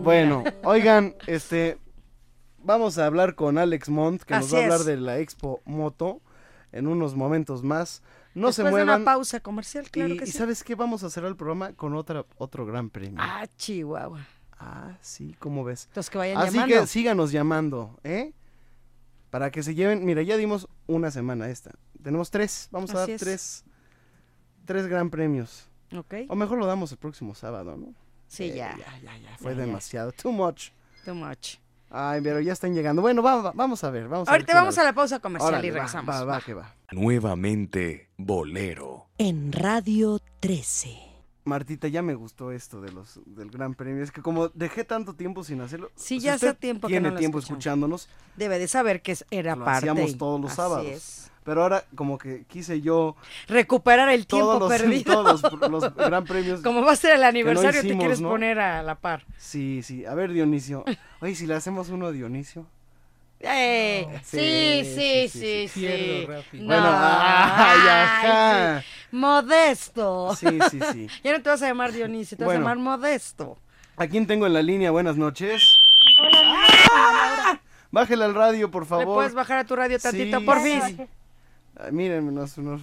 Bueno, 0.00 0.44
oigan, 0.64 1.14
este, 1.26 1.78
vamos 2.58 2.98
a 2.98 3.06
hablar 3.06 3.34
con 3.34 3.56
Alex 3.58 3.88
Montt, 3.88 4.22
que 4.22 4.34
nos 4.34 4.52
va 4.52 4.58
a 4.58 4.62
hablar 4.62 4.80
es. 4.80 4.86
de 4.86 4.96
la 4.98 5.18
Expo 5.18 5.60
Moto 5.64 6.20
en 6.70 6.86
unos 6.86 7.14
momentos 7.16 7.62
más. 7.62 8.02
No 8.34 8.46
después 8.48 8.56
se 8.56 8.62
de 8.64 8.70
muevan. 8.70 9.02
una 9.02 9.04
pausa 9.04 9.40
comercial, 9.40 9.90
claro 9.90 10.14
y, 10.14 10.16
que 10.18 10.24
y 10.24 10.26
sí. 10.28 10.38
¿sabes 10.38 10.64
qué? 10.64 10.74
Vamos 10.74 11.02
a 11.04 11.10
cerrar 11.10 11.30
el 11.30 11.36
programa 11.36 11.72
con 11.74 11.94
otra, 11.94 12.24
otro 12.38 12.64
gran 12.66 12.88
premio. 12.90 13.18
Ah, 13.20 13.46
Chihuahua. 13.56 14.26
Ah, 14.58 14.96
sí, 15.00 15.34
¿cómo 15.38 15.64
ves? 15.64 15.88
Los 15.94 16.08
que 16.08 16.18
vayan 16.18 16.38
Así 16.38 16.54
llamando. 16.54 16.80
que 16.80 16.86
síganos 16.86 17.32
llamando, 17.32 17.98
¿eh? 18.04 18.32
Para 19.30 19.50
que 19.50 19.62
se 19.62 19.74
lleven, 19.74 20.04
mira, 20.04 20.22
ya 20.22 20.36
dimos 20.36 20.68
una 20.86 21.10
semana 21.10 21.48
esta. 21.48 21.72
Tenemos 22.02 22.30
tres, 22.30 22.68
vamos 22.70 22.90
a 22.94 23.02
Así 23.02 23.12
dar 23.12 23.14
es. 23.16 23.20
tres, 23.20 23.64
tres 24.66 24.86
gran 24.86 25.10
premios. 25.10 25.68
Ok. 25.96 26.14
O 26.28 26.34
mejor 26.36 26.58
lo 26.58 26.66
damos 26.66 26.92
el 26.92 26.98
próximo 26.98 27.34
sábado, 27.34 27.76
¿no? 27.76 27.94
Sí, 28.28 28.44
Eh, 28.44 28.56
ya. 28.56 28.76
Ya, 28.78 28.98
ya, 29.02 29.18
ya, 29.18 29.36
fue 29.38 29.52
Ya, 29.52 29.58
ya. 29.58 29.66
demasiado, 29.66 30.12
too 30.12 30.32
much. 30.32 30.70
Too 31.04 31.14
much. 31.14 31.56
Ay, 31.94 32.20
pero 32.22 32.40
ya 32.40 32.54
están 32.54 32.74
llegando. 32.74 33.02
Bueno, 33.02 33.22
va- 33.22 33.42
va- 33.42 33.52
vamos 33.54 33.84
a 33.84 33.90
ver, 33.90 34.08
vamos 34.08 34.26
a 34.26 34.32
ver 34.32 34.40
Ahorita 34.40 34.54
vamos 34.54 34.78
a 34.78 34.84
la 34.84 34.94
pausa 34.94 35.18
comercial 35.20 35.52
Órale, 35.54 35.68
y 35.68 35.70
regresamos. 35.70 36.14
Va, 36.14 36.24
va, 36.24 36.40
que 36.40 36.54
va. 36.54 36.74
Nuevamente 36.90 38.08
Bolero. 38.16 39.08
En 39.18 39.52
Radio 39.52 40.18
13. 40.40 40.98
Martita, 41.44 41.88
ya 41.88 42.02
me 42.02 42.14
gustó 42.14 42.52
esto 42.52 42.80
de 42.80 42.92
los 42.92 43.20
del 43.26 43.50
Gran 43.50 43.74
Premio. 43.74 44.02
Es 44.04 44.10
que 44.12 44.22
como 44.22 44.48
dejé 44.50 44.84
tanto 44.84 45.14
tiempo 45.14 45.42
sin 45.44 45.60
hacerlo. 45.60 45.90
Sí, 45.96 46.18
si 46.18 46.20
ya 46.20 46.34
hace 46.34 46.54
tiempo 46.54 46.86
que 46.88 46.92
tiene 46.94 47.08
no 47.08 47.14
lo 47.14 47.18
tiempo 47.18 47.38
escuchamos. 47.40 47.58
escuchándonos. 47.58 48.08
Debe 48.36 48.58
de 48.60 48.68
saber 48.68 49.02
que 49.02 49.12
es- 49.12 49.24
era 49.30 49.56
Lo 49.56 49.64
parte. 49.64 49.90
hacíamos 49.90 50.16
todos 50.16 50.40
los 50.40 50.50
Así 50.52 50.56
sábados. 50.56 50.86
es. 50.86 51.31
Pero 51.44 51.62
ahora 51.62 51.84
como 51.96 52.18
que 52.18 52.44
quise 52.48 52.80
yo 52.80 53.16
Recuperar 53.48 54.08
el 54.10 54.26
tiempo 54.26 54.58
todos 54.58 54.60
los, 54.70 54.70
perdido. 54.80 55.12
todos 55.12 55.42
los, 55.60 55.70
los 55.70 55.94
gran 55.96 56.24
premios. 56.24 56.60
Como 56.60 56.82
va 56.82 56.92
a 56.92 56.96
ser 56.96 57.16
el 57.16 57.24
aniversario, 57.24 57.80
te 57.80 57.86
hicimos, 57.88 58.00
quieres 58.02 58.20
¿no? 58.20 58.28
poner 58.28 58.60
a 58.60 58.82
la 58.82 58.94
par. 58.94 59.24
Sí, 59.38 59.82
sí. 59.82 60.06
A 60.06 60.14
ver, 60.14 60.32
Dionisio. 60.32 60.84
Oye, 61.20 61.34
si 61.34 61.46
le 61.46 61.54
hacemos 61.54 61.88
uno 61.88 62.06
a 62.06 62.12
Dionisio. 62.12 62.66
¡Eh! 63.40 64.06
Sí, 64.22 64.82
sí, 64.94 65.28
sí, 65.28 65.66
sí. 65.66 65.80
Pierdo. 65.80 66.44
Bueno, 66.52 66.86
ay, 66.86 67.88
ajá. 67.88 68.84
Modesto. 69.10 70.36
Sí, 70.36 70.46
sí, 70.70 70.78
sí. 70.92 71.08
ya 71.24 71.32
no 71.32 71.42
te 71.42 71.48
vas 71.50 71.60
a 71.62 71.66
llamar 71.66 71.90
Dionisio, 71.90 72.38
te 72.38 72.44
Bueno. 72.44 72.60
vas 72.60 72.70
a 72.70 72.74
llamar 72.76 72.98
Modesto. 73.00 73.58
¿A 73.96 74.06
quién 74.06 74.28
tengo 74.28 74.46
en 74.46 74.52
la 74.52 74.62
línea? 74.62 74.92
Buenas 74.92 75.16
noches. 75.16 75.60
Bájale 77.90 78.24
al 78.24 78.34
radio, 78.34 78.70
por 78.70 78.84
¿Le 78.84 78.88
favor. 78.88 79.14
puedes 79.16 79.34
bajar 79.34 79.58
a 79.58 79.64
tu 79.64 79.76
radio 79.76 79.98
tantito, 79.98 80.38
Sí, 80.38 80.44
por 80.46 80.60
sí, 80.60 80.80
fin? 80.80 81.08
Ay, 81.76 81.92
miren, 81.92 82.34
nos, 82.34 82.58
nos, 82.58 82.82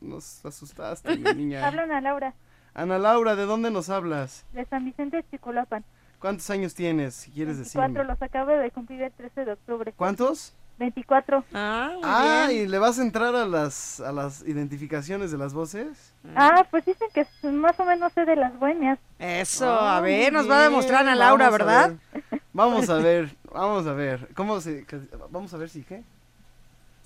nos 0.00 0.44
asustaste, 0.44 1.16
mi 1.16 1.32
niña. 1.34 1.66
Hablan 1.66 1.92
a 1.92 2.00
Laura, 2.00 2.34
Ana 2.74 2.98
Laura, 2.98 3.36
¿de 3.36 3.46
dónde 3.46 3.70
nos 3.70 3.88
hablas? 3.88 4.44
de 4.52 4.64
San 4.66 4.84
Vicente 4.84 5.18
de 5.18 5.24
Chicolapan. 5.30 5.84
¿Cuántos 6.18 6.48
años 6.50 6.74
tienes, 6.74 7.14
si 7.14 7.30
quieres 7.30 7.56
24, 7.56 7.88
decirme? 7.92 8.08
los 8.12 8.22
acabo 8.22 8.50
de 8.52 8.70
cumplir 8.70 9.02
el 9.02 9.12
13 9.12 9.44
de 9.44 9.52
octubre. 9.52 9.92
¿Cuántos? 9.96 10.54
24. 10.78 11.42
Ah, 11.54 11.90
muy 11.94 12.00
Ah, 12.04 12.46
bien. 12.50 12.64
¿y 12.64 12.68
le 12.68 12.78
vas 12.78 12.98
a 12.98 13.02
entrar 13.02 13.34
a 13.34 13.46
las, 13.46 14.00
a 14.00 14.12
las 14.12 14.42
identificaciones 14.46 15.30
de 15.30 15.38
las 15.38 15.54
voces? 15.54 16.12
Ah, 16.34 16.66
pues 16.70 16.84
dicen 16.84 17.08
que 17.14 17.26
más 17.50 17.78
o 17.80 17.84
menos 17.86 18.12
sé 18.12 18.24
de 18.26 18.36
las 18.36 18.58
bohemias. 18.58 18.98
Eso, 19.18 19.70
Ah, 19.70 19.96
a 19.98 20.00
ver, 20.00 20.32
muy 20.32 20.42
nos 20.42 20.50
va 20.50 20.60
a 20.60 20.62
demostrar 20.64 21.00
Ana 21.02 21.12
bien, 21.12 21.18
Laura, 21.20 21.44
vamos 21.50 21.60
a 21.60 21.64
¿verdad? 21.64 21.96
ver. 22.12 22.42
Vamos 22.52 22.90
a 22.90 22.94
ver, 22.98 23.36
vamos 23.52 23.86
a 23.86 23.92
ver. 23.94 24.28
¿Cómo 24.34 24.60
se...? 24.60 24.84
Vamos 25.30 25.54
a 25.54 25.56
ver 25.56 25.70
si 25.70 25.82
qué. 25.82 26.02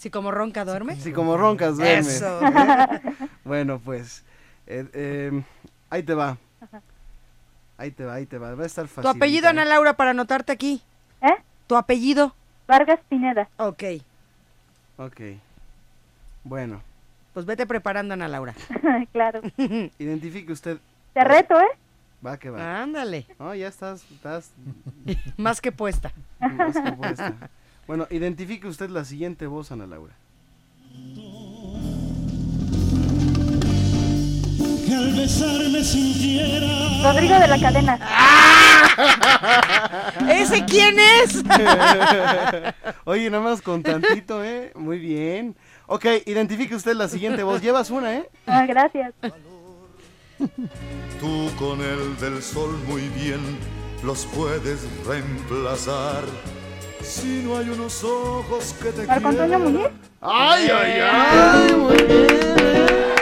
Si 0.01 0.09
como 0.09 0.31
ronca 0.31 0.64
duerme. 0.64 0.97
Si 0.97 1.12
como 1.12 1.36
roncas 1.36 1.77
duermes. 1.77 2.06
Eso. 2.09 2.40
¿eh? 2.43 3.01
Bueno, 3.44 3.78
pues, 3.85 4.24
eh, 4.66 4.89
eh, 4.94 5.43
ahí 5.90 6.02
te 6.02 6.14
va. 6.14 6.39
Ahí 7.77 7.90
te 7.90 8.06
va, 8.06 8.14
ahí 8.14 8.24
te 8.24 8.39
va. 8.39 8.55
Va 8.55 8.62
a 8.62 8.66
estar 8.66 8.89
fácil. 8.89 9.02
Tu 9.02 9.09
apellido, 9.09 9.51
Ana 9.51 9.66
Laura, 9.66 9.93
para 9.98 10.12
anotarte 10.12 10.52
aquí. 10.52 10.82
¿Eh? 11.20 11.35
Tu 11.66 11.77
apellido. 11.77 12.35
Vargas 12.66 13.01
Pineda. 13.10 13.51
Ok. 13.59 13.82
Ok. 14.97 15.20
Bueno, 16.44 16.81
Pues 17.35 17.44
vete 17.44 17.66
preparando, 17.66 18.14
Ana 18.14 18.27
Laura. 18.28 18.55
claro. 19.12 19.43
identifique 19.98 20.51
usted 20.51 20.78
Te 21.12 21.24
reto, 21.24 21.60
¿eh? 21.60 21.68
Va 22.27 22.39
que 22.39 22.48
va. 22.48 22.81
Ándale. 22.82 23.27
No, 23.39 23.55
ya 23.55 23.68
estás, 23.68 24.02
estás 24.10 24.51
Más 25.36 25.60
que 25.60 25.72
puesta. 25.72 26.10
más 26.39 26.74
que 26.74 26.93
puesta. 26.93 27.35
Bueno, 27.90 28.06
identifique 28.10 28.68
usted 28.68 28.88
la 28.88 29.04
siguiente 29.04 29.48
voz, 29.48 29.72
Ana 29.72 29.84
Laura. 29.84 30.14
Que 34.86 34.94
al 34.94 35.12
besarme 35.16 35.82
sintiera. 35.82 36.68
Rodrigo 37.02 37.34
de 37.40 37.48
la 37.48 37.60
cadena. 37.60 37.98
¿Ese 40.30 40.64
quién 40.66 41.00
es? 41.00 41.42
Oye, 43.06 43.28
nada 43.28 43.42
más 43.42 43.60
con 43.60 43.82
tantito, 43.82 44.44
¿eh? 44.44 44.70
Muy 44.76 45.00
bien. 45.00 45.56
Ok, 45.88 46.06
identifique 46.26 46.76
usted 46.76 46.94
la 46.94 47.08
siguiente 47.08 47.42
voz. 47.42 47.60
Llevas 47.60 47.90
una, 47.90 48.18
¿eh? 48.18 48.30
Ah, 48.46 48.66
gracias. 48.66 49.14
Tú 51.18 51.50
con 51.58 51.80
el 51.80 52.16
del 52.20 52.40
sol 52.40 52.70
muy 52.86 53.08
bien 53.08 53.40
los 54.04 54.26
puedes 54.26 54.86
reemplazar. 55.04 56.22
Si 57.02 57.43
no 57.43 57.56
hay 57.56 57.68
unos 57.70 58.05
ojos 58.05 58.74
que 58.81 58.90
te 58.93 59.06
¿Marco 59.06 59.28
Antonio 59.28 59.59
Muñiz? 59.59 59.89
¡Ay, 60.20 60.68
ay, 60.68 61.01
ay! 61.01 61.74
Muy 61.77 61.97
bien. 61.97 62.27
¿eh? 62.31 63.14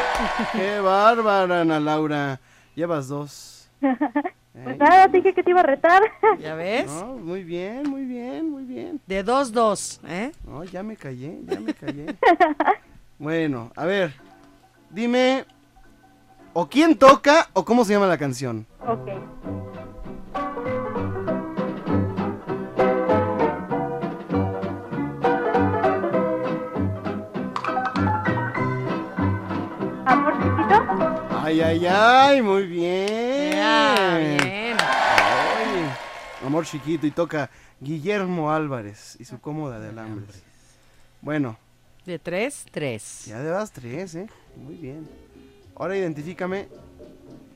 ¡Qué 0.53 0.81
bárbara, 0.81 1.61
Ana 1.61 1.81
Laura! 1.81 2.41
Llevas 2.75 3.09
dos. 3.09 3.71
Pues 4.65 4.77
nada, 4.77 5.07
dije 5.07 5.33
que 5.33 5.43
te 5.45 5.51
iba 5.51 5.61
a 5.61 5.63
retar. 5.63 6.03
¿Ya 6.41 6.57
ves? 6.57 6.87
No, 6.87 7.15
muy 7.15 7.45
bien, 7.45 7.89
muy 7.89 8.05
bien, 8.05 8.51
muy 8.51 8.65
bien. 8.65 9.01
De 9.07 9.25
2-2, 9.25 10.01
¿eh? 10.09 10.33
No, 10.45 10.65
ya 10.65 10.83
me 10.83 10.97
callé, 10.97 11.39
ya 11.45 11.61
me 11.61 11.75
callé. 11.75 12.17
Bueno, 13.21 13.73
a 13.75 13.85
ver, 13.85 14.15
dime, 14.91 15.45
o 16.53 16.69
quién 16.69 16.97
toca 16.97 17.49
o 17.53 17.65
cómo 17.65 17.85
se 17.85 17.93
llama 17.93 18.07
la 18.07 18.17
canción. 18.17 18.65
Ok. 18.87 19.09
Ay, 31.49 31.63
ay, 31.63 31.87
ay, 31.87 32.43
muy 32.43 32.67
bien. 32.67 33.53
Ya, 33.53 34.19
bien. 34.19 34.77
Ay, 34.79 35.89
amor 36.45 36.67
chiquito 36.67 37.07
y 37.07 37.11
toca 37.11 37.49
Guillermo 37.81 38.53
Álvarez 38.53 39.17
y 39.19 39.25
su 39.25 39.41
cómoda 39.41 39.81
de 39.81 39.89
alambres. 39.89 40.43
Bueno, 41.23 41.57
De 42.05 42.19
3, 42.19 42.67
3. 42.71 43.25
ya 43.29 43.39
llevas 43.43 43.73
tres, 43.73 44.15
¿eh? 44.17 44.27
Muy 44.63 44.75
bien. 44.75 45.09
Ahora 45.75 45.97
identifícame, 45.97 46.69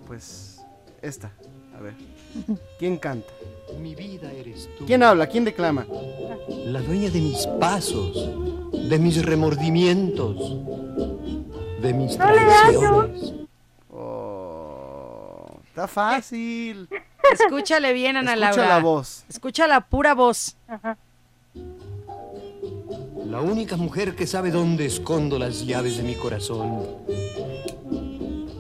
pues, 0.06 0.62
esta. 1.02 1.31
A 1.77 1.81
ver, 1.82 1.93
¿quién 2.78 2.97
canta? 2.97 3.28
Mi 3.78 3.94
vida 3.94 4.32
eres 4.32 4.70
tú. 4.78 4.86
¿Quién 4.86 5.02
habla? 5.02 5.27
¿Quién 5.27 5.44
declama? 5.44 5.86
La 6.64 6.81
dueña 6.81 7.10
de 7.10 7.20
mis 7.20 7.47
pasos, 7.60 8.14
de 8.89 8.98
mis 8.98 9.23
remordimientos, 9.23 10.56
de 11.82 11.93
mis 11.93 12.16
No 12.16 12.32
le 12.32 12.40
hallo. 12.40 12.81
traiciones. 13.10 13.41
Está 15.73 15.89
fácil. 15.89 16.86
Escúchale 17.32 17.94
bien, 17.94 18.19
Ana 18.19 18.35
Escucha 18.35 18.57
Laura. 18.61 18.69
la 18.69 18.78
voz. 18.82 19.24
Escucha 19.27 19.66
la 19.66 19.81
pura 19.81 20.12
voz. 20.15 20.55
Ajá. 20.69 20.99
La 23.24 23.40
única 23.40 23.77
mujer 23.78 24.15
que 24.15 24.27
sabe 24.27 24.51
dónde 24.51 24.85
escondo 24.85 25.39
las 25.39 25.65
llaves 25.65 25.97
de 25.97 26.03
mi 26.03 26.15
corazón. 26.15 26.86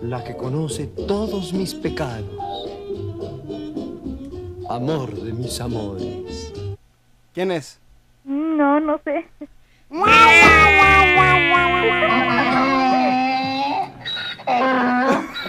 La 0.02 0.24
que 0.24 0.34
conoce 0.38 0.86
todos 0.86 1.52
mis 1.52 1.74
pecados. 1.74 2.30
Amor 4.70 5.14
de 5.14 5.34
mis 5.34 5.60
amores. 5.60 6.50
¿Quién 7.34 7.50
es? 7.50 7.78
No, 8.24 8.80
no 8.80 8.98
sé. 9.04 9.26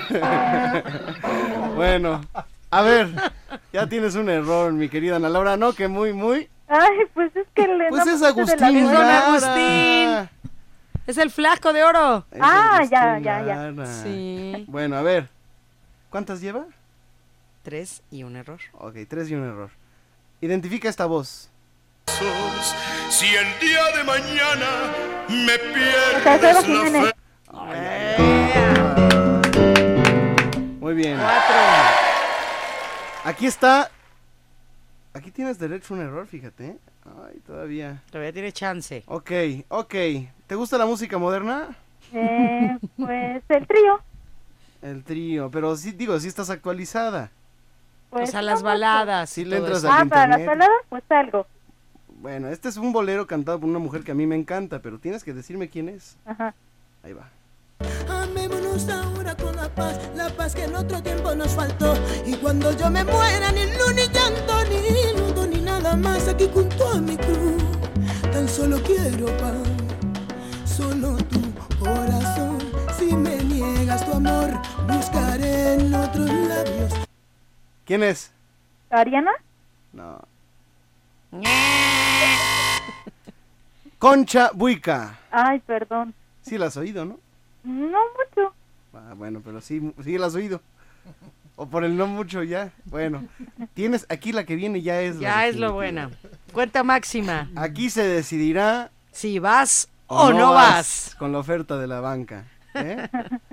bueno, 1.76 2.22
a 2.72 2.82
ver, 2.82 3.10
ya 3.72 3.88
tienes 3.88 4.16
un 4.16 4.30
error, 4.30 4.74
mi 4.74 4.90
querida 4.90 5.16
Ana 5.18 5.30
Laura, 5.30 5.58
¿no? 5.58 5.74
Que 5.74 5.88
muy, 5.88 6.14
muy... 6.14 6.50
Ay, 6.68 7.00
pues 7.14 7.36
es 7.36 7.46
que 7.54 7.68
le 7.68 7.90
Pues 7.90 8.08
es 8.08 8.20
de 8.20 8.26
la 8.26 8.30
Agustín. 8.30 8.88
Agustín. 8.88 10.30
Es 11.06 11.18
el 11.18 11.30
flasco 11.30 11.74
de 11.74 11.84
oro. 11.84 12.26
Es 12.32 12.40
Ah, 12.42 12.76
Agustín 12.78 12.90
ya, 12.98 13.20
ya, 13.20 13.46
ya. 13.46 13.56
Lara. 13.72 13.86
Sí. 13.86 14.66
Bueno, 14.68 14.96
a 14.96 15.02
ver, 15.02 15.28
¿cuántas 16.10 16.42
lleva? 16.42 16.66
3 17.64 18.02
y 18.12 18.24
un 18.24 18.36
error. 18.36 18.60
Ok, 18.74 18.96
tres 19.08 19.30
y 19.30 19.36
un 19.36 19.46
error. 19.48 19.70
Identifica 20.42 20.90
esta 20.90 21.06
voz. 21.06 21.50
Si 23.10 23.26
el 23.28 23.60
día 23.60 23.86
de 23.98 24.04
mañana 24.04 24.68
me 25.30 25.58
pierdes 25.60 26.68
la 26.68 27.02
fe. 27.02 28.43
Muy 30.94 31.02
bien. 31.02 31.18
Cuatro. 31.18 31.56
Aquí 33.24 33.48
está. 33.48 33.90
Aquí 35.14 35.32
tienes 35.32 35.58
derecho 35.58 35.94
a 35.94 35.98
un 35.98 36.04
error, 36.04 36.28
fíjate. 36.28 36.66
¿eh? 36.68 36.78
Ay, 37.06 37.40
todavía. 37.48 38.04
Todavía 38.12 38.32
tiene 38.32 38.52
chance. 38.52 39.04
Ok, 39.08 39.32
ok. 39.70 39.94
¿Te 40.46 40.56
gusta 40.56 40.78
la 40.78 40.86
música 40.86 41.18
moderna? 41.18 41.76
Eh, 42.14 42.78
pues 42.98 43.44
el 43.50 43.66
trío. 43.68 44.02
El 44.84 45.04
trío, 45.04 45.50
pero 45.50 45.76
sí, 45.76 45.94
digo, 45.94 46.20
sí 46.20 46.28
estás 46.28 46.52
actualizada. 46.52 47.32
Pues 48.12 48.30
o 48.30 48.32
sea, 48.34 48.42
las 48.44 48.62
baladas. 48.62 49.32
Sí 49.32 49.46
le 49.46 49.58
entras 49.58 49.84
Ah, 49.86 50.06
para 50.08 50.38
las 50.38 50.46
baladas, 50.46 50.78
pues 50.90 51.04
algo. 51.10 51.48
Bueno, 52.20 52.50
este 52.50 52.70
es 52.70 52.78
un 52.78 52.94
bolero 52.94 53.26
cantado 53.26 53.60
por 53.60 53.68
una 53.70 53.80
mujer 53.80 54.04
que 54.04 54.12
a 54.12 54.16
mí 54.16 54.28
me 54.28 54.36
encanta, 54.36 54.80
pero 54.80 55.00
tienes 55.00 55.24
que 55.24 55.34
decirme 55.34 55.70
quién 55.70 55.90
es. 55.90 56.18
Ajá. 56.26 56.54
Ahí 57.04 57.14
va. 57.14 57.30
Amémonos 58.10 58.90
ahora 58.90 59.36
con 59.36 59.56
la 59.56 59.70
paz, 59.70 60.00
la 60.16 60.30
paz 60.30 60.56
que 60.56 60.64
en 60.64 60.76
otro 60.76 61.02
tiempo 61.02 61.34
nos 61.36 61.52
faltó. 61.52 61.96
Y 62.26 62.36
cuando 62.36 62.72
yo 62.78 62.90
me 62.90 63.04
muera, 63.04 63.52
ni 63.52 63.66
luz, 63.66 63.94
ni 63.96 64.08
llanto, 64.08 64.64
ni 64.70 65.20
luto, 65.20 65.48
ni 65.48 65.62
nada 65.62 65.96
más 65.96 66.28
aquí 66.28 66.50
junto 66.54 66.88
a 66.90 67.02
mi 67.02 67.18
cruz. 67.18 67.64
Tan 68.32 68.48
solo 68.48 68.82
quiero 68.84 69.26
paz, 69.38 69.56
solo 70.66 71.18
tu 71.18 71.42
corazón. 71.80 72.58
Si 72.98 73.16
me 73.16 73.38
niegas 73.44 74.06
tu 74.06 74.14
amor, 74.14 74.50
buscaré 74.88 75.74
en 75.76 75.94
otros 75.94 76.30
labios. 76.30 76.94
¿Quién 77.86 78.04
es? 78.04 78.32
¿Ariana? 78.90 79.32
No. 79.92 80.20
Concha 84.00 84.52
Buica. 84.54 85.20
Ay, 85.32 85.60
perdón. 85.60 86.14
Sí 86.42 86.58
la 86.58 86.68
has 86.68 86.78
oído, 86.78 87.06
¿no? 87.06 87.23
No 87.64 87.88
mucho. 87.88 88.54
Ah, 88.94 89.14
bueno, 89.16 89.42
pero 89.44 89.62
sí, 89.62 89.94
sí 90.04 90.18
la 90.18 90.28
has 90.28 90.36
oído. 90.36 90.62
O 91.56 91.68
por 91.68 91.84
el 91.84 91.96
no 91.96 92.08
mucho 92.08 92.44
ya. 92.44 92.72
Bueno, 92.86 93.26
tienes 93.74 94.06
aquí 94.10 94.32
la 94.32 94.46
que 94.46 94.56
viene 94.56 94.82
ya 94.82 95.02
es 95.02 95.16
la 95.16 95.22
Ya 95.22 95.48
es 95.48 95.56
lo 95.56 95.74
buena. 95.74 96.10
Cuenta 96.52 96.84
máxima. 96.84 97.50
Aquí 97.56 97.90
se 97.90 98.04
decidirá 98.08 98.92
Si 99.12 99.40
vas 99.40 99.90
o, 100.08 100.32
no 100.32 100.54
vas. 100.54 101.16
con 101.20 101.32
la 101.32 101.40
oferta 101.40 101.78
de 101.78 101.88
la 101.88 102.00
banca. 102.00 102.46
¿eh? 102.74 103.08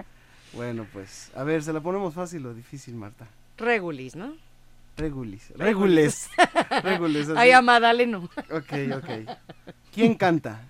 bueno, 0.55 0.87
pues, 0.93 1.31
a 1.35 1.45
ver, 1.45 1.63
¿se 1.63 1.73
la 1.73 1.81
ponemos 1.81 2.15
fácil 2.15 2.45
o 2.47 2.55
difícil, 2.55 2.95
Marta? 2.95 3.27
Regulis, 3.59 4.17
¿no? 4.17 4.35
Regulis. 4.97 5.53
Regules. 5.57 6.29
Regules. 6.83 7.29
Ay, 7.37 7.53
amada, 7.53 7.89
dale 7.89 8.07
no. 8.07 8.25
Ok, 8.51 8.73
ok. 8.97 9.37
¿Quién 9.93 10.15
canta? 10.15 10.61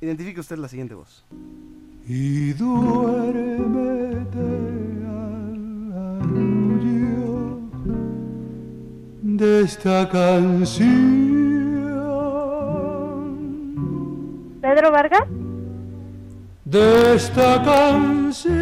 Identifique 0.00 0.40
usted 0.40 0.56
la 0.58 0.68
siguiente 0.68 0.94
voz. 0.94 1.24
Y 2.06 2.52
duérmete 2.52 4.38
al 5.08 5.92
arrullo 6.20 7.60
de 9.22 9.62
esta 9.62 10.06
canción. 10.10 10.84
¿Pedro 14.60 14.90
Vargas? 14.90 15.26
De 16.66 17.14
esta 17.14 17.62
canción. 17.62 18.54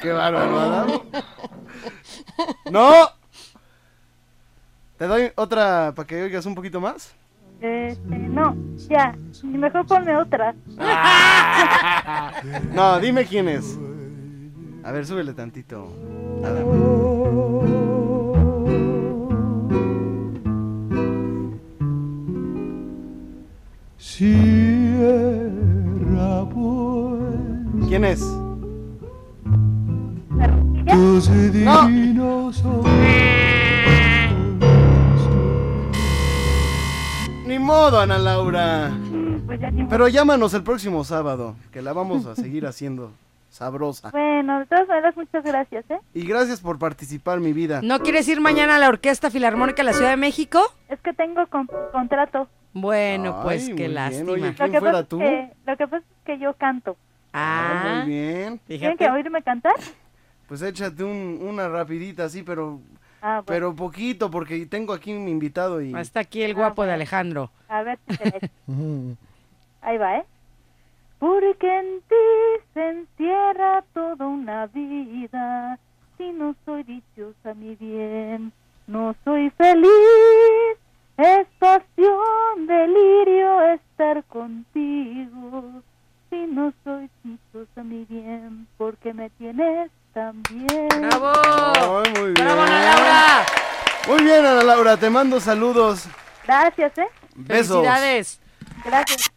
Qué 0.00 0.12
bárbaro. 0.12 1.04
¡No! 2.70 2.92
¿Te 4.96 5.08
doy 5.08 5.32
otra 5.34 5.92
para 5.96 6.06
que 6.06 6.22
oigas 6.22 6.46
un 6.46 6.54
poquito 6.54 6.80
más? 6.80 7.12
Este, 7.60 8.18
no, 8.18 8.56
ya, 8.88 9.16
mejor 9.42 9.86
ponme 9.86 10.16
otra. 10.16 10.54
No, 12.72 13.00
dime 13.00 13.24
quién 13.24 13.48
es. 13.48 13.76
A 14.84 14.92
ver, 14.92 15.04
súbele 15.04 15.32
tantito. 15.32 15.88
Pues, 16.40 16.64
¿Quién 27.88 28.04
es? 28.04 28.20
Tus 30.86 31.30
no. 31.30 32.52
modo, 37.68 38.00
Ana 38.00 38.16
Laura. 38.18 38.90
Pues 39.46 39.60
ya 39.60 39.70
ni 39.70 39.82
modo. 39.82 39.90
Pero 39.90 40.08
llámanos 40.08 40.54
el 40.54 40.62
próximo 40.62 41.04
sábado, 41.04 41.54
que 41.70 41.82
la 41.82 41.92
vamos 41.92 42.24
a 42.26 42.34
seguir 42.34 42.66
haciendo 42.66 43.12
sabrosa. 43.50 44.10
Bueno, 44.10 44.60
de 44.60 44.66
todas 44.66 44.88
maneras, 44.88 45.14
muchas 45.16 45.44
gracias, 45.44 45.84
¿eh? 45.90 45.98
Y 46.14 46.26
gracias 46.26 46.60
por 46.60 46.78
participar, 46.78 47.40
mi 47.40 47.52
vida. 47.52 47.80
¿No 47.82 48.00
quieres 48.00 48.26
ir 48.28 48.40
mañana 48.40 48.76
a 48.76 48.78
la 48.78 48.88
Orquesta 48.88 49.30
Filarmónica 49.30 49.82
de 49.82 49.84
la 49.84 49.92
Ciudad 49.92 50.10
de 50.10 50.16
México? 50.16 50.60
Es 50.88 50.98
que 51.00 51.12
tengo 51.12 51.46
con- 51.48 51.68
contrato. 51.92 52.48
Bueno, 52.72 53.34
Ay, 53.36 53.42
pues 53.44 53.70
qué 53.76 53.88
lástima. 53.88 54.32
Oye, 54.32 54.46
Lo 54.48 54.54
¿Quién 54.54 54.72
que, 54.72 54.78
fuera 54.78 54.92
pasa 54.92 55.02
es 55.02 55.08
tú? 55.08 55.18
que, 55.18 55.52
lo 55.66 55.76
que 55.76 55.88
pasa 55.88 55.96
es 55.98 56.04
que 56.24 56.38
yo 56.38 56.54
canto. 56.54 56.96
Ah, 57.34 58.02
Muy 58.04 58.12
bien. 58.14 58.60
¿Tienen 58.66 58.96
que 58.96 59.10
oírme 59.10 59.42
cantar? 59.42 59.74
Pues 60.48 60.62
échate 60.62 61.04
un- 61.04 61.38
una 61.42 61.68
rapidita 61.68 62.24
así, 62.24 62.42
pero 62.42 62.80
Ah, 63.20 63.42
bueno. 63.44 63.44
pero 63.46 63.74
poquito, 63.74 64.30
porque 64.30 64.66
tengo 64.66 64.92
aquí 64.92 65.12
un 65.12 65.28
invitado 65.28 65.82
y... 65.82 65.94
Está 65.94 66.20
aquí 66.20 66.42
el 66.42 66.54
guapo 66.54 66.84
de 66.84 66.92
Alejandro. 66.92 67.50
A 67.68 67.82
ver 67.82 67.98
Ahí 69.80 69.98
va, 69.98 70.18
¿eh? 70.18 70.24
Porque 71.18 71.78
en 71.78 72.00
ti 72.02 72.64
se 72.74 72.88
encierra 72.90 73.82
toda 73.92 74.26
una 74.26 74.66
vida. 74.66 75.78
Si 76.16 76.30
no 76.30 76.54
soy 76.64 76.84
dichosa, 76.84 77.54
mi 77.54 77.74
bien, 77.74 78.52
no 78.86 79.14
soy 79.24 79.50
feliz. 79.50 80.78
Es 81.16 81.48
pasión, 81.58 82.66
delirio 82.66 83.62
estar 83.72 84.22
contigo. 84.24 85.82
Si 86.30 86.46
no 86.46 86.72
soy 86.84 87.10
dichosa, 87.24 87.82
mi 87.82 88.04
bien, 88.04 88.68
porque 88.76 89.12
me 89.12 89.30
tienes 89.30 89.90
tan 90.18 90.42
bien. 90.50 90.88
¡Bravo! 91.00 91.32
Ay, 92.02 92.12
muy 92.12 92.32
bien. 92.32 92.34
¡Bravo, 92.34 92.62
Ana 92.62 92.82
Laura! 92.82 93.46
Muy 94.08 94.22
bien, 94.24 94.44
Ana 94.44 94.62
Laura, 94.64 94.96
te 94.96 95.08
mando 95.10 95.38
saludos. 95.38 96.06
Gracias, 96.44 96.98
¿eh? 96.98 97.08
Besos. 97.36 97.84
Felicidades. 97.84 98.40
Gracias. 98.84 99.30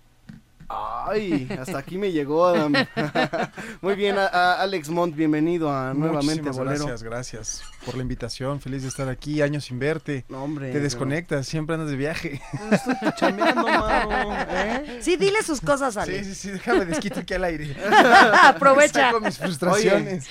Ay, 1.07 1.47
hasta 1.59 1.77
aquí 1.79 1.97
me 1.97 2.11
llegó, 2.11 2.45
Adam. 2.45 2.73
Muy 3.81 3.95
bien, 3.95 4.17
a- 4.17 4.27
a 4.27 4.61
Alex 4.61 4.89
Montt, 4.89 5.15
bienvenido 5.15 5.69
a 5.71 5.93
Nuevamente 5.93 6.41
Muchísimas 6.43 6.57
Bolero. 6.57 6.85
Gracias, 6.85 7.03
gracias 7.03 7.63
por 7.85 7.95
la 7.95 8.03
invitación. 8.03 8.61
Feliz 8.61 8.83
de 8.83 8.87
estar 8.87 9.09
aquí, 9.09 9.41
años 9.41 9.65
sin 9.65 9.79
verte. 9.79 10.23
No, 10.29 10.43
hombre. 10.43 10.67
Te 10.67 10.73
pero- 10.73 10.83
desconectas, 10.83 11.47
siempre 11.47 11.75
andas 11.75 11.89
de 11.89 11.97
viaje. 11.97 12.39
Estoy 12.71 12.95
chambeando, 13.17 13.63
mano, 13.67 14.35
¿eh? 14.51 14.99
Sí, 15.01 15.17
dile 15.17 15.41
sus 15.43 15.59
cosas, 15.59 15.97
Ale. 15.97 16.23
Sí, 16.23 16.33
sí, 16.33 16.35
sí, 16.35 16.51
déjame 16.51 16.85
desquito 16.85 17.19
aquí 17.21 17.33
al 17.33 17.43
aire. 17.45 17.75
Aprovecha. 18.43 19.07
Saco 19.07 19.19
mis 19.21 19.37
frustraciones. 19.37 20.29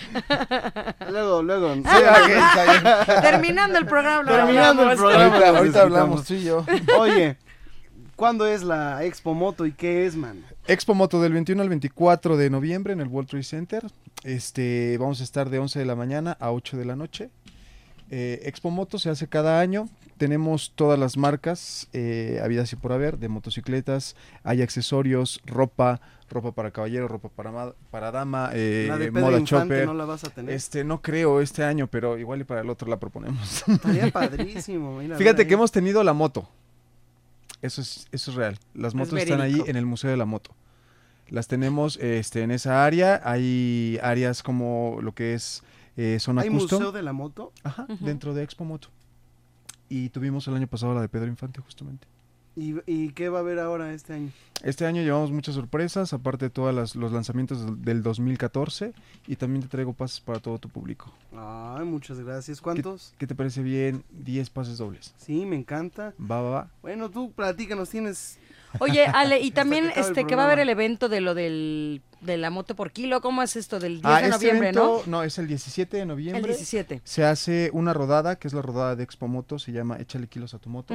Luego, 1.11 1.43
luego. 1.43 1.75
Sí, 1.75 1.81
ok, 1.83 2.29
está 2.29 2.65
bien. 2.65 3.23
Terminando 3.23 3.79
el 3.79 3.87
programa. 3.87 4.31
Terminando 4.31 4.91
el 4.91 4.97
programa. 4.97 5.35
Ahorita- 5.37 5.59
ahorita 5.59 5.83
hablamos, 5.83 6.25
tú 6.25 6.35
y 6.35 6.45
yo. 6.45 6.65
Oye, 6.99 7.37
¿cuándo 8.21 8.47
es 8.47 8.63
la 8.63 9.03
Expo 9.03 9.33
Moto 9.33 9.65
y 9.65 9.73
qué 9.73 10.05
es, 10.05 10.15
man? 10.15 10.45
Expo 10.67 10.93
Moto 10.93 11.23
del 11.23 11.33
21 11.33 11.63
al 11.63 11.71
24 11.71 12.37
de 12.37 12.51
noviembre 12.51 12.93
en 12.93 13.01
el 13.01 13.09
World 13.09 13.31
Trade 13.31 13.45
Center. 13.45 13.87
Este, 14.25 14.99
vamos 14.99 15.23
a 15.23 15.25
estar 15.25 15.49
de 15.49 15.59
11 15.59 15.79
de 15.79 15.87
la 15.87 15.97
mañana 15.97 16.37
a 16.39 16.53
8 16.53 16.77
de 16.77 16.85
la 16.85 16.97
noche. 16.97 17.31
Eh, 18.11 18.43
Expo 18.45 18.71
Moto 18.71 18.99
se 18.99 19.09
hace 19.09 19.27
cada 19.27 19.59
año. 19.59 19.89
Tenemos 20.19 20.73
todas 20.75 20.99
las 20.99 21.17
marcas 21.17 21.89
eh, 21.95 22.43
habidas 22.45 22.71
y 22.75 22.77
por 22.77 22.93
haber 22.93 23.17
de 23.17 23.31
motocicletas. 23.31 24.17
Hay 24.45 24.61
accesorios, 24.61 25.41
ropa, 25.47 26.03
ropa 26.29 26.53
para 26.53 26.73
caballero, 26.73 27.09
ropa 27.09 27.31
para, 27.31 27.73
para 27.91 28.11
dama, 28.11 28.51
eh, 28.53 28.85
La 28.87 28.99
de 28.99 29.11
moda 29.13 29.39
Infante 29.39 29.47
chopper. 29.47 29.87
no 29.87 29.95
la 29.95 30.05
vas 30.05 30.25
a 30.25 30.29
tener. 30.29 30.55
Este, 30.55 30.85
no 30.85 31.01
creo 31.01 31.41
este 31.41 31.65
año, 31.65 31.87
pero 31.87 32.19
igual 32.19 32.43
y 32.43 32.45
para 32.45 32.61
el 32.61 32.69
otro 32.69 32.87
la 32.87 32.99
proponemos. 32.99 33.67
Estaría 33.67 34.11
padrísimo. 34.13 34.99
mira, 34.99 35.17
Fíjate 35.17 35.47
que 35.47 35.55
hemos 35.55 35.73
tenido 35.73 36.05
la 36.05 36.13
moto. 36.13 36.51
Eso 37.63 37.81
es, 37.81 38.07
eso 38.13 38.31
es 38.31 38.37
real. 38.37 38.59
Las 38.75 38.93
Es 38.93 38.95
motos 38.95 39.19
están 39.19 39.41
ahí 39.41 39.63
en 39.67 39.77
el 39.77 39.87
Museo 39.87 40.11
de 40.11 40.17
la 40.17 40.25
Moto. 40.25 40.55
Las 41.29 41.47
tenemos 41.47 41.97
este, 41.99 42.43
en 42.43 42.51
esa 42.51 42.85
área. 42.85 43.21
Hay 43.25 43.99
áreas 44.03 44.43
como 44.43 44.99
lo 45.03 45.15
que 45.15 45.35
es 45.35 45.63
eh, 45.97 46.19
zona 46.21 46.43
¿Hay 46.43 46.49
custom. 46.49 46.79
museo 46.79 46.93
de 46.93 47.03
la 47.03 47.13
moto? 47.13 47.53
Ajá, 47.63 47.87
dentro 48.01 48.35
de 48.35 48.43
Expo 48.43 48.65
Moto. 48.65 48.89
Y 49.89 50.09
tuvimos 50.09 50.47
el 50.49 50.55
año 50.55 50.67
pasado 50.67 50.95
la 50.95 51.01
de 51.03 51.09
Pedro 51.09 51.27
Infante, 51.27 51.61
justamente. 51.61 52.07
¿Y, 52.57 52.75
y 52.87 53.11
qué 53.11 53.29
va 53.29 53.39
a 53.39 53.41
haber 53.43 53.59
ahora 53.59 53.93
este 53.95 54.13
año? 54.15 54.31
Este 54.63 54.85
año 54.85 55.01
llevamos 55.03 55.31
muchas 55.31 55.55
sorpresas, 55.55 56.13
aparte 56.13 56.47
de 56.47 56.51
todos 56.51 56.95
los 56.95 57.13
lanzamientos 57.13 57.65
del- 57.65 57.83
del 57.83 58.03
2014. 58.03 58.93
Y 59.27 59.37
también 59.37 59.63
te 59.63 59.69
traigo 59.69 59.93
pases 59.95 60.21
para 60.21 60.41
todo 60.41 60.59
tu 60.59 60.69
público. 60.69 61.11
Ay, 61.35 61.85
muchas 61.87 62.19
gracias. 62.21 62.59
¿Qué, 62.59 62.65
¿Cuántos? 62.65 63.15
qué 63.19 63.27
te 63.27 63.35
parece 63.35 63.63
bien? 63.63 64.05
10 64.11 64.51
pases 64.51 64.79
dobles. 64.79 65.15
Sí, 65.17 65.47
me 65.47 65.57
encanta. 65.57 66.13
Va, 66.21 66.43
va, 66.43 66.51
va. 66.51 66.71
Bueno, 66.83 67.09
tú 67.09 67.33
platícanos, 67.33 67.89
tienes... 67.89 68.39
Oye, 68.81 69.07
Ale, 69.07 69.41
y 69.41 69.51
también 69.53 69.91
este 69.97 70.27
que 70.27 70.37
va 70.37 70.43
a 70.43 70.47
haber 70.47 70.59
el 70.59 70.69
evento 70.69 71.09
de 71.09 71.21
lo 71.23 71.35
del 71.35 72.03
de 72.21 72.37
la 72.37 72.51
moto 72.51 72.77
por 72.77 72.93
kilo, 72.93 73.21
¿cómo 73.21 73.43
es 73.43 73.57
esto 73.57 73.79
del 73.81 73.95
10 74.01 74.05
Ah, 74.05 74.17
de 74.21 74.29
este 74.29 74.31
noviembre, 74.31 74.69
evento, 74.71 75.03
no? 75.07 75.23
es 75.23 75.39
el 75.39 75.47
17 75.47 75.97
de 75.97 76.07
noviembre. 76.07 76.41
El 76.41 76.47
17. 76.47 77.01
Se 77.05 77.25
hace 77.25 77.71
una 77.73 77.93
rodada, 77.95 78.37
que 78.37 78.49
es 78.49 78.55
la 78.55 78.63
rodada 78.63 78.97
de 78.97 79.03
Expo 79.05 79.27
Moto, 79.29 79.59
se 79.59 79.73
llama 79.73 79.97
Échale 79.99 80.27
kilos 80.29 80.55
a 80.55 80.59
tu 80.59 80.69
moto. 80.69 80.95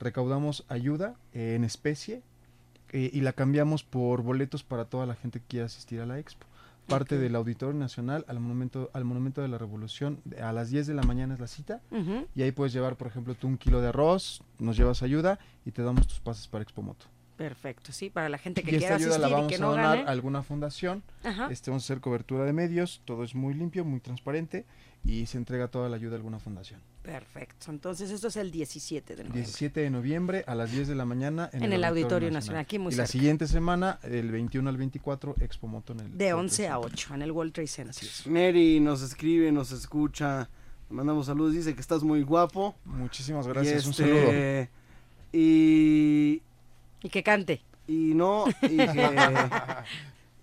Recaudamos 0.00 0.64
ayuda 0.68 1.14
eh, 1.34 1.54
en 1.56 1.64
especie 1.64 2.22
eh, 2.92 3.10
y 3.12 3.20
la 3.20 3.32
cambiamos 3.32 3.84
por 3.84 4.22
boletos 4.22 4.62
para 4.62 4.84
toda 4.86 5.06
la 5.06 5.14
gente 5.14 5.40
que 5.40 5.46
quiera 5.46 5.66
asistir 5.66 6.00
a 6.00 6.06
la 6.06 6.18
Expo. 6.18 6.46
Parte 6.88 7.16
del 7.16 7.36
Auditorio 7.36 7.78
Nacional 7.78 8.24
al 8.26 8.40
Monumento, 8.40 8.90
al 8.92 9.04
Monumento 9.04 9.40
de 9.40 9.46
la 9.48 9.56
Revolución, 9.56 10.20
a 10.42 10.52
las 10.52 10.68
10 10.70 10.88
de 10.88 10.94
la 10.94 11.02
mañana 11.02 11.34
es 11.34 11.40
la 11.40 11.46
cita. 11.46 11.80
Y 12.34 12.42
ahí 12.42 12.50
puedes 12.50 12.72
llevar, 12.72 12.96
por 12.96 13.06
ejemplo, 13.06 13.34
tú 13.36 13.46
un 13.46 13.56
kilo 13.56 13.80
de 13.80 13.88
arroz, 13.88 14.42
nos 14.58 14.76
llevas 14.76 15.02
ayuda 15.02 15.38
y 15.64 15.70
te 15.70 15.82
damos 15.82 16.08
tus 16.08 16.18
pases 16.18 16.48
para 16.48 16.62
Expo 16.62 16.82
Moto. 16.82 17.06
Perfecto, 17.42 17.90
sí, 17.90 18.08
para 18.08 18.28
la 18.28 18.38
gente 18.38 18.62
que 18.62 18.70
y 18.70 18.74
esta 18.76 18.96
quiera 18.96 19.04
ayuda 19.04 19.18
la 19.18 19.28
y 19.28 19.32
vamos 19.32 19.48
que 19.48 19.56
a 19.56 19.58
no 19.58 19.70
donar 19.70 19.96
gane. 19.96 20.08
a 20.08 20.12
alguna 20.12 20.44
fundación. 20.44 21.02
Ajá. 21.24 21.48
Este, 21.50 21.72
vamos 21.72 21.82
a 21.82 21.86
hacer 21.86 22.00
cobertura 22.00 22.44
de 22.44 22.52
medios, 22.52 23.02
todo 23.04 23.24
es 23.24 23.34
muy 23.34 23.52
limpio, 23.52 23.84
muy 23.84 23.98
transparente 23.98 24.64
y 25.04 25.26
se 25.26 25.38
entrega 25.38 25.66
toda 25.66 25.88
la 25.88 25.96
ayuda 25.96 26.12
a 26.12 26.16
alguna 26.18 26.38
fundación. 26.38 26.80
Perfecto. 27.02 27.72
Entonces 27.72 28.12
esto 28.12 28.28
es 28.28 28.36
el 28.36 28.52
17 28.52 29.16
de 29.16 29.24
noviembre. 29.24 29.42
17 29.42 29.80
de 29.80 29.90
noviembre 29.90 30.44
a 30.46 30.54
las 30.54 30.70
10 30.70 30.86
de 30.86 30.94
la 30.94 31.04
mañana 31.04 31.50
en, 31.52 31.64
En 31.64 31.72
el 31.72 31.82
Auditorio 31.82 32.30
Nacional, 32.30 32.60
aquí 32.60 32.78
muy 32.78 32.92
Y 32.92 32.96
la 32.96 33.08
siguiente 33.08 33.48
semana, 33.48 33.98
el 34.04 34.30
21 34.30 34.70
al 34.70 34.76
24, 34.76 35.34
Expo 35.40 35.66
Moto 35.66 35.94
en 35.94 36.00
el 36.00 36.16
De 36.16 36.32
World 36.32 36.44
11 36.44 36.56
Trade 36.62 36.68
a 36.68 36.74
Center. 36.74 36.92
8 36.94 37.14
en 37.14 37.22
el 37.22 37.32
World 37.32 37.52
Trade 37.52 37.66
Center. 37.66 38.08
Mary 38.26 38.78
nos 38.78 39.02
escribe, 39.02 39.50
nos 39.50 39.72
escucha, 39.72 40.48
le 40.88 40.94
mandamos 40.94 41.26
saludos, 41.26 41.54
dice 41.54 41.74
que 41.74 41.80
estás 41.80 42.04
muy 42.04 42.22
guapo. 42.22 42.76
Muchísimas 42.84 43.46
Y 43.46 43.48
gracias, 43.48 43.84
un 43.84 43.90
este, 43.90 44.04
saludo. 44.04 44.68
Y, 45.32 46.42
Y 47.02 47.08
que 47.10 47.22
cante. 47.22 47.62
y 47.86 48.14
no, 48.14 48.44
y 48.62 48.76
que... 48.76 49.08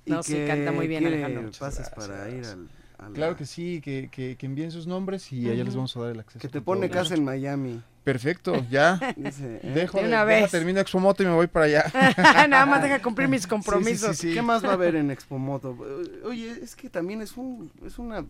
y 0.06 0.12
No, 0.12 0.24
sí, 0.24 0.34
que 0.34 0.48
canta 0.48 0.72
muy 0.72 0.88
bien, 0.88 1.06
Alejandro. 1.06 1.50
pases 1.60 1.90
para 1.90 2.30
ir 2.30 2.46
al... 2.46 2.66
la- 2.66 2.70
Claro 3.14 3.38
que 3.38 3.46
sí, 3.46 3.80
que, 3.82 4.10
que, 4.12 4.36
que 4.36 4.46
envíen 4.46 4.72
sus 4.72 4.86
nombres 4.86 5.32
y 5.32 5.50
allá 5.50 5.64
les 5.64 5.74
vamos 5.74 5.96
a 5.96 6.02
dar 6.02 6.12
el 6.12 6.20
acceso. 6.20 6.40
Que 6.40 6.50
te 6.50 6.60
pone 6.60 6.90
todo 6.90 6.98
casa 7.00 7.16
en 7.16 7.24
Miami. 7.24 7.82
Perfecto, 8.04 8.66
ya. 8.70 9.00
Dice, 9.16 9.62
¿eh? 9.64 9.72
Dejo 9.74 9.98
De 10.00 10.04
de, 10.04 10.10
una 10.10 10.26
deja, 10.26 10.42
vez. 10.42 10.52
termino 10.52 10.82
Expo 10.82 11.00
Moto 11.00 11.24
y 11.24 11.28
me 11.28 11.32
voy 11.34 11.48
para 11.48 11.66
allá. 11.68 11.86
Nada 12.50 12.66
más 12.66 12.82
deja 12.84 13.02
cumplir 13.02 13.30
mis 13.30 13.48
compromisos. 13.48 14.18
Sí, 14.18 14.22
sí, 14.24 14.28
sí. 14.30 14.34
¿Qué 14.34 14.42
más 14.42 14.66
va 14.66 14.72
a 14.72 14.74
haber 14.74 14.96
en 14.98 15.12
Expo 15.12 15.38
Moto? 15.38 15.78
Oye, 16.26 16.52
es 16.62 16.76
que 16.76 16.90
también 16.90 17.22
es 17.22 17.38
un, 17.38 17.72
es 17.86 17.98
una, 18.00 18.26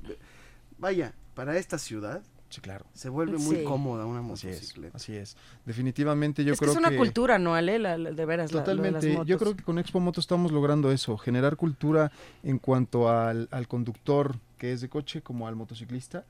vaya, 0.78 1.14
para 1.34 1.58
esta 1.58 1.80
ciudad 1.80 2.22
Sí, 2.50 2.62
claro. 2.62 2.86
se 2.94 3.10
vuelve 3.10 3.38
muy 3.38 3.58
Sí. 3.58 3.64
cómoda 3.64 4.06
una 4.08 4.20
Así 4.34 4.48
es, 4.48 4.56
motocicleta. 4.56 4.98
así 4.98 5.16
es. 5.16 5.38
Definitivamente 5.66 6.44
yo 6.44 6.54
es 6.54 6.60
que 6.60 6.66
creo 6.66 6.74
es 6.74 6.80
una 6.80 6.90
que... 6.90 6.98
cultura, 6.98 7.38
¿no, 7.38 7.54
Ale? 7.56 7.78
La- 7.80 7.98
la- 7.98 8.12
de 8.12 8.26
veras, 8.26 8.52
la- 8.52 8.62
lo 8.62 8.66
de 8.66 8.74
las 8.74 8.78
Totalmente. 9.02 9.12
Yo 9.12 9.18
motos. 9.20 9.38
creo 9.40 9.56
que 9.56 9.64
con 9.64 9.78
Expo 9.80 10.00
Moto 10.00 10.20
estamos 10.20 10.52
logrando 10.52 10.92
eso, 10.92 11.16
generar 11.18 11.56
cultura 11.58 12.12
en 12.44 12.58
cuanto 12.58 13.10
al, 13.10 13.48
al 13.52 13.68
conductor 13.68 14.36
que 14.58 14.74
es 14.74 14.82
de 14.82 14.90
coche 14.90 15.22
como 15.22 15.48
al 15.48 15.56
motociclista, 15.56 16.26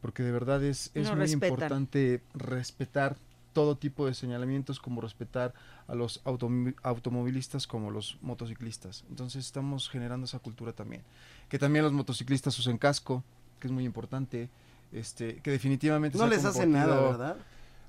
porque 0.00 0.22
de 0.22 0.30
verdad 0.32 0.62
es, 0.62 0.90
es 0.94 1.08
No, 1.08 1.16
muy 1.16 1.20
respetan. 1.22 1.48
importante 1.48 2.22
respetar 2.34 3.16
todo 3.52 3.76
tipo 3.76 4.06
de 4.06 4.14
señalamientos, 4.14 4.80
como 4.80 5.00
respetar 5.00 5.54
a 5.86 5.94
los 5.94 6.22
automi- 6.24 6.74
automovilistas 6.82 7.66
como 7.66 7.90
los 7.90 8.16
motociclistas. 8.22 9.04
Entonces 9.10 9.44
estamos 9.44 9.88
generando 9.88 10.24
esa 10.26 10.38
cultura 10.40 10.72
también. 10.72 11.02
Que 11.48 11.58
también 11.58 11.84
los 11.84 11.92
motociclistas 11.92 12.58
usen 12.58 12.78
casco, 12.78 13.22
que 13.60 13.68
es 13.68 13.72
muy 13.72 13.84
importante, 13.84 14.48
este, 14.94 15.36
que 15.42 15.50
definitivamente 15.50 16.16
No 16.16 16.26
les 16.26 16.44
hace 16.44 16.66
nada, 16.66 17.00
¿verdad? 17.00 17.36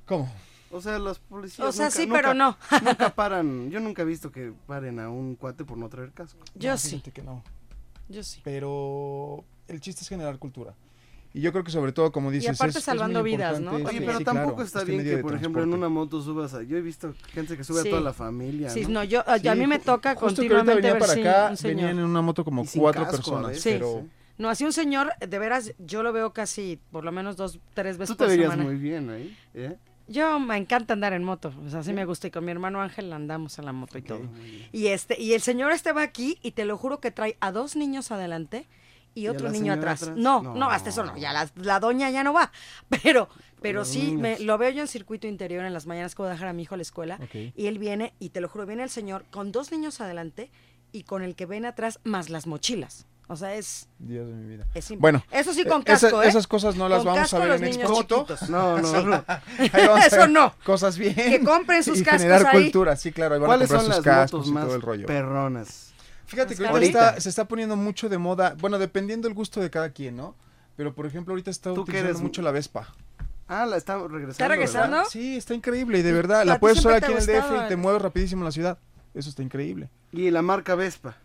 ¿Cómo? 0.05 0.29
O 0.71 0.81
sea, 0.81 0.99
los 0.99 1.19
policías 1.19 1.67
O 1.67 1.71
sea, 1.71 1.85
nunca- 1.85 1.95
sí, 1.97 2.05
nunca- 2.07 2.17
pero 2.21 2.33
no. 2.33 2.57
nunca 2.83 3.09
paran, 3.15 3.69
yo 3.71 3.79
nunca 3.79 4.01
he 4.01 4.05
visto 4.05 4.31
que 4.31 4.51
paren 4.67 4.99
a 4.99 5.09
un 5.09 5.35
cuate 5.35 5.63
por 5.63 5.77
no 5.77 5.87
traer 5.87 6.11
casco. 6.11 6.39
Yo 6.55 6.71
No, 6.71 6.77
sí. 6.77 7.01
que 7.13 7.21
no. 7.21 7.43
Yo 8.09 8.21
sí. 8.23 8.41
pero 8.43 9.43
el 9.67 9.79
chiste 9.79 10.01
es 10.01 10.09
generar 10.09 10.37
cultura. 10.37 10.73
Y 11.33 11.41
yo 11.41 11.51
creo 11.51 11.63
que 11.65 11.71
sobre 11.71 11.91
todo, 11.91 12.11
como 12.13 12.31
dices, 12.31 12.51
aparte 12.55 12.71
es- 12.71 12.75
es 12.77 12.83
salvando 12.85 13.19
muy 13.21 13.31
vidas, 13.31 13.59
¿no? 13.59 13.71
Oye, 13.71 13.89
Sí, 13.89 13.99
pero 14.05 14.17
sí, 14.19 14.23
tampoco 14.23 14.55
claro, 14.55 14.63
está 14.67 14.79
este 14.79 14.91
bien 14.91 15.03
que, 15.03 15.17
por 15.17 15.35
ejemplo, 15.35 15.63
en 15.63 15.73
una 15.73 15.89
moto 15.89 16.21
subas 16.21 16.53
a... 16.53 16.63
Yo 16.63 16.77
he 16.77 16.81
visto 16.81 17.13
gente 17.33 17.57
que 17.57 17.63
sube 17.65 17.81
Sí. 17.81 17.87
a 17.87 17.91
toda 17.91 18.01
la 18.01 18.13
familia, 18.13 18.69
Sí, 18.69 18.83
¿no? 18.83 18.89
no, 18.89 19.03
yo, 19.03 19.19
a- 19.27 19.33
a 19.33 19.55
mí 19.55 19.67
me 19.67 19.79
toca 19.79 20.15
justo 20.15 20.41
que 20.41 20.47
continuamente 20.47 20.75
venía 20.75 20.93
ver 20.93 20.99
para 21.01 21.47
acá, 21.49 21.55
venían 21.63 21.99
en 21.99 22.05
una 22.05 22.21
moto 22.21 22.45
como 22.45 22.63
Y 22.63 22.67
cuatro 22.79 23.03
casco 23.03 23.17
personas, 23.17 23.59
pero 23.63 23.99
¿eh? 23.99 24.05
No, 24.37 24.49
así 24.49 24.65
un 24.65 24.73
señor, 24.73 25.11
de 25.19 25.39
veras, 25.39 25.73
yo 25.79 26.03
lo 26.03 26.11
veo 26.11 26.33
casi, 26.33 26.79
por 26.91 27.03
lo 27.05 27.11
menos 27.11 27.37
dos, 27.37 27.59
tres 27.73 27.97
veces 27.97 28.15
Tú 28.15 28.17
te 28.17 28.25
por 28.25 28.29
verías 28.31 28.51
semana. 28.51 28.69
muy 28.69 28.75
bien 28.79 29.09
ahí, 29.09 29.37
¿eh? 29.53 29.77
Yo 30.07 30.39
me 30.39 30.55
encanta 30.57 30.93
andar 30.93 31.13
en 31.13 31.23
moto, 31.23 31.51
o 31.65 31.69
sea, 31.69 31.81
sí 31.81 31.91
me 31.91 32.05
gusta 32.05 32.27
y 32.27 32.31
con 32.31 32.45
mi 32.45 32.51
hermano 32.51 32.79
Ángel 32.81 33.11
andamos 33.11 33.57
en 33.57 33.65
la 33.65 33.71
moto 33.73 33.97
y 33.97 34.03
todo. 34.03 34.21
Y 34.71 34.87
este 34.87 35.19
y 35.19 35.33
el 35.33 35.41
señor 35.41 35.71
estaba 35.71 36.03
aquí 36.03 36.37
y 36.43 36.51
te 36.51 36.65
lo 36.65 36.77
juro 36.77 36.99
que 36.99 37.09
trae 37.09 37.37
a 37.39 37.51
dos 37.51 37.75
niños 37.75 38.11
adelante 38.11 38.67
y 39.15 39.21
¿Y 39.21 39.27
a 39.27 39.31
otro 39.31 39.49
niño 39.49 39.73
atrás. 39.73 40.03
atrás? 40.03 40.17
No, 40.17 40.43
No. 40.43 40.53
no, 40.53 40.69
hasta 40.69 40.89
eso 40.89 41.03
no, 41.05 41.17
ya 41.17 41.33
la, 41.33 41.49
la 41.55 41.79
doña 41.79 42.11
ya 42.11 42.23
no 42.23 42.33
va. 42.33 42.51
Pero 42.89 43.29
pero 43.61 43.79
los 43.79 43.87
sí 43.87 44.15
me, 44.15 44.37
lo 44.39 44.59
veo 44.59 44.69
yo 44.69 44.81
en 44.81 44.87
circuito 44.87 45.25
interior 45.25 45.65
en 45.65 45.73
las 45.73 45.87
mañanas 45.87 46.13
que 46.13 46.21
voy 46.21 46.29
a 46.29 46.33
dejar 46.33 46.49
a 46.49 46.53
mi 46.53 46.61
hijo 46.63 46.75
a 46.75 46.77
la 46.77 46.83
escuela 46.83 47.17
y 47.55 47.65
él 47.65 47.79
viene 47.79 48.13
y 48.19 48.29
te 48.29 48.41
lo 48.41 48.47
juro, 48.47 48.67
viene 48.67 48.83
el 48.83 48.91
señor 48.91 49.25
con 49.31 49.51
dos 49.51 49.71
niños 49.71 50.01
adelante 50.01 50.51
y 50.91 51.01
con 51.01 51.23
el 51.23 51.33
que 51.35 51.47
ven 51.47 51.65
atrás 51.65 51.99
más 52.03 52.29
las 52.29 52.45
mochilas. 52.45 53.07
O 53.27 53.35
sea, 53.35 53.55
es 53.55 53.87
Dios 53.97 54.27
de 54.27 54.33
mi 54.35 54.47
vida. 54.47 54.67
Es 54.75 54.91
bueno, 54.99 55.23
Eso 55.31 55.51
sí 55.53 55.65
con 55.65 55.81
eh, 55.81 55.85
esa- 55.87 56.07
casco, 56.09 56.21
¿eh? 56.23 56.27
esas 56.27 56.45
cosas 56.47 56.75
no 56.75 56.87
las 56.87 56.99
Con 57.03 57.13
vamos 57.15 57.33
a 57.33 57.39
ver 57.39 57.51
en 57.53 57.61
niños 57.61 57.77
Expo 57.77 57.89
Moto. 57.93 58.15
chiquitos. 58.27 58.49
No, 58.49 58.77
no, 58.79 59.01
no. 59.01 59.15
A 59.73 60.05
Eso 60.05 60.27
no. 60.27 60.53
Cosas 60.63 60.97
bien. 60.97 61.15
Que 61.15 61.41
compren 61.43 61.83
sus 61.83 61.99
y 61.99 62.03
cascos 62.03 62.21
generar 62.21 62.45
ahí. 62.55 62.63
cultura, 62.63 62.95
sí, 62.95 63.11
claro. 63.11 63.33
ahí 63.35 63.39
van 63.41 63.45
a 63.45 63.49
¿Cuáles 63.49 63.67
comprar 63.69 63.85
son 63.85 63.95
sus 63.95 64.05
las 64.05 64.15
cascos 64.15 64.39
motos 64.41 64.49
y 64.49 64.53
más 64.53 64.65
todo 64.65 64.75
el 64.75 64.81
rollo. 64.83 65.05
perronas? 65.07 65.91
Fíjate 66.27 66.55
que 66.55 66.67
ahorita 66.67 66.99
ahorita. 67.07 67.21
se 67.21 67.29
está 67.29 67.45
poniendo 67.47 67.75
mucho 67.75 68.09
de 68.09 68.17
moda, 68.17 68.55
bueno, 68.59 68.77
dependiendo 68.79 69.27
del 69.27 69.35
gusto 69.35 69.59
de 69.59 69.69
cada 69.69 69.89
quien, 69.89 70.15
¿no? 70.17 70.35
Pero 70.75 70.93
por 70.93 71.05
ejemplo, 71.05 71.31
ahorita 71.33 71.49
está 71.51 71.69
¿Tú 71.69 71.75
qué 71.77 71.81
utilizando 71.91 72.09
eres? 72.11 72.21
mucho 72.21 72.41
la 72.43 72.51
Vespa. 72.51 72.93
Ah, 73.47 73.65
la 73.65 73.77
está 73.77 73.95
regresando. 73.97 74.31
¿Está 74.31 74.47
regresando? 74.47 74.97
¿verdad? 74.97 75.09
Sí, 75.09 75.37
está 75.37 75.53
increíble 75.53 75.99
y 75.99 76.01
de 76.01 76.11
verdad, 76.13 76.41
a 76.41 76.45
la 76.45 76.59
puedes 76.59 76.79
usar 76.79 76.93
aquí 76.93 77.11
en 77.11 77.17
el 77.19 77.25
DF 77.25 77.65
y 77.65 77.67
te 77.69 77.75
mueves 77.75 78.01
rapidísimo 78.01 78.41
en 78.41 78.45
la 78.45 78.51
ciudad. 78.51 78.77
Eso 79.13 79.29
está 79.29 79.41
increíble. 79.43 79.89
Y 80.11 80.29
la 80.31 80.41
marca 80.41 80.75
Vespa. 80.75 81.15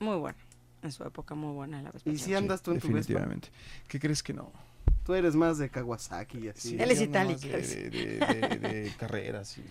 Muy 0.00 0.16
buena. 0.16 0.38
En 0.82 0.92
su 0.92 1.02
época 1.04 1.34
muy 1.34 1.52
buena 1.54 1.82
la 1.82 1.90
Vespa. 1.90 2.08
¿Y 2.10 2.18
si 2.18 2.34
andas 2.34 2.62
tú 2.62 2.70
en 2.72 2.80
tu 2.80 2.86
Vespa? 2.88 2.98
Definitivamente. 2.98 3.48
¿Qué 3.88 3.98
crees 3.98 4.22
que 4.22 4.32
no? 4.32 4.52
Tú 5.04 5.14
eres 5.14 5.34
más 5.34 5.58
de 5.58 5.68
Kawasaki 5.70 6.38
y 6.38 6.48
así. 6.48 6.70
Sí, 6.70 6.76
Él 6.78 6.90
es 6.90 7.00
yo 7.00 7.06
nomás 7.06 7.44
itálica. 7.44 7.56
De, 7.56 7.90
de- 7.90 8.18
de- 8.18 8.58
de- 8.58 8.82
de 8.82 8.90
carreras 8.96 9.58
y 9.58 9.64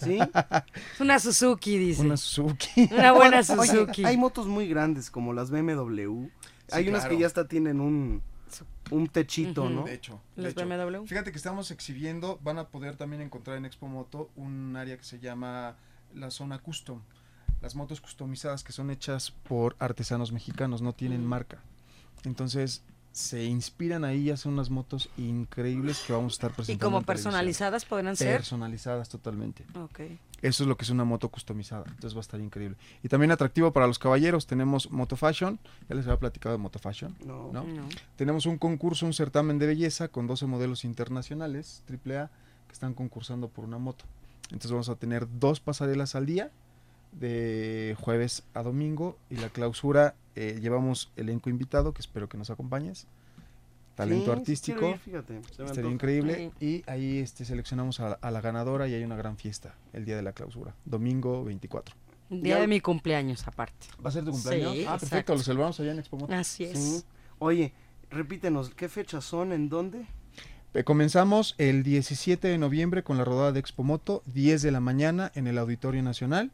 ¿Sí? 0.00 0.18
Es 0.20 1.00
una 1.00 1.18
Suzuki, 1.20 1.78
dice. 1.78 2.02
una 2.02 2.16
Suzuki. 2.16 2.88
Una 2.92 3.12
buena 3.12 3.36
Oye, 3.58 3.68
Suzuki. 3.68 4.04
hay 4.04 4.16
motos 4.16 4.46
muy 4.46 4.66
grandes 4.68 5.10
como 5.10 5.32
las 5.32 5.50
BMW. 5.50 6.26
hay 6.72 6.88
unas 6.88 7.02
claro. 7.02 7.10
que 7.10 7.18
ya 7.20 7.26
hasta 7.26 7.46
tienen 7.46 7.80
un, 7.80 8.22
un 8.90 9.06
techito, 9.08 9.64
Ujú. 9.64 9.70
¿no? 9.72 9.84
De 9.84 9.94
hecho, 9.94 10.20
de 10.36 10.48
hecho. 10.48 10.66
BMW. 10.66 11.04
Fíjate 11.06 11.30
que 11.32 11.36
estamos 11.38 11.70
exhibiendo, 11.70 12.38
van 12.42 12.58
a 12.58 12.68
poder 12.68 12.96
también 12.96 13.22
encontrar 13.22 13.56
en 13.56 13.66
Expo 13.66 13.86
Moto 13.88 14.30
un 14.36 14.74
área 14.76 14.96
que 14.96 15.04
se 15.04 15.18
llama 15.20 15.76
la 16.14 16.30
zona 16.30 16.58
custom. 16.58 17.00
Las 17.64 17.74
motos 17.74 18.02
customizadas 18.02 18.62
que 18.62 18.72
son 18.72 18.90
hechas 18.90 19.30
por 19.30 19.74
artesanos 19.78 20.32
mexicanos, 20.32 20.82
no 20.82 20.92
tienen 20.92 21.24
marca. 21.24 21.60
Entonces 22.24 22.82
se 23.10 23.42
inspiran 23.46 24.04
ahí 24.04 24.24
y 24.24 24.30
hacen 24.32 24.52
unas 24.52 24.68
motos 24.68 25.08
increíbles 25.16 26.00
que 26.06 26.12
vamos 26.12 26.32
a 26.32 26.34
estar 26.34 26.50
Y 26.50 26.54
presentando. 26.56 26.84
como 26.84 26.98
en 26.98 27.04
televisión. 27.06 27.32
personalizadas 27.32 27.84
podrán 27.86 28.16
ser. 28.16 28.36
Personalizadas 28.36 29.08
totalmente. 29.08 29.64
Ok. 29.82 30.00
Eso 30.42 30.64
es 30.64 30.68
lo 30.68 30.76
que 30.76 30.84
es 30.84 30.90
una 30.90 31.04
moto 31.04 31.30
customizada. 31.30 31.84
Entonces 31.86 32.12
va 32.14 32.18
a 32.18 32.20
estar 32.20 32.38
increíble. 32.38 32.76
Y 33.02 33.08
también 33.08 33.30
atractivo 33.30 33.72
para 33.72 33.86
los 33.86 33.98
caballeros. 33.98 34.46
Tenemos 34.46 34.90
Moto 34.90 35.16
Fashion. 35.16 35.58
Ya 35.88 35.94
les 35.94 36.04
había 36.06 36.18
platicado 36.18 36.54
de 36.54 36.58
Moto 36.62 36.78
Fashion. 36.78 37.16
No. 37.24 37.50
¿no? 37.50 37.64
No. 37.64 37.88
Tenemos 38.16 38.44
un 38.44 38.58
concurso, 38.58 39.06
un 39.06 39.14
certamen 39.14 39.58
de 39.58 39.68
belleza 39.68 40.08
con 40.08 40.26
12 40.26 40.44
modelos 40.44 40.84
internacionales, 40.84 41.82
AAA, 41.88 42.28
que 42.66 42.72
están 42.74 42.92
concursando 42.92 43.48
por 43.48 43.64
una 43.64 43.78
moto. 43.78 44.04
Entonces 44.50 44.70
vamos 44.70 44.90
a 44.90 44.96
tener 44.96 45.26
dos 45.40 45.60
pasarelas 45.60 46.14
al 46.14 46.26
día, 46.26 46.50
de 47.18 47.96
jueves 48.00 48.44
a 48.54 48.62
domingo. 48.62 49.18
Y 49.30 49.36
la 49.36 49.48
clausura, 49.48 50.14
eh, 50.34 50.58
llevamos 50.60 51.12
elenco 51.16 51.50
invitado, 51.50 51.92
que 51.94 52.00
espero 52.00 52.28
que 52.28 52.36
nos 52.38 52.50
acompañes. 52.50 53.06
Talento 53.94 54.26
Sí, 54.26 54.30
artístico. 54.38 54.90
ir, 54.90 54.98
fíjate, 54.98 55.38
Estaría 55.38 55.90
increíble. 55.90 56.50
Y 56.60 56.82
ahí 56.88 57.18
este, 57.18 57.44
seleccionamos 57.44 58.00
a, 58.00 58.14
a 58.14 58.30
la 58.32 58.40
ganadora 58.40 58.88
y 58.88 58.94
hay 58.94 59.04
una 59.04 59.16
gran 59.16 59.36
fiesta 59.36 59.74
el 59.92 60.04
día 60.04 60.16
de 60.16 60.22
la 60.22 60.32
clausura, 60.32 60.74
domingo 60.84 61.44
24. 61.44 61.94
Día 62.30 62.58
de 62.58 62.66
mi 62.66 62.80
cumpleaños, 62.80 63.46
aparte. 63.46 63.86
¿Va 64.04 64.08
a 64.08 64.12
ser 64.12 64.24
tu 64.24 64.32
cumpleaños? 64.32 64.72
Sí, 64.72 64.84
ah, 64.88 64.92
perfecto, 64.98 65.06
exacto. 65.06 65.34
lo 65.34 65.38
celebramos 65.40 65.78
allá 65.80 65.92
en 65.92 65.98
Expo 66.00 66.16
Moto. 66.16 66.32
Así 66.34 66.64
es. 66.64 66.78
Sí. 66.78 67.04
Oye, 67.38 67.72
repítenos, 68.10 68.70
¿qué 68.70 68.88
fechas 68.88 69.24
son? 69.24 69.52
¿En 69.52 69.68
dónde? 69.68 70.06
Eh, 70.72 70.82
Comenzamos 70.82 71.54
el 71.58 71.84
17 71.84 72.48
de 72.48 72.58
noviembre 72.58 73.04
con 73.04 73.16
la 73.18 73.24
rodada 73.24 73.52
de 73.52 73.60
Expo 73.60 73.84
Moto, 73.84 74.22
10 74.26 74.62
de 74.62 74.72
la 74.72 74.80
mañana 74.80 75.30
en 75.36 75.46
el 75.46 75.58
Auditorio 75.58 76.02
Nacional. 76.02 76.50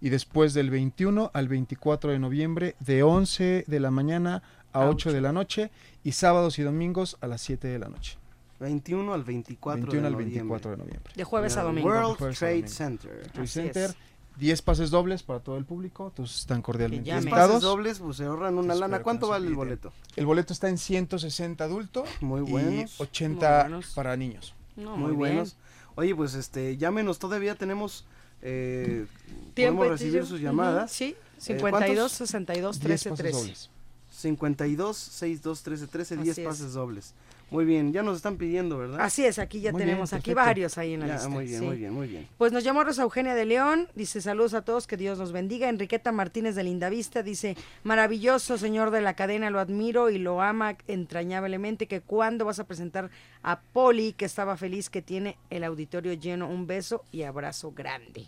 Y 0.00 0.10
después 0.10 0.54
del 0.54 0.70
21 0.70 1.30
al 1.32 1.48
24 1.48 2.10
de 2.10 2.18
noviembre, 2.18 2.76
de 2.80 3.02
11 3.02 3.64
de 3.66 3.80
la 3.80 3.90
mañana 3.90 4.42
a 4.72 4.82
A 4.82 4.88
8 4.88 5.12
de 5.12 5.20
la 5.20 5.32
noche. 5.32 5.70
Y 6.04 6.12
sábados 6.12 6.58
y 6.58 6.62
domingos 6.62 7.16
a 7.20 7.26
las 7.26 7.40
7 7.42 7.66
de 7.68 7.78
la 7.78 7.88
noche. 7.88 8.18
21 8.60 9.12
al 9.12 9.24
24 9.24 9.82
21 9.82 10.00
de 10.00 10.06
al 10.06 10.12
noviembre. 10.12 10.34
24 10.40 10.70
de 10.70 10.76
noviembre. 10.76 11.12
De 11.14 11.24
jueves 11.24 11.56
a 11.56 11.62
domingo. 11.62 11.88
World 11.88 12.16
Trade 12.36 12.52
domingo. 12.52 12.68
Center. 12.68 13.30
Trade 13.32 13.46
Center, 13.46 13.90
es. 13.90 13.96
10 14.38 14.62
pases 14.62 14.90
dobles 14.90 15.22
para 15.22 15.40
todo 15.40 15.56
el 15.56 15.64
público, 15.64 16.08
entonces 16.08 16.40
están 16.40 16.60
cordialmente 16.60 17.08
llamen. 17.08 17.24
Los 17.24 17.30
pases 17.32 17.46
invitados. 17.46 17.62
dobles, 17.62 17.98
pues 18.00 18.16
se 18.18 18.24
ahorran 18.24 18.58
una 18.58 18.74
lana. 18.74 19.02
¿Cuánto 19.02 19.28
vale 19.28 19.46
el 19.46 19.54
boleto? 19.54 19.92
El 20.14 20.26
boleto 20.26 20.52
está 20.52 20.68
en 20.68 20.76
160 20.78 21.64
adulto 21.64 22.04
Muy 22.20 22.40
y 22.46 22.50
buenos. 22.50 23.00
80 23.00 23.48
Muy 23.48 23.70
buenos. 23.70 23.94
para 23.94 24.16
niños. 24.16 24.54
No, 24.76 24.90
muy 24.96 25.08
muy, 25.08 25.16
buenos. 25.16 25.56
Oye, 25.94 26.14
pues 26.14 26.34
este, 26.34 26.76
llámenos, 26.76 27.18
todavía 27.18 27.54
tenemos, 27.54 28.04
eh, 28.42 29.06
Tiempo 29.54 29.78
podemos 29.78 30.00
recibir 30.00 30.24
sus 30.26 30.40
llamadas. 30.40 30.92
Sí, 30.92 31.14
Eh, 31.16 31.40
52, 31.40 31.70
¿cuántos? 31.70 32.12
62, 32.12 32.80
10 32.80 32.82
13, 32.86 33.10
pases 33.10 33.22
13. 33.24 33.38
dobles. 33.38 33.70
52 34.10 34.96
62 34.96 35.62
13 35.62 35.86
13 35.86 36.16
10 36.16 36.28
Así 36.32 36.40
es. 36.40 36.46
pases 36.46 36.72
dobles. 36.72 37.14
Muy 37.48 37.64
bien, 37.64 37.92
ya 37.92 38.02
nos 38.02 38.16
están 38.16 38.38
pidiendo, 38.38 38.76
¿verdad? 38.76 39.00
Así 39.00 39.24
es, 39.24 39.38
aquí 39.38 39.60
ya 39.60 39.70
Muy 39.70 39.78
bien, 39.78 39.90
tenemos 39.90 40.12
aquí 40.12 40.34
varios 40.34 40.78
ahí 40.78 40.94
en 40.94 41.00
la 41.00 41.06
Ya, 41.06 41.12
lista. 41.14 41.28
muy 41.28 41.44
bien, 41.44 41.60
sí. 41.60 41.64
muy 41.66 41.76
bien, 41.76 41.92
muy 41.92 42.08
bien. 42.08 42.28
Pues 42.38 42.50
nos 42.50 42.64
llama 42.64 42.82
Rosa 42.82 43.02
Eugenia 43.02 43.36
de 43.36 43.44
León, 43.44 43.88
dice 43.94 44.20
saludos 44.20 44.52
a 44.54 44.62
todos, 44.62 44.88
que 44.88 44.96
Dios 44.96 45.18
nos 45.18 45.30
bendiga. 45.30 45.68
Enriqueta 45.68 46.10
Martínez 46.10 46.56
de 46.56 46.64
Lindavista 46.64 47.22
dice, 47.22 47.56
maravilloso 47.84 48.58
señor 48.58 48.90
de 48.90 49.00
la 49.00 49.14
cadena, 49.14 49.50
lo 49.50 49.60
admiro 49.60 50.10
y 50.10 50.18
lo 50.18 50.42
ama 50.42 50.76
entrañablemente, 50.88 51.86
que 51.86 52.00
cuando 52.00 52.44
vas 52.44 52.58
a 52.58 52.64
presentar 52.64 53.10
a 53.44 53.60
Poli, 53.60 54.12
que 54.12 54.24
estaba 54.24 54.56
feliz 54.56 54.90
que 54.90 55.00
tiene 55.02 55.38
el 55.48 55.62
auditorio 55.62 56.14
lleno, 56.14 56.48
un 56.48 56.66
beso 56.66 57.04
y 57.12 57.22
abrazo 57.22 57.70
grande. 57.70 58.26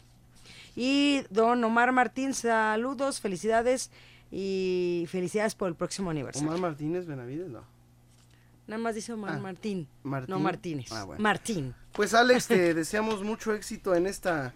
Y 0.77 1.23
don 1.31 1.65
Omar 1.65 1.91
Martín, 1.91 2.35
saludos, 2.35 3.21
felicidades 3.21 3.91
y 4.31 5.07
felicidades 5.09 5.57
por 5.57 5.67
el 5.67 5.75
próximo 5.75 6.11
aniversario. 6.11 6.49
Omar 6.49 6.61
Martínez 6.61 7.05
Benavides, 7.07 7.49
no. 7.49 7.65
Nada 8.69 8.81
más 8.81 8.95
dice 8.95 9.13
Omar 9.13 9.33
Ah, 9.35 9.39
Martín, 9.39 9.89
Martín. 10.05 10.31
no 10.31 10.39
Martínez. 10.39 10.93
Ah, 10.93 11.03
bueno. 11.05 11.21
Martín. 11.23 11.75
Pues 11.93 12.15
Alex, 12.15 12.47
te 12.47 12.75
deseamos 12.75 13.25
mucho 13.25 13.53
éxito 13.55 13.95
en 13.97 14.07
esta 14.07 14.53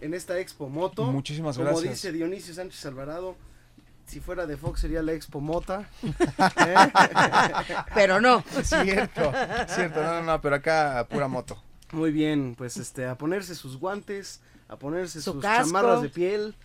en 0.00 0.12
esta 0.14 0.38
Expo 0.38 0.68
Moto. 0.68 1.04
Muchísimas 1.10 1.56
Como 1.56 1.68
gracias. 1.70 1.94
dice 1.94 2.12
Dionisio 2.12 2.52
Sánchez 2.52 2.84
Alvarado, 2.86 3.36
si 4.04 4.18
fuera 4.20 4.46
de 4.46 4.56
Fox 4.56 4.80
sería 4.80 5.00
la 5.00 5.12
Expo 5.12 5.40
Mota. 5.40 5.88
¿Eh? 6.02 6.74
Pero 7.94 8.20
no. 8.20 8.42
Cierto, 8.64 9.32
cierto, 9.68 10.02
no, 10.02 10.14
no, 10.14 10.22
no, 10.22 10.40
pero 10.40 10.56
acá 10.56 11.06
pura 11.08 11.28
moto. 11.28 11.56
Muy 11.92 12.10
bien, 12.10 12.54
pues 12.58 12.76
este 12.78 13.06
a 13.06 13.16
ponerse 13.16 13.54
sus 13.54 13.76
guantes, 13.78 14.40
a 14.68 14.76
ponerse 14.76 15.20
Su 15.22 15.34
sus 15.34 15.42
casco. 15.42 15.66
chamarras 15.66 16.02
de 16.02 16.08
piel. 16.08 16.56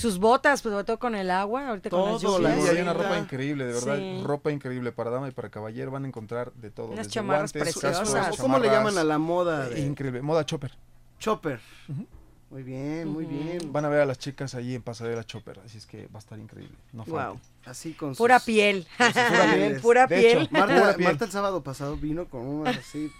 Sus 0.00 0.18
botas, 0.18 0.62
pues 0.62 0.72
sobre 0.72 0.84
todo 0.84 0.98
con 0.98 1.14
el 1.14 1.30
agua, 1.30 1.68
ahorita 1.68 1.90
con 1.90 2.12
las 2.12 2.20
Todo, 2.22 2.36
Sí, 2.38 2.42
la 2.42 2.56
lluvias. 2.56 2.74
hay 2.74 2.82
una 2.82 2.92
ropa 2.94 3.18
increíble, 3.18 3.64
de 3.66 3.72
verdad, 3.74 3.96
Sí. 3.96 4.22
ropa 4.24 4.50
increíble 4.50 4.92
para 4.92 5.10
dama 5.10 5.28
y 5.28 5.32
para 5.32 5.50
caballero, 5.50 5.90
van 5.90 6.04
a 6.04 6.08
encontrar 6.08 6.52
de 6.54 6.70
todo. 6.70 6.86
Unas 6.88 7.08
chamarras 7.08 7.52
guantes, 7.52 7.74
preciosas. 7.74 8.10
cascos, 8.10 8.40
¿Cómo 8.40 8.58
le 8.58 8.68
chamarras, 8.68 8.92
llaman 8.94 8.98
a 8.98 9.04
la 9.04 9.18
moda? 9.18 9.68
de- 9.68 9.80
Increíble, 9.80 10.22
moda 10.22 10.44
chopper. 10.46 10.72
Chopper. 11.18 11.60
Muy 12.50 12.64
bien, 12.64 13.06
muy 13.06 13.26
bien. 13.26 13.72
Van 13.72 13.84
a 13.84 13.88
ver 13.88 14.00
a 14.00 14.06
las 14.06 14.18
chicas 14.18 14.56
ahí 14.56 14.74
en 14.74 14.82
pasarela 14.82 15.22
chopper, 15.22 15.60
así 15.64 15.78
es 15.78 15.86
que 15.86 16.06
va 16.08 16.16
a 16.16 16.18
estar 16.18 16.36
increíble. 16.38 16.76
No 16.92 17.04
Wow. 17.04 17.38
Así 17.64 17.92
con 17.92 18.16
Pura 18.16 18.38
sus- 18.40 18.46
piel. 18.46 18.88
con 18.98 19.06
sus 19.12 19.14
Pura, 19.82 20.08
piel. 20.08 20.38
hecho, 20.42 20.48
Marta, 20.50 20.74
Pura 20.80 20.94
piel. 20.96 21.08
Marta 21.08 21.24
el 21.26 21.30
sábado 21.30 21.62
pasado 21.62 21.96
vino 21.96 22.24
con 22.26 22.44
unas 22.46 22.76
así. 22.78 23.12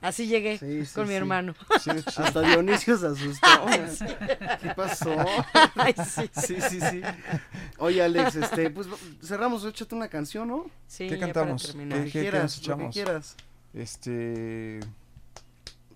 Así 0.00 0.26
llegué 0.26 0.58
Sí, 0.58 0.84
sí, 0.86 0.94
con 0.94 1.06
mi 1.08 1.14
hermano. 1.14 1.54
Sí, 1.80 1.90
sí. 1.92 2.22
Hasta 2.22 2.40
Dionisio 2.40 2.96
se 2.96 3.06
asustó. 3.06 3.46
¿Qué 4.62 4.68
pasó? 4.76 5.14
Ay, 5.74 5.94
sí. 6.04 6.30
Sí, 6.34 6.60
sí, 6.60 6.80
sí. 6.80 7.02
Oye, 7.78 8.02
Alex, 8.02 8.36
este, 8.36 8.70
pues 8.70 8.86
cerramos, 9.22 9.64
échate 9.64 9.94
una 9.94 10.08
canción, 10.08 10.48
¿no? 10.48 10.66
Sí, 10.86 11.08
¿Qué 11.08 11.18
cantamos? 11.18 11.72
¿Qué- 11.72 11.78
qué 11.78 11.84
nos 11.86 12.10
quieras, 12.12 12.66
lo 12.66 12.78
que 12.78 12.88
quieras. 12.90 13.36
Este, 13.74 14.80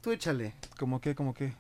Tú 0.03 0.11
échale. 0.13 0.55
¿cómo 0.79 1.01
qué, 1.01 1.15
cómo 1.15 1.35
qué? 1.35 1.53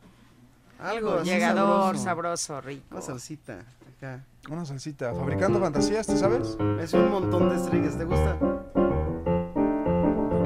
Algo 0.78 1.14
así 1.14 1.30
Llegador, 1.30 1.96
sabroso. 1.98 2.04
sabroso, 2.04 2.60
rico. 2.62 2.84
Una 2.90 3.00
salsita 3.02 3.64
acá. 3.98 4.24
Una 4.48 4.64
salsita, 4.64 5.12
fabricando 5.14 5.60
fantasías, 5.60 6.06
¿te 6.06 6.16
sabes? 6.16 6.56
Es 6.80 6.94
un 6.94 7.10
montón 7.10 7.50
de 7.50 7.56
estrellas, 7.56 7.98
¿te 7.98 8.04
gusta? 8.04 8.38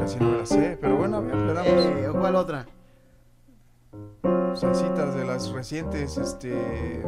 casi 0.04 0.18
no 0.18 0.36
la 0.36 0.44
sé, 0.44 0.76
pero 0.78 0.96
bueno, 0.96 1.16
a 1.16 1.20
ver, 1.20 1.34
le 1.34 1.54
damos. 1.54 1.86
Eh, 1.86 2.08
¿Cuál 2.12 2.36
otra? 2.36 2.66
Salsitas 4.54 5.14
de 5.14 5.24
las 5.24 5.50
recientes, 5.50 6.18
este. 6.18 7.00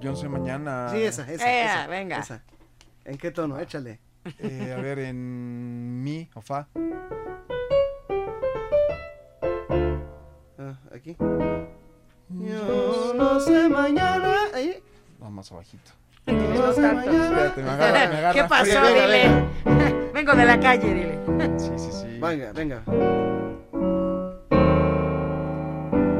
Yo 0.00 0.10
no 0.10 0.16
sé 0.16 0.28
mañana. 0.28 0.90
Sí, 0.90 1.02
esa, 1.02 1.22
esa. 1.32 1.50
Eh, 1.50 1.64
esa 1.64 1.86
venga. 1.86 2.22
¿En 3.06 3.16
qué 3.16 3.30
tono? 3.30 3.58
Échale. 3.58 3.98
Eh, 4.40 4.74
a 4.76 4.80
ver, 4.82 4.98
en 4.98 6.02
mi 6.02 6.28
o 6.34 6.42
fa. 6.42 6.68
Ah, 10.58 10.78
aquí. 10.94 11.16
Yo 12.28 13.14
no 13.14 13.40
sé 13.40 13.70
mañana. 13.70 14.34
Ahí. 14.52 14.82
No, 15.18 15.30
más 15.30 15.50
abajito. 15.50 15.92
No 16.26 16.72
tanto. 16.72 17.10
Espérate, 17.10 17.62
me 17.62 17.70
agarra, 17.70 18.08
me 18.08 18.16
agarra 18.16 18.32
¿Qué 18.32 18.44
pasó? 18.44 18.80
Venga, 18.80 19.06
dile. 19.06 20.10
Vengo 20.14 20.32
de 20.34 20.44
la 20.44 20.60
calle, 20.60 20.94
dile. 20.94 21.18
Sí, 21.58 21.72
sí, 21.76 21.88
sí. 21.92 22.18
Venga, 22.20 22.52
venga. 22.52 22.82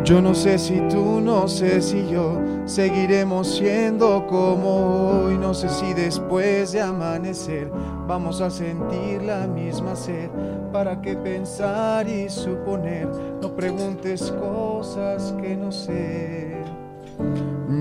Yo 0.04 0.20
no 0.20 0.34
sé 0.34 0.58
si 0.58 0.80
tú, 0.90 1.18
no 1.22 1.48
sé 1.48 1.80
si 1.80 2.06
yo 2.10 2.38
seguiremos 2.66 3.56
siendo 3.56 4.26
como 4.26 5.22
hoy. 5.24 5.38
No 5.38 5.54
sé 5.54 5.70
si 5.70 5.94
después 5.94 6.72
de 6.72 6.82
amanecer 6.82 7.70
vamos 8.06 8.42
a 8.42 8.50
sentir 8.50 9.22
la 9.22 9.46
misma 9.46 9.96
sed. 9.96 10.28
¿Para 10.74 11.00
qué 11.00 11.16
pensar 11.16 12.06
y 12.06 12.28
suponer? 12.28 13.08
No 13.40 13.56
preguntes 13.56 14.30
cosas 14.32 15.34
que 15.40 15.56
no 15.56 15.72
sé. 15.72 16.62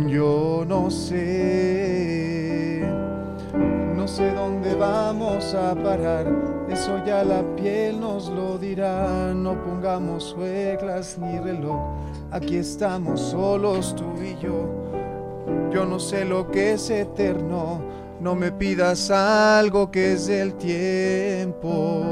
Yo 0.08 0.66
no 0.68 0.90
sé. 0.90 2.82
No 3.96 4.08
sé 4.08 4.32
dónde 4.34 4.74
vamos 4.76 5.54
a 5.54 5.76
parar, 5.76 6.26
eso 6.70 7.04
ya 7.06 7.24
la 7.24 7.44
piel 7.56 8.00
nos 8.00 8.28
lo 8.30 8.58
dirá. 8.58 9.34
No 9.34 9.54
pongamos 9.64 10.36
reglas 10.38 11.18
ni 11.18 11.40
reloj, 11.40 11.80
aquí 12.32 12.58
estamos 12.58 13.22
solos 13.22 13.96
tú 13.96 14.06
y 14.22 14.36
yo. 14.42 14.68
Yo 15.72 15.86
no 15.86 16.00
sé 16.00 16.26
lo 16.26 16.50
que 16.52 16.74
es 16.74 16.90
eterno, 16.90 17.82
no 18.20 18.36
me 18.36 18.52
pidas 18.52 19.10
algo 19.10 19.90
que 19.90 20.14
es 20.14 20.28
del 20.28 20.56
tiempo. 20.56 22.04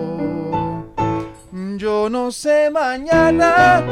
Yo 1.54 2.10
no 2.10 2.32
sé 2.32 2.70
mañana, 2.72 3.84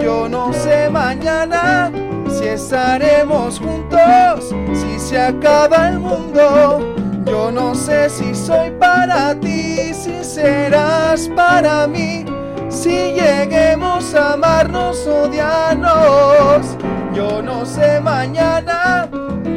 yo 0.00 0.28
no 0.28 0.52
sé 0.52 0.88
mañana 0.88 1.90
si 2.30 2.44
estaremos 2.44 3.58
juntos, 3.58 4.54
si 4.72 5.00
se 5.00 5.20
acaba 5.20 5.88
el 5.88 5.98
mundo. 5.98 6.78
Yo 7.26 7.50
no 7.50 7.74
sé 7.74 8.08
si 8.08 8.32
soy 8.36 8.70
para 8.78 9.34
ti, 9.34 9.92
si 9.92 10.22
serás 10.22 11.28
para 11.34 11.88
mí, 11.88 12.24
si 12.68 13.14
lleguemos 13.14 14.14
a 14.14 14.34
amarnos, 14.34 15.04
odiarnos. 15.04 16.76
Yo 17.12 17.42
no 17.42 17.66
sé 17.66 18.00
mañana, 18.00 19.08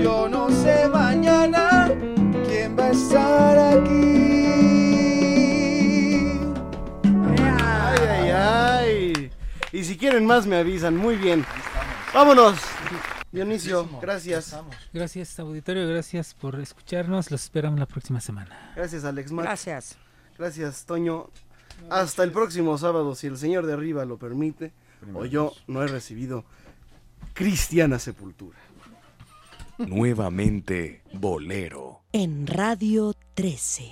yo 0.01 0.27
no 0.27 0.49
sé 0.49 0.89
mañana 0.89 1.91
quién 2.47 2.75
va 2.75 2.85
a 2.85 2.89
estar 2.89 3.59
aquí. 3.77 4.30
Quieren 10.01 10.25
más 10.25 10.47
me 10.47 10.57
avisan. 10.57 10.97
Muy 10.97 11.15
bien. 11.15 11.45
Vámonos. 12.11 12.59
Dionisio, 13.31 13.87
gracias. 14.01 14.57
Gracias, 14.91 15.39
auditorio. 15.39 15.87
Gracias 15.87 16.33
por 16.33 16.59
escucharnos. 16.59 17.29
Los 17.29 17.43
esperamos 17.43 17.79
la 17.79 17.85
próxima 17.85 18.19
semana. 18.19 18.73
Gracias, 18.75 19.05
Alex 19.05 19.31
Mac. 19.31 19.45
Gracias. 19.45 19.97
Gracias, 20.39 20.85
Toño. 20.85 21.29
Hasta 21.89 22.23
el 22.23 22.31
próximo 22.31 22.77
sábado, 22.79 23.13
si 23.13 23.27
el 23.27 23.37
señor 23.37 23.67
de 23.67 23.73
arriba 23.73 24.03
lo 24.05 24.17
permite, 24.17 24.73
o 25.13 25.25
yo 25.25 25.53
no 25.67 25.83
he 25.83 25.87
recibido 25.87 26.45
cristiana 27.33 27.99
sepultura. 27.99 28.57
Nuevamente 29.77 31.03
Bolero. 31.13 32.01
En 32.11 32.47
Radio 32.47 33.13
13. 33.35 33.91